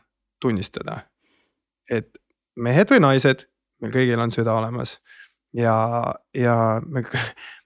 tunnistada. 0.42 1.02
et 1.90 2.18
mehed 2.56 2.90
või 2.92 3.00
naised, 3.00 3.48
meil 3.82 3.94
kõigil 3.94 4.20
on 4.20 4.32
süda 4.32 4.54
olemas 4.54 4.98
ja, 5.54 6.14
ja 6.36 6.82
me, 6.86 7.04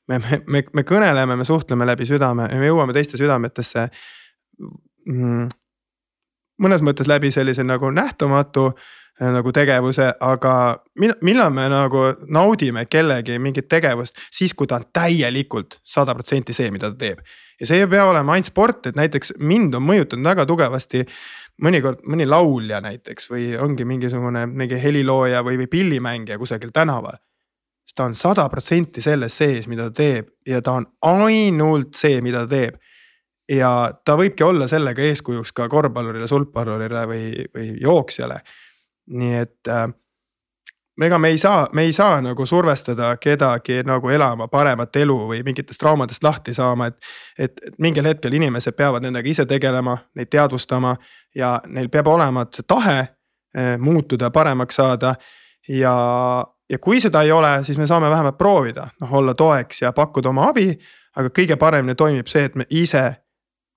me, 0.07 0.19
me, 0.19 0.41
me, 0.47 0.63
me 0.73 0.83
kõneleme, 0.87 1.35
me 1.35 1.47
suhtleme 1.47 1.87
läbi 1.87 2.05
südame 2.09 2.47
ja 2.51 2.59
me 2.59 2.69
jõuame 2.69 2.93
teiste 2.95 3.19
südametesse 3.19 3.87
mm, 5.07 5.47
mõnes 6.62 6.84
mõttes 6.86 7.09
läbi 7.09 7.32
sellise 7.34 7.64
nagu 7.66 7.89
nähtamatu 7.93 8.68
äh, 8.72 9.32
nagu 9.36 9.51
tegevuse, 9.53 10.07
aga 10.20 10.53
millal 10.97 11.51
me 11.53 11.68
nagu 11.72 12.07
naudime 12.32 12.86
kellegi 12.89 13.38
mingit 13.39 13.70
tegevust, 13.70 14.18
siis 14.34 14.53
kui 14.57 14.70
ta 14.70 14.80
on 14.80 14.88
täielikult 14.93 15.80
sada 15.84 16.16
protsenti 16.18 16.55
see, 16.55 16.72
mida 16.74 16.91
ta 16.91 16.97
teeb. 17.05 17.22
ja 17.62 17.68
see 17.70 17.84
ei 17.84 17.88
pea 17.88 18.05
olema 18.09 18.34
ainult 18.34 18.49
sport, 18.49 18.88
et 18.89 18.97
näiteks 18.97 19.36
mind 19.38 19.76
on 19.78 19.86
mõjutanud 19.86 20.26
väga 20.32 20.45
tugevasti 20.49 21.03
mõnikord 21.62 22.01
mõni 22.09 22.26
laulja 22.26 22.80
näiteks 22.82 23.30
või 23.30 23.51
ongi 23.62 23.86
mingisugune 23.86 24.47
mingi 24.49 24.80
helilooja 24.82 25.43
või, 25.45 25.59
või 25.62 25.68
pillimängija 25.70 26.39
kusagil 26.41 26.72
tänaval. 26.74 27.20
siis 27.86 27.95
ta 27.95 28.05
on 28.05 28.16
sada 28.16 28.49
protsenti 28.49 29.01
selles 29.01 29.38
sees, 29.38 29.68
mida 29.68 29.89
ta 29.89 30.01
teeb 30.01 30.30
ja 30.47 30.62
ta 30.62 30.72
on 30.80 30.88
ainult 31.01 31.93
see, 31.95 32.22
mida 32.22 32.47
ta 32.47 32.55
teeb 32.55 32.80
ja 33.52 33.91
ta 34.06 34.16
võibki 34.20 34.45
olla 34.47 34.68
sellega 34.68 35.04
eeskujuks 35.04 35.52
ka 35.56 35.68
korvpallurile, 35.70 36.28
sulgpallurile 36.28 37.08
või, 37.10 37.24
või 37.56 37.74
jooksjale. 37.82 38.41
nii 39.12 39.34
et 39.36 39.68
äh, 39.68 39.88
ega 41.02 41.18
me 41.18 41.30
ei 41.30 41.38
saa, 41.38 41.68
me 41.74 41.82
ei 41.82 41.93
saa 41.93 42.22
nagu 42.22 42.45
survestada 42.45 43.18
kedagi 43.18 43.82
nagu 43.86 44.10
elama 44.10 44.47
paremat 44.47 44.95
elu 44.95 45.18
või 45.32 45.41
mingitest 45.43 45.80
traumadest 45.80 46.24
lahti 46.24 46.54
saama, 46.54 46.88
et. 46.88 46.97
et, 47.39 47.62
mingil 47.80 48.06
hetkel 48.06 48.34
inimesed 48.34 48.76
peavad 48.78 49.04
nendega 49.04 49.30
ise 49.30 49.45
tegelema, 49.45 49.97
neid 50.16 50.30
teadvustama 50.30 50.95
ja 51.36 51.60
neil 51.68 51.89
peab 51.89 52.08
olema 52.08 52.45
see 52.54 52.68
tahe 52.68 52.99
eh, 53.02 53.78
muutuda, 53.78 54.32
paremaks 54.32 54.76
saada. 54.76 55.16
ja, 55.68 55.95
ja 56.70 56.80
kui 56.80 57.02
seda 57.02 57.22
ei 57.22 57.32
ole, 57.32 57.64
siis 57.64 57.78
me 57.78 57.88
saame 57.88 58.10
vähemalt 58.10 58.38
proovida, 58.38 58.88
noh 59.02 59.14
olla 59.14 59.34
toeks 59.34 59.82
ja 59.82 59.91
pakkuda 59.91 60.30
oma 60.30 60.49
abi. 60.49 60.80
aga 61.16 61.30
kõige 61.30 61.56
paremini 61.56 61.95
toimib 61.95 62.28
see, 62.28 62.45
et 62.45 62.56
me 62.56 62.66
ise 62.70 63.16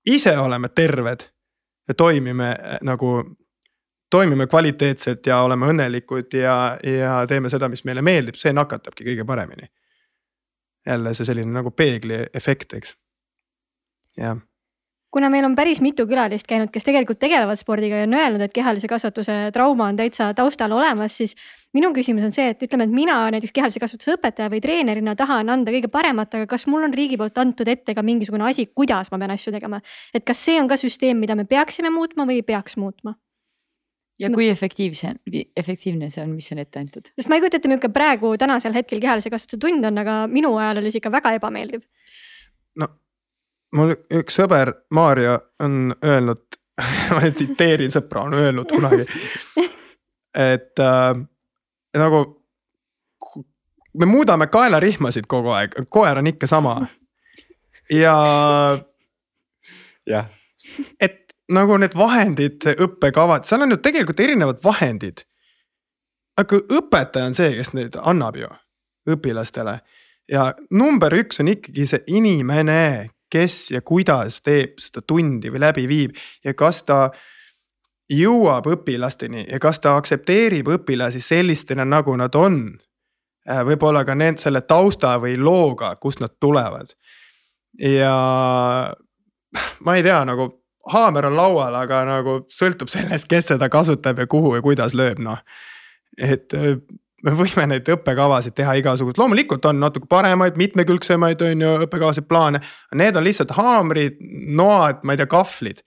ise 0.05 0.37
oleme 0.37 0.69
terved 0.69 1.27
ja 1.87 1.93
toimime 1.93 2.49
äh, 2.49 2.77
nagu, 2.81 3.37
toimime 4.09 4.47
kvaliteetselt 4.47 5.25
ja 5.27 5.41
oleme 5.41 5.69
õnnelikud 5.73 6.33
ja, 6.39 6.77
ja 6.83 7.21
teeme 7.27 7.49
seda, 7.49 7.69
mis 7.69 7.83
meile 7.85 8.01
meeldib, 8.05 8.37
see 8.39 8.53
nakatabki 8.53 9.07
kõige 9.11 9.25
paremini. 9.25 9.71
jälle 10.85 11.13
see 11.17 11.25
selline 11.25 11.49
nagu 11.51 11.71
peegli 11.71 12.25
efekt, 12.33 12.73
eks. 12.73 12.97
jah 14.17 14.37
kuna 15.15 15.29
meil 15.31 15.45
on 15.47 15.53
päris 15.55 15.79
mitu 15.79 16.03
külalist 16.09 16.43
käinud, 16.43 16.67
kes 16.75 16.83
tegelikult 16.83 17.21
tegelevad 17.21 17.55
spordiga 17.55 18.01
ja 18.01 18.03
on 18.03 18.17
öelnud, 18.17 18.41
et 18.43 18.51
kehalise 18.51 18.89
kasvatuse 18.91 19.37
trauma 19.55 19.87
on 19.87 19.95
täitsa 19.95 20.33
taustal 20.35 20.75
olemas, 20.75 21.15
siis 21.15 21.37
minu 21.75 21.91
küsimus 21.95 22.25
on 22.27 22.33
see, 22.35 22.47
et 22.53 22.63
ütleme, 22.65 22.87
et 22.87 22.95
mina 22.95 23.17
näiteks 23.35 23.53
kehalise 23.55 23.81
kasvatuse 23.83 24.15
õpetaja 24.15 24.49
või 24.53 24.61
treenerina 24.63 25.15
tahan 25.19 25.51
anda 25.51 25.73
kõige 25.75 25.91
paremat, 25.91 26.33
aga 26.37 26.47
kas 26.49 26.65
mul 26.71 26.87
on 26.87 26.95
riigi 26.95 27.19
poolt 27.19 27.37
antud 27.41 27.69
ette 27.71 27.95
ka 27.97 28.03
mingisugune 28.05 28.47
asi, 28.47 28.67
kuidas 28.71 29.11
ma 29.11 29.19
pean 29.21 29.35
asju 29.35 29.53
tegema? 29.55 29.81
et 30.15 30.25
kas 30.27 30.41
see 30.47 30.57
on 30.61 30.71
ka 30.71 30.79
süsteem, 30.79 31.19
mida 31.21 31.35
me 31.35 31.47
peaksime 31.49 31.91
muutma 31.93 32.27
või 32.29 32.39
ei 32.41 32.47
peaks 32.47 32.79
muutma? 32.81 33.15
ja 34.19 34.31
kui 34.31 34.47
efektiivse, 34.49 35.15
efektiivne 35.57 36.09
see 36.09 36.23
on, 36.23 36.35
mis 36.35 36.51
on 36.55 36.63
ette 36.63 36.79
antud? 36.79 37.11
sest 37.13 37.31
ma 37.31 37.39
ei 37.39 37.43
kujuta 37.43 37.59
ette, 37.59 37.71
milline 37.71 37.93
praegu 37.93 38.35
tänasel 38.39 38.75
hetkel 38.77 39.03
kehalise 39.03 39.33
kasvatuse 39.33 39.61
tund 39.61 39.85
on, 39.91 40.03
aga 40.03 40.21
minu 40.31 40.55
ajal 40.61 40.83
oli 40.83 40.93
see 40.93 41.03
ikka 41.03 41.11
väga 41.17 41.35
ebameeldiv. 41.39 41.83
no 42.79 42.91
mul 43.75 43.97
üks 44.21 44.39
sõber 44.39 44.71
Maarja 44.95 45.39
on 45.63 45.95
öelnud 45.99 46.61
ma 47.15 47.23
tsiteerin 47.31 47.93
sõpra, 47.93 48.25
on 48.27 48.35
öelnud 48.35 48.71
kunagi. 48.71 49.05
et 50.51 50.81
äh, 50.83 51.11
nagu 51.99 52.23
me 53.95 54.05
muudame 54.09 54.47
kaelarihmasid 54.51 55.27
kogu 55.31 55.53
aeg, 55.55 55.77
koer 55.89 56.19
on 56.19 56.27
ikka 56.27 56.47
sama. 56.47 56.87
ja. 57.89 58.15
jah. 60.07 60.27
et 60.99 61.21
nagu 61.51 61.77
need 61.77 61.95
vahendid, 61.97 62.65
õppekavad, 62.75 63.45
seal 63.45 63.63
on 63.65 63.75
ju 63.75 63.77
tegelikult 63.77 64.19
erinevad 64.19 64.63
vahendid. 64.63 65.25
aga 66.37 66.59
õpetaja 66.79 67.29
on 67.31 67.37
see, 67.37 67.53
kes 67.55 67.73
neid 67.77 67.95
annab 68.01 68.35
ju 68.39 68.49
õpilastele 69.09 69.79
ja 70.31 70.49
number 70.73 71.13
üks 71.15 71.39
on 71.41 71.51
ikkagi 71.53 71.85
see 71.89 72.03
inimene, 72.17 73.11
kes 73.31 73.69
ja 73.73 73.81
kuidas 73.85 74.41
teeb 74.45 74.79
seda 74.81 75.03
tundi 75.05 75.51
või 75.53 75.63
läbi 75.65 75.85
viib 75.89 76.19
ja 76.45 76.53
kas 76.57 76.83
ta 76.87 77.09
jõuab 78.11 78.67
õpilasteni 78.69 79.45
ja 79.49 79.59
kas 79.59 79.79
ta 79.81 79.95
aktsepteerib 79.97 80.67
õpilasi 80.77 81.21
sellistena, 81.23 81.85
nagu 81.85 82.15
nad 82.19 82.35
on. 82.35 82.59
Äh, 83.49 83.61
võib-olla 83.65 84.05
ka 84.05 84.15
need 84.17 84.41
selle 84.41 84.61
tausta 84.65 85.15
või 85.21 85.37
looga, 85.37 85.95
kust 86.01 86.21
nad 86.21 86.37
tulevad. 86.39 86.93
ja 87.79 88.13
ma 89.85 89.95
ei 89.95 90.03
tea, 90.03 90.19
nagu 90.25 90.49
haamer 90.91 91.29
on 91.29 91.37
laual, 91.37 91.75
aga 91.75 92.03
nagu 92.07 92.37
sõltub 92.51 92.91
sellest, 92.91 93.27
kes 93.29 93.51
seda 93.53 93.69
kasutab 93.69 94.21
ja 94.21 94.27
kuhu 94.29 94.55
ja 94.55 94.61
kuidas 94.65 94.93
lööb, 94.97 95.19
noh. 95.23 95.41
et 96.17 96.53
äh, 96.53 96.77
me 97.25 97.33
võime 97.33 97.65
neid 97.71 97.89
õppekavasid 97.89 98.55
teha 98.57 98.75
igasugust, 98.79 99.17
loomulikult 99.17 99.65
on 99.65 99.79
natuke 99.81 100.07
paremaid, 100.09 100.57
mitmekülgsemaid 100.61 101.41
on 101.41 101.63
ju 101.65 101.71
õppekavasid, 101.87 102.27
plaane. 102.29 102.61
Need 102.93 103.17
on 103.17 103.25
lihtsalt 103.25 103.55
haamrid, 103.57 104.19
noad, 104.57 105.01
ma 105.03 105.15
ei 105.15 105.21
tea, 105.21 105.29
kahvlid. 105.31 105.81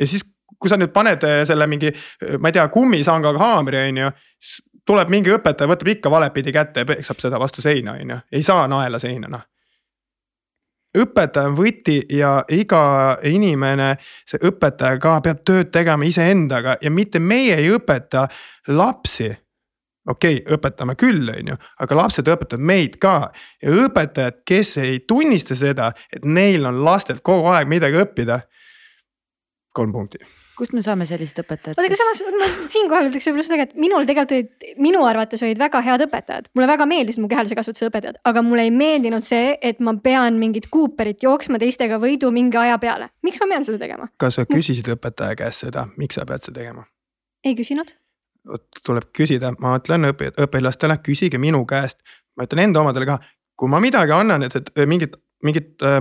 ja 0.00 0.08
siis, 0.10 0.26
kui 0.62 0.70
sa 0.70 0.78
nüüd 0.80 0.92
paned 0.94 1.24
eh, 1.28 1.42
selle 1.48 1.66
mingi, 1.70 1.92
eh, 1.92 2.36
ma 2.38 2.50
ei 2.50 2.58
tea, 2.58 2.68
kummisangaga 2.72 3.42
haamri, 3.42 3.80
on 3.88 4.04
ju. 4.04 4.12
tuleb 4.86 5.10
mingi 5.14 5.30
õpetaja, 5.30 5.70
võtab 5.70 5.88
ikka 5.92 6.10
valepidi 6.10 6.52
kätte 6.52 6.82
ja 6.82 6.86
peksab 6.86 7.20
seda 7.22 7.38
vastu 7.38 7.62
seina, 7.62 7.94
on 7.98 8.14
ju, 8.14 8.20
ei 8.32 8.42
saa 8.42 8.66
naela 8.70 8.98
seina, 9.02 9.30
noh 9.30 9.48
õpetaja 10.92 11.48
on 11.48 11.54
võti 11.56 11.94
ja 12.12 12.42
iga 12.52 12.82
inimene, 13.24 13.94
see 14.28 14.42
õpetaja 14.44 14.98
ka 15.00 15.14
peab 15.24 15.38
tööd 15.40 15.70
tegema 15.72 16.04
iseendaga 16.04 16.76
ja 16.84 16.90
mitte 16.92 17.16
meie 17.16 17.56
ei 17.56 17.70
õpeta 17.72 18.26
lapsi 18.68 19.30
okei 20.08 20.40
okay,, 20.40 20.54
õpetame 20.56 20.96
küll, 20.98 21.30
on 21.30 21.52
ju, 21.52 21.56
aga 21.84 21.98
lapsed 21.98 22.28
õpetavad 22.28 22.64
meid 22.72 22.98
ka 23.02 23.16
ja 23.62 23.74
õpetajad, 23.84 24.42
kes 24.48 24.76
ei 24.82 25.02
tunnista 25.08 25.56
seda, 25.58 25.92
et 26.12 26.26
neil 26.26 26.66
on 26.68 26.82
lastelt 26.84 27.22
kogu 27.24 27.52
aeg 27.52 27.70
midagi 27.70 28.00
õppida. 28.02 28.42
kolm 29.72 29.92
punkti. 29.92 30.18
Kust 30.58 30.74
me 30.76 30.82
saame 30.84 31.06
sellist 31.08 31.38
õpetajat? 31.42 31.78
oota, 31.78 31.88
aga 31.88 31.98
samas 31.98 32.22
ma 32.40 32.68
siinkohal 32.70 33.08
ütleks 33.10 33.28
võib-olla 33.28 33.46
seda, 33.46 33.66
et 33.66 33.74
minul 33.80 34.06
tegelikult 34.08 34.36
olid, 34.36 34.76
minu 34.82 35.04
arvates 35.08 35.42
olid 35.46 35.60
väga 35.60 35.82
head 35.86 36.06
õpetajad, 36.06 36.50
mulle 36.56 36.68
väga 36.70 36.88
meeldisid 36.90 37.24
mu 37.24 37.30
kehalise 37.32 37.58
kasvatuse 37.58 37.88
õpetajad, 37.90 38.20
aga 38.28 38.44
mulle 38.46 38.66
ei 38.68 38.74
meeldinud 38.74 39.26
see, 39.26 39.56
et 39.62 39.80
ma 39.84 39.96
pean 40.02 40.38
mingit 40.42 40.68
Cooperit 40.72 41.24
jooksma 41.24 41.60
teistega 41.62 42.00
võidu 42.02 42.30
mingi 42.34 42.60
aja 42.60 42.78
peale. 42.82 43.10
miks 43.26 43.40
ma 43.42 43.50
pean 43.54 43.66
seda 43.68 43.80
tegema? 43.82 44.10
kas 44.22 44.40
sa 44.40 44.46
küsisid 44.48 44.92
õpetaja 44.96 45.38
käest 45.40 45.66
seda, 45.66 45.88
miks 45.96 46.20
sa 46.20 46.28
pead 46.28 46.44
seda 46.48 46.60
tegema? 46.60 46.86
ei 47.44 47.56
küsinud 47.58 47.96
tuleb 48.86 49.10
küsida, 49.14 49.52
ma 49.62 49.76
ütlen 49.78 50.08
õpi-, 50.10 50.32
õpilastele, 50.42 50.98
küsige 51.06 51.38
minu 51.38 51.64
käest. 51.68 52.00
ma 52.36 52.46
ütlen 52.46 52.64
enda 52.64 52.80
omadele 52.80 53.06
ka, 53.06 53.18
kui 53.56 53.68
ma 53.68 53.78
midagi 53.82 54.14
annan, 54.16 54.42
et, 54.46 54.54
et 54.56 54.88
mingit, 54.88 55.18
mingit 55.44 55.84
äh, 55.84 56.00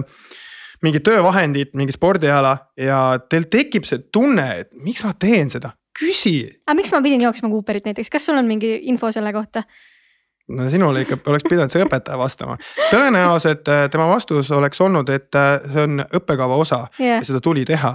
mingit 0.81 1.03
töövahendit, 1.05 1.75
mingi 1.77 1.93
spordiala 1.95 2.55
ja 2.79 3.19
teil 3.29 3.47
tekib 3.51 3.85
see 3.87 4.01
tunne, 4.13 4.47
et 4.63 4.73
miks 4.81 5.03
ma 5.05 5.13
teen 5.19 5.51
seda, 5.53 5.75
küsi. 5.97 6.35
aga 6.65 6.77
miks 6.79 6.93
ma 6.93 7.01
pidin 7.05 7.25
jooksma 7.27 7.49
Cooperit 7.51 7.87
näiteks, 7.89 8.09
kas 8.09 8.25
sul 8.25 8.39
on 8.39 8.49
mingi 8.49 8.79
info 8.89 9.11
selle 9.13 9.33
kohta? 9.33 9.63
no 10.51 10.69
sinule 10.69 11.01
ikka 11.05 11.17
oleks 11.31 11.45
pidanud 11.49 11.71
see 11.71 11.83
õpetaja 11.85 12.17
vastama. 12.19 12.57
tõenäoliselt 12.91 13.69
äh, 13.71 13.85
tema 13.91 14.07
vastus 14.09 14.51
oleks 14.51 14.81
olnud, 14.81 15.09
et 15.09 15.35
äh, 15.37 15.53
see 15.73 15.85
on 15.85 16.03
õppekava 16.03 16.57
osa 16.59 16.85
yeah. 16.99 17.19
ja 17.21 17.27
seda 17.27 17.41
tuli 17.41 17.65
teha. 17.65 17.93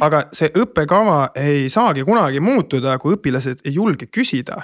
aga 0.00 0.26
see 0.36 0.52
õppekava 0.52 1.32
ei 1.40 1.68
saagi 1.72 2.04
kunagi 2.04 2.40
muutuda, 2.40 2.98
kui 2.98 3.16
õpilased 3.16 3.64
ei 3.64 3.74
julge 3.74 4.06
küsida. 4.06 4.62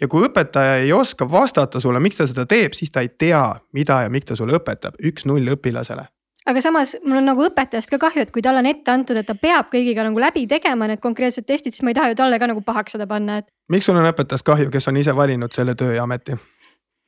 ja 0.00 0.08
kui 0.08 0.26
õpetaja 0.28 0.82
ei 0.84 0.92
oska 0.92 1.30
vastata 1.30 1.80
sulle, 1.80 2.00
miks 2.00 2.16
ta 2.16 2.26
seda 2.26 2.46
teeb, 2.46 2.74
siis 2.78 2.90
ta 2.90 3.00
ei 3.04 3.08
tea, 3.08 3.48
mida 3.72 4.02
ja 4.06 4.12
miks 4.12 4.30
ta 4.30 4.36
sulle 4.36 4.56
õpetab, 4.60 5.00
üks-null 5.02 5.56
õpilasele 5.56 6.08
aga 6.46 6.62
samas 6.62 6.96
mul 7.04 7.20
on 7.20 7.28
nagu 7.30 7.46
õpetajast 7.48 7.92
ka 7.92 8.00
kahju, 8.06 8.26
et 8.26 8.32
kui 8.34 8.44
talle 8.44 8.62
on 8.62 8.70
ette 8.70 8.92
antud, 8.92 9.18
et 9.18 9.26
ta 9.26 9.34
peab 9.38 9.70
kõigiga 9.72 10.06
nagu 10.06 10.22
läbi 10.22 10.46
tegema 10.50 10.88
need 10.90 11.02
konkreetsed 11.04 11.46
testid, 11.46 11.74
siis 11.74 11.84
ma 11.86 11.92
ei 11.92 11.98
taha 11.98 12.12
ju 12.12 12.20
talle 12.22 12.38
ka 12.42 12.50
nagu 12.50 12.62
pahaks 12.66 12.96
seda 12.96 13.08
panna, 13.10 13.40
et. 13.42 13.50
miks 13.72 13.88
sul 13.88 13.98
on 13.98 14.06
õpetajast 14.12 14.46
kahju, 14.46 14.70
kes 14.72 14.92
on 14.92 15.00
ise 15.02 15.16
valinud 15.16 15.52
selle 15.56 15.74
töö 15.78 15.96
ja 15.98 16.06
ameti? 16.06 16.38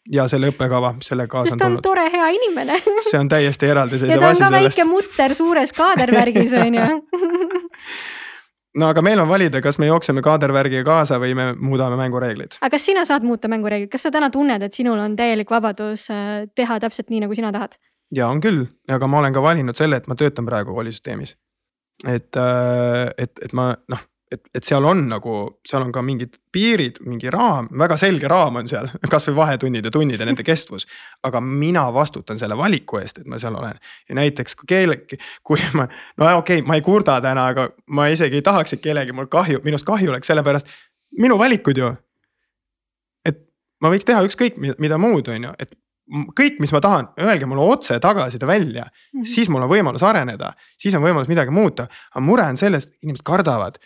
ja 0.08 0.24
selle 0.30 0.48
õppekava, 0.52 0.94
sellega 1.04 1.30
kaasa 1.34 1.52
on 1.52 1.58
tulnud. 1.58 1.60
sest 1.60 1.64
ta 1.64 1.68
on 1.68 1.82
tore, 1.84 2.06
hea 2.12 2.28
inimene 2.36 2.78
see 3.10 3.18
on 3.18 3.28
täiesti 3.28 3.68
eraldiseisev 3.68 4.22
asi 4.22 4.38
sellest. 4.38 4.40
ja 4.40 4.46
ta 4.46 4.54
on 4.54 4.54
ka 4.54 4.62
väike 4.68 4.86
mutter 4.88 5.34
suures 5.36 5.74
kaadervärgis 5.76 6.54
on 6.56 6.78
ju 6.78 6.86
no 8.80 8.88
aga 8.88 9.02
meil 9.04 9.20
on 9.20 9.28
valida, 9.28 9.60
kas 9.64 9.78
me 9.82 9.90
jookseme 9.90 10.22
kaadervärgiga 10.24 10.84
kaasa 10.86 11.18
või 11.22 11.34
me 11.38 11.50
muudame 11.54 11.98
mängureeglid. 12.00 12.58
aga 12.60 12.72
kas 12.76 12.88
sina 12.88 13.04
saad 13.08 13.26
muuta 13.26 13.50
mängureegleid, 13.52 13.90
kas 13.92 14.06
sa 14.06 14.14
täna 14.14 14.30
tunned, 14.34 14.64
et 14.64 14.74
sinul 14.74 14.98
on 15.02 15.16
täielik 15.18 15.50
vabadus 15.50 16.08
äh, 16.14 16.48
teha 16.54 16.80
täpselt 16.80 17.12
nii, 17.12 17.26
nagu 17.26 17.38
sina 17.38 17.52
tahad? 17.54 17.76
Ja 18.14 18.28
on 18.28 18.40
küll, 18.40 18.66
aga 18.88 19.06
ma 19.06 19.22
olen 19.22 19.34
ka 19.36 19.42
valinud 19.42 19.76
selle, 19.76 20.00
et 20.00 20.06
ma 20.08 20.16
töötan 20.18 20.46
praegu 20.46 20.74
koolisüsteemis. 20.74 21.36
et, 22.06 22.36
äh, 22.36 23.10
et, 23.18 23.32
et 23.42 23.52
ma 23.52 23.74
noh, 23.88 24.04
et, 24.32 24.42
et 24.54 24.64
seal 24.64 24.84
on 24.84 25.00
nagu, 25.10 25.34
seal 25.66 25.82
on 25.82 25.92
ka 25.92 26.02
mingid 26.04 26.36
piirid, 26.52 27.00
mingi 27.06 27.30
raam, 27.32 27.68
väga 27.80 27.96
selge 28.00 28.28
raam 28.30 28.60
on 28.60 28.68
seal, 28.70 28.90
kasvõi 29.14 29.36
vahetunnid 29.38 29.88
ja 29.88 29.92
tunnid 29.94 30.20
ja 30.20 30.28
nende 30.28 30.44
kestvus. 30.46 30.86
aga 31.24 31.40
mina 31.40 31.86
vastutan 31.94 32.38
selle 32.38 32.56
valiku 32.56 33.00
eest, 33.02 33.22
et 33.22 33.26
ma 33.26 33.40
seal 33.40 33.56
olen 33.58 33.78
ja 34.08 34.18
näiteks 34.18 34.56
kui 34.58 34.68
keegi, 34.74 35.18
kui 35.42 35.62
ma, 35.74 35.88
no 36.16 36.28
okei 36.38 36.60
okay,, 36.60 36.66
ma 36.66 36.78
ei 36.78 36.84
kurda 36.84 37.18
täna, 37.24 37.48
aga 37.54 37.68
ma 37.86 38.08
isegi 38.12 38.40
ei 38.40 38.46
tahaks, 38.46 38.76
et 38.76 38.84
kellelgi 38.84 39.16
mul 39.16 39.30
kahju, 39.32 39.62
minust 39.64 39.86
kahju 39.88 40.12
oleks, 40.12 40.30
sellepärast 40.30 40.68
minu 41.18 41.38
valikud 41.38 41.78
ju. 41.78 41.92
et 43.24 43.42
ma 43.82 43.92
võiks 43.92 44.06
teha 44.06 44.22
ükskõik 44.28 44.60
mida 44.78 44.98
muud, 45.00 45.28
on 45.28 45.50
ju, 45.50 45.54
et 45.58 45.74
kõik, 46.08 46.58
mis 46.60 46.72
ma 46.72 46.80
tahan, 46.80 47.08
öelge 47.20 47.46
mulle 47.46 47.66
otse 47.72 47.98
tagasiside 48.00 48.46
välja 48.46 48.84
mm, 48.84 49.20
-hmm. 49.20 49.26
siis 49.34 49.48
mul 49.48 49.62
on 49.62 49.70
võimalus 49.70 50.02
areneda, 50.02 50.52
siis 50.78 50.94
on 50.94 51.02
võimalus 51.02 51.28
midagi 51.28 51.50
muuta. 51.50 51.86
aga 52.14 52.20
mure 52.20 52.42
on 52.42 52.56
selles, 52.56 52.88
inimesed 53.02 53.24
kardavad 53.24 53.78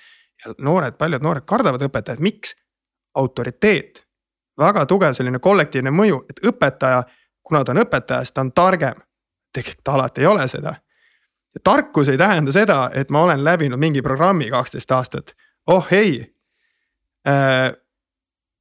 ja 0.44 0.54
noored, 0.58 0.94
paljud 0.98 1.22
noored 1.22 1.44
kardavad 1.46 1.82
õpetajat, 1.82 2.20
miks? 2.20 2.56
autoriteet, 3.14 4.06
väga 4.58 4.86
tugev 4.86 5.12
selline 5.12 5.38
kollektiivne 5.38 5.90
mõju, 5.90 6.24
et 6.30 6.38
õpetaja, 6.48 7.02
kuna 7.42 7.64
ta 7.64 7.72
on 7.72 7.82
õpetaja, 7.82 8.24
siis 8.24 8.32
ta 8.32 8.40
on 8.40 8.52
targem. 8.52 9.02
tegelikult 9.52 9.84
ta 9.84 9.92
alati 9.92 10.20
ei 10.20 10.26
ole 10.26 10.48
seda. 10.48 10.74
tarkus 11.64 12.08
ei 12.08 12.18
tähenda 12.18 12.52
seda, 12.52 12.90
et 12.94 13.10
ma 13.10 13.22
olen 13.22 13.44
läbinud 13.44 13.78
mingi 13.78 14.02
programmi 14.02 14.50
kaksteist 14.50 14.90
aastat, 14.90 15.34
oh 15.66 15.92
ei 15.92 16.34
äh,. 17.28 17.72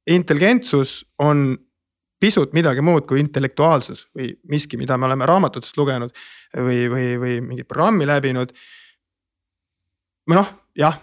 intelligentsus 0.06 1.06
on 1.18 1.58
pisut 2.22 2.54
midagi 2.54 2.84
muud 2.84 3.06
kui 3.08 3.20
intellektuaalsus 3.22 4.06
või 4.16 4.30
miski, 4.52 4.78
mida 4.80 4.96
me 4.98 5.08
oleme 5.08 5.26
raamatutest 5.28 5.76
lugenud 5.80 6.14
või, 6.54 6.84
või, 6.92 7.08
või 7.18 7.40
mingit 7.42 7.68
programmi 7.68 8.06
läbinud. 8.06 8.54
noh, 10.30 10.52
jah, 10.78 11.00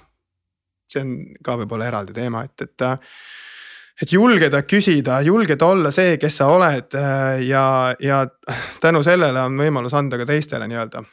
see 0.89 1.03
on 1.03 1.13
ka 1.43 1.57
võib-olla 1.59 1.89
eraldi 1.91 2.15
teema, 2.15 2.45
et, 2.47 2.63
et, 2.63 2.85
et 4.01 4.13
julgeda 4.15 4.63
küsida, 4.63 5.19
julgeda 5.27 5.67
olla 5.67 5.91
see, 5.91 6.15
kes 6.21 6.39
sa 6.41 6.47
oled 6.53 6.97
ja, 7.45 7.65
ja 7.99 8.23
tänu 8.83 9.03
sellele 9.03 9.43
on 9.43 9.59
võimalus 9.59 9.95
anda 9.99 10.17
ka 10.21 10.27
teistele 10.29 10.69
nii-öelda 10.71 11.03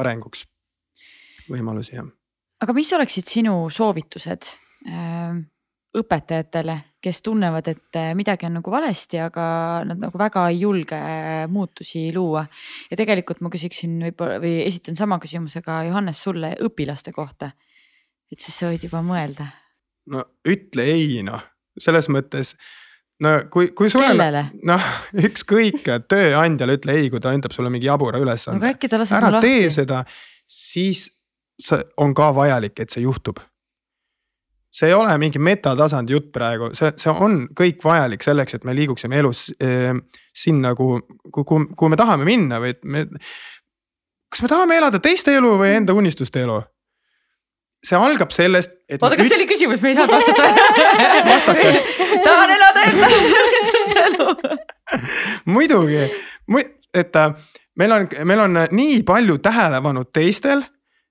arenguks 0.00 0.46
võimalusi, 1.50 1.96
jah. 1.98 2.06
aga 2.62 2.76
mis 2.76 2.92
oleksid 2.94 3.26
sinu 3.26 3.64
soovitused 3.74 4.54
õpetajatele, 5.98 6.76
kes 7.00 7.22
tunnevad, 7.22 7.68
et 7.72 7.96
äh, 7.96 8.12
midagi 8.16 8.46
on 8.46 8.58
nagu 8.58 8.72
valesti, 8.72 9.20
aga 9.24 9.44
nad 9.88 10.00
nagu 10.00 10.18
väga 10.20 10.46
ei 10.52 10.60
julge 10.60 10.96
äh, 10.98 11.46
muutusi 11.48 12.10
luua. 12.14 12.44
ja 12.90 12.98
tegelikult 13.00 13.40
ma 13.40 13.50
küsiksin 13.52 13.96
võib-olla 14.04 14.40
või 14.42 14.60
esitan 14.66 14.98
sama 14.98 15.18
küsimuse 15.22 15.62
ka 15.64 15.82
Johannes 15.88 16.22
sulle 16.22 16.54
õpilaste 16.60 17.12
kohta. 17.16 17.52
et 18.32 18.38
siis 18.38 18.58
sa 18.58 18.70
võid 18.70 18.84
juba 18.84 19.02
mõelda. 19.06 19.48
no 20.12 20.24
ütle 20.44 20.84
ei 20.84 21.22
noh, 21.26 21.42
selles 21.78 22.08
mõttes 22.12 22.54
no 23.24 23.36
kui, 23.50 23.70
kui 23.76 23.90
sul 23.92 24.04
on 24.04 24.20
noh, 24.68 24.90
ükskõik, 25.28 25.88
tööandjale 26.08 26.76
ütle 26.80 26.98
ei, 27.00 27.08
kui 27.12 27.20
ta 27.20 27.32
andab 27.32 27.56
sulle 27.56 27.72
mingi 27.72 27.88
jabura 27.88 28.20
ülesande. 28.20 28.74
laseb 28.98 29.16
ära 29.22 29.40
tee 29.40 29.64
lahti. 29.64 29.74
seda, 29.80 30.04
siis 30.46 31.08
on 32.00 32.12
ka 32.16 32.30
vajalik, 32.36 32.76
et 32.80 32.92
see 32.92 33.04
juhtub 33.04 33.40
see 34.70 34.88
ei 34.90 34.94
ole 34.94 35.14
mingi 35.18 35.40
metatasandi 35.42 36.14
jutt 36.14 36.30
praegu, 36.34 36.70
see, 36.78 36.92
see 37.00 37.12
on 37.12 37.42
kõik 37.58 37.82
vajalik 37.84 38.22
selleks, 38.22 38.54
et 38.54 38.66
me 38.66 38.74
liiguksime 38.78 39.18
elus 39.18 39.48
eh, 39.58 39.92
sinna, 40.36 40.74
kuhu, 40.78 41.00
kuhu, 41.34 41.64
kuhu 41.74 41.90
me 41.90 41.98
tahame 41.98 42.26
minna 42.28 42.60
või 42.62 42.74
et 42.76 42.84
me. 42.84 43.06
kas 44.30 44.44
me 44.44 44.52
tahame 44.52 44.78
elada 44.78 45.02
teiste 45.02 45.34
elu 45.34 45.56
või 45.58 45.74
enda 45.80 45.96
unistuste 45.96 46.44
elu? 46.46 46.60
see 47.80 47.96
algab 47.96 48.32
sellest, 48.34 48.74
et. 48.88 49.00
oota, 49.00 49.16
kas 49.16 49.30
see 49.30 49.38
oli 49.38 49.46
küsimus, 49.48 49.80
me 49.82 49.90
ei 49.90 49.96
saanud 49.96 50.12
vastata 50.12 50.50
vastake 51.32 51.70
tahan 52.26 52.52
elada 52.56 52.82
enda 52.90 53.08
unistuste 53.16 54.02
elu 54.10 54.58
muidugi, 55.54 56.04
et 56.94 57.16
äh, 57.16 57.32
meil 57.80 57.96
on, 57.96 58.06
meil 58.28 58.44
on 58.44 58.60
nii 58.76 59.00
palju 59.08 59.38
tähelepanu 59.42 60.04
teistel 60.12 60.62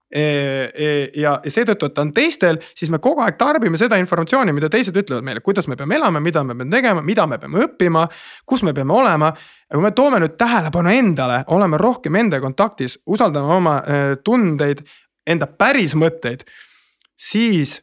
ja 0.10 1.36
seetõttu, 1.45 1.86
et 1.86 1.93
ta 1.93 2.01
on 2.01 2.12
teistel, 2.14 2.57
siis 2.76 2.89
me 2.89 2.97
kogu 3.01 3.22
aeg 3.22 3.38
tarbime 3.38 3.78
seda 3.78 3.99
informatsiooni, 4.01 4.53
mida 4.57 4.70
teised 4.72 4.95
ütlevad 4.97 5.26
meile, 5.26 5.43
kuidas 5.45 5.68
me 5.70 5.78
peame 5.78 5.99
elama, 5.99 6.22
mida 6.24 6.43
me 6.43 6.55
peame 6.57 6.74
tegema, 6.74 7.03
mida 7.05 7.28
me 7.30 7.38
peame 7.38 7.62
õppima, 7.68 8.07
kus 8.45 8.64
me 8.66 8.74
peame 8.74 8.93
olema. 8.93 9.34
ja 9.70 9.78
kui 9.78 9.84
me 9.86 9.91
toome 9.93 10.20
nüüd 10.20 10.34
tähelepanu 10.38 10.89
endale, 10.89 11.43
oleme 11.53 11.78
rohkem 11.78 12.16
enda 12.16 12.39
kontaktis, 12.41 12.97
usaldame 13.05 13.53
oma 13.53 13.76
e, 13.86 14.16
tundeid, 14.26 14.82
enda 15.30 15.45
päris 15.45 15.93
mõtteid, 15.93 16.41
siis 17.14 17.76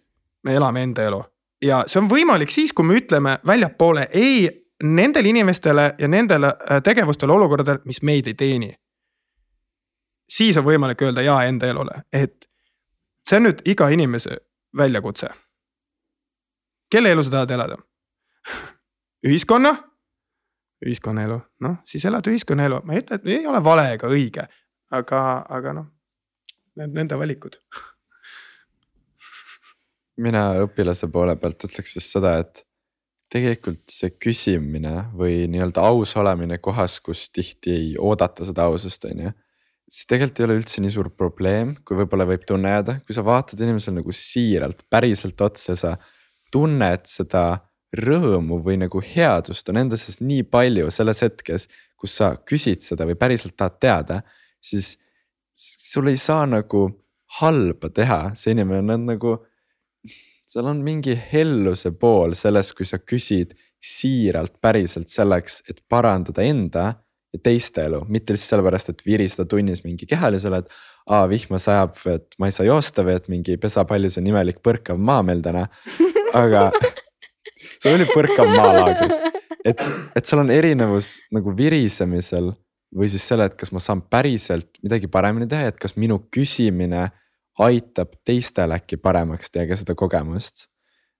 me 0.42 0.56
elame 0.58 0.82
enda 0.82 1.04
elu. 1.06 1.20
Ja 1.62 1.84
see 1.86 2.00
on 2.00 2.08
võimalik 2.10 2.50
siis, 2.50 2.72
kui 2.74 2.84
me 2.84 2.98
ütleme 2.98 3.38
väljapoole 3.46 4.08
ei 4.12 4.48
nendele 4.82 5.30
inimestele 5.30 5.94
ja 5.98 6.08
nendele 6.08 6.50
tegevustele, 6.84 7.32
olukordadele, 7.32 7.86
mis 7.86 8.02
meid 8.02 8.26
ei 8.26 8.34
teeni 8.34 8.74
siis 10.28 10.56
on 10.56 10.64
võimalik 10.64 11.02
öelda 11.02 11.22
jaa 11.22 11.44
enda 11.44 11.70
elule, 11.70 12.02
et 12.12 12.48
see 13.26 13.40
on 13.40 13.48
nüüd 13.48 13.62
iga 13.64 13.88
inimese 13.94 14.38
väljakutse. 14.76 15.28
kelle 16.90 17.10
elu 17.10 17.22
sa 17.22 17.30
tahad 17.30 17.50
elada? 17.50 17.76
ühiskonna? 19.26 19.76
ühiskonnaelu, 20.86 21.40
noh 21.60 21.76
siis 21.84 22.04
elad 22.04 22.26
ühiskonnaelu, 22.28 22.82
ma 22.84 22.94
ei 22.94 23.02
ütle, 23.04 23.16
et 23.16 23.26
ei 23.26 23.46
ole 23.46 23.64
vale 23.64 23.88
ega 23.94 24.08
õige, 24.12 24.46
aga, 24.92 25.20
aga 25.48 25.72
noh, 25.72 25.86
need 26.76 26.92
nende 26.94 27.18
valikud 27.18 27.56
mina 30.26 30.48
õpilase 30.64 31.08
poole 31.12 31.36
pealt 31.40 31.64
ütleks 31.68 31.96
vist 31.96 32.12
seda, 32.14 32.38
et 32.44 32.62
tegelikult 33.32 33.82
see 33.90 34.12
küsimine 34.22 35.08
või 35.16 35.46
nii-öelda 35.50 35.82
aus 35.88 36.14
olemine 36.16 36.58
kohas, 36.62 37.00
kus 37.00 37.26
tihti 37.34 37.72
ei 37.74 37.88
oodata 37.98 38.46
seda 38.46 38.68
ausust, 38.70 39.04
on 39.08 39.26
ju 39.26 39.32
see 39.86 40.08
tegelikult 40.10 40.40
ei 40.40 40.46
ole 40.48 40.58
üldse 40.60 40.82
nii 40.82 40.92
suur 40.94 41.08
probleem, 41.14 41.76
kui 41.86 41.98
võib-olla 42.00 42.26
võib 42.26 42.44
tunne 42.48 42.72
jääda, 42.74 42.98
kui 43.06 43.14
sa 43.14 43.22
vaatad 43.26 43.60
inimesele 43.62 44.00
nagu 44.00 44.14
siiralt, 44.14 44.82
päriselt 44.90 45.40
otsa 45.46 45.76
sa 45.78 45.94
tunned 46.52 47.06
seda 47.10 47.46
rõõmu 47.96 48.58
või 48.64 48.80
nagu 48.82 49.00
headust 49.02 49.68
on 49.70 49.78
enda 49.80 49.98
sees 50.00 50.18
nii 50.20 50.42
palju 50.50 50.90
selles 50.94 51.22
hetkes, 51.22 51.68
kus 51.96 52.16
sa 52.18 52.34
küsid 52.48 52.82
seda 52.84 53.06
või 53.08 53.16
päriselt 53.18 53.56
tahad 53.56 53.78
teada, 53.80 54.20
siis 54.60 54.96
sul 55.54 56.10
ei 56.10 56.18
saa 56.20 56.44
nagu 56.50 56.88
halba 57.40 57.90
teha, 57.94 58.34
see 58.36 58.56
inimene 58.56 58.98
on 58.98 59.06
nagu. 59.12 59.36
seal 60.46 60.68
on 60.70 60.78
mingi 60.82 61.16
helluse 61.32 61.90
pool 61.98 62.34
selles, 62.38 62.70
kui 62.72 62.86
sa 62.86 62.98
küsid 63.02 63.56
siiralt 63.82 64.60
päriselt 64.62 65.10
selleks, 65.10 65.62
et 65.68 65.82
parandada 65.88 66.42
enda 66.42 66.84
ja 67.36 67.42
teiste 67.42 67.84
elu, 67.86 68.02
mitte 68.08 68.34
lihtsalt 68.34 68.54
sellepärast, 68.56 68.92
et 68.92 69.06
viristada 69.06 69.48
tunnis 69.50 69.84
mingi 69.84 70.08
kehalisele, 70.08 70.62
et 70.64 71.12
aa 71.12 71.26
vihma 71.30 71.60
sajab, 71.62 71.98
et 72.10 72.36
ma 72.40 72.48
ei 72.48 72.54
saa 72.56 72.66
joosta 72.66 73.04
või 73.06 73.18
et 73.20 73.28
mingi 73.32 73.56
pesapallis 73.62 74.18
on 74.20 74.26
imelik 74.26 74.62
põrkav 74.64 74.98
maa 74.98 75.22
meil 75.26 75.42
täna, 75.44 75.66
aga 76.42 76.68
see 77.82 77.92
oli 77.92 78.08
põrkav 78.10 78.50
maa 78.50 78.72
laagris, 78.80 79.18
et, 79.66 79.82
et 80.16 80.24
seal 80.24 80.42
on 80.42 80.52
erinevus 80.54 81.18
nagu 81.34 81.54
virisemisel 81.56 82.54
või 82.96 83.10
siis 83.12 83.26
selle, 83.28 83.48
et 83.50 83.58
kas 83.58 83.72
ma 83.74 83.82
saan 83.82 84.02
päriselt 84.02 84.80
midagi 84.84 85.10
paremini 85.12 85.48
teha, 85.50 85.70
et 85.70 85.78
kas 85.80 85.96
minu 86.00 86.18
küsimine 86.32 87.08
aitab 87.62 88.16
teistel 88.26 88.74
äkki 88.76 88.98
paremaks 89.00 89.52
teha 89.52 89.68
ka 89.68 89.78
seda 89.78 89.96
kogemust. 89.98 90.68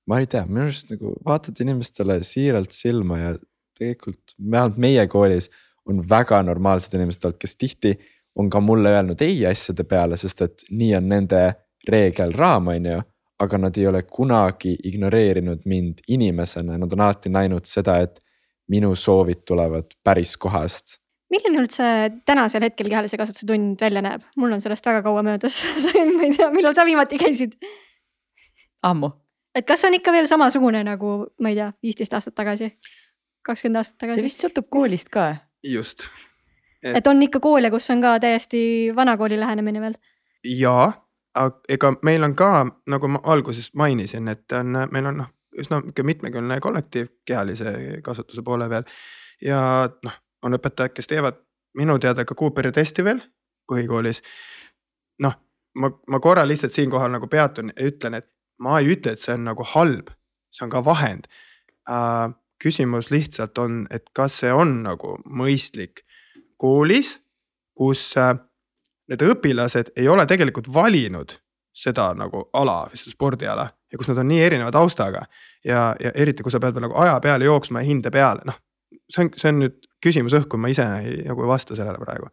ma 0.06 0.20
ei 0.22 0.28
tea, 0.30 0.44
minu 0.46 0.68
arust 0.68 0.90
nagu 0.92 1.16
vaatad 1.26 1.58
inimestele 1.64 2.20
siiralt 2.24 2.74
silma 2.74 3.18
ja 3.18 3.30
tegelikult 3.76 4.36
vähemalt 4.38 4.76
meie 4.80 5.06
koolis 5.10 5.50
on 5.86 6.02
väga 6.08 6.42
normaalsed 6.42 6.94
inimesed 6.94 7.24
olnud, 7.24 7.38
kes 7.40 7.56
tihti 7.56 7.94
on 8.36 8.50
ka 8.50 8.60
mulle 8.60 8.92
öelnud 8.96 9.22
ei 9.24 9.46
asjade 9.46 9.84
peale, 9.84 10.16
sest 10.20 10.42
et 10.44 10.66
nii 10.70 10.94
on 10.98 11.08
nende 11.08 11.42
reegel 11.88 12.34
raam, 12.36 12.68
on 12.74 12.90
ju. 12.92 13.02
aga 13.38 13.58
nad 13.58 13.76
ei 13.76 13.86
ole 13.86 14.00
kunagi 14.02 14.78
ignoreerinud 14.88 15.66
mind 15.68 15.98
inimesena, 16.08 16.78
nad 16.78 16.92
on 16.92 17.00
alati 17.04 17.28
näinud 17.28 17.66
seda, 17.68 17.98
et 18.00 18.22
minu 18.72 18.94
soovid 18.96 19.44
tulevad 19.44 19.92
päris 20.04 20.36
kohast 20.40 20.96
milline 21.32 21.62
üldse 21.62 21.86
tänasel 22.28 22.66
hetkel 22.66 22.88
kehalise 22.90 23.18
kasvatuse 23.18 23.46
tund 23.48 23.80
välja 23.82 24.02
näeb? 24.04 24.24
mul 24.38 24.52
on 24.56 24.62
sellest 24.62 24.86
väga 24.86 25.02
kaua 25.06 25.24
möödas 25.26 25.58
ma 26.16 26.26
ei 26.26 26.34
tea, 26.36 26.50
millal 26.54 26.76
sa 26.76 26.86
viimati 26.86 27.18
käisid? 27.20 27.56
ammu. 28.86 29.10
et 29.54 29.66
kas 29.66 29.84
on 29.88 29.96
ikka 29.98 30.14
veel 30.14 30.30
samasugune 30.30 30.84
nagu, 30.86 31.18
ma 31.42 31.52
ei 31.52 31.58
tea, 31.58 31.72
viisteist 31.82 32.14
aastat 32.14 32.36
tagasi, 32.38 32.70
kakskümmend 33.46 33.82
aastat 33.82 33.98
tagasi? 34.04 34.20
see 34.20 34.28
vist 34.28 34.44
sõltub 34.44 34.70
koolist 34.70 35.10
ka. 35.12 35.28
Just. 35.64 36.08
et 36.82 37.06
on 37.06 37.22
ikka 37.22 37.40
koole, 37.40 37.70
kus 37.70 37.90
on 37.90 38.02
ka 38.04 38.18
täiesti 38.20 38.92
vanakooli 38.96 39.40
lähenemine 39.40 39.80
veel? 39.80 39.96
jaa, 40.44 40.92
ega 41.68 41.94
meil 42.02 42.24
on 42.24 42.34
ka, 42.34 42.66
nagu 42.86 43.08
ma 43.08 43.20
alguses 43.24 43.72
mainisin, 43.74 44.28
et 44.28 44.52
on, 44.52 44.84
meil 44.92 45.12
on 45.12 45.22
noh, 45.22 45.32
üsna 45.56 45.80
mitmekülgne 46.04 46.60
kollektiiv 46.60 47.08
kehalise 47.24 48.00
kasvatuse 48.04 48.42
poole 48.44 48.68
peal 48.68 48.84
ja 49.42 49.58
noh 50.04 50.22
on 50.46 50.56
õpetajad, 50.56 50.94
kes 50.94 51.08
teevad 51.10 51.40
minu 51.76 51.98
teada 52.02 52.24
ka 52.24 52.36
Cooperi 52.38 52.72
testi 52.72 53.04
veel 53.04 53.20
põhikoolis. 53.68 54.22
noh, 55.24 55.34
ma, 55.80 55.90
ma 56.08 56.20
korra 56.20 56.46
lihtsalt 56.46 56.72
siinkohal 56.72 57.10
nagu 57.12 57.28
peatun 57.28 57.72
ja 57.76 57.88
ütlen, 57.88 58.18
et 58.20 58.28
ma 58.60 58.78
ei 58.80 58.92
ütle, 58.94 59.16
et 59.16 59.22
see 59.22 59.34
on 59.34 59.46
nagu 59.48 59.64
halb, 59.74 60.12
see 60.52 60.66
on 60.66 60.72
ka 60.72 60.84
vahend 60.84 61.30
äh,. 61.88 62.34
Küsimus 62.62 63.10
lihtsalt 63.10 63.58
on, 63.58 63.86
et 63.90 64.08
kas 64.16 64.40
see 64.42 64.52
on 64.52 64.80
nagu 64.84 65.16
mõistlik 65.26 66.04
koolis, 66.56 67.16
kus 67.76 68.08
äh, 68.20 68.34
need 69.10 69.22
õpilased 69.22 69.92
ei 69.96 70.08
ole 70.08 70.26
tegelikult 70.26 70.70
valinud 70.72 71.36
seda 71.76 72.10
nagu 72.16 72.46
ala 72.56 72.86
või 72.88 72.98
seda 72.98 73.12
spordiala 73.12 73.66
ja 73.68 73.98
kus 74.00 74.08
nad 74.08 74.22
on 74.22 74.30
nii 74.30 74.40
erineva 74.42 74.72
taustaga. 74.72 75.26
ja, 75.64 75.94
ja 76.00 76.12
eriti, 76.14 76.42
kui 76.42 76.52
sa 76.52 76.60
pead 76.60 76.74
veel 76.74 76.88
nagu 76.88 76.96
aja 76.96 77.20
peale 77.20 77.44
jooksma 77.44 77.82
ja 77.82 77.90
hinde 77.90 78.10
peale, 78.10 78.40
noh 78.48 78.56
see 79.10 79.24
on, 79.24 79.32
see 79.38 79.50
on 79.52 79.60
nüüd 79.64 79.76
küsimus 80.02 80.36
õhku, 80.36 80.58
ma 80.60 80.70
ise 80.72 80.86
ei, 81.00 81.20
nagu 81.26 81.44
ei 81.44 81.50
vasta 81.50 81.76
sellele 81.78 82.00
praegu. 82.02 82.30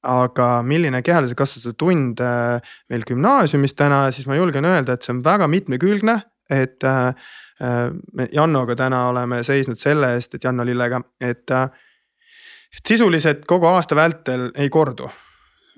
aga 0.00 0.62
milline 0.64 1.02
kehalise 1.04 1.36
kasvatuse 1.36 1.74
tund 1.76 2.22
äh, 2.24 2.70
meil 2.88 3.02
gümnaasiumis 3.04 3.74
täna, 3.76 4.06
siis 4.16 4.24
ma 4.30 4.38
julgen 4.38 4.64
öelda, 4.64 4.94
et 4.96 5.04
see 5.04 5.12
on 5.12 5.20
väga 5.24 5.44
mitmekülgne, 5.52 6.14
et 6.48 6.86
äh, 6.88 7.12
me 7.60 8.28
Jannoga 8.32 8.76
täna 8.76 9.02
oleme 9.10 9.42
seisnud 9.44 9.78
selle 9.78 10.14
eest, 10.16 10.34
et 10.34 10.44
Janno 10.44 10.64
Lillega, 10.64 11.00
et, 11.20 11.50
et 11.50 12.92
sisuliselt 12.92 13.44
kogu 13.48 13.68
aasta 13.68 13.98
vältel 13.98 14.48
ei 14.54 14.70
kordu 14.72 15.10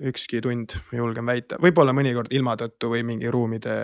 ükski 0.03 0.41
tund, 0.41 0.75
ma 0.91 0.97
julgen 0.97 1.27
väita, 1.27 1.59
võib-olla 1.61 1.93
mõnikord 1.95 2.33
ilma 2.33 2.55
tõttu 2.59 2.89
või 2.93 3.03
mingi 3.07 3.29
ruumide 3.31 3.75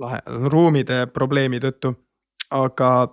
lahe, 0.00 0.22
ruumide 0.26 1.06
probleemi 1.12 1.60
tõttu. 1.62 1.94
aga 2.52 3.08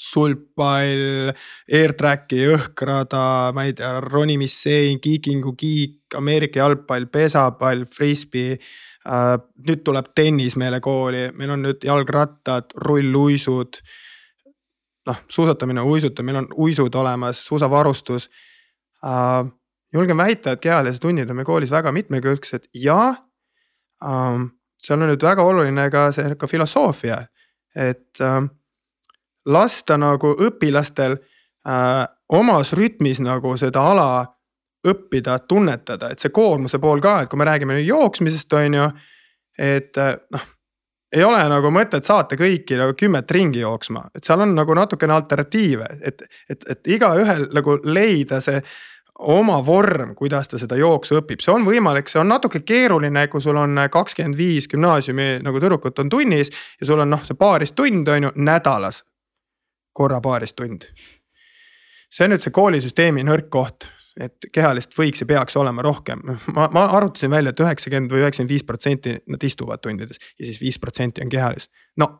sulgpall, 0.00 1.32
airtrack'i 1.68 2.38
jõhkrada, 2.40 3.52
ma 3.52 3.66
ei 3.68 3.74
tea, 3.76 3.98
ronimissein, 4.00 5.00
kiikingu 5.00 5.52
kiik, 5.60 6.14
Ameerika 6.16 6.62
jalgpall, 6.62 7.06
pesapall, 7.12 7.84
frisbee 7.84 8.56
äh,. 8.56 8.89
Nüüd 9.08 9.80
tuleb 9.84 10.10
tennis 10.14 10.56
meile 10.60 10.80
kooli, 10.84 11.30
meil 11.32 11.54
on 11.54 11.62
nüüd 11.64 11.84
jalgrattad, 11.84 12.74
rulluisud. 12.84 13.80
noh, 15.06 15.16
suusatamine, 15.28 15.80
uisutamine, 15.80 16.38
on 16.38 16.46
uisud 16.60 16.94
olemas, 16.94 17.40
suusavarustus 17.46 18.30
äh,. 19.04 19.46
julgen 19.92 20.16
väita, 20.16 20.52
et 20.52 20.60
kehalised 20.60 21.00
tunnid 21.00 21.30
on 21.30 21.36
meil 21.36 21.48
koolis 21.48 21.70
väga 21.70 21.92
mitmekülgsed 21.92 22.68
ja 22.74 23.14
äh, 24.04 24.44
seal 24.82 25.00
on 25.00 25.08
nüüd 25.08 25.22
väga 25.24 25.42
oluline 25.42 25.88
ka 25.90 26.10
see 26.12 26.36
ka 26.38 26.46
filosoofia, 26.46 27.22
et 27.74 28.20
äh, 28.20 28.42
lasta 29.46 29.96
nagu 29.96 30.34
õpilastel 30.46 31.16
äh, 31.16 32.04
omas 32.28 32.72
rütmis 32.76 33.20
nagu 33.22 33.56
seda 33.56 33.82
ala 33.92 34.10
õppida, 34.88 35.38
tunnetada, 35.48 36.10
et 36.10 36.22
see 36.22 36.32
koormuse 36.32 36.78
pool 36.80 37.02
ka, 37.04 37.20
et 37.22 37.30
kui 37.30 37.38
me 37.40 37.48
räägime 37.48 37.76
nüüd 37.76 37.88
jooksmisest, 37.88 38.52
on 38.56 38.78
ju. 38.78 38.88
et 39.58 39.98
äh, 39.98 40.14
noh, 40.32 40.46
ei 41.12 41.24
ole 41.26 41.40
nagu 41.50 41.72
mõtet 41.74 42.06
saata 42.06 42.38
kõiki 42.38 42.78
nagu 42.78 42.94
kümmet 42.98 43.30
ringi 43.34 43.60
jooksma, 43.60 44.06
et 44.14 44.24
seal 44.24 44.40
on 44.44 44.54
nagu 44.54 44.74
natukene 44.78 45.16
alternatiive, 45.16 45.88
et, 46.06 46.22
et, 46.48 46.64
et 46.70 46.94
igaühel 46.96 47.48
nagu 47.56 47.76
leida 47.84 48.40
see 48.40 48.62
oma 49.20 49.58
vorm, 49.66 50.14
kuidas 50.16 50.48
ta 50.48 50.58
seda 50.58 50.78
jooksu 50.80 51.18
õpib, 51.18 51.42
see 51.44 51.52
on 51.52 51.66
võimalik, 51.66 52.08
see 52.08 52.22
on 52.22 52.30
natuke 52.30 52.62
keeruline, 52.64 53.26
kui 53.28 53.42
sul 53.44 53.58
on 53.60 53.82
kakskümmend 53.92 54.38
viis 54.38 54.68
gümnaasiumi 54.70 55.42
nagu 55.44 55.60
tüdrukut 55.60 55.98
on 56.00 56.08
tunnis 56.08 56.52
ja 56.80 56.88
sul 56.88 57.02
on 57.04 57.12
noh, 57.12 57.24
see 57.26 57.36
paaristund 57.36 58.08
on 58.08 58.30
ju 58.30 58.34
nädalas 58.40 59.02
korra 59.92 60.20
paaris 60.24 60.54
tund. 60.56 60.88
see 62.10 62.24
on 62.24 62.32
nüüd 62.32 62.42
see 62.42 62.54
koolisüsteemi 62.54 63.22
nõrk 63.26 63.50
koht, 63.52 63.90
et 64.20 64.48
kehalist 64.52 64.96
võiks 64.98 65.22
ja 65.22 65.26
peaks 65.26 65.56
olema 65.56 65.84
rohkem, 65.86 66.22
ma, 66.54 66.68
ma 66.72 66.86
arvutasin 66.98 67.30
välja 67.30 67.54
et, 67.54 67.62
üheksakümmend 67.62 68.12
või 68.12 68.24
üheksakümmend 68.24 68.54
viis 68.54 68.66
protsenti 68.66 69.16
nad 69.30 69.46
istuvad 69.46 69.82
tundides 69.84 70.18
ja 70.38 70.46
siis 70.46 70.60
viis 70.60 70.80
protsenti 70.82 71.22
on 71.24 71.32
kehalist. 71.32 71.70
no 71.96 72.10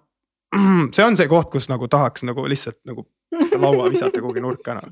see 0.95 1.05
on 1.05 1.19
see 1.19 1.29
koht, 1.31 1.51
kus 1.53 1.69
nagu 1.71 1.89
tahaks 1.91 2.27
nagu 2.27 2.47
lihtsalt 2.49 2.81
nagu 2.89 3.09
laua 3.59 3.91
visata 3.91 4.23
kuhugi 4.23 4.43
nurka 4.43 4.79
noh 4.79 4.91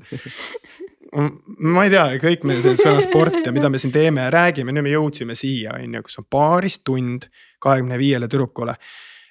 ma 1.09 1.85
ei 1.85 1.91
tea, 1.91 2.05
kõik 2.21 2.43
meil 2.45 2.61
see 2.63 2.77
sõna 2.77 3.01
sport 3.01 3.39
ja 3.45 3.53
mida 3.53 3.69
me 3.71 3.79
siin 3.81 3.93
teeme 3.93 4.27
ja 4.27 4.33
räägime, 4.33 4.73
nüüd 4.75 4.85
me 4.85 4.93
jõudsime 4.93 5.35
siia, 5.37 5.73
on 5.79 5.95
ju, 5.97 6.03
kus 6.05 6.19
on 6.21 6.27
paaris 6.29 6.79
tund 6.85 7.25
kahekümne 7.63 7.97
viiele 7.99 8.29
tüdrukule 8.29 8.75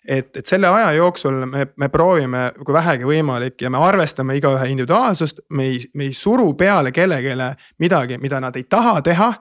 et, 0.09 0.36
et 0.36 0.47
selle 0.47 0.68
aja 0.72 0.93
jooksul 0.97 1.43
me, 1.47 1.66
me 1.76 1.89
proovime, 1.93 2.48
kui 2.64 2.74
vähegi 2.74 3.06
võimalik 3.09 3.60
ja 3.62 3.70
me 3.70 3.80
arvestame 3.85 4.39
igaühe 4.39 4.70
individuaalsust, 4.72 5.44
me 5.52 5.68
ei, 5.68 5.82
me 5.94 6.09
ei 6.09 6.16
suru 6.16 6.52
peale 6.59 6.93
kellelegi 6.93 7.36
midagi, 7.78 8.18
mida 8.22 8.40
nad 8.40 8.56
ei 8.56 8.64
taha 8.64 9.01
teha. 9.02 9.32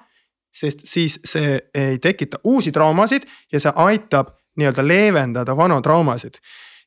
sest 0.58 0.80
siis 0.90 1.20
see 1.26 1.58
ei 1.76 2.00
tekita 2.00 2.40
uusi 2.44 2.72
traumasid 2.72 3.28
ja 3.52 3.60
see 3.60 3.72
aitab 3.76 4.32
nii-öelda 4.58 4.86
leevendada 4.88 5.54
vanu 5.58 5.82
traumasid 5.82 6.40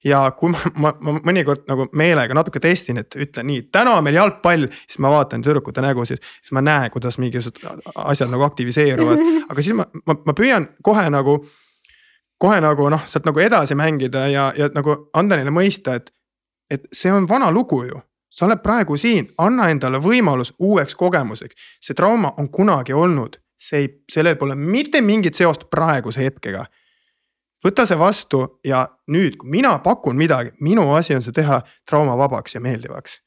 ja 0.05 0.23
kui 0.37 0.51
ma, 0.51 0.59
ma, 0.81 0.93
ma 1.01 1.15
mõnikord 1.29 1.67
nagu 1.69 1.87
meelega 1.93 2.35
natuke 2.35 2.61
testin, 2.61 2.99
et 3.03 3.15
ütlen 3.15 3.47
nii, 3.47 3.67
täna 3.73 3.99
on 3.99 4.05
meil 4.07 4.17
jalgpall, 4.17 4.67
siis 4.89 5.01
ma 5.05 5.13
vaatan 5.13 5.45
tüdrukute 5.45 5.85
nägusid, 5.85 6.23
siis 6.41 6.55
ma 6.57 6.65
näen, 6.65 6.91
kuidas 6.91 7.19
mingisugused 7.21 7.85
asjad 7.95 8.33
nagu 8.33 8.47
aktiviseeruvad, 8.49 9.21
aga 9.53 9.65
siis 9.65 9.77
ma, 9.77 9.87
ma, 10.07 10.17
ma 10.25 10.37
püüan 10.37 10.71
kohe 10.83 11.05
nagu 11.13 11.41
kohe 12.41 12.61
nagu 12.61 12.89
noh, 12.93 13.05
sealt 13.07 13.27
nagu 13.29 13.43
edasi 13.43 13.77
mängida 13.77 14.27
ja, 14.33 14.51
ja 14.57 14.71
nagu 14.75 14.97
anda 15.17 15.37
neile 15.37 15.53
mõista, 15.55 15.99
et, 16.01 16.11
et 16.71 16.89
see 16.93 17.13
on 17.13 17.29
vana 17.29 17.51
lugu 17.53 17.85
ju. 17.89 18.01
sa 18.31 18.47
oled 18.47 18.61
praegu 18.63 18.95
siin, 18.97 19.27
anna 19.43 19.67
endale 19.73 19.99
võimalus 19.99 20.53
uueks 20.63 20.95
kogemuseks, 20.95 21.57
see 21.83 21.97
trauma 21.99 22.31
on 22.39 22.47
kunagi 22.49 22.95
olnud, 22.95 23.41
see 23.59 23.81
ei, 23.81 23.89
sellel 24.13 24.37
pole 24.39 24.55
mitte 24.55 25.01
mingit 25.03 25.35
seost 25.35 25.67
praeguse 25.71 26.23
hetkega. 26.23 26.65
võta 27.65 27.87
see 27.87 27.99
vastu 27.99 28.61
ja 28.65 28.87
nüüd, 29.11 29.37
kui 29.37 29.51
mina 29.51 29.79
pakun 29.79 30.17
midagi, 30.17 30.55
minu 30.61 30.93
asi 30.95 31.15
on 31.15 31.27
see 31.27 31.33
teha 31.33 31.61
traumavabaks 31.91 32.55
ja 32.55 32.61
meeldivaks. 32.61 33.21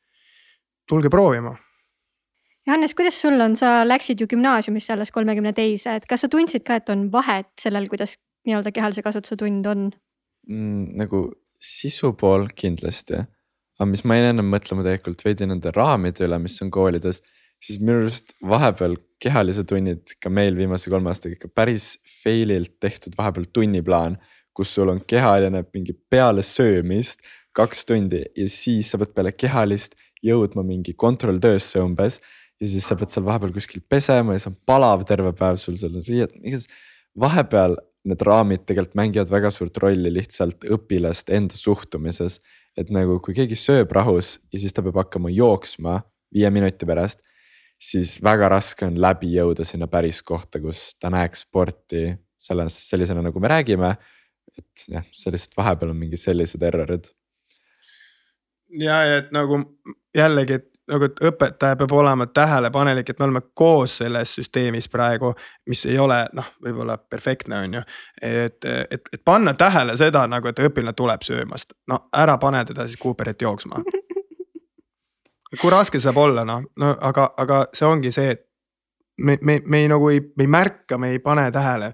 tulge 0.89 1.09
proovima 1.09 1.55
Johannes, 2.67 2.93
kuidas 2.95 3.21
sul 3.21 3.41
on, 3.41 3.55
sa 3.59 3.83
läksid 3.87 4.21
ju 4.21 4.27
gümnaasiumisse 4.27 4.93
alles 4.93 5.11
kolmekümne 5.11 5.51
teise, 5.53 5.95
et 5.95 6.05
kas 6.07 6.21
sa 6.23 6.29
tundsid 6.31 6.63
ka, 6.63 6.75
et 6.79 6.89
on 6.89 7.11
vahet 7.11 7.49
sellel, 7.59 7.89
kuidas 7.91 8.15
nii-öelda 8.47 8.73
kehalise 8.75 9.03
kasvatuse 9.05 9.39
tund 9.39 9.69
on 9.69 9.87
mm,? 10.49 10.97
nagu 10.99 11.25
sisu 11.63 12.11
pool 12.19 12.49
kindlasti, 12.55 13.21
aga 13.79 13.87
mis 13.89 14.03
ma 14.03 14.17
jäin 14.17 14.33
ennem 14.33 14.49
mõtlema 14.51 14.83
tegelikult 14.83 15.23
veidi 15.25 15.47
nende 15.47 15.71
raamide 15.75 16.25
üle, 16.27 16.39
mis 16.43 16.59
on 16.65 16.71
koolides, 16.73 17.21
siis 17.63 17.79
minu 17.79 18.01
arust 18.01 18.33
vahepeal 18.43 18.97
kehalise 19.23 19.63
tunnid 19.67 20.17
ka 20.21 20.31
meil 20.33 20.57
viimase 20.57 20.91
kolme 20.91 21.13
aastaga 21.13 21.37
ikka 21.37 21.51
päris 21.55 21.93
fail'ilt 22.23 22.75
tehtud 22.83 23.15
vahepeal 23.19 23.47
tunniplaan, 23.55 24.19
kus 24.53 24.73
sul 24.75 24.91
on 24.91 24.99
kehaline 25.07 25.63
mingi 25.73 25.95
peale 26.11 26.43
söömist 26.45 27.23
kaks 27.55 27.85
tundi 27.89 28.21
ja 28.35 28.47
siis 28.49 28.91
sa 28.91 28.99
pead 29.01 29.13
peale 29.15 29.31
kehalist 29.33 29.95
jõudma 30.23 30.63
mingi 30.65 30.93
kontrolltöösse 30.99 31.81
umbes 31.83 32.19
ja 32.61 32.69
siis 32.69 32.85
sa 32.87 32.97
pead 32.99 33.13
seal 33.13 33.25
vahepeal 33.25 33.53
kuskil 33.55 33.83
pesema 33.89 34.35
ja 34.35 34.43
see 34.43 34.51
on 34.51 34.59
palav 34.67 35.07
terve 35.09 35.33
päev 35.37 35.59
sul 35.61 35.77
seal 35.79 35.95
on 35.99 36.05
riied, 36.07 36.35
vahepeal 37.19 37.77
need 38.07 38.23
raamid 38.27 38.65
tegelikult 38.67 38.97
mängivad 38.99 39.31
väga 39.31 39.51
suurt 39.53 39.77
rolli 39.79 40.11
lihtsalt 40.11 40.65
õpilaste 40.75 41.35
enda 41.37 41.57
suhtumises. 41.59 42.41
et 42.77 42.89
nagu, 42.89 43.19
kui 43.21 43.35
keegi 43.37 43.55
sööb 43.59 43.91
rahus 43.93 44.39
ja 44.51 44.59
siis 44.59 44.73
ta 44.73 44.81
peab 44.81 44.97
hakkama 44.97 45.29
jooksma 45.29 45.99
viie 46.33 46.49
minuti 46.49 46.87
pärast, 46.89 47.19
siis 47.77 48.15
väga 48.23 48.49
raske 48.49 48.87
on 48.87 48.97
läbi 49.01 49.29
jõuda 49.35 49.65
sinna 49.67 49.85
päris 49.87 50.23
kohta, 50.25 50.57
kus 50.59 50.95
ta 50.99 51.11
näeks 51.13 51.45
sporti 51.45 52.07
selles, 52.41 52.79
sellisena 52.89 53.21
nagu 53.21 53.39
me 53.39 53.51
räägime. 53.51 53.95
et 54.57 54.85
jah, 54.89 55.05
sellist 55.17 55.55
vahepeal 55.57 55.93
on 55.93 55.97
mingi 55.97 56.17
sellised 56.17 56.61
errorid. 56.61 57.07
ja, 58.69 58.99
et 59.17 59.31
nagu 59.31 59.61
jällegi, 60.15 60.53
et 60.53 60.72
nagu, 60.91 61.07
et 61.07 61.19
õpetaja 61.29 61.77
peab 61.79 61.91
olema 61.95 62.25
tähelepanelik, 62.27 63.09
et 63.09 63.19
me 63.19 63.27
oleme 63.27 63.41
koos 63.55 63.97
selles 64.01 64.33
süsteemis 64.37 64.89
praegu, 64.91 65.33
mis 65.69 65.85
ei 65.85 65.97
ole 65.99 66.19
noh, 66.33 66.49
võib-olla 66.63 66.97
perfektne, 66.97 67.61
on 67.65 67.77
ju. 67.79 67.83
et, 68.21 68.65
et, 68.65 69.13
et 69.13 69.21
panna 69.25 69.53
tähele 69.53 69.97
seda 69.97 70.25
nagu, 70.27 70.47
et 70.49 70.59
õpilane 70.59 70.95
tuleb 70.97 71.23
söömast, 71.23 71.73
no 71.87 72.05
ära 72.17 72.37
pane 72.37 72.65
teda 72.65 72.87
siis 72.87 72.99
Cooperit 72.99 73.41
jooksma. 73.41 73.83
kui 75.61 75.71
raske 75.71 75.99
see 75.99 76.07
saab 76.07 76.19
olla, 76.19 76.43
noh, 76.47 76.65
no 76.79 76.95
aga, 77.01 77.29
aga 77.37 77.63
see 77.73 77.87
ongi 77.87 78.11
see, 78.11 78.35
et 78.35 78.45
me, 79.21 79.37
me, 79.41 79.61
me 79.65 79.83
ei 79.85 79.89
nagu 79.91 80.09
ei, 80.09 80.21
me 80.35 80.47
ei 80.47 80.51
märka, 80.51 80.97
me 80.97 81.13
ei 81.13 81.23
pane 81.23 81.49
tähele 81.51 81.93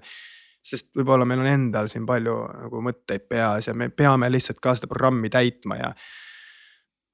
sest 0.70 0.90
võib-olla 0.96 1.24
meil 1.28 1.40
on 1.40 1.48
endal 1.48 1.88
siin 1.88 2.04
palju 2.06 2.34
nagu 2.52 2.82
mõtteid 2.84 3.24
peas 3.28 3.68
ja 3.68 3.74
me 3.74 3.88
peame 3.88 4.28
lihtsalt 4.30 4.60
ka 4.60 4.74
seda 4.76 4.90
programmi 4.90 5.30
täitma 5.32 5.78
ja 5.80 5.92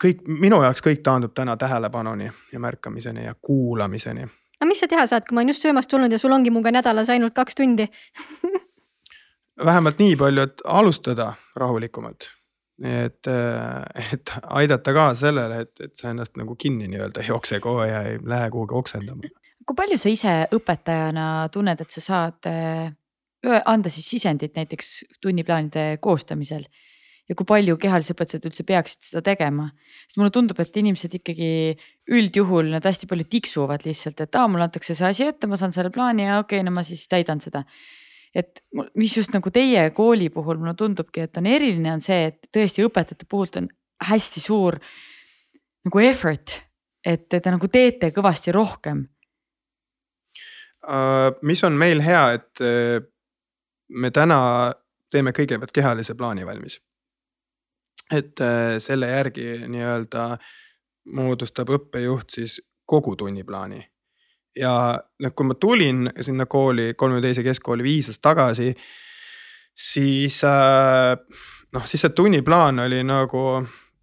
kõik, 0.04 0.26
minu 0.28 0.60
jaoks 0.62 0.84
kõik 0.84 1.02
taandub 1.06 1.34
täna 1.34 1.56
tähelepanuni 1.56 2.30
ja 2.52 2.60
märkamiseni 2.60 3.24
ja 3.24 3.34
kuulamiseni. 3.42 4.28
aga 4.60 4.68
mis 4.68 4.80
sa 4.80 4.88
teha 4.88 5.06
saad, 5.06 5.26
kui 5.28 5.34
ma 5.34 5.40
olen 5.40 5.54
just 5.54 5.62
söömast 5.62 5.90
tulnud 5.90 6.12
ja 6.12 6.18
sul 6.18 6.32
ongi 6.32 6.50
minuga 6.50 6.72
nädalas 6.72 7.10
ainult 7.10 7.34
kaks 7.34 7.54
tundi 7.54 7.88
vähemalt 9.64 9.98
nii 9.98 10.16
palju, 10.16 10.42
et 10.42 10.64
alustada 10.64 11.32
rahulikumalt. 11.56 12.32
et, 12.84 13.28
et 14.12 14.32
aidata 14.42 14.92
kaasa 14.92 15.20
sellele, 15.20 15.60
et, 15.64 15.80
et 15.80 15.94
sa 15.96 16.10
ennast 16.10 16.36
nagu 16.36 16.56
kinni 16.60 16.88
nii-öelda 16.92 17.22
ei 17.22 17.30
jookse 17.30 17.60
kohe 17.60 17.86
ja 17.88 18.02
ei 18.02 18.18
lähe 18.24 18.50
kuhugi 18.50 18.74
oksendama. 18.74 19.30
kui 19.66 19.76
palju 19.76 19.98
sa 19.98 20.12
ise 20.12 20.34
õpetajana 20.52 21.48
tunned, 21.52 21.80
et 21.80 21.90
sa 21.90 22.00
saad 22.00 22.50
anda 23.64 23.92
siis 23.92 24.10
sisendit 24.10 24.54
näiteks 24.56 25.04
tunniplaanide 25.20 25.96
koostamisel 26.00 26.66
ja 27.26 27.34
kui 27.34 27.46
palju 27.48 27.76
kehalised 27.80 28.14
õpetajad 28.14 28.46
üldse 28.48 28.64
peaksid 28.66 29.08
seda 29.08 29.22
tegema. 29.26 29.68
sest 30.06 30.20
mulle 30.20 30.32
tundub, 30.34 30.60
et 30.62 30.76
inimesed 30.78 31.16
ikkagi 31.18 31.50
üldjuhul 32.14 32.70
nad 32.76 32.86
hästi 32.86 33.08
palju 33.10 33.26
tiksuvad 33.30 33.86
lihtsalt, 33.86 34.22
et 34.22 34.38
aa, 34.38 34.46
mulle 34.50 34.68
antakse 34.68 34.94
see 34.94 35.08
asi 35.08 35.26
ette, 35.26 35.48
ma 35.50 35.58
saan 35.58 35.74
selle 35.74 35.90
plaani 35.94 36.28
ja 36.28 36.38
okei 36.42 36.60
okay,, 36.60 36.66
no 36.66 36.74
ma 36.76 36.86
siis 36.86 37.06
täidan 37.10 37.42
seda. 37.42 37.64
et 38.36 38.62
mis 38.94 39.16
just 39.16 39.32
nagu 39.32 39.50
teie 39.50 39.88
kooli 39.96 40.28
puhul 40.30 40.60
mulle 40.60 40.74
tundubki, 40.76 41.24
et 41.24 41.36
on 41.40 41.46
eriline, 41.48 41.92
on 41.96 42.04
see, 42.04 42.26
et 42.30 42.48
tõesti 42.52 42.84
õpetajate 42.84 43.26
puhult 43.28 43.56
on 43.62 43.68
hästi 44.04 44.40
suur 44.44 44.78
nagu 45.86 46.02
effort, 46.04 46.58
et 47.06 47.28
te 47.30 47.50
nagu 47.50 47.68
teete 47.72 48.12
kõvasti 48.14 48.54
rohkem 48.54 49.06
uh,. 50.86 51.34
mis 51.42 51.64
on 51.66 51.74
meil 51.74 52.04
hea, 52.04 52.24
et 52.38 52.62
uh, 52.62 53.00
me 53.88 54.10
täna 54.14 54.38
teeme 55.10 55.32
kõigepealt 55.32 55.72
kehalise 55.74 56.14
plaani 56.14 56.46
valmis 56.46 56.80
et 58.12 58.40
äh, 58.40 58.76
selle 58.82 59.10
järgi 59.10 59.66
nii-öelda 59.66 60.36
moodustab 61.16 61.70
õppejuht 61.74 62.38
siis 62.38 62.60
kogu 62.86 63.16
tunniplaani. 63.16 63.82
ja 64.56 64.72
noh, 65.20 65.32
kui 65.36 65.46
ma 65.46 65.54
tulin 65.60 66.06
sinna 66.20 66.46
kooli, 66.46 66.94
kolme 66.96 67.20
teise 67.20 67.42
keskkooli 67.44 67.84
viis 67.84 68.06
aastat 68.08 68.22
tagasi, 68.30 68.70
siis 69.76 70.38
äh, 70.48 71.12
noh, 71.74 71.84
siis 71.86 72.06
see 72.06 72.14
tunniplaan 72.16 72.80
oli 72.86 73.02
nagu 73.04 73.42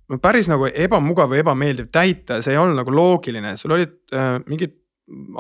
no 0.10 0.20
päris 0.22 0.50
nagu 0.52 0.68
ebamugav 0.70 1.32
või 1.32 1.42
ebameeldiv 1.42 1.90
täita, 1.92 2.42
see 2.44 2.54
ei 2.54 2.62
olnud 2.62 2.84
nagu 2.84 2.94
loogiline, 2.94 3.56
sul 3.58 3.74
olid 3.80 3.98
äh, 4.14 4.38
mingid 4.46 4.78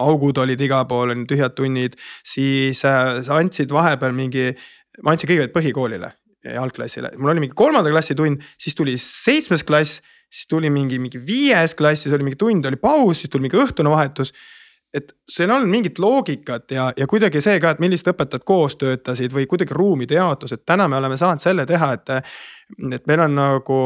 augud 0.02 0.38
olid 0.41 0.61
igal 0.61 0.88
pool, 0.90 1.14
on 1.14 1.27
tühjad 1.30 1.53
tunnid, 1.56 1.95
siis 2.26 2.81
äh, 2.88 3.19
sa 3.27 3.38
andsid 3.38 3.72
vahepeal 3.72 4.15
mingi, 4.15 4.49
ma 5.03 5.14
andsin 5.14 5.30
kõigepealt 5.30 5.56
põhikoolile 5.56 6.14
algklassile, 6.60 7.14
mul 7.18 7.32
oli 7.34 7.45
mingi 7.45 7.56
kolmanda 7.56 7.91
klassi 7.94 8.15
tund, 8.15 8.44
siis 8.60 8.76
tuli 8.76 8.98
seitsmes 8.99 9.64
klass, 9.68 10.02
siis 10.34 10.49
tuli 10.49 10.70
mingi, 10.74 10.99
mingi 10.99 11.22
viies 11.26 11.76
klass, 11.78 12.03
siis 12.03 12.15
oli 12.15 12.26
mingi 12.28 12.40
tund 12.40 12.65
oli 12.65 12.80
paus, 12.82 13.22
siis 13.22 13.32
tuli 13.32 13.48
mingi 13.48 13.60
õhtune 13.60 13.91
vahetus. 13.94 14.34
et 14.94 15.10
seal 15.26 15.49
on 15.49 15.64
mingit 15.65 15.98
loogikat 15.98 16.72
ja, 16.72 16.91
ja 16.98 17.07
kuidagi 17.10 17.40
see 17.41 17.57
ka, 17.57 17.72
et 17.74 17.80
millised 17.82 18.11
õpetajad 18.11 18.44
koos 18.45 18.76
töötasid 18.78 19.34
või 19.34 19.48
kuidagi 19.49 19.74
ruumide 19.74 20.20
jaotus, 20.20 20.53
et 20.53 20.61
täna 20.70 20.86
me 20.88 20.99
oleme 20.99 21.18
saanud 21.18 21.41
selle 21.41 21.65
teha, 21.65 21.94
et. 21.98 22.11
et 22.94 23.07
meil 23.10 23.24
on 23.26 23.34
nagu 23.36 23.80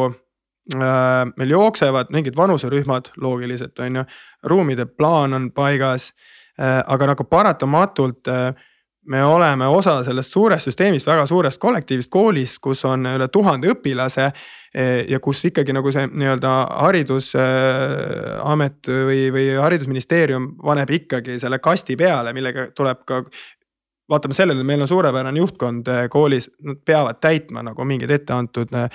äh,, 0.76 1.30
meil 1.38 1.54
jooksevad 1.54 2.12
mingid 2.12 2.36
vanuserühmad 2.36 3.14
loogiliselt 3.24 3.80
on 3.80 4.02
ju, 4.02 4.04
ruumide 4.44 4.86
plaan 4.86 5.34
on 5.34 5.52
paigas 5.52 6.12
äh,, 6.60 6.84
aga 6.84 7.14
nagu 7.14 7.24
paratamatult 7.24 8.28
äh, 8.28 8.52
me 9.08 9.24
oleme 9.24 9.68
osa 9.72 10.04
sellest 10.04 10.34
suurest 10.34 10.66
süsteemist, 10.68 11.08
väga 11.08 11.26
suurest 11.30 11.60
kollektiivist 11.62 12.10
koolist, 12.12 12.58
kus 12.64 12.86
on 12.88 13.06
üle 13.16 13.28
tuhande 13.32 13.68
õpilase. 13.72 14.32
Eh, 14.78 15.06
ja 15.10 15.20
kus 15.24 15.46
ikkagi 15.48 15.74
nagu 15.74 15.92
see 15.96 16.08
nii-öelda 16.12 16.50
haridusamet 16.84 18.90
või, 19.08 19.22
või 19.34 19.46
haridusministeerium 19.58 20.44
paneb 20.60 20.90
ikkagi 21.00 21.40
selle 21.42 21.60
kasti 21.64 21.96
peale, 21.98 22.34
millega 22.36 22.68
tuleb 22.76 23.00
ka 23.08 23.16
vaatame 24.10 24.34
sellele, 24.34 24.64
meil 24.64 24.82
on 24.82 24.88
suurepärane 24.88 25.40
juhtkond 25.40 25.88
eh, 25.92 26.04
koolis, 26.10 26.50
nad 26.64 26.80
peavad 26.86 27.20
täitma 27.24 27.64
nagu 27.66 27.86
mingid 27.88 28.12
etteantud 28.12 28.72
äh, 28.78 28.90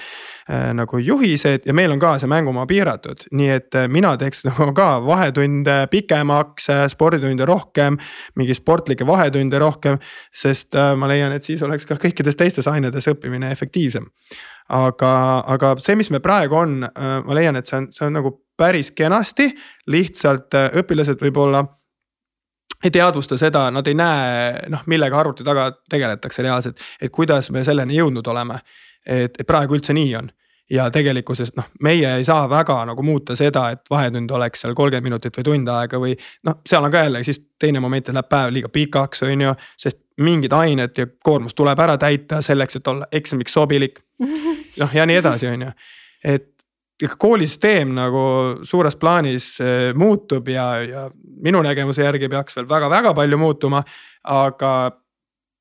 nagu 0.77 0.99
juhised 0.99 1.67
ja 1.69 1.75
meil 1.77 1.93
on 1.93 2.01
ka 2.03 2.15
see 2.21 2.31
mängumaa 2.31 2.67
piiratud, 2.69 3.27
nii 3.33 3.51
et 3.57 3.79
mina 3.93 4.15
teeks 4.21 4.45
nagu 4.49 4.71
ka 4.77 4.89
vahetunde 5.05 5.77
pikemaks, 5.93 6.71
sporditunde 6.93 7.47
rohkem, 7.49 7.99
mingi 8.41 8.57
sportlikke 8.57 9.07
vahetunde 9.07 9.61
rohkem. 9.61 9.99
sest 10.35 10.75
ma 10.97 11.09
leian, 11.09 11.33
et 11.33 11.45
siis 11.45 11.63
oleks 11.63 11.87
ka 11.87 11.99
kõikides 12.01 12.37
teistes 12.39 12.69
ainetes 12.69 13.09
õppimine 13.13 13.51
efektiivsem. 13.53 14.07
aga, 14.69 15.13
aga 15.47 15.75
see, 15.83 15.97
mis 15.97 16.11
me 16.11 16.21
praegu 16.21 16.57
on 16.57 16.81
ma 16.81 17.35
leian, 17.37 17.57
et 17.57 17.69
see 17.69 17.77
on, 17.77 17.89
see 17.93 18.07
on 18.07 18.17
nagu 18.17 18.33
päris 18.57 18.93
kenasti, 18.97 19.51
lihtsalt 19.91 20.55
õpilased 20.81 21.21
võib-olla 21.21 21.65
ei 22.85 22.91
teadvusta 22.91 23.39
seda, 23.39 23.69
nad 23.71 23.87
ei 23.87 23.95
näe 23.95 24.69
noh, 24.73 24.85
millega 24.87 25.19
arvuti 25.21 25.45
taga 25.45 25.71
tegeletakse 25.91 26.43
reaalselt, 26.43 26.81
et 27.01 27.13
kuidas 27.13 27.51
me 27.51 27.65
selleni 27.65 27.99
jõudnud 27.99 28.27
oleme. 28.27 28.61
et, 29.07 29.35
et 29.39 29.47
praegu 29.47 29.75
üldse 29.75 29.93
nii 29.93 30.15
on 30.17 30.31
ja 30.73 30.91
tegelikkuses 30.91 31.53
noh, 31.57 31.67
meie 31.83 32.17
ei 32.17 32.25
saa 32.25 32.45
väga 32.51 32.79
nagu 32.89 33.03
muuta 33.03 33.37
seda, 33.37 33.69
et 33.75 33.91
vahetund 33.91 34.31
oleks 34.31 34.63
seal 34.63 34.75
kolmkümmend 34.75 35.11
minutit 35.11 35.37
või 35.39 35.45
tund 35.49 35.69
aega 35.69 36.01
või 36.01 36.15
noh, 36.49 36.61
seal 36.69 36.85
on 36.85 36.93
ka 36.93 37.05
jälle 37.05 37.25
siis 37.27 37.43
teine 37.61 37.81
moment, 37.81 38.09
et 38.09 38.17
läheb 38.17 38.31
päev 38.31 38.55
liiga 38.55 38.71
pikaks, 38.73 39.23
on 39.27 39.45
ju. 39.47 39.55
sest 39.77 40.01
mingid 40.21 40.53
ained 40.53 40.99
ja 40.99 41.07
koormus 41.25 41.55
tuleb 41.55 41.81
ära 41.81 41.97
täita 41.99 42.43
selleks, 42.45 42.77
et 42.77 42.89
olla 42.89 43.09
eksamiks 43.13 43.53
sobilik. 43.53 44.01
noh 44.81 44.95
ja 44.95 45.07
nii 45.07 45.19
edasi, 45.21 45.51
on 45.51 45.67
ju, 45.67 45.73
et 46.25 46.52
ikka 47.03 47.17
koolisüsteem 47.19 47.95
nagu 47.97 48.23
suures 48.69 48.97
plaanis 48.97 49.47
eh, 49.61 49.91
muutub 49.95 50.49
ja, 50.49 50.67
ja 50.83 51.09
minu 51.43 51.63
nägemuse 51.65 52.05
järgi 52.05 52.29
peaks 52.31 52.57
veel 52.57 52.69
väga-väga 52.69 53.15
palju 53.15 53.39
muutuma. 53.39 53.83
aga 54.23 54.93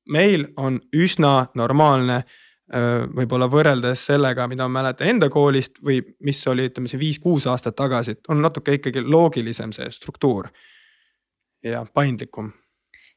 meil 0.08 0.46
on 0.56 0.80
üsna 0.94 1.46
normaalne 1.54 2.18
eh, 2.22 3.06
võib-olla 3.16 3.48
võrreldes 3.50 4.06
sellega, 4.06 4.46
mida 4.48 4.68
ma 4.68 4.80
mäletan 4.80 5.08
enda 5.14 5.30
koolist 5.30 5.82
või 5.84 6.00
mis 6.20 6.46
oli, 6.46 6.68
ütleme 6.70 6.88
siin 6.88 7.00
viis-kuus 7.00 7.46
aastat 7.46 7.76
tagasi, 7.76 8.18
on 8.28 8.42
natuke 8.42 8.78
ikkagi 8.78 9.02
loogilisem 9.02 9.72
see 9.72 9.90
struktuur. 9.90 10.48
ja 11.62 11.86
paindlikum. 11.94 12.52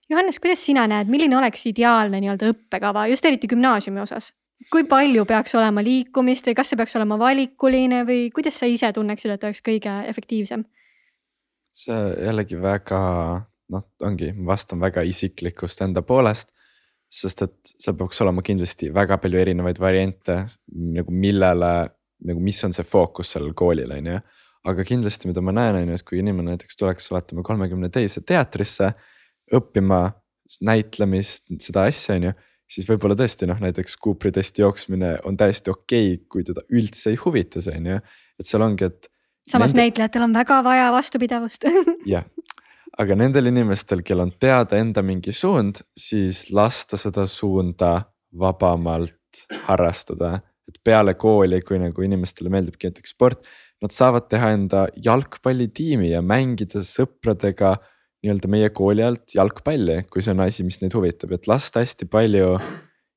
Johannes, 0.10 0.40
kuidas 0.40 0.66
sina 0.66 0.88
näed, 0.88 1.10
milline 1.10 1.38
oleks 1.38 1.66
ideaalne 1.66 2.20
nii-öelda 2.22 2.52
õppekava 2.54 3.08
just 3.10 3.26
eriti 3.26 3.48
gümnaasiumi 3.50 4.02
osas? 4.02 4.34
Kui 4.72 4.86
palju 4.90 5.26
peaks 5.30 5.56
olema 5.56 5.84
liikumist 5.84 6.48
või 6.50 6.56
kas 6.58 6.72
see 6.72 6.80
peaks 6.80 6.96
olema 6.98 7.18
valikuline 7.20 8.04
või 8.08 8.30
kuidas 8.34 8.60
sa 8.62 8.70
ise 8.70 8.92
tunneksid, 8.96 9.36
et 9.36 9.44
oleks 9.44 9.64
kõige 9.66 10.00
efektiivsem? 10.10 10.66
see 11.76 11.96
jällegi 12.24 12.56
väga 12.64 13.00
noh, 13.74 13.84
ongi, 14.08 14.32
ma 14.38 14.54
vastan 14.54 14.80
väga 14.80 15.04
isiklikust 15.08 15.82
enda 15.86 16.04
poolest. 16.06 16.52
sest 17.16 17.42
et 17.46 17.76
seal 17.80 17.96
peaks 17.96 18.18
olema 18.26 18.42
kindlasti 18.44 18.90
väga 18.92 19.18
palju 19.22 19.40
erinevaid 19.40 19.78
variante 19.80 20.40
nagu 20.96 21.14
millele, 21.14 21.70
nagu 22.28 22.42
mis 22.44 22.58
on 22.66 22.74
see 22.76 22.84
fookus 22.84 23.36
sellel 23.36 23.54
koolil, 23.54 23.92
on 23.92 24.10
ju. 24.10 24.20
aga 24.66 24.84
kindlasti, 24.84 25.30
mida 25.30 25.44
ma 25.46 25.54
näen, 25.54 25.78
on 25.84 25.92
ju, 25.92 26.00
et 26.00 26.04
kui 26.08 26.20
inimene 26.20 26.56
näiteks 26.56 26.80
tuleks, 26.80 27.12
oletame 27.12 27.44
kolmekümne 27.46 27.92
teise 27.94 28.24
teatrisse 28.26 28.92
õppima 29.54 30.08
näitlemist, 30.66 31.52
seda 31.62 31.86
asja, 31.92 32.18
on 32.18 32.30
ju 32.30 32.34
siis 32.72 32.88
võib-olla 32.90 33.18
tõesti 33.18 33.48
noh, 33.50 33.60
näiteks 33.62 33.98
Cooperi 34.02 34.34
testi 34.40 34.64
jooksmine 34.64 35.16
on 35.30 35.38
täiesti 35.38 35.74
okei 35.74 36.16
okay,, 36.16 36.24
kui 36.30 36.46
teda 36.48 36.66
üldse 36.74 37.12
ei 37.14 37.20
huvita 37.22 37.64
see 37.64 37.78
on 37.80 37.92
ju, 37.94 38.00
et 38.40 38.48
seal 38.48 38.66
ongi, 38.66 38.90
et. 38.90 39.10
samas 39.50 39.74
nende... 39.74 39.86
näitlejatel 39.86 40.28
on 40.28 40.36
väga 40.36 40.62
vaja 40.66 40.90
vastupidavust 40.96 41.68
jah, 42.14 42.26
aga 43.02 43.18
nendel 43.20 43.52
inimestel, 43.52 44.04
kel 44.06 44.24
on 44.24 44.34
teada 44.42 44.80
enda 44.82 45.04
mingi 45.06 45.34
suund, 45.36 45.84
siis 45.98 46.48
lasta 46.56 47.00
seda 47.00 47.28
suunda 47.30 47.98
vabamalt 48.36 49.46
harrastada. 49.68 50.40
et 50.66 50.80
peale 50.84 51.14
kooli, 51.14 51.60
kui 51.62 51.78
nagu 51.78 52.02
inimestele 52.02 52.50
meeldibki 52.50 52.90
näiteks 52.90 53.12
sport, 53.14 53.44
nad 53.84 53.94
saavad 53.94 54.26
teha 54.32 54.50
enda 54.56 54.88
jalgpallitiimi 55.06 56.10
ja 56.10 56.24
mängida 56.26 56.82
sõpradega 56.82 57.76
nii-öelda 58.26 58.50
meie 58.52 58.72
kooli 58.74 59.04
alt 59.06 59.36
jalgpalli, 59.38 60.02
kui 60.12 60.24
see 60.26 60.34
on 60.34 60.44
asi, 60.46 60.66
mis 60.66 60.82
neid 60.82 60.96
huvitab, 60.98 61.36
et 61.36 61.48
lasta 61.50 61.84
hästi 61.84 62.08
palju 62.10 62.56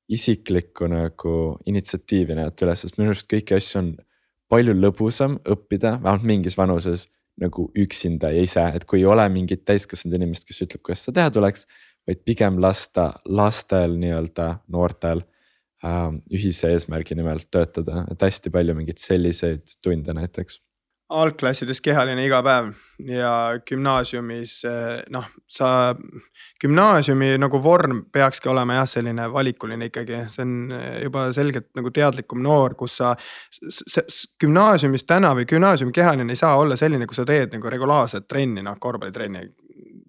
isiklikku 0.09 0.89
nagu 0.89 1.33
initsiatiivi 1.69 2.37
näidata 2.37 2.65
üles, 2.65 2.83
sest 2.85 2.97
minu 2.97 3.13
arust 3.13 3.29
kõiki 3.29 3.57
asju 3.57 3.81
on 3.81 3.89
palju 4.49 4.73
lõbusam 4.77 5.37
õppida, 5.45 5.97
vähemalt 6.01 6.25
mingis 6.25 6.57
vanuses 6.57 7.07
nagu 7.39 7.69
üksinda 7.77 8.31
ja 8.33 8.43
ise, 8.43 8.63
et 8.75 8.85
kui 8.89 9.01
ei 9.01 9.09
ole 9.09 9.25
mingit 9.31 9.63
täiskasvanud 9.67 10.17
inimest, 10.17 10.47
kes 10.47 10.63
ütleb, 10.65 10.83
kuidas 10.83 11.05
seda 11.05 11.21
teha 11.21 11.35
tuleks. 11.37 11.67
vaid 12.07 12.23
pigem 12.25 12.55
lasta 12.57 13.11
lastel 13.25 13.91
nii-öelda 14.01 14.47
noortel 14.73 15.19
äh, 15.85 16.07
ühise 16.33 16.71
eesmärgi 16.73 17.15
nimel 17.15 17.43
töötada, 17.51 18.05
et 18.09 18.21
hästi 18.25 18.49
palju 18.49 18.73
mingeid 18.73 18.97
selliseid 19.03 19.75
tunde 19.83 20.15
näiteks 20.17 20.57
algklassides 21.09 21.81
kehaline 21.81 22.21
iga 22.25 22.41
päev 22.45 22.69
ja 23.09 23.31
gümnaasiumis 23.65 24.53
eh, 24.69 24.99
noh, 25.13 25.25
sa, 25.49 25.95
gümnaasiumi 26.61 27.31
nagu 27.41 27.61
vorm 27.63 28.03
peakski 28.13 28.49
olema 28.51 28.77
jah, 28.77 28.89
selline 28.89 29.25
valikuline 29.33 29.89
ikkagi, 29.89 30.23
see 30.35 30.45
on 30.45 30.55
eh, 30.77 30.89
juba 31.07 31.25
selgelt 31.33 31.71
nagu 31.79 31.91
teadlikum 31.95 32.43
noor, 32.45 32.77
kus 32.77 32.99
sa. 33.01 33.15
gümnaasiumis 34.41 35.07
täna 35.09 35.33
või 35.37 35.47
gümnaasiumi 35.49 35.95
kehaline 35.95 36.35
ei 36.35 36.43
saa 36.43 36.55
olla 36.61 36.77
selline, 36.77 37.09
kus 37.09 37.23
sa 37.23 37.25
teed 37.25 37.57
nagu 37.57 37.73
regulaarset 37.73 38.27
trenni, 38.29 38.61
noh 38.65 38.77
korvpallitrenni. 38.79 39.47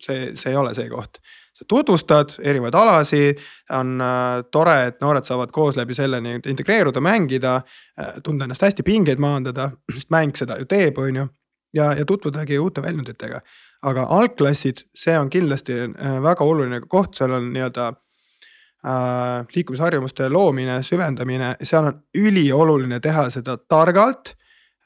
see, 0.01 0.35
see 0.37 0.53
ei 0.53 0.57
ole 0.57 0.75
see 0.75 0.89
koht 0.89 1.21
sa 1.61 1.69
tutvustad 1.69 2.35
erinevaid 2.41 2.75
alasid, 2.75 3.41
on 3.77 4.01
äh, 4.01 4.45
tore, 4.53 4.77
et 4.89 5.01
noored 5.05 5.27
saavad 5.29 5.53
koos 5.53 5.77
läbi 5.77 5.95
selle 5.95 6.21
nii-öelda 6.25 6.51
integreeruda, 6.53 7.03
mängida 7.05 7.57
äh,, 7.61 8.15
tunda 8.25 8.47
ennast 8.47 8.65
hästi, 8.65 8.85
pingeid 8.87 9.21
maandada, 9.21 9.71
sest 9.95 10.11
mäng 10.15 10.33
seda 10.39 10.57
ju 10.61 10.69
teeb, 10.71 10.99
on 10.99 11.23
ju. 11.23 11.27
ja, 11.75 11.93
ja 11.95 12.05
tutvudagi 12.05 12.59
uute 12.59 12.83
väljunditega. 12.83 13.41
aga 13.83 14.03
algklassid, 14.13 14.83
see 14.95 15.19
on 15.19 15.31
kindlasti 15.31 15.77
äh, 15.85 16.23
väga 16.23 16.45
oluline 16.45 16.81
koht, 16.81 17.15
seal 17.17 17.33
on 17.37 17.53
nii-öelda 17.53 17.87
äh, 17.89 19.47
liikumisharjumuste 19.55 20.29
loomine, 20.29 20.83
süvendamine, 20.83 21.55
seal 21.63 21.89
on 21.93 22.03
ülioluline 22.15 23.01
teha 23.01 23.29
seda 23.31 23.57
targalt 23.69 24.33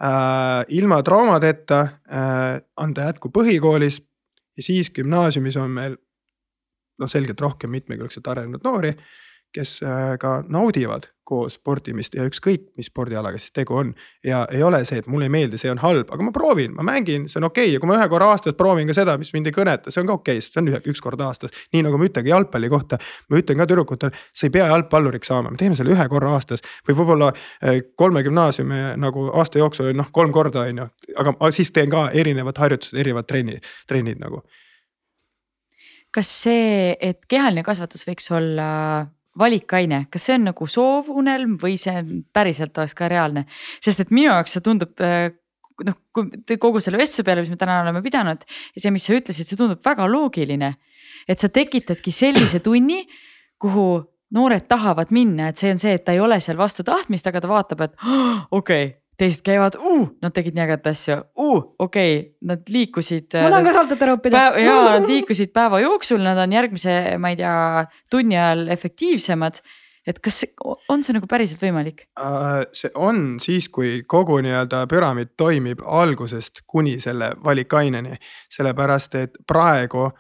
äh,, 0.03 0.65
ilma 0.69 1.03
traumadeta 1.03 1.81
äh,, 1.81 2.59
anda 2.77 3.11
jätku 3.11 3.31
põhikoolis 3.31 4.01
ja 4.57 4.63
siis 4.63 4.91
gümnaasiumis 4.91 5.57
on 5.57 5.71
meil 5.71 5.97
noh, 6.99 7.11
selgelt 7.11 7.41
rohkem 7.41 7.73
mitmekülgselt 7.75 8.29
arenenud 8.31 8.65
noori, 8.67 8.95
kes 9.55 9.79
äh, 9.87 10.15
ka 10.21 10.43
naudivad 10.51 11.11
koos 11.25 11.57
sportimist 11.57 12.15
ja 12.19 12.27
ükskõik, 12.29 12.67
mis 12.77 12.91
spordialaga 12.91 13.39
siis 13.41 13.53
tegu 13.57 13.79
on. 13.79 13.93
ja 14.25 14.43
ei 14.53 14.63
ole 14.63 14.83
see, 14.85 14.99
et 15.01 15.07
mulle 15.09 15.25
ei 15.25 15.33
meeldi, 15.33 15.57
see 15.61 15.71
on 15.73 15.81
halb, 15.81 16.11
aga 16.13 16.27
ma 16.27 16.33
proovin, 16.35 16.75
ma 16.77 16.85
mängin, 16.85 17.25
see 17.33 17.39
on 17.41 17.49
okei 17.49 17.65
okay. 17.65 17.75
ja 17.75 17.81
kui 17.81 17.89
ma 17.89 17.97
ühe 17.97 18.09
korra 18.13 18.29
aastas 18.35 18.57
proovin 18.59 18.91
ka 18.91 18.97
seda, 18.97 19.15
mis 19.21 19.33
mind 19.33 19.49
ei 19.49 19.57
kõneta, 19.57 19.93
see 19.95 20.03
on 20.03 20.11
ka 20.11 20.19
okei 20.19 20.37
okay,, 20.37 20.45
sest 20.45 20.57
see 20.57 20.61
on 20.61 20.69
ühe, 20.73 20.81
üks 20.93 21.01
kord 21.05 21.23
aastas. 21.25 21.55
nii 21.73 21.85
nagu 21.87 22.01
ma 22.01 22.09
ütlen 22.11 22.27
ka 22.27 22.33
jalgpalli 22.35 22.71
kohta, 22.73 22.99
ma 23.33 23.41
ütlen 23.41 23.63
ka 23.63 23.69
tüdrukutele, 23.71 24.25
sa 24.37 24.49
ei 24.49 24.53
pea 24.59 24.67
jalgpalluriks 24.73 25.33
saama, 25.33 25.55
me 25.55 25.61
teeme 25.61 25.79
selle 25.79 25.95
ühe 25.97 26.09
korra 26.13 26.35
aastas. 26.37 26.65
või 26.89 26.99
võib-olla 27.01 27.31
äh, 27.33 27.81
kolme 27.97 28.25
gümnaasiumi 28.27 28.83
nagu 29.01 29.31
aasta 29.33 29.63
jooksul 29.63 29.95
noh, 29.97 30.13
kolm 30.13 30.35
korda 30.35 30.67
on 30.69 30.85
ju, 30.85 30.91
aga 31.25 31.53
siis 31.57 31.73
teen 31.73 31.89
ka 31.95 32.11
erinevad 32.13 32.61
harjutused, 32.61 33.01
erinevad 33.01 33.31
trenni, 33.31 33.57
trennid 33.89 34.21
nagu 34.21 34.45
kas 36.15 36.31
see, 36.45 36.95
et 37.03 37.25
kehaline 37.31 37.65
kasvatus 37.67 38.07
võiks 38.07 38.31
olla 38.35 38.69
valikaine, 39.39 40.05
kas 40.13 40.29
see 40.29 40.37
on 40.39 40.47
nagu 40.51 40.67
soovunelm 40.71 41.57
või 41.59 41.75
see 41.81 41.95
on 41.99 42.21
päriselt 42.35 42.77
oleks 42.79 42.95
ka 42.95 43.09
reaalne, 43.11 43.47
sest 43.83 44.05
et 44.05 44.15
minu 44.15 44.31
jaoks 44.31 44.55
see 44.55 44.63
tundub 44.65 45.03
äh, 45.03 45.33
noh, 45.83 45.99
kui 46.15 46.59
kogu 46.61 46.83
selle 46.83 47.01
vestluse 47.01 47.27
peale, 47.27 47.43
mis 47.43 47.51
me 47.51 47.59
täna 47.59 47.81
oleme 47.83 48.03
pidanud 48.05 48.45
ja 48.47 48.83
see, 48.83 48.93
mis 48.95 49.07
sa 49.07 49.17
ütlesid, 49.17 49.49
see 49.51 49.59
tundub 49.59 49.83
väga 49.85 50.07
loogiline. 50.11 50.75
et 51.29 51.41
sa 51.41 51.49
tekitadki 51.49 52.13
sellise 52.13 52.61
tunni, 52.61 53.05
kuhu 53.59 53.87
noored 54.35 54.67
tahavad 54.69 55.11
minna, 55.15 55.51
et 55.51 55.61
see 55.61 55.71
on 55.73 55.81
see, 55.83 55.95
et 55.99 56.05
ta 56.05 56.15
ei 56.15 56.21
ole 56.21 56.39
seal 56.43 56.59
vastu 56.59 56.85
tahtmist, 56.87 57.27
aga 57.27 57.43
ta 57.43 57.51
vaatab, 57.51 57.85
et 57.87 57.95
okei 58.51 58.87
okay, 58.87 58.93
teised 59.21 59.45
käivad 59.47 59.79
uh,, 59.79 60.09
nad 60.23 60.35
tegid 60.35 60.57
nii 60.57 60.65
ägedat 60.67 60.91
asja 60.91 61.21
uh,, 61.39 61.63
okei 61.79 62.19
okay,, 62.19 62.27
nad 62.51 62.67
liikusid. 62.69 63.31
ma 63.37 63.53
tahan 63.53 63.69
ka 63.69 63.77
saltata 63.77 64.11
õppida. 64.17 64.45
ja 64.63 64.77
nad 64.97 65.09
liikusid 65.11 65.55
päeva 65.55 65.81
jooksul, 65.85 66.23
nad 66.25 66.39
on 66.43 66.53
järgmise, 66.53 66.99
ma 67.23 67.33
ei 67.35 67.41
tea, 67.41 67.55
tunni 68.11 68.39
ajal 68.39 68.69
efektiivsemad 68.75 69.63
et 70.07 70.19
kas 70.21 70.43
on 70.93 71.03
see 71.05 71.17
nagu 71.17 71.29
päriselt 71.31 71.63
võimalik? 71.65 72.05
Äh, 72.21 72.67
see 72.77 72.93
on 72.95 73.39
siis, 73.43 73.71
kui 73.73 74.03
kogu 74.09 74.37
nii-öelda 74.45 74.85
püramiid 74.91 75.33
toimib 75.41 75.83
algusest 75.85 76.65
kuni 76.69 76.99
selle 77.01 77.33
valikaineni, 77.45 78.19
sellepärast 78.53 79.19
et 79.21 79.41
praegu 79.49 80.11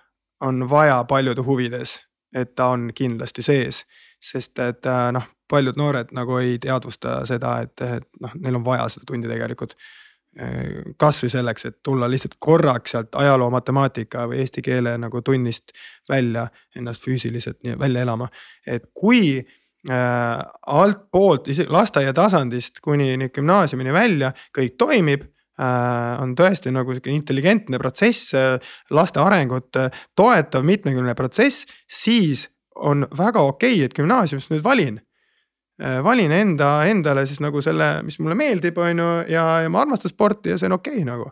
on 0.45 0.65
vaja 0.71 1.03
paljude 1.09 1.45
huvides, 1.45 1.99
et 2.35 2.55
ta 2.57 2.73
on 2.75 2.89
kindlasti 2.97 3.45
sees, 3.45 3.85
sest 4.21 4.59
et 4.65 4.89
äh, 4.89 5.09
noh, 5.15 5.29
paljud 5.51 5.77
noored 5.77 6.15
nagu 6.17 6.39
ei 6.41 6.57
teadvusta 6.63 7.21
seda, 7.29 7.59
et, 7.65 7.85
et 7.85 8.23
noh, 8.25 8.33
neil 8.41 8.59
on 8.59 8.65
vaja 8.67 8.89
seda 8.93 9.09
tundi 9.13 9.31
tegelikult. 9.31 9.77
kasvõi 10.99 11.29
selleks, 11.31 11.65
et 11.69 11.77
tulla 11.87 12.09
lihtsalt 12.11 12.33
korraks 12.43 12.91
sealt 12.91 13.15
ajaloo, 13.15 13.53
matemaatika 13.55 14.25
või 14.27 14.41
eesti 14.43 14.65
keele 14.67 14.97
nagu 14.99 15.21
tunnist 15.23 15.71
välja, 16.11 16.49
ennast 16.75 17.05
füüsiliselt 17.05 17.61
nii 17.63 17.77
välja 17.79 18.03
elama. 18.03 18.27
et 18.67 18.89
kui 18.95 19.39
äh, 19.39 20.41
altpoolt, 20.67 21.49
isegi 21.55 21.71
lasteaia 21.71 22.13
tasandist 22.13 22.83
kuni 22.83 23.13
nüüd 23.15 23.31
gümnaasiumini 23.31 23.95
välja 23.95 24.33
kõik 24.59 24.75
toimib 24.75 25.23
äh, 25.23 26.19
on 26.19 26.35
tõesti 26.35 26.75
nagu 26.75 26.91
sihuke 26.91 27.15
intelligentne 27.15 27.79
protsess, 27.79 28.35
laste 28.91 29.23
arengut 29.23 29.71
toetav 30.19 30.67
mitmekülgne 30.67 31.15
protsess, 31.15 31.63
siis 31.87 32.49
on 32.75 33.07
väga 33.17 33.39
okei 33.41 33.77
okay,, 33.79 33.87
et 33.87 33.95
gümnaasiumist 33.95 34.51
nüüd 34.51 34.67
valin 34.67 34.99
valin 35.79 36.33
enda, 36.33 36.69
endale 36.87 37.25
siis 37.27 37.41
nagu 37.43 37.63
selle, 37.65 38.03
mis 38.07 38.21
mulle 38.23 38.37
meeldib, 38.39 38.79
on 38.79 39.03
ju, 39.03 39.11
ja, 39.33 39.45
ja 39.65 39.71
ma 39.73 39.83
armastan 39.83 40.13
sporti 40.13 40.53
ja 40.53 40.59
see 40.61 40.69
on 40.71 40.77
okei 40.79 41.01
okay, 41.01 41.09
nagu. 41.09 41.31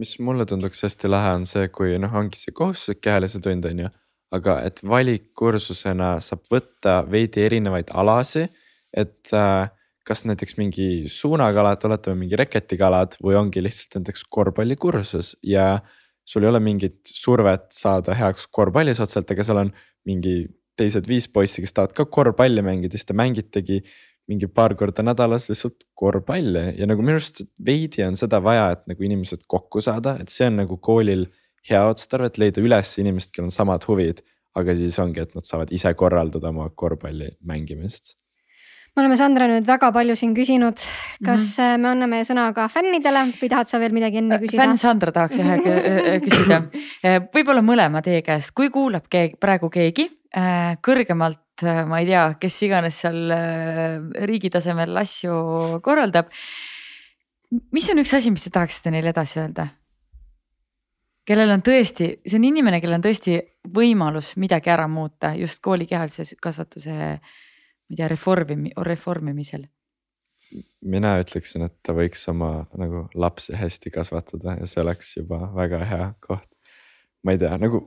mis 0.00 0.16
mulle 0.22 0.46
tunduks 0.46 0.82
hästi 0.86 1.10
lahe, 1.10 1.34
on 1.38 1.46
see, 1.46 1.68
kui 1.74 1.98
noh, 1.98 2.14
ongi 2.16 2.38
see 2.40 2.54
kohustuslik 2.56 3.02
kehalise 3.06 3.42
tund 3.42 3.66
on 3.70 3.84
ju. 3.84 3.90
aga 4.34 4.60
et 4.62 4.78
valikkursusena 4.86 6.16
saab 6.22 6.42
võtta 6.50 7.00
veidi 7.10 7.42
erinevaid 7.42 7.90
alasid, 7.98 8.50
et 8.94 9.32
äh, 9.34 9.70
kas 10.06 10.24
näiteks 10.26 10.56
mingi 10.58 11.08
suunakalad, 11.10 11.82
oletame 11.86 12.24
mingi 12.24 12.38
reketikalad 12.38 13.16
või 13.22 13.36
ongi 13.38 13.62
lihtsalt 13.62 14.00
näiteks 14.00 14.24
korvpallikursus 14.30 15.36
ja 15.46 15.80
sul 16.26 16.46
ei 16.46 16.50
ole 16.50 16.60
mingit 16.62 17.00
survet 17.06 17.68
saada 17.74 18.14
heaks 18.18 18.46
korvpallis 18.50 19.02
otseselt, 19.02 19.30
aga 19.30 19.46
seal 19.46 19.62
on 19.64 19.72
mingi 20.08 20.34
teised 20.80 21.08
viis 21.08 21.28
poissi, 21.28 21.64
kes 21.64 21.76
tahavad 21.76 21.96
ka 21.96 22.06
korvpalli 22.18 22.64
mängida, 22.64 22.96
siis 22.96 23.08
te 23.08 23.16
mängitegi 23.16 23.80
mingi 24.30 24.48
paar 24.52 24.76
korda 24.78 25.04
nädalas 25.04 25.48
lihtsalt 25.50 25.84
korvpalli 25.98 26.64
ja 26.78 26.88
nagu 26.88 27.04
minu 27.04 27.18
arust 27.18 27.42
veidi 27.66 28.04
on 28.06 28.18
seda 28.18 28.40
vaja, 28.44 28.70
et 28.76 28.86
nagu 28.90 29.06
inimesed 29.06 29.44
kokku 29.50 29.82
saada, 29.84 30.16
et 30.22 30.32
see 30.32 30.48
on 30.50 30.60
nagu 30.62 30.78
koolil 30.82 31.26
hea 31.70 31.80
otstarve, 31.88 32.30
et 32.30 32.38
leida 32.40 32.62
üles 32.64 32.94
inimesed, 33.02 33.34
kellel 33.34 33.50
on 33.50 33.56
samad 33.56 33.86
huvid. 33.88 34.24
aga 34.58 34.74
siis 34.74 34.96
ongi, 34.98 35.22
et 35.22 35.34
nad 35.38 35.46
saavad 35.46 35.70
ise 35.70 35.92
korraldada 35.94 36.48
oma 36.50 36.64
korvpalli 36.74 37.28
mängimist 37.46 38.16
me 38.96 39.04
oleme 39.04 39.16
Sandra 39.16 39.46
nüüd 39.48 39.66
väga 39.66 39.92
palju 39.94 40.16
siin 40.18 40.34
küsinud, 40.34 40.80
kas 41.24 41.58
mm 41.58 41.64
-hmm. 41.64 41.78
me 41.78 41.88
anname 41.88 42.22
sõna 42.28 42.52
ka 42.54 42.68
fännidele 42.68 43.26
või 43.40 43.48
tahad 43.48 43.68
sa 43.68 43.78
veel 43.78 43.92
midagi 43.92 44.18
enne 44.18 44.38
küsida? 44.38 44.62
fänn 44.62 44.76
Sandra 44.76 45.12
tahaks 45.12 45.38
jah 45.38 45.58
küsida, 46.24 46.62
võib-olla 47.34 47.62
mõlema 47.62 48.02
teie 48.02 48.22
käest, 48.22 48.54
kui 48.54 48.70
kuulab 48.70 49.06
keegi, 49.08 49.36
praegu 49.40 49.70
keegi 49.70 50.10
Äh, 50.30 50.76
kõrgemalt, 50.78 51.58
äh, 51.66 51.82
ma 51.90 51.98
ei 51.98 52.06
tea, 52.06 52.36
kes 52.38 52.60
iganes 52.62 53.00
seal 53.02 53.32
äh, 53.34 53.96
riigi 54.28 54.46
tasemel 54.50 54.94
asju 55.00 55.80
korraldab. 55.82 56.30
mis 57.74 57.88
on 57.90 57.98
üks 57.98 58.12
asi, 58.14 58.30
mis 58.30 58.44
te 58.44 58.50
tahaksite 58.54 58.92
neile 58.94 59.10
edasi 59.10 59.40
öelda? 59.42 59.66
kellel 61.26 61.50
on 61.50 61.64
tõesti, 61.66 62.20
see 62.22 62.38
on 62.38 62.46
inimene, 62.46 62.78
kellel 62.80 63.00
on 63.00 63.02
tõesti 63.02 63.40
võimalus 63.74 64.36
midagi 64.38 64.70
ära 64.70 64.86
muuta 64.86 65.34
just 65.34 65.58
kooli 65.62 65.86
kehalise 65.86 66.22
kasvatuse, 66.40 67.18
ma 67.90 67.96
ei 67.96 68.02
tea, 68.02 68.08
reformi, 68.14 68.72
reformimisel 68.86 69.66
mina 70.82 71.14
ütleksin, 71.22 71.64
et 71.66 71.76
ta 71.86 71.94
võiks 71.94 72.22
oma 72.30 72.64
nagu 72.78 73.04
lapsi 73.14 73.54
hästi 73.58 73.92
kasvatada 73.94 74.56
ja 74.58 74.66
see 74.66 74.82
oleks 74.82 75.12
juba 75.16 75.44
väga 75.54 75.82
hea 75.86 76.06
koht. 76.24 76.48
ma 77.24 77.34
ei 77.34 77.38
tea, 77.38 77.52
nagu 77.60 77.84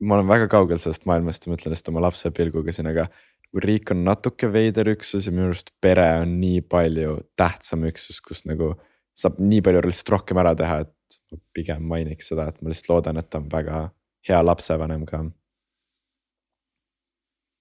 ma 0.00 0.18
olen 0.18 0.28
väga 0.28 0.48
kaugel 0.52 0.78
sellest 0.80 1.06
maailmast 1.08 1.46
ja 1.46 1.52
mõtlen 1.52 1.72
lihtsalt 1.72 1.92
oma 1.92 2.04
lapse 2.04 2.30
pilguga 2.36 2.74
siin, 2.74 2.90
aga 2.90 3.06
nagu 3.08 3.62
riik 3.64 3.90
on 3.94 4.04
natuke 4.04 4.50
veider 4.52 4.90
üksus 4.92 5.26
ja 5.26 5.32
minu 5.32 5.50
arust 5.50 5.72
pere 5.80 6.06
on 6.20 6.36
nii 6.40 6.60
palju 6.68 7.16
tähtsam 7.40 7.86
üksus, 7.88 8.20
kus 8.20 8.44
nagu 8.48 8.74
saab 9.16 9.40
nii 9.40 9.62
palju 9.64 9.86
lihtsalt 9.86 10.12
rohkem 10.16 10.42
ära 10.42 10.52
teha, 10.58 10.82
et 10.84 11.40
pigem 11.56 11.86
mainiks 11.88 12.28
seda, 12.32 12.50
et 12.50 12.60
ma 12.60 12.70
lihtsalt 12.70 12.92
loodan, 12.92 13.20
et 13.20 13.30
ta 13.30 13.40
on 13.40 13.48
väga 13.52 13.86
hea 14.28 14.42
lapsevanem 14.44 15.06
ka. 15.08 15.24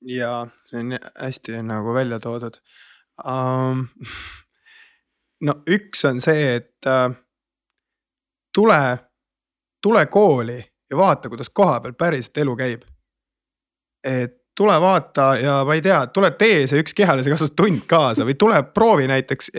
Ja 0.06 0.48
see 0.70 0.80
on 0.80 0.98
hästi 1.20 1.62
nagu 1.66 1.94
välja 1.94 2.20
toodud 2.20 2.58
um,. 3.26 3.86
no 5.48 5.60
üks 5.68 6.06
on 6.08 6.22
see, 6.24 6.56
et 6.56 6.88
uh, 6.90 7.12
tule, 8.56 8.80
tule 9.84 10.06
kooli 10.06 10.60
ja 10.90 10.98
vaata, 10.98 11.30
kuidas 11.30 11.50
kohapeal 11.50 11.94
päriselt 11.98 12.38
elu 12.38 12.56
käib. 12.56 12.82
et 14.06 14.46
tule 14.58 14.82
vaata 14.82 15.36
ja 15.36 15.66
ma 15.66 15.74
ei 15.74 15.82
tea, 15.82 16.08
tule 16.08 16.32
tee 16.32 16.64
see 16.68 16.80
üks 16.80 16.96
kehalise 16.96 17.32
kasvatuse 17.32 17.56
tund 17.60 17.84
kaasa 17.90 18.26
või 18.28 18.38
tule 18.40 18.62
proovi 18.64 19.08
näiteks. 19.12 19.52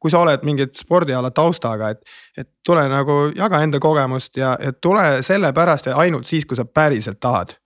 kui 0.00 0.10
sa 0.10 0.22
oled 0.24 0.44
mingi 0.48 0.68
spordiala 0.76 1.30
taustaga, 1.30 1.90
et, 1.90 2.00
et 2.36 2.48
tule 2.64 2.86
nagu 2.88 3.18
jaga 3.36 3.62
enda 3.62 3.80
kogemust 3.80 4.36
ja, 4.36 4.56
ja 4.62 4.72
tule 4.72 5.22
sellepärast 5.22 5.90
ja 5.90 5.96
ainult 5.96 6.26
siis, 6.26 6.46
kui 6.46 6.56
sa 6.56 6.64
päriselt 6.64 7.20
tahad. 7.20 7.58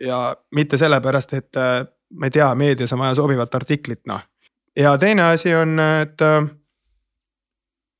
Ja 0.00 0.36
mitte 0.56 0.78
sellepärast, 0.78 1.32
et 1.38 1.60
ma 2.16 2.26
ei 2.26 2.34
tea, 2.34 2.48
meedias 2.54 2.92
on 2.92 3.02
vaja 3.02 3.14
sobivat 3.18 3.54
artiklit, 3.54 4.00
noh. 4.06 4.20
ja 4.76 4.96
teine 4.98 5.30
asi 5.30 5.54
on, 5.54 5.76
et 6.02 6.24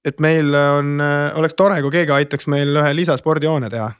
et 0.05 0.21
meil 0.21 0.55
on, 0.55 0.95
oleks 1.35 1.55
tore, 1.55 1.81
kui 1.83 1.93
keegi 1.93 2.15
aitaks 2.17 2.49
meil 2.49 2.73
ühe 2.73 2.95
lisaspordihoone 2.97 3.71
teha. 3.71 3.91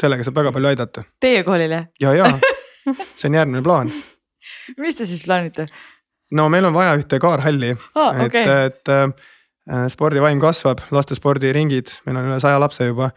sellega 0.00 0.24
saab 0.26 0.40
väga 0.40 0.52
palju 0.52 0.68
aidata. 0.72 1.04
Teie 1.20 1.44
koolile? 1.46 1.86
ja, 2.00 2.14
ja 2.14 2.32
see 3.18 3.28
on 3.28 3.38
järgmine 3.38 3.62
plaan. 3.62 3.92
mis 4.78 4.96
te 4.96 5.06
siis 5.06 5.22
plaanite? 5.24 5.68
no 6.34 6.48
meil 6.52 6.66
on 6.68 6.74
vaja 6.74 6.96
ühte 6.98 7.20
kaarhalli 7.22 7.74
oh,, 7.74 8.24
okay. 8.26 8.42
et, 8.42 8.80
et 8.82 8.92
äh, 8.92 9.86
spordivaim 9.92 10.40
kasvab, 10.42 10.82
lastespordiringid, 10.94 11.92
meil 12.08 12.20
on 12.20 12.30
üle 12.32 12.40
saja 12.42 12.60
lapse 12.60 12.88
juba. 12.88 13.10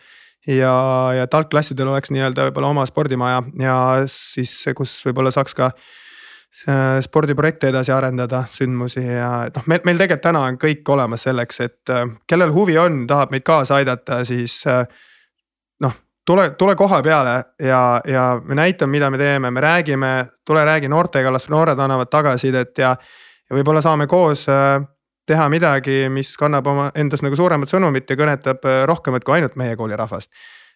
Ja, 0.47 0.73
ja 1.17 1.27
et 1.27 1.37
algklassidel 1.37 1.91
oleks 1.91 2.11
nii-öelda 2.13 2.49
võib-olla 2.49 2.73
oma 2.73 2.85
spordimaja 2.89 3.41
ja 3.61 3.77
siis, 4.11 4.53
kus 4.77 4.93
võib-olla 5.07 5.31
saaks 5.35 5.57
ka 5.57 5.71
äh, 5.71 6.99
spordiprojekte 7.05 7.71
edasi 7.73 7.93
arendada, 7.95 8.45
sündmusi 8.51 9.03
ja 9.05 9.31
noh, 9.53 9.67
meil, 9.67 9.83
meil 9.87 9.99
tegelikult 9.99 10.25
täna 10.29 10.45
on 10.47 10.61
kõik 10.61 10.93
olemas 10.95 11.27
selleks, 11.27 11.61
et 11.65 11.93
äh, 11.93 12.07
kellel 12.27 12.55
huvi 12.55 12.79
on, 12.81 13.05
tahab 13.09 13.35
meid 13.35 13.47
kaasa 13.47 13.81
aidata, 13.81 14.23
siis 14.27 14.61
äh, 14.67 14.85
tule, 16.27 16.49
tule 16.49 16.75
koha 16.75 17.01
peale 17.03 17.35
ja, 17.63 18.01
ja 18.07 18.41
me 18.43 18.55
näitame, 18.55 18.91
mida 18.91 19.09
me 19.09 19.17
teeme, 19.17 19.51
me 19.51 19.61
räägime, 19.61 20.27
tule 20.45 20.65
räägi 20.65 20.89
noortega, 20.91 21.31
las 21.33 21.49
noored 21.49 21.79
annavad 21.79 22.11
tagasisidet 22.11 22.77
ja. 22.77 22.95
ja 23.49 23.55
võib-olla 23.55 23.81
saame 23.81 24.07
koos 24.11 24.47
äh, 24.51 24.81
teha 25.27 25.47
midagi, 25.51 26.07
mis 26.13 26.35
kannab 26.39 26.67
oma 26.71 26.89
endas 26.95 27.23
nagu 27.25 27.35
suuremat 27.35 27.71
sõnumit 27.71 28.09
ja 28.09 28.19
kõnetab 28.19 28.65
äh, 28.67 28.83
rohkemat 28.89 29.25
kui 29.27 29.37
ainult 29.37 29.57
meie 29.59 29.75
kooli 29.79 29.97
rahvast. 29.99 30.31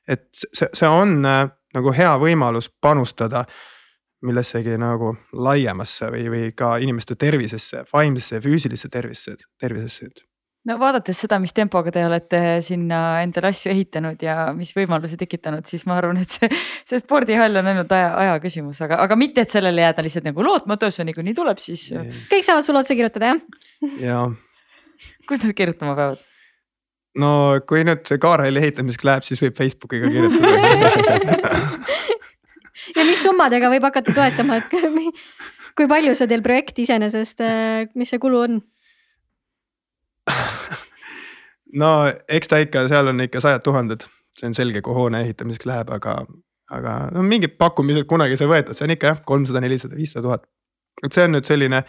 et 0.08 0.28
see, 0.34 0.68
see 0.74 0.88
on 0.88 1.22
äh, 1.26 1.46
nagu 1.76 1.94
hea 1.96 2.16
võimalus 2.20 2.70
panustada 2.82 3.46
millessegi 4.22 4.78
nagu 4.78 5.16
laiemasse 5.34 6.12
või, 6.14 6.28
või 6.30 6.52
ka 6.58 6.76
inimeste 6.78 7.16
tervisesse, 7.16 7.86
vaimsesse 7.94 8.38
ja 8.38 8.42
füüsilisse 8.42 8.90
tervisesse, 8.90 9.48
tervisesse 9.60 10.12
no 10.70 10.78
vaadates 10.82 11.18
seda, 11.24 11.40
mis 11.42 11.54
tempoga 11.58 11.90
te 11.94 12.04
olete 12.06 12.40
sinna 12.66 13.00
endale 13.24 13.48
asju 13.52 13.72
ehitanud 13.74 14.22
ja 14.22 14.36
mis 14.58 14.74
võimalusi 14.78 15.18
tekitanud, 15.20 15.66
siis 15.70 15.84
ma 15.90 15.94
arvan, 15.98 16.18
et 16.22 16.32
see, 16.36 16.50
see 16.88 17.00
spordihall 17.02 17.56
on 17.62 17.68
ainult 17.72 17.92
aja, 17.98 18.10
aja 18.24 18.34
küsimus, 18.44 18.78
aga, 18.86 18.96
aga 19.06 19.14
mitte, 19.20 19.40
et 19.46 19.52
sellele 19.54 19.80
jääda 19.86 20.02
lihtsalt 20.06 20.28
nagu 20.30 20.40
lootmatu, 20.46 20.84
see 20.94 21.06
niikuinii 21.10 21.36
tuleb, 21.38 21.60
siis. 21.62 21.82
kõik 22.32 22.48
saavad 22.48 22.64
sulle 22.68 22.82
otsa 22.84 22.98
kirjutada, 22.98 23.26
jah? 23.34 23.40
jaa. 24.04 24.26
kus 25.30 25.40
nad 25.46 25.54
kirjutama 25.58 25.94
peavad? 25.98 26.20
no 27.22 27.30
kui 27.68 27.82
nüüd 27.88 28.02
see 28.08 28.20
kaarhalli 28.22 28.58
ehitamiseks 28.62 29.06
läheb, 29.08 29.24
siis 29.28 29.40
võib 29.44 29.56
Facebookiga 29.58 30.08
kirjutada 30.14 30.48
ja 32.98 33.02
mis 33.08 33.22
summadega 33.24 33.68
võib 33.74 33.86
hakata 33.90 34.10
toetama, 34.16 34.52
et 34.62 34.68
kui 35.76 35.86
palju 35.90 36.12
see 36.18 36.30
teil 36.30 36.44
projekt 36.46 36.76
iseenesest, 36.86 37.38
mis 37.98 38.10
see 38.14 38.20
kulu 38.22 38.38
on? 38.46 38.54
no 41.82 41.92
eks 42.30 42.52
ta 42.52 42.62
ikka, 42.64 42.86
seal 42.92 43.12
on 43.12 43.26
ikka 43.26 43.42
sajad 43.44 43.66
tuhanded, 43.66 44.06
see 44.40 44.50
on 44.52 44.58
selge, 44.58 44.84
kui 44.86 44.96
hoone 44.96 45.24
ehitamiseks 45.26 45.68
läheb, 45.70 45.92
aga, 45.98 46.22
aga 46.72 46.96
no 47.16 47.26
mingid 47.28 47.58
pakkumised 47.62 48.08
kunagi 48.10 48.40
sai 48.40 48.50
võetud, 48.52 48.78
see 48.78 48.88
on 48.88 48.96
ikka 48.96 49.14
jah, 49.14 49.22
kolmsada, 49.28 49.64
nelisada, 49.64 49.98
viissada 50.00 50.26
tuhat. 50.28 50.48
et 51.06 51.14
see 51.14 51.26
on 51.26 51.38
nüüd 51.38 51.50
selline, 51.50 51.84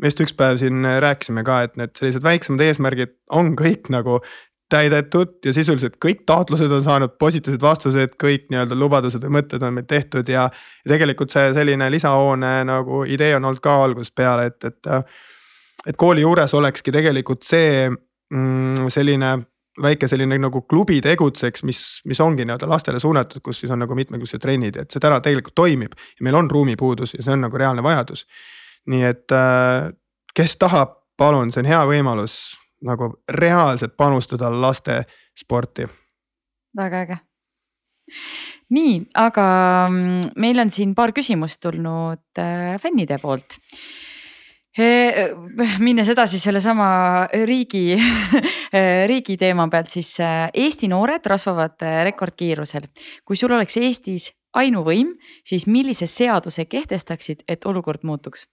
me 0.00 0.10
just 0.10 0.20
üks 0.24 0.36
päev 0.36 0.60
siin 0.60 0.84
rääkisime 1.02 1.44
ka, 1.46 1.62
et 1.66 1.78
need 1.80 1.96
sellised 1.98 2.24
väiksemad 2.24 2.64
eesmärgid 2.66 3.16
on 3.34 3.54
kõik 3.58 3.90
nagu 3.92 4.20
täidetud 4.72 5.36
ja 5.46 5.52
sisuliselt 5.54 5.94
kõik 6.02 6.24
taotlused 6.26 6.72
on 6.74 6.82
saanud 6.82 7.14
positiivsed 7.20 7.62
vastused, 7.62 8.16
kõik 8.22 8.48
nii-öelda 8.50 8.78
lubadused 8.78 9.22
või 9.22 9.38
mõtted 9.38 9.62
on 9.62 9.76
meil 9.76 9.86
tehtud 9.86 10.26
ja. 10.28 10.48
ja 10.82 10.90
tegelikult 10.90 11.30
see 11.30 11.52
selline 11.54 11.86
lisahoone 11.94 12.52
nagu 12.66 13.04
idee 13.06 13.36
on 13.38 13.46
olnud 13.46 13.62
ka 13.62 13.76
algusest 13.84 14.14
peale, 14.18 14.48
et, 14.50 14.66
et 14.66 14.90
et 15.86 15.96
kooli 15.96 16.24
juures 16.24 16.54
olekski 16.54 16.92
tegelikult 16.94 17.46
see 17.46 17.86
mm, 17.90 18.88
selline 18.92 19.36
väike 19.82 20.08
selline 20.08 20.38
nagu 20.40 20.62
klubi 20.64 21.00
tegutseks, 21.04 21.62
mis, 21.68 21.80
mis 22.08 22.20
ongi 22.24 22.46
nii-öelda 22.46 22.68
lastele 22.68 23.00
suunatud, 23.00 23.42
kus 23.44 23.60
siis 23.60 23.72
on 23.72 23.82
nagu 23.84 23.96
mitmekülgsed 23.98 24.40
trennid, 24.40 24.78
et 24.80 24.92
see 24.92 25.02
täna 25.02 25.20
tegelikult 25.24 25.56
toimib 25.58 25.96
ja 25.96 26.24
meil 26.24 26.38
on 26.38 26.50
ruumipuudus 26.50 27.12
ja 27.16 27.24
see 27.24 27.34
on 27.34 27.44
nagu 27.44 27.60
reaalne 27.60 27.84
vajadus. 27.84 28.24
nii 28.86 29.02
et 29.04 29.32
äh, 29.34 29.90
kes 30.34 30.56
tahab, 30.62 30.96
palun, 31.18 31.52
see 31.52 31.64
on 31.64 31.68
hea 31.68 31.82
võimalus 31.90 32.38
nagu 32.86 33.10
reaalselt 33.32 33.96
panustada 33.96 34.50
laste 34.52 35.02
sporti. 35.38 35.88
väga 36.76 37.02
äge. 37.04 37.18
nii, 38.70 38.96
aga 39.14 39.46
mm, 39.90 40.32
meil 40.36 40.64
on 40.64 40.70
siin 40.70 40.94
paar 40.94 41.12
küsimust 41.12 41.60
tulnud 41.60 42.40
äh, 42.40 42.80
fännide 42.80 43.18
poolt 43.20 43.58
minnes 44.76 46.08
edasi 46.12 46.38
sellesama 46.40 46.88
riigi 47.48 47.96
riigi 49.10 49.36
teema 49.40 49.68
pealt, 49.72 49.88
siis 49.88 50.10
Eesti 50.20 50.90
noored 50.92 51.24
rasvavad 51.24 51.80
rekordkiirusel. 52.10 52.88
kui 53.24 53.38
sul 53.40 53.54
oleks 53.56 53.78
Eestis 53.80 54.28
ainuvõim, 54.56 55.14
siis 55.44 55.66
millise 55.66 56.08
seaduse 56.10 56.66
kehtestaksid, 56.68 57.46
et 57.48 57.66
olukord 57.66 58.04
muutuks? 58.04 58.48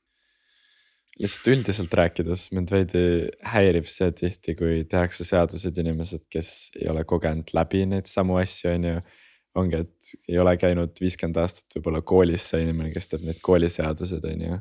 lihtsalt 1.21 1.51
üldiselt 1.51 1.93
rääkides 1.93 2.47
mind 2.57 2.71
veidi 2.73 3.03
häirib 3.45 3.85
see 3.85 4.09
tihti, 4.17 4.55
kui 4.57 4.79
tehakse 4.89 5.27
seadused 5.27 5.77
inimesed, 5.77 6.23
kes 6.31 6.71
ei 6.79 6.87
ole 6.89 7.03
kogenud 7.05 7.53
läbi 7.53 7.83
neid 7.85 8.09
samu 8.09 8.39
asju, 8.41 8.71
on 8.71 8.87
ju. 8.89 9.03
ongi, 9.53 9.83
et 9.83 10.29
ei 10.31 10.39
ole 10.41 10.55
käinud 10.57 10.97
viiskümmend 10.97 11.37
aastat 11.37 11.75
võib-olla 11.75 12.01
koolis 12.01 12.47
see 12.49 12.63
inimene, 12.63 12.89
kes 12.95 13.11
teeb 13.11 13.27
neid 13.27 13.43
kooliseadused, 13.45 14.25
on 14.25 14.41
ju 14.47 14.57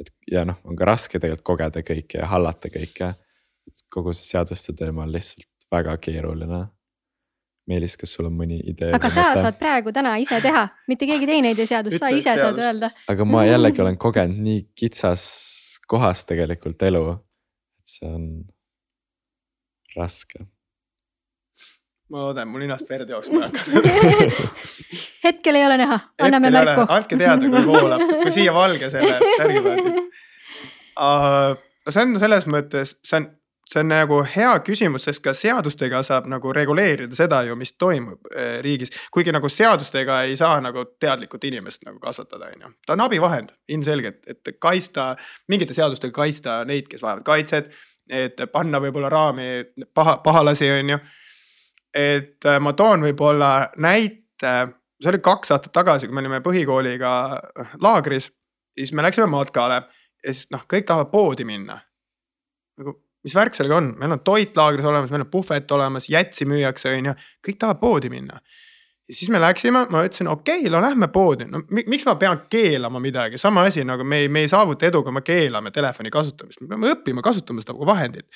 et 0.00 0.10
ja 0.30 0.44
noh, 0.48 0.60
on 0.64 0.76
ka 0.78 0.88
raske 0.88 1.18
tegelikult 1.18 1.46
kogeda 1.46 1.82
kõike 1.86 2.20
ja 2.20 2.30
hallata 2.30 2.70
kõike. 2.72 3.14
kogu 3.90 4.12
see 4.12 4.26
seaduste 4.28 4.74
teema 4.76 5.02
on 5.06 5.12
lihtsalt 5.12 5.48
väga 5.72 5.96
keeruline. 5.96 6.66
Meelis, 7.64 7.94
kas 7.96 8.12
sul 8.12 8.28
on 8.28 8.34
mõni 8.36 8.58
idee? 8.60 8.92
aga 8.92 9.08
sa 9.10 9.30
mõte? 9.30 9.44
saad 9.46 9.58
praegu 9.58 9.92
täna 9.92 10.16
ise 10.20 10.40
teha, 10.44 10.66
mitte 10.88 11.08
keegi 11.08 11.28
teine 11.30 11.54
ei 11.54 11.56
tee 11.56 11.66
seadust, 11.70 11.96
sa 11.98 12.10
ise 12.12 12.34
seadus. 12.34 12.42
saad 12.44 12.60
öelda. 12.60 12.90
aga 13.08 13.28
ma 13.28 13.46
jällegi 13.48 13.80
olen 13.84 13.96
kogenud 14.00 14.42
nii 14.44 14.66
kitsas 14.76 15.24
kohas 15.88 16.26
tegelikult 16.28 16.82
elu, 16.84 17.06
et 17.80 17.94
see 17.96 18.10
on 18.10 18.26
raske 19.96 20.44
ma 22.14 22.28
loodan, 22.28 22.48
mul 22.48 22.62
ninast 22.62 22.90
verd 22.90 23.10
jooksma 23.10 23.48
hakanud 23.48 23.86
hetkel 25.26 25.58
ei 25.58 25.66
ole 25.66 25.78
näha, 25.80 25.98
anname 26.22 26.50
hetkel 26.50 26.68
märku. 26.68 26.84
andke 26.94 27.18
teada, 27.18 27.48
kui 27.50 27.66
voolab, 27.66 28.04
kui 28.22 28.34
siia 28.34 28.54
valge 28.54 28.90
selle 28.92 29.16
särgi 29.38 29.62
pealt 29.64 29.88
uh,. 31.06 31.56
see 31.88 32.04
on 32.04 32.20
selles 32.22 32.46
mõttes, 32.50 32.94
see 33.04 33.18
on, 33.18 33.26
see 33.70 33.82
on 33.82 33.90
nagu 33.90 34.20
hea 34.34 34.52
küsimus, 34.66 35.08
sest 35.08 35.24
ka 35.24 35.34
seadustega 35.36 36.04
saab 36.06 36.28
nagu 36.30 36.52
reguleerida 36.54 37.18
seda 37.18 37.42
ju, 37.48 37.56
mis 37.58 37.74
toimub 37.80 38.30
eh, 38.30 38.60
riigis. 38.64 38.94
kuigi 39.14 39.34
nagu 39.34 39.50
seadustega 39.50 40.20
ei 40.28 40.38
saa 40.38 40.60
nagu 40.62 40.86
teadlikult 41.00 41.48
inimest 41.50 41.82
nagu 41.88 41.98
kasvatada, 42.02 42.52
on 42.54 42.68
ju. 42.68 42.72
ta 42.86 42.94
on 42.94 43.04
abivahend 43.08 43.50
ilmselgelt, 43.74 44.22
et 44.30 44.54
kaitsta, 44.62 45.14
mingite 45.50 45.74
seadustega 45.74 46.14
kaitsta 46.14 46.62
neid, 46.68 46.86
kes 46.92 47.02
vajavad 47.02 47.26
kaitset. 47.26 47.74
et 48.12 48.40
panna 48.52 48.78
võib-olla 48.84 49.08
raami 49.08 49.50
paha, 49.96 50.18
pahalasi, 50.22 50.70
on 50.78 50.90
ju 50.94 50.98
et 51.94 52.46
äh, 52.46 52.58
ma 52.60 52.74
toon 52.76 53.06
võib-olla 53.06 53.70
näite, 53.82 54.54
see 55.00 55.12
oli 55.12 55.20
kaks 55.22 55.54
aastat 55.54 55.72
tagasi, 55.74 56.08
kui 56.08 56.16
me 56.16 56.24
olime 56.24 56.42
põhikooliga 56.44 57.12
äh, 57.38 57.76
laagris, 57.82 58.28
siis 58.74 58.92
me 58.92 59.04
läksime 59.06 59.28
matkale 59.30 59.84
ja 60.24 60.32
siis 60.32 60.50
noh, 60.54 60.66
kõik 60.70 60.88
tahavad 60.88 61.12
poodi 61.12 61.46
minna. 61.46 61.78
nagu, 62.80 62.96
mis 63.24 63.34
värk 63.36 63.54
sellega 63.54 63.78
on, 63.78 63.94
meil 64.00 64.16
on 64.16 64.22
toit 64.26 64.56
laagris 64.58 64.86
olemas, 64.88 65.12
meil 65.14 65.24
on 65.26 65.30
puhvet 65.30 65.70
olemas, 65.76 66.08
jätsi 66.10 66.46
müüakse, 66.48 66.96
on 66.98 67.12
ju, 67.12 67.16
kõik 67.46 67.60
tahavad 67.60 67.80
poodi 67.80 68.10
minna. 68.10 68.40
ja 69.08 69.14
siis 69.14 69.30
me 69.30 69.38
läksime, 69.40 69.84
ma 69.90 70.02
ütlesin, 70.08 70.28
okei 70.32 70.64
okay,, 70.64 70.72
no 70.72 70.82
lähme 70.82 71.08
poodi, 71.14 71.46
no 71.46 71.62
miks 71.70 72.06
ma 72.08 72.16
pean 72.18 72.42
keelama 72.50 73.02
midagi, 73.04 73.38
sama 73.38 73.68
asi 73.68 73.84
nagu 73.86 74.04
me 74.04 74.24
ei, 74.24 74.28
me 74.28 74.42
ei 74.42 74.50
saavuta 74.50 74.90
edu, 74.90 75.04
kui 75.06 75.14
me 75.14 75.22
keelame 75.22 75.70
telefoni 75.70 76.10
kasutamist, 76.10 76.64
me 76.64 76.72
peame 76.74 76.92
õppima 76.96 77.22
kasutama 77.22 77.62
seda 77.62 77.76
kui 77.78 77.86
vahendit. 77.86 78.26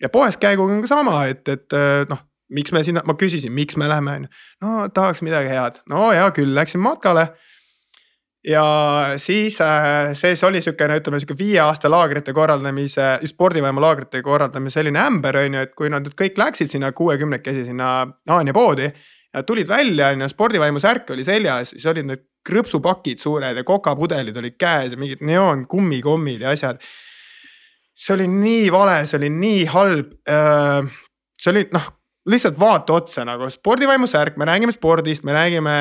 ja 0.00 0.08
poes 0.10 0.36
käiguga 0.40 0.74
on 0.74 0.82
ka 0.82 0.90
sama, 0.90 1.26
et, 1.30 1.46
et 1.48 1.78
äh, 1.78 2.02
noh 2.10 2.26
miks 2.52 2.74
me 2.74 2.82
sinna, 2.86 3.02
ma 3.08 3.16
küsisin, 3.18 3.52
miks 3.54 3.78
me 3.80 3.88
läheme, 3.90 4.18
on 4.18 4.26
ju. 4.26 4.44
no 4.64 4.88
tahaks 4.94 5.22
midagi 5.26 5.50
head, 5.52 5.80
no 5.90 6.10
hea 6.10 6.28
küll, 6.36 6.54
läksin 6.56 6.82
matkale. 6.84 7.28
ja 8.46 8.64
siis 9.22 9.60
äh, 9.62 10.12
sees 10.18 10.42
oli 10.44 10.62
sihukene, 10.62 10.98
ütleme 10.98 11.20
sihuke 11.22 11.38
viie 11.38 11.60
aasta 11.62 11.90
laagrite 11.90 12.34
korraldamise, 12.34 13.14
spordivõima 13.30 13.82
laagrite 13.84 14.22
korraldamise 14.22 14.80
selline 14.80 14.98
ämber 15.02 15.38
on 15.44 15.58
ju, 15.58 15.64
et 15.68 15.74
kui 15.78 15.92
nad 15.92 16.04
nüüd 16.04 16.18
kõik 16.18 16.40
läksid 16.42 16.72
sinna 16.72 16.92
kuuekümnekesi 16.92 17.68
sinna 17.70 17.94
Haanja 18.28 18.54
poodi. 18.56 18.90
ja 19.34 19.42
tulid 19.48 19.68
välja 19.68 20.10
on 20.12 20.26
ju, 20.26 20.28
spordivaimu 20.28 20.82
särk 20.82 21.10
oli 21.14 21.24
seljas, 21.24 21.70
siis 21.72 21.86
olid 21.86 22.06
need 22.06 22.26
krõpsupakid 22.46 23.22
suured 23.22 23.56
ja 23.56 23.64
kokapudelid 23.64 24.36
olid 24.36 24.58
käes 24.58 24.92
ja 24.92 24.98
mingid 24.98 25.22
neoonkummikommid 25.22 26.42
ja 26.42 26.50
asjad. 26.50 26.82
see 27.94 28.14
oli 28.14 28.26
nii 28.26 28.70
vale, 28.72 29.04
see 29.06 29.18
oli 29.20 29.30
nii 29.30 29.64
halb. 29.70 30.14
see 31.38 31.50
oli 31.52 31.68
noh, 31.72 31.86
lihtsalt 32.26 32.58
vaata 32.58 32.92
otsa 32.92 33.24
nagu 33.26 33.48
spordivaimu 33.50 34.06
särk, 34.06 34.36
me 34.36 34.46
räägime 34.46 34.72
spordist, 34.72 35.24
me 35.24 35.32
räägime 35.32 35.74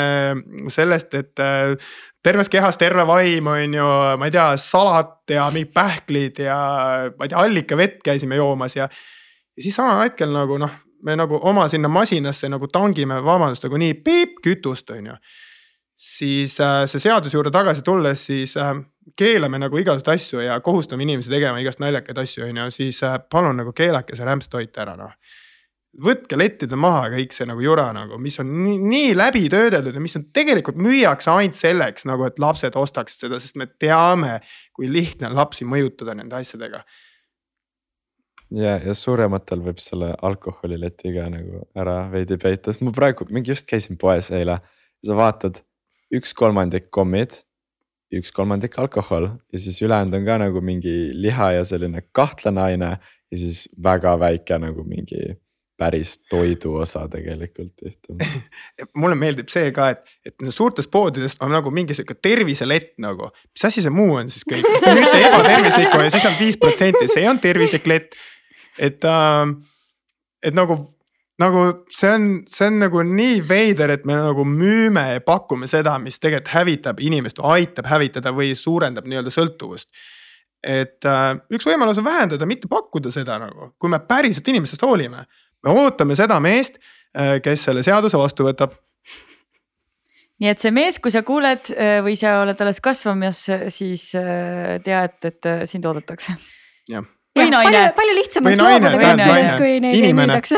sellest, 0.73 1.13
et 1.13 1.39
äh, 1.39 1.75
terves 2.23 2.49
kehas 2.49 2.77
terve 2.77 3.05
vaim 3.07 3.47
on 3.47 3.73
ju, 3.77 3.89
ma 4.17 4.29
ei 4.29 4.33
tea, 4.33 4.47
salat 4.57 5.29
ja 5.29 5.49
mingid 5.53 5.73
pähklid 5.73 6.41
ja 6.45 6.57
ma 7.17 7.25
ei 7.25 7.29
tea, 7.29 7.43
allikavett 7.43 7.99
käisime 8.05 8.39
joomas 8.41 8.75
ja. 8.75 8.89
ja 9.57 9.63
siis 9.63 9.75
samal 9.77 10.01
hetkel 10.01 10.33
nagu 10.33 10.57
noh, 10.61 10.73
me 11.05 11.15
nagu 11.17 11.39
oma 11.49 11.67
sinna 11.69 11.89
masinasse 11.91 12.49
nagu 12.49 12.69
tangime, 12.73 13.21
vabandust, 13.25 13.65
nagu 13.67 13.77
nii 13.81 13.99
piip 14.05 14.41
kütust, 14.41 14.89
on 14.97 15.11
ju. 15.13 15.19
siis 16.01 16.57
äh, 16.61 16.87
see 16.89 17.03
seaduse 17.03 17.37
juurde 17.37 17.53
tagasi 17.53 17.85
tulles, 17.85 18.25
siis 18.25 18.57
äh, 18.57 18.73
keelame 19.17 19.61
nagu 19.61 19.77
igasuguseid 19.77 20.15
asju 20.17 20.41
ja 20.41 20.57
kohustame 20.61 21.05
inimesi 21.05 21.29
tegema 21.29 21.61
igast 21.61 21.81
naljakaid 21.81 22.17
asju, 22.17 22.47
on 22.49 22.63
ju, 22.63 22.67
siis 22.73 23.03
äh, 23.05 23.19
palun 23.29 23.61
nagu 23.61 23.73
keelake 23.77 24.17
see 24.17 24.25
rämpstoit 24.25 24.81
ära 24.81 24.97
noh 24.97 25.13
võtke 25.99 26.37
lettide 26.39 26.77
maha 26.79 27.09
kõik 27.11 27.33
see 27.35 27.45
nagu 27.49 27.63
jura 27.63 27.89
nagu, 27.95 28.17
mis 28.21 28.37
on 28.39 28.47
nii, 28.63 28.77
nii 28.79 29.15
läbi 29.17 29.43
töödeldud 29.51 29.97
ja 29.97 30.03
mis 30.03 30.15
on 30.15 30.29
tegelikult 30.33 30.79
müüakse 30.79 31.31
ainult 31.33 31.59
selleks 31.59 32.07
nagu, 32.07 32.23
et 32.27 32.39
lapsed 32.39 32.77
ostaksid 32.79 33.27
seda, 33.27 33.39
sest 33.43 33.59
me 33.59 33.67
teame, 33.67 34.39
kui 34.75 34.87
lihtne 34.91 35.27
on 35.29 35.35
lapsi 35.41 35.67
mõjutada 35.67 36.15
nende 36.15 36.37
asjadega. 36.39 36.85
ja, 38.55 38.77
ja 38.79 38.95
suurematel 38.95 39.63
võib 39.67 39.83
selle 39.83 40.13
alkoholileti 40.21 41.13
ka 41.17 41.27
nagu 41.33 41.65
ära 41.75 42.05
veidi 42.13 42.39
peita, 42.39 42.71
sest 42.71 42.87
ma 42.87 42.95
praegu 42.95 43.27
mingi 43.29 43.51
just 43.51 43.67
käisin 43.67 43.99
poes 43.99 44.31
eile. 44.31 44.61
sa 45.03 45.15
vaatad 45.17 45.59
üks 46.13 46.33
kolmandik 46.37 46.91
kommid, 46.91 47.41
üks 48.15 48.31
kolmandik 48.31 48.77
alkohol 48.79 49.27
ja 49.51 49.59
siis 49.59 49.81
ülejäänud 49.81 50.15
on 50.15 50.25
ka 50.25 50.37
nagu 50.39 50.61
mingi 50.61 51.11
liha 51.13 51.51
ja 51.57 51.63
selline 51.67 52.07
kahtlane 52.11 52.61
aine 52.61 52.97
ja 53.31 53.37
siis 53.37 53.67
väga 53.75 54.19
väike 54.19 54.59
nagu 54.59 54.83
mingi 54.87 55.35
päris 55.81 56.13
toiduosa 56.29 57.07
tegelikult 57.09 57.73
tihti 57.81 58.17
mulle 59.01 59.17
meeldib 59.17 59.49
see 59.49 59.73
ka, 59.75 59.89
et, 59.95 60.05
et 60.29 60.47
suurtest 60.53 60.91
poodidest 60.93 61.41
on 61.41 61.53
nagu 61.55 61.73
mingi 61.73 61.97
sihuke 61.97 62.19
terviselett 62.21 62.93
nagu, 63.01 63.31
mis 63.49 63.65
asi 63.67 63.81
see 63.81 63.93
muu 63.93 64.19
on 64.21 64.29
siis 64.29 64.45
kõik, 64.45 64.67
ühte 64.93 65.17
ebatervislikku 65.25 66.05
ja 66.05 66.13
siis 66.13 66.29
on 66.29 66.39
viis 66.39 66.61
protsenti, 66.61 67.09
see 67.11 67.27
on 67.29 67.41
tervislik 67.41 67.89
lett. 67.89 68.17
et 68.79 69.03
äh,, 69.07 69.45
et 70.43 70.55
nagu, 70.57 70.77
nagu 71.41 71.65
see 71.93 72.13
on, 72.15 72.29
see 72.49 72.69
on 72.69 72.79
nagu 72.81 73.03
nii 73.05 73.41
veider, 73.47 73.93
et 73.95 74.07
me 74.09 74.17
nagu 74.17 74.45
müüme 74.47 75.03
ja 75.15 75.23
pakume 75.25 75.69
seda, 75.71 75.97
mis 76.01 76.19
tegelikult 76.21 76.55
hävitab 76.55 77.03
inimest 77.03 77.41
või 77.41 77.61
aitab 77.61 77.89
hävitada 77.91 78.33
või 78.35 78.53
suurendab 78.57 79.07
nii-öelda 79.09 79.33
sõltuvust. 79.33 79.89
Et 80.61 81.07
äh, 81.09 81.29
üks 81.53 81.65
võimalus 81.65 81.97
on 81.97 82.05
vähendada, 82.05 82.45
mitte 82.49 82.69
pakkuda 82.69 83.13
seda 83.13 83.39
nagu, 83.41 83.71
kui 83.81 83.89
me 83.89 83.97
päriselt 84.05 84.47
inimestest 84.51 84.83
hoolime 84.85 85.25
me 85.65 85.75
ootame 85.83 86.17
seda 86.17 86.39
meest, 86.43 86.79
äh, 87.17 87.37
kes 87.43 87.67
selle 87.67 87.83
seaduse 87.85 88.19
vastu 88.19 88.45
võtab. 88.47 88.75
nii 90.41 90.49
et 90.49 90.61
see 90.61 90.73
mees, 90.73 90.97
kui 91.01 91.13
sa 91.13 91.21
kuuled 91.25 91.71
äh, 91.75 91.99
või 92.05 92.15
sa 92.19 92.39
oled 92.41 92.61
alles 92.63 92.81
kasvamas, 92.83 93.43
siis 93.73 94.09
äh, 94.17 94.79
tea, 94.85 95.03
et, 95.09 95.19
et 95.29 95.51
sind 95.69 95.85
oodatakse. 95.85 96.37
jah. 96.89 97.05
või 97.37 97.51
naine. 97.53 97.69
palju, 97.69 97.93
palju 97.99 98.17
lihtsam 98.17 98.49
oleks 98.49 98.63
loobuda 98.63 99.03
kaitsmisest, 99.03 99.59
kui 99.61 99.77
neid 99.83 100.07
ei 100.09 100.15
müüdaks 100.17 100.55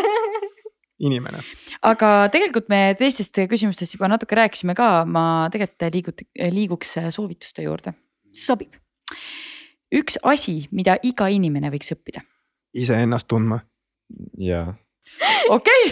inimene. 1.08 1.44
aga 1.90 2.14
tegelikult 2.32 2.72
me 2.72 2.86
teistest 3.00 3.44
küsimustest 3.52 3.98
juba 3.98 4.08
natuke 4.12 4.40
rääkisime 4.40 4.78
ka, 4.78 4.94
ma 5.10 5.50
tegelikult 5.52 5.90
liigut-, 5.98 6.28
liiguks 6.56 6.96
soovituste 7.18 7.68
juurde. 7.68 7.98
sobib. 8.32 8.80
üks 9.94 10.22
asi, 10.24 10.62
mida 10.72 10.96
iga 11.04 11.28
inimene 11.28 11.74
võiks 11.74 11.92
õppida. 11.98 12.24
iseennast 12.72 13.28
tundma. 13.28 13.60
jaa 14.40 14.72
okei 15.54 15.92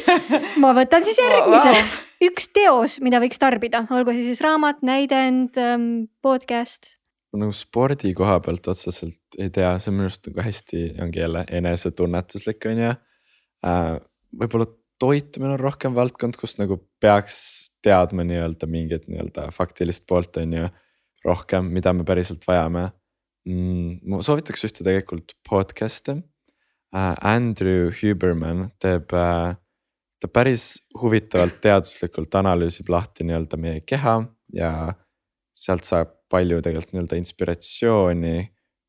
ma 0.64 0.74
võtan 0.78 1.06
siis 1.08 1.20
järgmise, 1.22 1.84
üks 2.28 2.50
teos, 2.56 2.98
mida 3.04 3.22
võiks 3.24 3.40
tarbida, 3.42 3.84
olgu 3.94 4.16
see 4.16 4.28
siis 4.30 4.42
raamat, 4.44 4.82
näidend, 4.88 5.58
ähm, 5.62 5.88
podcast. 6.24 6.94
nagu 7.38 7.56
spordi 7.56 8.14
koha 8.18 8.40
pealt 8.44 8.68
otseselt 8.74 9.40
ei 9.40 9.52
tea, 9.54 9.74
see 9.80 9.94
minu 9.94 10.10
arust 10.10 10.28
nagu 10.28 10.44
hästi 10.44 10.86
ongi 11.04 11.24
jälle 11.24 11.46
enesetunnetuslik 11.60 12.70
on 12.72 12.86
ju 12.86 12.94
äh,. 13.68 13.98
võib-olla 14.42 14.68
toitumine 15.02 15.56
on 15.56 15.62
rohkem 15.62 15.96
valdkond, 15.98 16.38
kus 16.38 16.58
nagu 16.60 16.78
peaks 17.02 17.38
teadma 17.82 18.26
nii-öelda 18.28 18.68
mingit 18.70 19.08
nii-öelda 19.10 19.48
faktilist 19.56 20.06
poolt 20.10 20.38
on 20.38 20.58
ju 20.60 20.68
rohkem, 21.26 21.70
mida 21.74 21.94
me 21.94 22.06
päriselt 22.08 22.46
vajame 22.48 22.90
mm,. 23.48 24.02
ma 24.10 24.22
soovitaks 24.26 24.68
ühte 24.68 24.86
tegelikult 24.86 25.36
podcast'e 25.48 26.20
Andrew 26.94 27.92
Huberman 27.96 28.70
teeb, 28.80 29.14
äh, 29.16 29.56
ta 30.20 30.28
päris 30.28 30.82
huvitavalt 31.02 31.62
teaduslikult 31.64 32.36
analüüsib 32.36 32.90
lahti 32.92 33.24
nii-öelda 33.24 33.58
meie 33.58 33.84
keha 33.88 34.18
ja 34.54 34.72
sealt 35.54 35.88
saab 35.88 36.18
palju 36.32 36.62
tegelikult 36.62 36.94
nii-öelda 36.96 37.20
inspiratsiooni, 37.22 38.36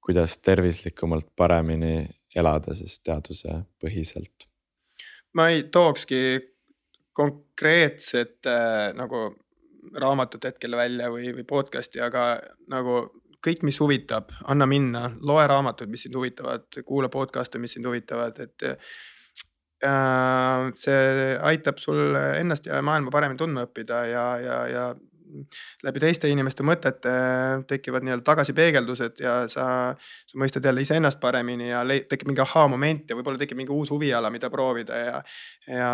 kuidas 0.03 0.39
tervislikumalt 0.43 1.31
paremini 1.37 2.09
elada 2.35 2.74
siis 2.74 2.99
teaduse 3.01 3.62
põhiselt. 3.83 4.49
ma 5.35 5.49
ei 5.49 5.62
tookski 5.62 6.41
konkreetset 7.12 8.47
äh, 8.47 8.91
nagu 8.97 9.31
raamatut 9.99 10.45
hetkel 10.45 10.77
välja 10.77 11.11
või, 11.11 11.33
või 11.37 11.45
podcast'i, 11.49 12.01
aga 12.01 12.41
nagu 12.70 13.03
kõik, 13.43 13.64
mis 13.66 13.78
huvitab, 13.82 14.32
anna 14.51 14.66
minna, 14.70 15.06
loe 15.20 15.47
raamatuid, 15.51 15.90
mis 15.90 16.06
sind 16.06 16.19
huvitavad, 16.19 16.69
kuula 16.86 17.10
podcast'e, 17.12 17.60
mis 17.62 17.77
sind 17.77 17.89
huvitavad, 17.89 18.39
et 18.47 18.69
äh,. 18.69 18.77
see 20.78 21.39
aitab 21.43 21.81
sul 21.82 22.14
ennast 22.39 22.69
ja 22.69 22.78
maailma 22.86 23.10
paremini 23.10 23.40
tundma 23.40 23.64
õppida 23.66 24.05
ja, 24.06 24.27
ja, 24.39 24.59
ja 24.70 24.85
läbi 25.82 26.02
teiste 26.02 26.31
inimeste 26.31 26.62
mõtete 26.66 27.12
tekivad 27.66 28.05
nii-öelda 28.05 28.24
tagasipeegeldused 28.27 29.23
ja 29.24 29.35
sa, 29.51 29.66
sa 29.98 30.39
mõistad 30.39 30.69
jälle 30.69 30.85
iseennast 30.85 31.19
paremini 31.23 31.70
ja 31.70 31.82
tekib 31.89 32.31
mingi 32.31 32.44
ahhaa-moment 32.44 33.10
ja 33.10 33.19
võib-olla 33.19 33.40
tekib 33.40 33.59
mingi 33.59 33.74
uus 33.74 33.90
huviala, 33.90 34.31
mida 34.31 34.51
proovida 34.52 34.98
ja. 35.01 35.20
ja 35.66 35.93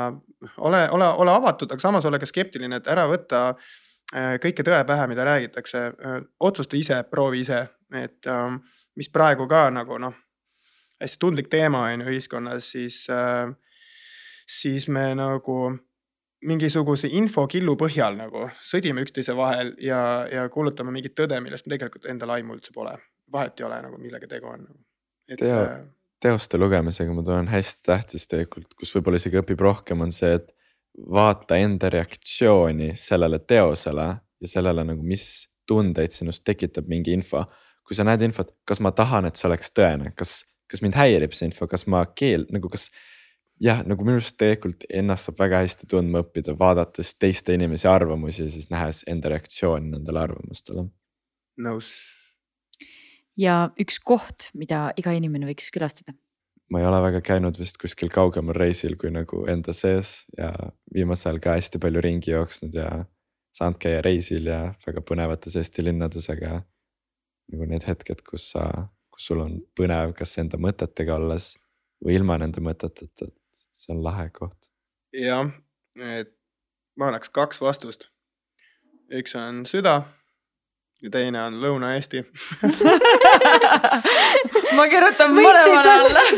ole, 0.58 0.84
ole, 0.92 1.10
ole 1.24 1.36
avatud, 1.38 1.72
aga 1.72 1.86
samas 1.86 2.08
ole 2.08 2.20
ka 2.20 2.28
skeptiline, 2.28 2.82
et 2.82 2.90
ära 2.92 3.06
võta 3.10 3.44
äh, 3.54 3.76
kõike 4.14 4.64
tõe 4.64 4.84
pähe, 4.88 5.06
mida 5.10 5.24
räägitakse, 5.24 5.84
äh, 5.86 6.22
otsusta 6.40 6.76
ise, 6.76 7.02
proovi 7.10 7.42
ise, 7.44 7.66
et 7.94 8.26
ähm, 8.26 8.62
mis 8.96 9.10
praegu 9.12 9.48
ka 9.48 9.68
nagu 9.70 9.98
noh, 10.00 10.14
hästi 11.00 11.20
tundlik 11.20 11.50
teema 11.52 11.84
on 11.88 12.06
ju 12.06 12.14
ühiskonnas, 12.14 12.70
siis, 12.72 13.04
äh, 13.12 13.52
siis 14.46 14.88
me 14.88 15.10
nagu 15.18 15.58
mingisuguse 16.48 17.10
infokillu 17.18 17.74
põhjal 17.76 18.16
nagu 18.16 18.46
sõdime 18.62 19.02
üksteise 19.02 19.34
vahel 19.36 19.72
ja, 19.82 20.00
ja 20.30 20.48
kuulutame 20.48 20.94
mingit 20.94 21.16
tõde, 21.18 21.40
millest 21.42 21.66
tegelikult 21.66 22.06
endal 22.06 22.36
aimu 22.36 22.54
üldse 22.54 22.72
pole. 22.74 22.96
vahet 23.32 23.60
ei 23.60 23.64
ole 23.66 23.82
nagu 23.82 23.98
millega 24.00 24.26
tegu 24.26 24.46
on. 24.48 24.62
Teo, 25.36 25.64
teoste 26.22 26.58
lugemisega 26.58 27.12
ma 27.12 27.22
tunnen 27.22 27.50
hästi 27.50 27.90
tähtis 27.90 28.24
tegelikult, 28.30 28.72
kus 28.78 28.94
võib-olla 28.94 29.18
isegi 29.20 29.40
õpib 29.42 29.60
rohkem, 29.60 30.00
on 30.00 30.14
see, 30.14 30.38
et 30.38 30.54
vaata 31.06 31.56
enda 31.56 31.90
reaktsiooni 31.90 32.92
sellele 32.96 33.38
teosele 33.38 34.06
ja 34.40 34.48
sellele 34.48 34.84
nagu, 34.84 35.02
mis 35.02 35.48
tundeid 35.68 36.14
sinust 36.14 36.44
tekitab 36.44 36.88
mingi 36.88 37.12
info. 37.12 37.44
kui 37.88 37.96
sa 37.96 38.04
näed 38.04 38.20
infot, 38.20 38.50
kas 38.68 38.82
ma 38.84 38.90
tahan, 38.92 39.24
et 39.24 39.38
see 39.40 39.46
oleks 39.48 39.70
tõene, 39.72 40.10
kas, 40.12 40.42
kas 40.68 40.82
mind 40.84 40.98
häirib 40.98 41.32
see 41.32 41.46
info, 41.48 41.64
kas 41.66 41.86
ma 41.88 42.02
keel 42.12 42.44
nagu 42.52 42.68
kas. 42.68 42.90
jah, 43.60 43.80
nagu 43.88 44.04
minu 44.04 44.20
arust 44.20 44.36
tegelikult 44.38 44.84
ennast 44.92 45.26
saab 45.26 45.40
väga 45.40 45.62
hästi 45.64 45.88
tundma 45.90 46.20
õppida, 46.22 46.54
vaadates 46.58 47.14
teiste 47.18 47.56
inimese 47.56 47.88
arvamusi 47.88 48.44
ja 48.44 48.52
siis 48.52 48.68
nähes 48.70 49.02
enda 49.08 49.32
reaktsiooni 49.32 49.94
nendele 49.96 50.20
arvamustele. 50.20 50.88
nõus. 51.64 51.90
ja 53.36 53.70
üks 53.80 53.98
koht, 54.04 54.50
mida 54.54 54.90
iga 54.96 55.16
inimene 55.16 55.48
võiks 55.48 55.72
külastada 55.72 56.14
ma 56.70 56.80
ei 56.80 56.86
ole 56.86 57.00
väga 57.02 57.20
käinud 57.24 57.58
vist 57.60 57.78
kuskil 57.80 58.10
kaugemal 58.12 58.56
reisil 58.56 58.96
kui 59.00 59.10
nagu 59.12 59.44
enda 59.50 59.72
sees 59.76 60.26
ja 60.36 60.52
viimasel 60.94 61.32
ajal 61.32 61.42
ka 61.44 61.54
hästi 61.56 61.80
palju 61.82 62.02
ringi 62.04 62.34
jooksnud 62.34 62.76
ja 62.76 62.88
saanud 63.56 63.80
käia 63.82 64.02
reisil 64.04 64.50
ja 64.50 64.60
väga 64.86 65.02
põnevates 65.08 65.56
Eesti 65.58 65.84
linnades, 65.86 66.28
aga 66.30 66.60
nagu 67.52 67.68
need 67.70 67.86
hetked, 67.88 68.22
kus 68.28 68.50
sa, 68.52 68.66
kus 69.14 69.30
sul 69.30 69.42
on 69.44 69.56
põnev, 69.78 70.12
kas 70.18 70.36
enda 70.42 70.60
mõtetega 70.60 71.16
olles 71.16 71.54
või 72.04 72.18
ilma 72.18 72.36
nende 72.38 72.62
mõteteta, 72.62 73.30
et 73.30 73.64
see 73.72 73.94
on 73.94 74.04
lahe 74.04 74.28
koht. 74.34 74.70
jah, 75.16 75.48
et 75.96 76.34
ma 76.98 77.08
annaks 77.08 77.32
kaks 77.32 77.62
vastust. 77.64 78.10
üks 79.08 79.34
on 79.40 79.64
süda 79.66 80.02
ja 81.02 81.10
teine 81.14 81.42
on 81.42 81.60
Lõuna-Eesti 81.62 82.24
ma 84.76 84.88
kirjutan 84.90 85.34
mõlemale 85.36 85.90
alla 85.94 86.22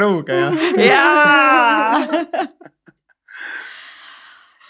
Rõuge 0.00 0.34
jah? 0.34 0.52
jaa. 0.82 1.98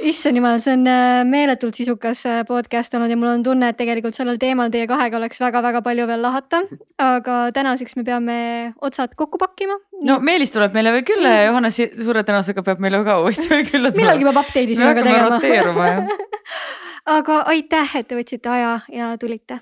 issand 0.09 0.39
jumal, 0.39 0.61
see 0.63 0.75
on 0.77 0.87
äh, 0.91 1.23
meeletult 1.29 1.77
sisukas 1.79 2.25
äh, 2.29 2.43
podcast 2.49 2.95
olnud 2.97 3.13
ja 3.13 3.17
mul 3.19 3.31
on 3.31 3.45
tunne, 3.47 3.71
et 3.73 3.79
tegelikult 3.79 4.17
sellel 4.17 4.39
teemal 4.41 4.73
teie 4.73 4.87
kahega 4.91 5.19
oleks 5.19 5.41
väga-väga 5.41 5.83
palju 5.87 6.07
veel 6.11 6.23
lahata. 6.25 6.63
aga 7.01 7.39
tänaseks 7.57 7.97
me 7.97 8.05
peame 8.05 8.37
otsad 8.85 9.15
kokku 9.17 9.41
pakkima. 9.41 9.79
no 10.09 10.19
Meelis 10.21 10.53
tuleb 10.55 10.77
meile 10.77 10.93
veel 10.95 11.07
külla 11.09 11.35
ja 11.39 11.45
Johannes 11.49 11.81
suure 11.81 12.25
tõenäosusega 12.25 12.65
peab 12.67 12.83
meile 12.85 13.03
ka 13.07 13.19
uuesti 13.23 13.49
veel 13.51 13.67
külla 13.71 13.93
tulema. 13.93 14.01
millalgi 14.01 14.29
peab 14.31 14.41
update'i 14.45 14.77
sinuga 14.77 15.89
jah. 15.89 16.09
aga 17.19 17.41
aitäh, 17.55 17.97
et 18.01 18.09
te 18.09 18.19
võtsite 18.19 18.53
aja 18.53 18.79
ja 18.93 19.11
tulite. 19.21 19.61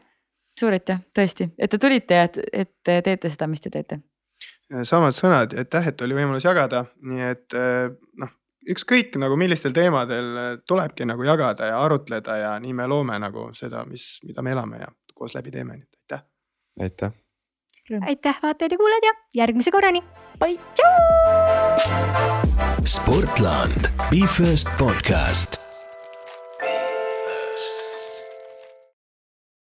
suur 0.59 0.75
aitäh 0.75 1.03
tõesti, 1.15 1.51
et 1.59 1.71
te 1.71 1.79
tulite 1.79 2.21
ja 2.21 2.29
et, 2.31 2.39
et 2.53 2.73
te 2.85 3.01
teete 3.03 3.31
seda, 3.33 3.51
mis 3.51 3.63
te 3.63 3.71
teete. 3.71 4.03
samad 4.89 5.17
sõnad 5.17 5.57
aitäh, 5.59 5.91
et 5.93 6.07
oli 6.07 6.19
võimalus 6.19 6.47
jagada, 6.47 6.87
nii 7.03 7.29
et 7.31 7.59
äh, 7.59 7.91
noh, 8.19 8.39
ükskõik 8.71 9.17
nagu 9.21 9.37
millistel 9.39 9.75
teemadel 9.77 10.37
äh, 10.37 10.53
tulebki 10.69 11.07
nagu 11.09 11.25
jagada 11.27 11.73
ja 11.73 11.81
arutleda 11.85 12.37
ja 12.37 12.53
nii 12.63 12.77
me 12.79 12.87
loome 12.91 13.19
nagu 13.23 13.51
seda, 13.59 13.85
mis, 13.89 14.21
mida 14.27 14.43
me 14.43 14.55
elame 14.55 14.85
ja 14.85 14.93
koos 15.15 15.35
läbi 15.39 15.55
teeme, 15.55 15.79
nii 15.79 15.87
et 15.87 15.99
aitäh. 16.03 16.23
aitäh. 16.81 17.19
aitäh, 18.07 18.39
vaatajad 18.43 18.77
ja 18.77 18.79
kuulajad 18.79 19.09
ja 19.11 19.17
järgmise 19.43 19.71
korrani. 19.71 20.03
Bye. 20.39 20.59
Sportland, 22.85 23.91
Be 24.11 24.27
First 24.27 24.69
podcast 24.79 25.62